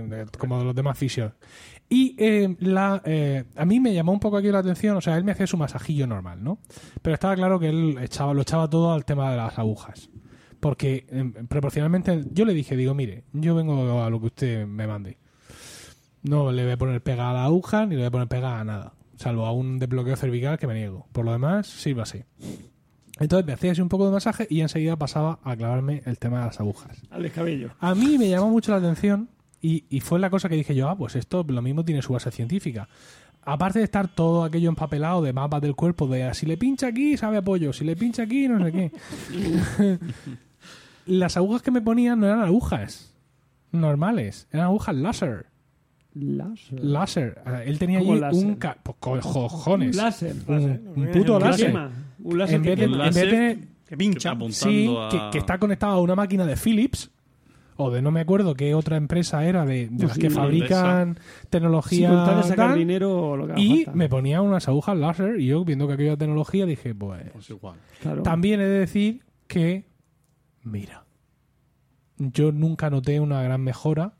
[0.00, 1.32] de- como los demás fisios.
[1.88, 5.16] Y eh, la, eh, a mí me llamó un poco aquí la atención, o sea,
[5.18, 6.58] él me hacía su masajillo normal, ¿no?
[7.02, 10.08] Pero estaba claro que él echaba, lo echaba todo al tema de las agujas.
[10.60, 14.86] Porque eh, proporcionalmente yo le dije, digo, mire, yo vengo a lo que usted me
[14.86, 15.18] mande.
[16.22, 18.60] No le voy a poner pega a la aguja ni le voy a poner pega
[18.60, 18.94] a nada.
[19.16, 21.06] Salvo a un desbloqueo cervical que me niego.
[21.12, 22.22] Por lo demás, sirva así.
[23.20, 26.40] Entonces me hacía así un poco de masaje y enseguida pasaba a clavarme el tema
[26.40, 27.00] de las agujas.
[27.10, 27.70] al descabello.
[27.80, 29.28] A mí me llamó mucho la atención
[29.60, 32.12] y, y fue la cosa que dije yo, ah, pues esto lo mismo tiene su
[32.12, 32.88] base científica.
[33.46, 37.16] Aparte de estar todo aquello empapelado de mapas del cuerpo, de si le pincha aquí,
[37.16, 39.98] sabe apoyo, si le pincha aquí, no sé qué.
[41.06, 43.12] Las agujas que me ponían no eran agujas
[43.72, 45.46] normales, eran agujas láser.
[46.14, 46.82] Láser.
[46.84, 47.42] Láser.
[47.44, 48.46] Eh, Él tenía ¿Cómo allí láser?
[48.46, 48.54] un...
[48.54, 49.96] ca- pues, co- cojones.
[49.96, 50.34] Láser.
[50.46, 51.74] Un, un puto láser.
[52.22, 53.06] Un láser En que vez de, Un quema.
[53.08, 54.30] en vez láser de- Que pincha.
[54.30, 55.08] apuntando Sí, a...
[55.10, 57.10] que, que está conectado a una máquina de Philips
[57.76, 61.18] o de no me acuerdo qué otra empresa era de, de las que fabrican
[61.50, 63.98] tecnología con tal de sacar tal, dinero lo que haga y falta.
[63.98, 67.74] me ponía unas agujas láser y yo viendo que aquella tecnología dije pues Pues igual.
[68.00, 68.22] Claro.
[68.22, 69.86] también he de decir que
[70.62, 71.04] mira
[72.16, 74.14] yo nunca noté una gran mejora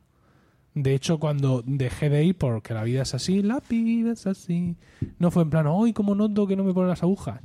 [0.74, 4.74] de hecho cuando dejé de ir porque la vida es así la vida es así
[5.20, 7.40] no fue en plan hoy como noto que no me ponen las agujas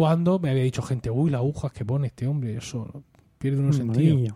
[0.00, 3.02] cuando me había dicho gente uy las agujas que pone este hombre eso
[3.36, 4.34] pierde unos sentido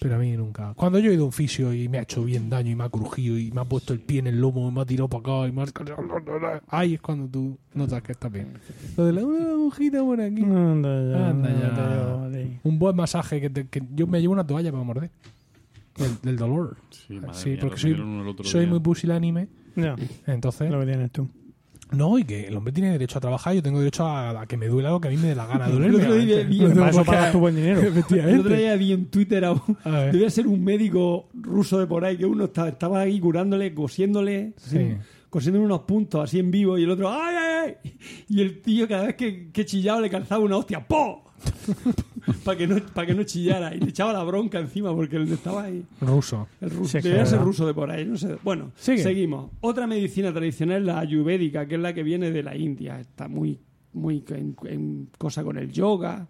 [0.00, 0.74] pero a mí nunca.
[0.74, 2.84] Cuando yo he ido a un fisio y me ha hecho bien daño y me
[2.84, 5.08] ha crujido y me ha puesto el pie en el lomo y me ha tirado
[5.08, 6.62] para acá y me ha...
[6.68, 8.48] Ahí es cuando tú notas que está bien.
[8.96, 10.42] Lo de la una agujita por aquí.
[10.42, 11.28] Anda ya.
[11.30, 11.66] Anda ya.
[12.24, 12.60] anda ya.
[12.64, 15.10] Un buen masaje que, te- que yo me llevo una toalla para morder.
[15.96, 16.76] Del, del dolor.
[16.90, 18.68] Sí, madre Sí, mía, porque soy, día.
[18.70, 19.48] muy pusilánime.
[19.76, 21.26] Ya, Entonces, lo que tienes tú.
[21.92, 23.54] No, y que el hombre tiene derecho a trabajar.
[23.54, 25.46] Yo tengo derecho a, a que me duela lo que a mí me dé la
[25.46, 25.96] gana de dolerme.
[25.98, 27.80] El otro día vi- No tengo pagas tu buen dinero.
[28.10, 31.86] El otro día vi en Twitter a un, A debía ser un médico ruso de
[31.86, 34.96] por ahí que uno estaba, estaba ahí curándole, cosiéndole, Sí.
[35.30, 37.92] cosiéndole unos puntos así en vivo y el otro ¡ay, ay, ay!
[38.28, 41.24] Y el tío cada vez que, que chillaba le calzaba una hostia ¡po!
[42.44, 45.30] para que no para que no chillara y le echaba la bronca encima porque él
[45.32, 46.48] estaba ahí Ruso.
[46.60, 49.02] el ruso Sí, debía ser ruso de por ahí no sé bueno Sigue.
[49.02, 53.28] seguimos otra medicina tradicional la ayurvédica que es la que viene de la India está
[53.28, 53.60] muy
[53.92, 56.26] muy en, en cosa con el yoga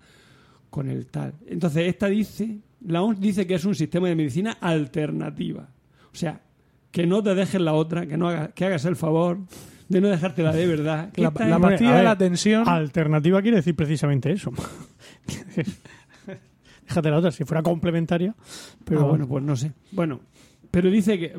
[0.71, 4.59] con el tal entonces esta dice la OMS dice que es un sistema de medicina
[4.61, 5.69] alternativa
[6.13, 6.41] o sea
[6.91, 9.39] que no te dejes la otra que no hagas, que hagas el favor
[9.89, 12.69] de no dejártela de verdad que La, la pastilla de la tensión.
[12.69, 14.51] Alternativa quiere decir precisamente eso.
[16.87, 18.35] Déjate la otra, si fuera complementaria.
[18.85, 20.21] Pero Ah, bueno pues no sé bueno
[20.71, 21.35] pero dice que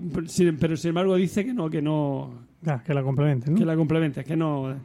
[0.59, 3.59] pero sin embargo dice que no que no ya, que la complementen, ¿no?
[3.59, 4.75] que la complementes, que no.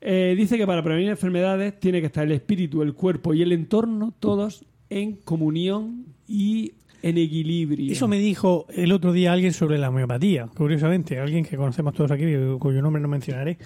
[0.00, 3.52] Eh, dice que para prevenir enfermedades tiene que estar el espíritu, el cuerpo y el
[3.52, 6.72] entorno todos en comunión y
[7.02, 7.92] en equilibrio.
[7.92, 12.10] Eso me dijo el otro día alguien sobre la homeopatía, curiosamente, alguien que conocemos todos
[12.10, 12.24] aquí,
[12.58, 13.58] cuyo nombre no mencionaré,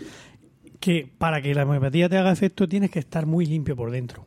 [0.81, 4.27] que para que la homeopatía te haga efecto tienes que estar muy limpio por dentro.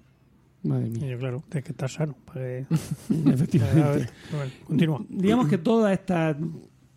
[0.64, 1.08] Madre Y mía.
[1.12, 2.16] yo, claro, tienes que estar sano.
[2.26, 2.66] Para que...
[3.32, 4.10] Efectivamente.
[4.32, 5.06] Bueno, continúa.
[5.10, 6.36] Digamos que todas estas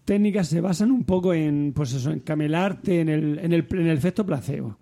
[0.05, 3.87] técnicas se basan un poco en, pues eso, en camelarte, en el, en el, en
[3.87, 4.77] el efecto placebo.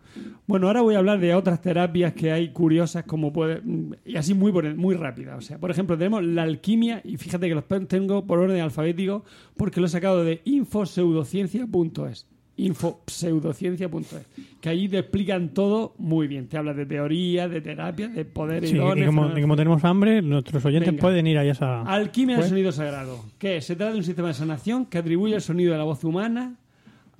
[0.47, 3.61] Bueno, ahora voy a hablar de otras terapias que hay curiosas, como puede,
[4.07, 5.37] y así muy, muy rápida.
[5.37, 9.25] O sea, por ejemplo, tenemos la alquimia, y fíjate que los tengo por orden alfabético,
[9.57, 12.27] porque lo he sacado de infopseudociencia.es.
[12.59, 14.26] Infopseudociencia.es.
[14.60, 16.48] Que allí te explican todo muy bien.
[16.48, 19.43] Te habla de teoría, de terapia, de poderes Sí, y y dones, como, fenómenos y
[19.43, 21.01] como tenemos hambre, nuestros oyentes Venga.
[21.01, 21.82] pueden ir a esa...
[21.82, 23.24] Alquimia del Pues- sonido sagrado.
[23.39, 23.64] ¿Qué es?
[23.66, 26.56] Se trata de un sistema de sanación que atribuye el sonido de la voz humana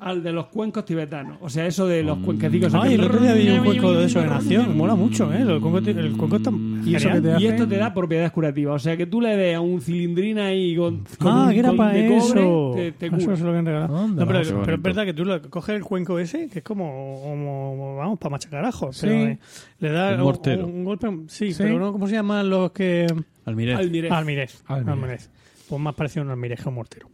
[0.01, 1.39] al de los cuencos tibetanos.
[1.41, 2.73] O sea, eso de los cuenquecicos.
[2.75, 4.77] Ay, el otro día vi un cuenco de eso de nación.
[4.77, 5.41] Mola mucho, ¿eh?
[5.43, 6.53] El cuenco, el cuenco está
[6.85, 8.77] Y eso que te Y esto te da propiedades curativas.
[8.77, 11.59] O sea, que tú le des a un cilindrina ahí con, con Ah, un que
[11.59, 12.73] era para de cobre, eso.
[12.77, 13.97] te, te Eso se lo habían regalado.
[13.97, 16.65] Anda, no, pero, pero es verdad que tú lo- coges el cuenco ese, que es
[16.65, 18.97] como, como- vamos, para machacar ajos.
[18.99, 19.07] Sí.
[19.09, 19.39] Pero eh,
[19.81, 20.39] le da Un.
[20.61, 21.63] Un, un golpe, sí, Sí.
[21.63, 23.07] pero no, ¿cómo se llaman los que...?
[23.47, 23.79] Almirez.
[23.79, 24.13] Almirez.
[24.13, 24.63] Almirez.
[24.67, 24.93] Almirez.
[24.93, 25.31] Almirez.
[25.69, 27.09] Pues más parecido a un almirez que a un mortero.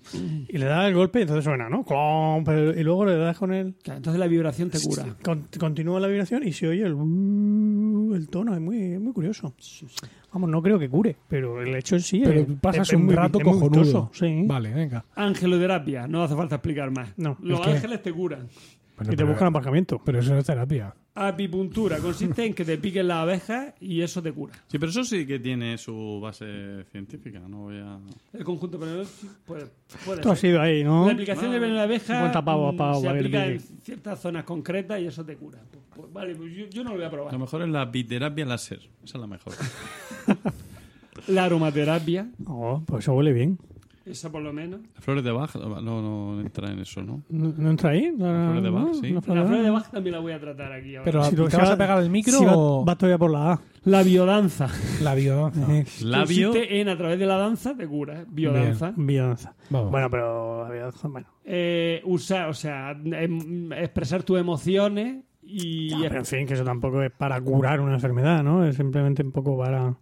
[0.48, 1.84] Y le da el golpe y entonces suena, ¿no?
[2.76, 3.74] Y luego le das con el...
[3.82, 5.16] Claro, entonces la vibración te cura.
[5.22, 6.92] Con- continúa la vibración y se oye el,
[8.14, 9.54] el tono, es muy, es muy curioso.
[10.32, 13.06] Vamos, no creo que cure, pero el hecho en sí Pero es, pasas es un
[13.06, 14.10] muy- rato muy cojonudo.
[14.12, 14.42] Sí.
[14.46, 15.04] Vale, venga.
[15.14, 16.06] Angeloterapia.
[16.08, 17.10] No hace falta explicar más.
[17.16, 18.48] No, Los que- ángeles te curan.
[18.96, 20.00] Bueno, y te pero- buscan aparcamiento.
[20.04, 20.94] Pero eso no es terapia.
[21.16, 21.98] Apipuntura.
[21.98, 24.52] Consiste en que te piquen las abejas y eso te cura.
[24.66, 27.38] Sí, pero eso sí que tiene su base científica.
[27.40, 27.98] No voy a.
[28.32, 29.04] El conjunto pero
[29.46, 29.66] puede,
[30.04, 30.50] puede Tú has ser.
[30.50, 31.06] ido ahí, ¿no?
[31.06, 34.42] La aplicación del veneno de abeja 50 pavos, mm, pavos, se aplica en ciertas zonas
[34.44, 35.60] concretas y eso te cura.
[35.70, 37.38] Pues, pues, vale, pues yo, yo no lo voy a Lo probar.
[37.38, 38.78] mejor es la biterapia láser.
[39.04, 39.52] Esa es la mejor.
[41.28, 43.58] La aromaterapia, Oh, pues eso huele bien.
[44.06, 44.80] Esa por lo menos.
[44.94, 47.22] Las flores de Bach no, no entra en eso, ¿no?
[47.30, 48.12] ¿No, no entra ahí?
[48.16, 48.94] ¿No, flores de Bach, no?
[48.94, 49.08] sí.
[49.08, 49.90] ¿No La flores flor de Bach?
[49.90, 51.04] También la voy a tratar aquí ahora.
[51.04, 53.30] Pero Si ¿te vas va- a pegar el micro si va, o va todavía por
[53.30, 53.60] la A.
[53.84, 54.68] la biodanza.
[55.02, 55.66] la biodanza?
[56.02, 56.48] Labio.
[56.50, 58.24] Consiste en a través de la danza te cura, ¿eh?
[58.28, 58.92] biodanza.
[58.96, 59.54] Biodanza.
[59.70, 59.90] Vamos.
[59.90, 61.26] Bueno, pero la biodanza, bueno.
[61.44, 66.64] Eh, usar, o sea, em, expresar tus emociones y Ya, pero en fin, que eso
[66.64, 68.64] tampoco es para curar una enfermedad, ¿no?
[68.66, 69.94] Es simplemente un poco para,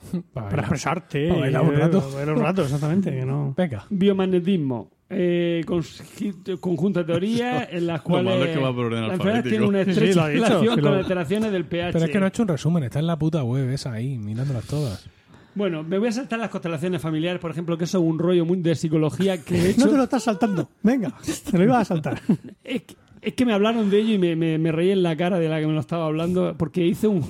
[0.32, 1.28] Para para expresarte.
[1.28, 2.00] Para bailar un eh, rato.
[2.00, 3.10] para bailar un rato, exactamente.
[3.10, 3.54] Que no...
[3.56, 3.84] Venga.
[3.90, 4.90] biomagnetismo.
[5.10, 9.78] Eh, de teorías en las cuales es que va por orden la enfermedad tiene una
[9.78, 11.92] Sí, sí, estrecha relación sí, con lo- alteraciones del pH.
[11.94, 14.18] Pero es que no ha hecho un resumen, está en la puta web esa ahí,
[14.18, 15.08] mirándolas todas.
[15.54, 18.44] Bueno, me voy a saltar las constelaciones familiares, por ejemplo, que eso es un rollo
[18.44, 19.86] muy de psicología que he hecho.
[19.86, 20.68] No te lo estás saltando.
[20.82, 21.12] Venga,
[21.50, 22.20] te lo ibas a saltar.
[22.62, 25.16] es, que, es que me hablaron de ello y me, me, me reí en la
[25.16, 27.24] cara de la que me lo estaba hablando, porque hice un.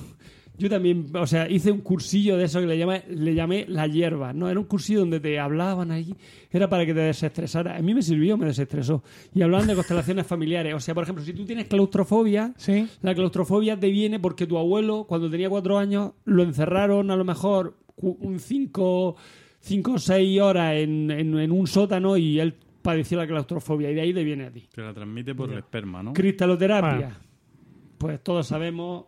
[0.59, 3.87] Yo también, o sea, hice un cursillo de eso que le llamé, le llamé la
[3.87, 4.49] hierba, ¿no?
[4.49, 6.13] Era un cursillo donde te hablaban ahí,
[6.51, 7.77] era para que te desestresara.
[7.77, 9.01] A mí me sirvió, me desestresó.
[9.33, 10.73] Y hablaban de constelaciones familiares.
[10.75, 12.87] O sea, por ejemplo, si tú tienes claustrofobia, Sí.
[13.01, 17.23] la claustrofobia te viene porque tu abuelo, cuando tenía cuatro años, lo encerraron a lo
[17.25, 19.15] mejor un cinco,
[19.59, 23.93] cinco o seis horas en, en- en un sótano y él padeció la claustrofobia y
[23.93, 24.63] de ahí te viene a ti.
[24.73, 26.13] Te la transmite por el esperma, ¿no?
[26.13, 26.95] Cristaloterapia.
[26.97, 27.15] Bueno.
[27.97, 29.05] Pues todos sabemos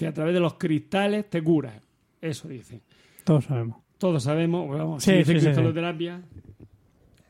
[0.00, 1.78] que a través de los cristales te cura.
[2.22, 2.80] Eso dice.
[3.22, 3.76] Todos sabemos.
[3.98, 6.22] Todos sabemos, bueno, vamos, Sí, si dice sí, sí, cristaloterapia.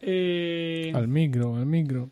[0.01, 2.11] Eh, Al micro, al micro.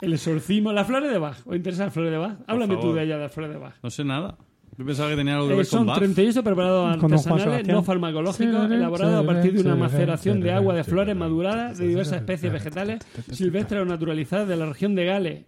[0.00, 1.38] el exorcismo, las flores de Bach.
[1.44, 2.38] ¿Os interesa las flores de Bach?
[2.46, 3.74] Háblame tú de ella, de las flores de Bach.
[3.82, 4.38] No sé nada.
[4.76, 5.98] Yo pensaba que tenía algo que Eh, ver con son Bach.
[5.98, 11.16] 38 preparados artesanales no farmacológicos elaborados a partir de una maceración de agua de flores
[11.16, 13.00] maduradas de diversas especies vegetales
[13.32, 15.44] silvestres o naturalizadas de la región de Gales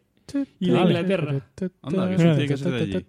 [0.59, 0.79] y de.
[0.81, 1.41] Inglaterra.
[1.83, 3.05] Anda, que eso tiene que ser de allí.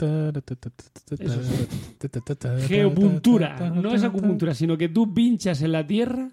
[2.68, 6.30] Geopuntura, no es acupuntura, sino que tú pinchas en la tierra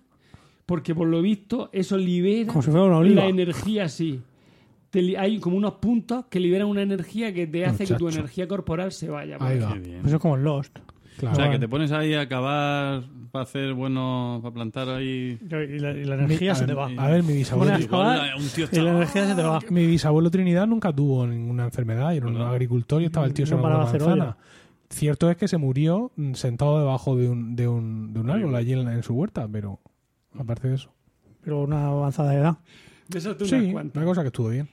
[0.67, 3.23] porque por lo visto eso libera Como si fuera una oliva.
[3.23, 4.21] la energía así.
[5.19, 8.21] Hay como unos puntos que liberan una energía que te hace que tu Muchacho.
[8.21, 9.39] energía corporal se vaya.
[9.39, 9.63] por Ahí ahí.
[9.63, 9.73] va.
[9.75, 10.07] Qué bien.
[10.07, 10.79] Eso es como el Lost.
[11.19, 11.33] Claro.
[11.33, 15.39] O sea, que te pones ahí a cavar para hacer bueno, para plantar ahí.
[15.43, 16.89] Y la, y la energía Mi- se te va.
[16.97, 19.43] A ver, mi bisabuelo, Pones a cavar Igual, un tío y la energía se te
[19.43, 19.59] va.
[19.71, 22.53] mi bisabuelo Trinidad nunca tuvo ninguna enfermedad, era un ¿Verdad?
[22.53, 24.37] agricultor y estaba el tío No sembrando paraba a hacer manzana.
[24.91, 28.55] Cierto es que se murió mm, sentado debajo de un, de un, de un árbol
[28.55, 29.81] allí en, en su huerta, pero
[30.39, 30.95] aparte de eso.
[31.43, 32.59] Pero una avanzada edad.
[33.09, 34.69] De tú Sí, una cosa que estuvo bien.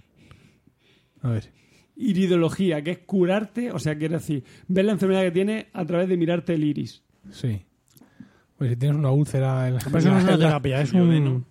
[1.22, 1.51] A ver.
[1.97, 6.09] Iridología, que es curarte, o sea, quiere decir, ver la enfermedad que tienes a través
[6.09, 7.01] de mirarte el iris.
[7.31, 7.61] Sí.
[8.57, 9.80] Pues si tienes una úlcera en la...
[9.84, 11.45] Pero eso no es una terapia, es un,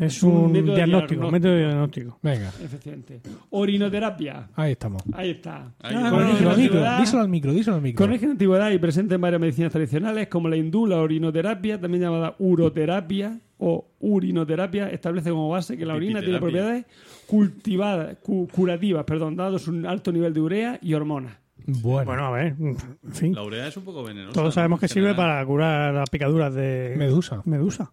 [0.00, 1.30] es un un método diagnóstico, diagnóstico.
[1.30, 2.18] método diagnóstico.
[2.22, 3.20] Venga, Efectivamente.
[3.50, 4.48] Orinoterapia.
[4.56, 5.02] ahí estamos.
[5.12, 5.72] Ahí está.
[5.80, 6.10] Ahí Ah.
[6.10, 7.98] Con no, al micro, antigüedad- díselo al micro, díselo al micro.
[8.04, 11.80] Con origen en antigüedad y presente en varias medicinas tradicionales como la hindú, la orinoterapia,
[11.80, 16.84] también llamada uroterapia o urinoterapia establece como base que la orina tiene Pipiterapia.
[16.84, 16.86] propiedades
[17.26, 21.36] cultivadas, cu- curativas, perdón, dados un alto nivel de urea y hormonas.
[21.66, 22.76] Bueno, Bueno, a ver, en
[23.12, 23.34] fin.
[23.34, 24.34] La urea es un poco venenosa.
[24.38, 27.40] Todos sabemos que sirve para curar las picaduras de Medusa.
[27.46, 27.90] medusa.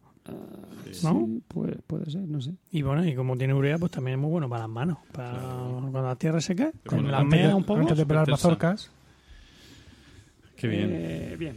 [1.03, 1.25] ¿No?
[1.25, 2.53] Sí, puede, puede ser, no sé.
[2.69, 4.97] Y bueno, y como tiene urea, pues también es muy bueno para las manos.
[5.13, 5.31] Para
[5.79, 7.79] cuando la tierra se cae, con las meas un poco.
[7.79, 8.91] antes de pelar mazorcas.
[10.57, 10.89] Qué bien.
[10.91, 11.55] Eh, bien.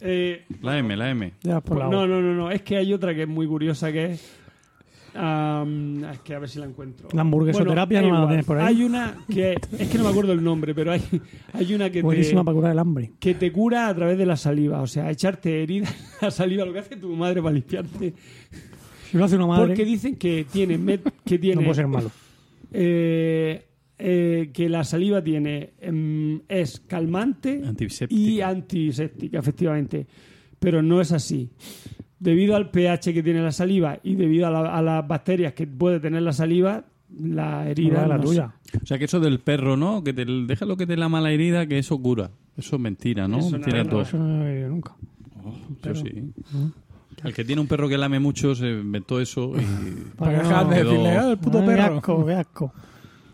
[0.00, 1.32] Eh, La M, la M.
[1.42, 2.50] ya por pues la no, no, no, no.
[2.50, 4.36] Es que hay otra que es muy curiosa que es.
[5.16, 7.08] Es que a ver si la encuentro.
[7.12, 8.66] La hamburguesoterapia Bueno, no la tienes por ahí.
[8.76, 9.56] Hay una que.
[9.78, 11.02] Es que no me acuerdo el nombre, pero hay,
[11.52, 13.12] hay una que Buenísima te, para curar el hambre.
[13.18, 14.80] que te cura a través de la saliva.
[14.82, 18.14] O sea, echarte herida en la saliva, lo que hace tu madre para limpiarte.
[19.10, 20.78] Si lo hace una madre, Porque dicen que tiene.
[21.24, 22.10] que tiene no puede ser malo.
[22.72, 23.62] eh,
[23.98, 28.20] eh, que la saliva tiene em, es calmante Antiséptica.
[28.20, 30.06] y antiséptica, efectivamente.
[30.58, 31.48] Pero no es así.
[32.18, 35.66] Debido al pH que tiene la saliva y debido a, la- a las bacterias que
[35.66, 36.84] puede tener la saliva,
[37.20, 38.54] la herida Cura la no tuya.
[38.82, 40.02] O sea, que eso del perro, ¿no?
[40.02, 42.30] Que te deja lo que te la mala herida, que eso cura.
[42.56, 43.38] Eso es mentira, ¿no?
[43.38, 44.02] Eso no, mentira no, todo.
[44.02, 44.96] Eso no lo he oído nunca.
[45.44, 46.32] Oh, yo sí.
[47.22, 49.64] El que tiene un perro que lame mucho se inventó eso y...
[50.16, 51.96] Para que dejar no- de decirle, "Ah, el puto Ay, perro.
[51.96, 52.72] asco, qué asco.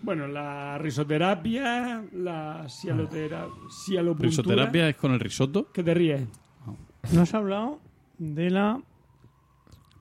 [0.02, 3.46] Bueno, la risoterapia, la cialotera,
[3.86, 4.28] cialopuntura...
[4.28, 5.68] ¿Risoterapia es con el risotto?
[5.72, 6.22] ¿Qué te ríes?
[7.12, 7.78] No has hablado
[8.18, 8.80] de la.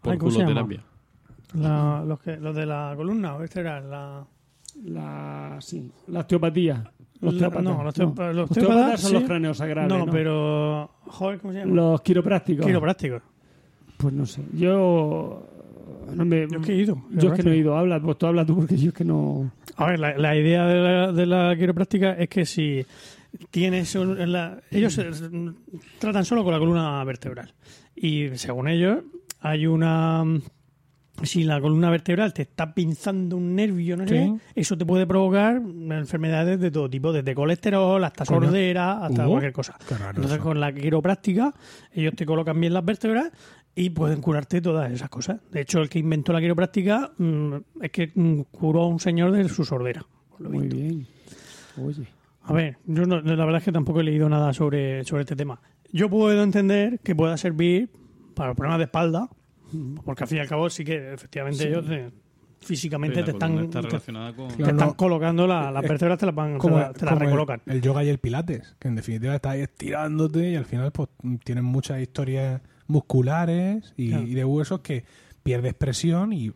[0.01, 0.83] Por culoterapia.
[1.53, 4.25] la los, que, los de la columna, o este era la.
[4.85, 6.91] La, sí, la osteopatía.
[7.19, 7.39] Los no,
[7.83, 9.13] los osteópatas- los osteópatas osteópatas, son sí.
[9.15, 10.11] los craneosagrales, No, ¿no?
[10.11, 10.89] pero.
[11.05, 11.73] Joder, ¿cómo se llama?
[11.75, 12.65] Los quiroprácticos.
[12.65, 13.21] Quiroprácticos.
[13.97, 14.41] Pues no sé.
[14.53, 15.47] Yo.
[16.15, 17.01] No me, Yo es que he ido.
[17.11, 17.77] yo es que no he ido.
[17.77, 19.51] Habla, pues tú habla tú porque yo es que no.
[19.75, 22.83] A ver, la, la idea de la, de la quiropráctica es que si
[23.51, 23.93] tienes.
[23.95, 24.99] un- la- ellos
[25.99, 27.53] tratan solo con la columna vertebral.
[27.95, 28.99] Y según ellos,
[29.39, 30.23] hay una.
[31.23, 35.57] Si la columna vertebral te está pinzando un nervio, no sé, eso te puede provocar
[35.57, 38.41] enfermedades de todo tipo, desde colesterol hasta Coño.
[38.47, 39.77] sordera, hasta Uh, cualquier cosa.
[39.87, 40.43] qué raro Entonces, eso.
[40.43, 41.53] con la quiropráctica,
[41.93, 43.29] ellos te colocan bien las vértebras
[43.75, 45.41] y pueden curarte todas esas cosas.
[45.51, 49.31] De hecho, el que inventó la quiropráctica mm, es que mm, curó a un señor
[49.31, 50.03] de su sordera.
[50.31, 50.75] por lo Muy visto.
[50.77, 51.07] bien.
[51.85, 52.07] Oye.
[52.43, 55.35] A ver, yo no- la verdad es que tampoco he leído nada sobre, sobre este
[55.35, 55.61] tema.
[55.91, 57.89] Yo puedo entender que pueda servir
[58.35, 59.29] para los problemas de espalda,
[60.05, 62.09] porque al fin y al cabo sí que efectivamente ellos eh,
[62.59, 64.47] físicamente Sí, te están, está te- relacionada con...
[64.49, 64.95] te Claro, están no.
[64.97, 67.61] colocando la- las vértebras, te las, van, te Como, la- te las como el- recolocan.
[67.65, 71.09] El, yoga y el pilates, que en definitiva estás ahí estirándote y al final pues
[71.43, 74.23] tienen muchas historias musculares y, Claro.
[74.27, 75.03] y de huesos que
[75.43, 76.51] pierdes presión y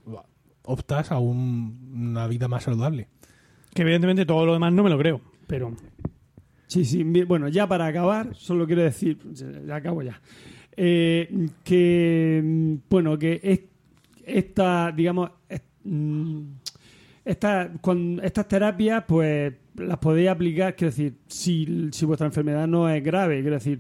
[0.64, 3.08] optas a un- una vida más saludable.
[3.74, 5.74] Que evidentemente todo lo demás no me lo creo, pero
[6.76, 7.04] Sí, sí.
[7.04, 9.18] Bueno, ya para acabar, solo quiero decir.
[9.66, 10.20] Ya acabo ya.
[10.76, 12.42] Eh, que.
[12.44, 13.62] mm, Bueno, que es-
[14.26, 15.32] esta, digamos.
[15.86, 16.40] mm,
[17.24, 17.72] esta-
[18.24, 23.40] estas terapias, pues las podéis aplicar, quiero decir, si, si vuestra enfermedad no es grave,
[23.42, 23.80] quiero decir,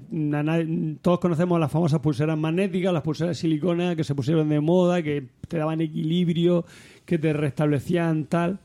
[1.02, 5.04] todos conocemos las famosas pulseras magnéticas, las pulseras de silicona que se pusieron de moda,
[5.04, 6.66] que te daban equilibrio,
[7.06, 8.60] que te restablecían tal.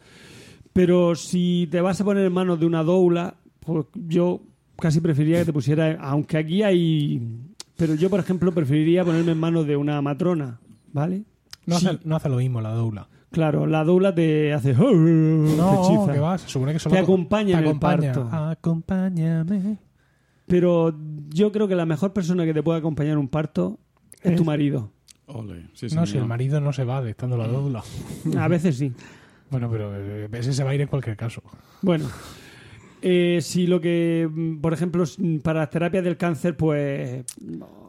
[0.72, 4.40] Pero si te vas a poner en manos de una doula, pues yo
[4.78, 7.22] casi preferiría que te pusiera, aunque aquí hay,
[7.76, 10.58] pero yo por ejemplo preferiría ponerme en manos de una matrona,
[10.92, 11.24] ¿vale?
[11.66, 13.08] No, Sí, hace, no hace lo mismo la doula.
[13.30, 16.12] claro, la doula te hace, te No, hechiza.
[16.12, 18.28] que va, se supone que solo Te acompaña en el parto.
[18.32, 19.78] Acompáñame.
[20.46, 20.94] Pero
[21.28, 23.78] yo creo que la mejor persona que te puede acompañar en un parto
[24.22, 24.36] es ¿Es?
[24.36, 24.90] tu marido.
[25.26, 27.84] Ole, sí, No, si el marido no se va de estando la doula.
[28.36, 28.92] A veces sí.
[29.50, 31.40] Bueno, pero eh, ese se va a ir en cualquier caso.
[31.82, 32.06] Bueno,
[33.02, 35.04] eh, si lo que, mm, por ejemplo,
[35.42, 37.24] para las terapias del cáncer, pues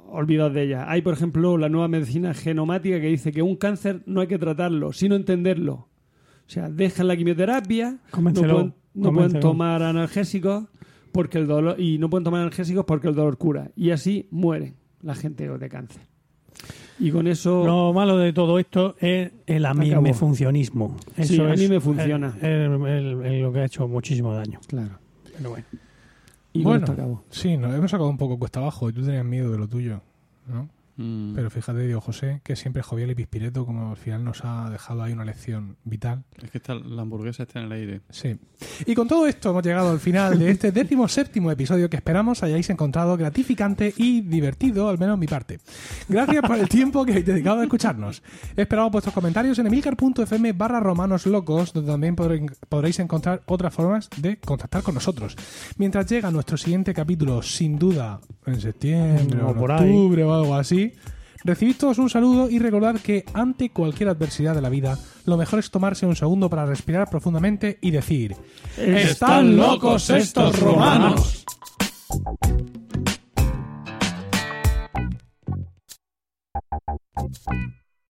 [0.10, 0.86] olvidaos de ella.
[0.92, 4.38] Hay, por ejemplo, la nueva medicina genomática que dice que un cáncer no hay que
[4.38, 5.74] tratarlo, sino entenderlo.
[5.74, 8.74] O sea, dejan la quimioterapia, no pueden, no pueden
[9.04, 9.40] convéncelo.
[9.40, 10.66] tomar analgésicos
[11.14, 14.76] porque el dolor y no pueden tomar analgésicos porque el dolor cura y así mueren
[15.02, 16.02] la gente de cáncer.
[17.00, 20.98] Y con eso lo malo de todo esto es el amimefuncionismo.
[21.16, 22.36] Sí, Eso a mí es me funciona.
[22.42, 24.60] el- el- el- el- lo que ha hecho muchísimo daño.
[24.68, 25.00] claro.
[25.42, 25.66] Pero bueno.
[26.54, 29.58] Y bueno, sí, nos hemos sacado un poco cuesta abajo y tú tenías miedo de
[29.58, 30.02] lo tuyo,
[30.48, 30.70] ¿no?
[31.02, 31.36] Mm.
[31.36, 35.04] Pero fíjate, Diego José, que siempre jovial y pispireto, como al final nos ha dejado
[35.04, 36.24] ahí una lección vital.
[36.42, 38.02] Es que está, la hamburguesa está en el aire.
[38.10, 38.38] Sí.
[38.86, 42.44] Y con todo esto hemos llegado al final de este décimo séptimo episodio que esperamos
[42.44, 45.60] hayáis encontrado gratificante y divertido, al menos mi parte.
[46.08, 48.22] Gracias por el tiempo que habéis dedicado a escucharnos.
[48.56, 54.10] Esperamos vuestros comentarios en emilcar.fm barra romanos locos, donde también podré- podréis encontrar otras formas
[54.18, 55.36] de contactar con nosotros.
[55.78, 59.90] Mientras llega nuestro siguiente capítulo, sin duda, en septiembre O o en por ahí.
[59.90, 60.91] octubre o algo así,
[61.44, 65.60] Recibid todos un saludo y recordad que ante cualquier adversidad de la vida, lo mejor
[65.60, 68.36] es tomarse un segundo para respirar profundamente y decir:
[68.78, 71.46] ¡Están locos estos romanos!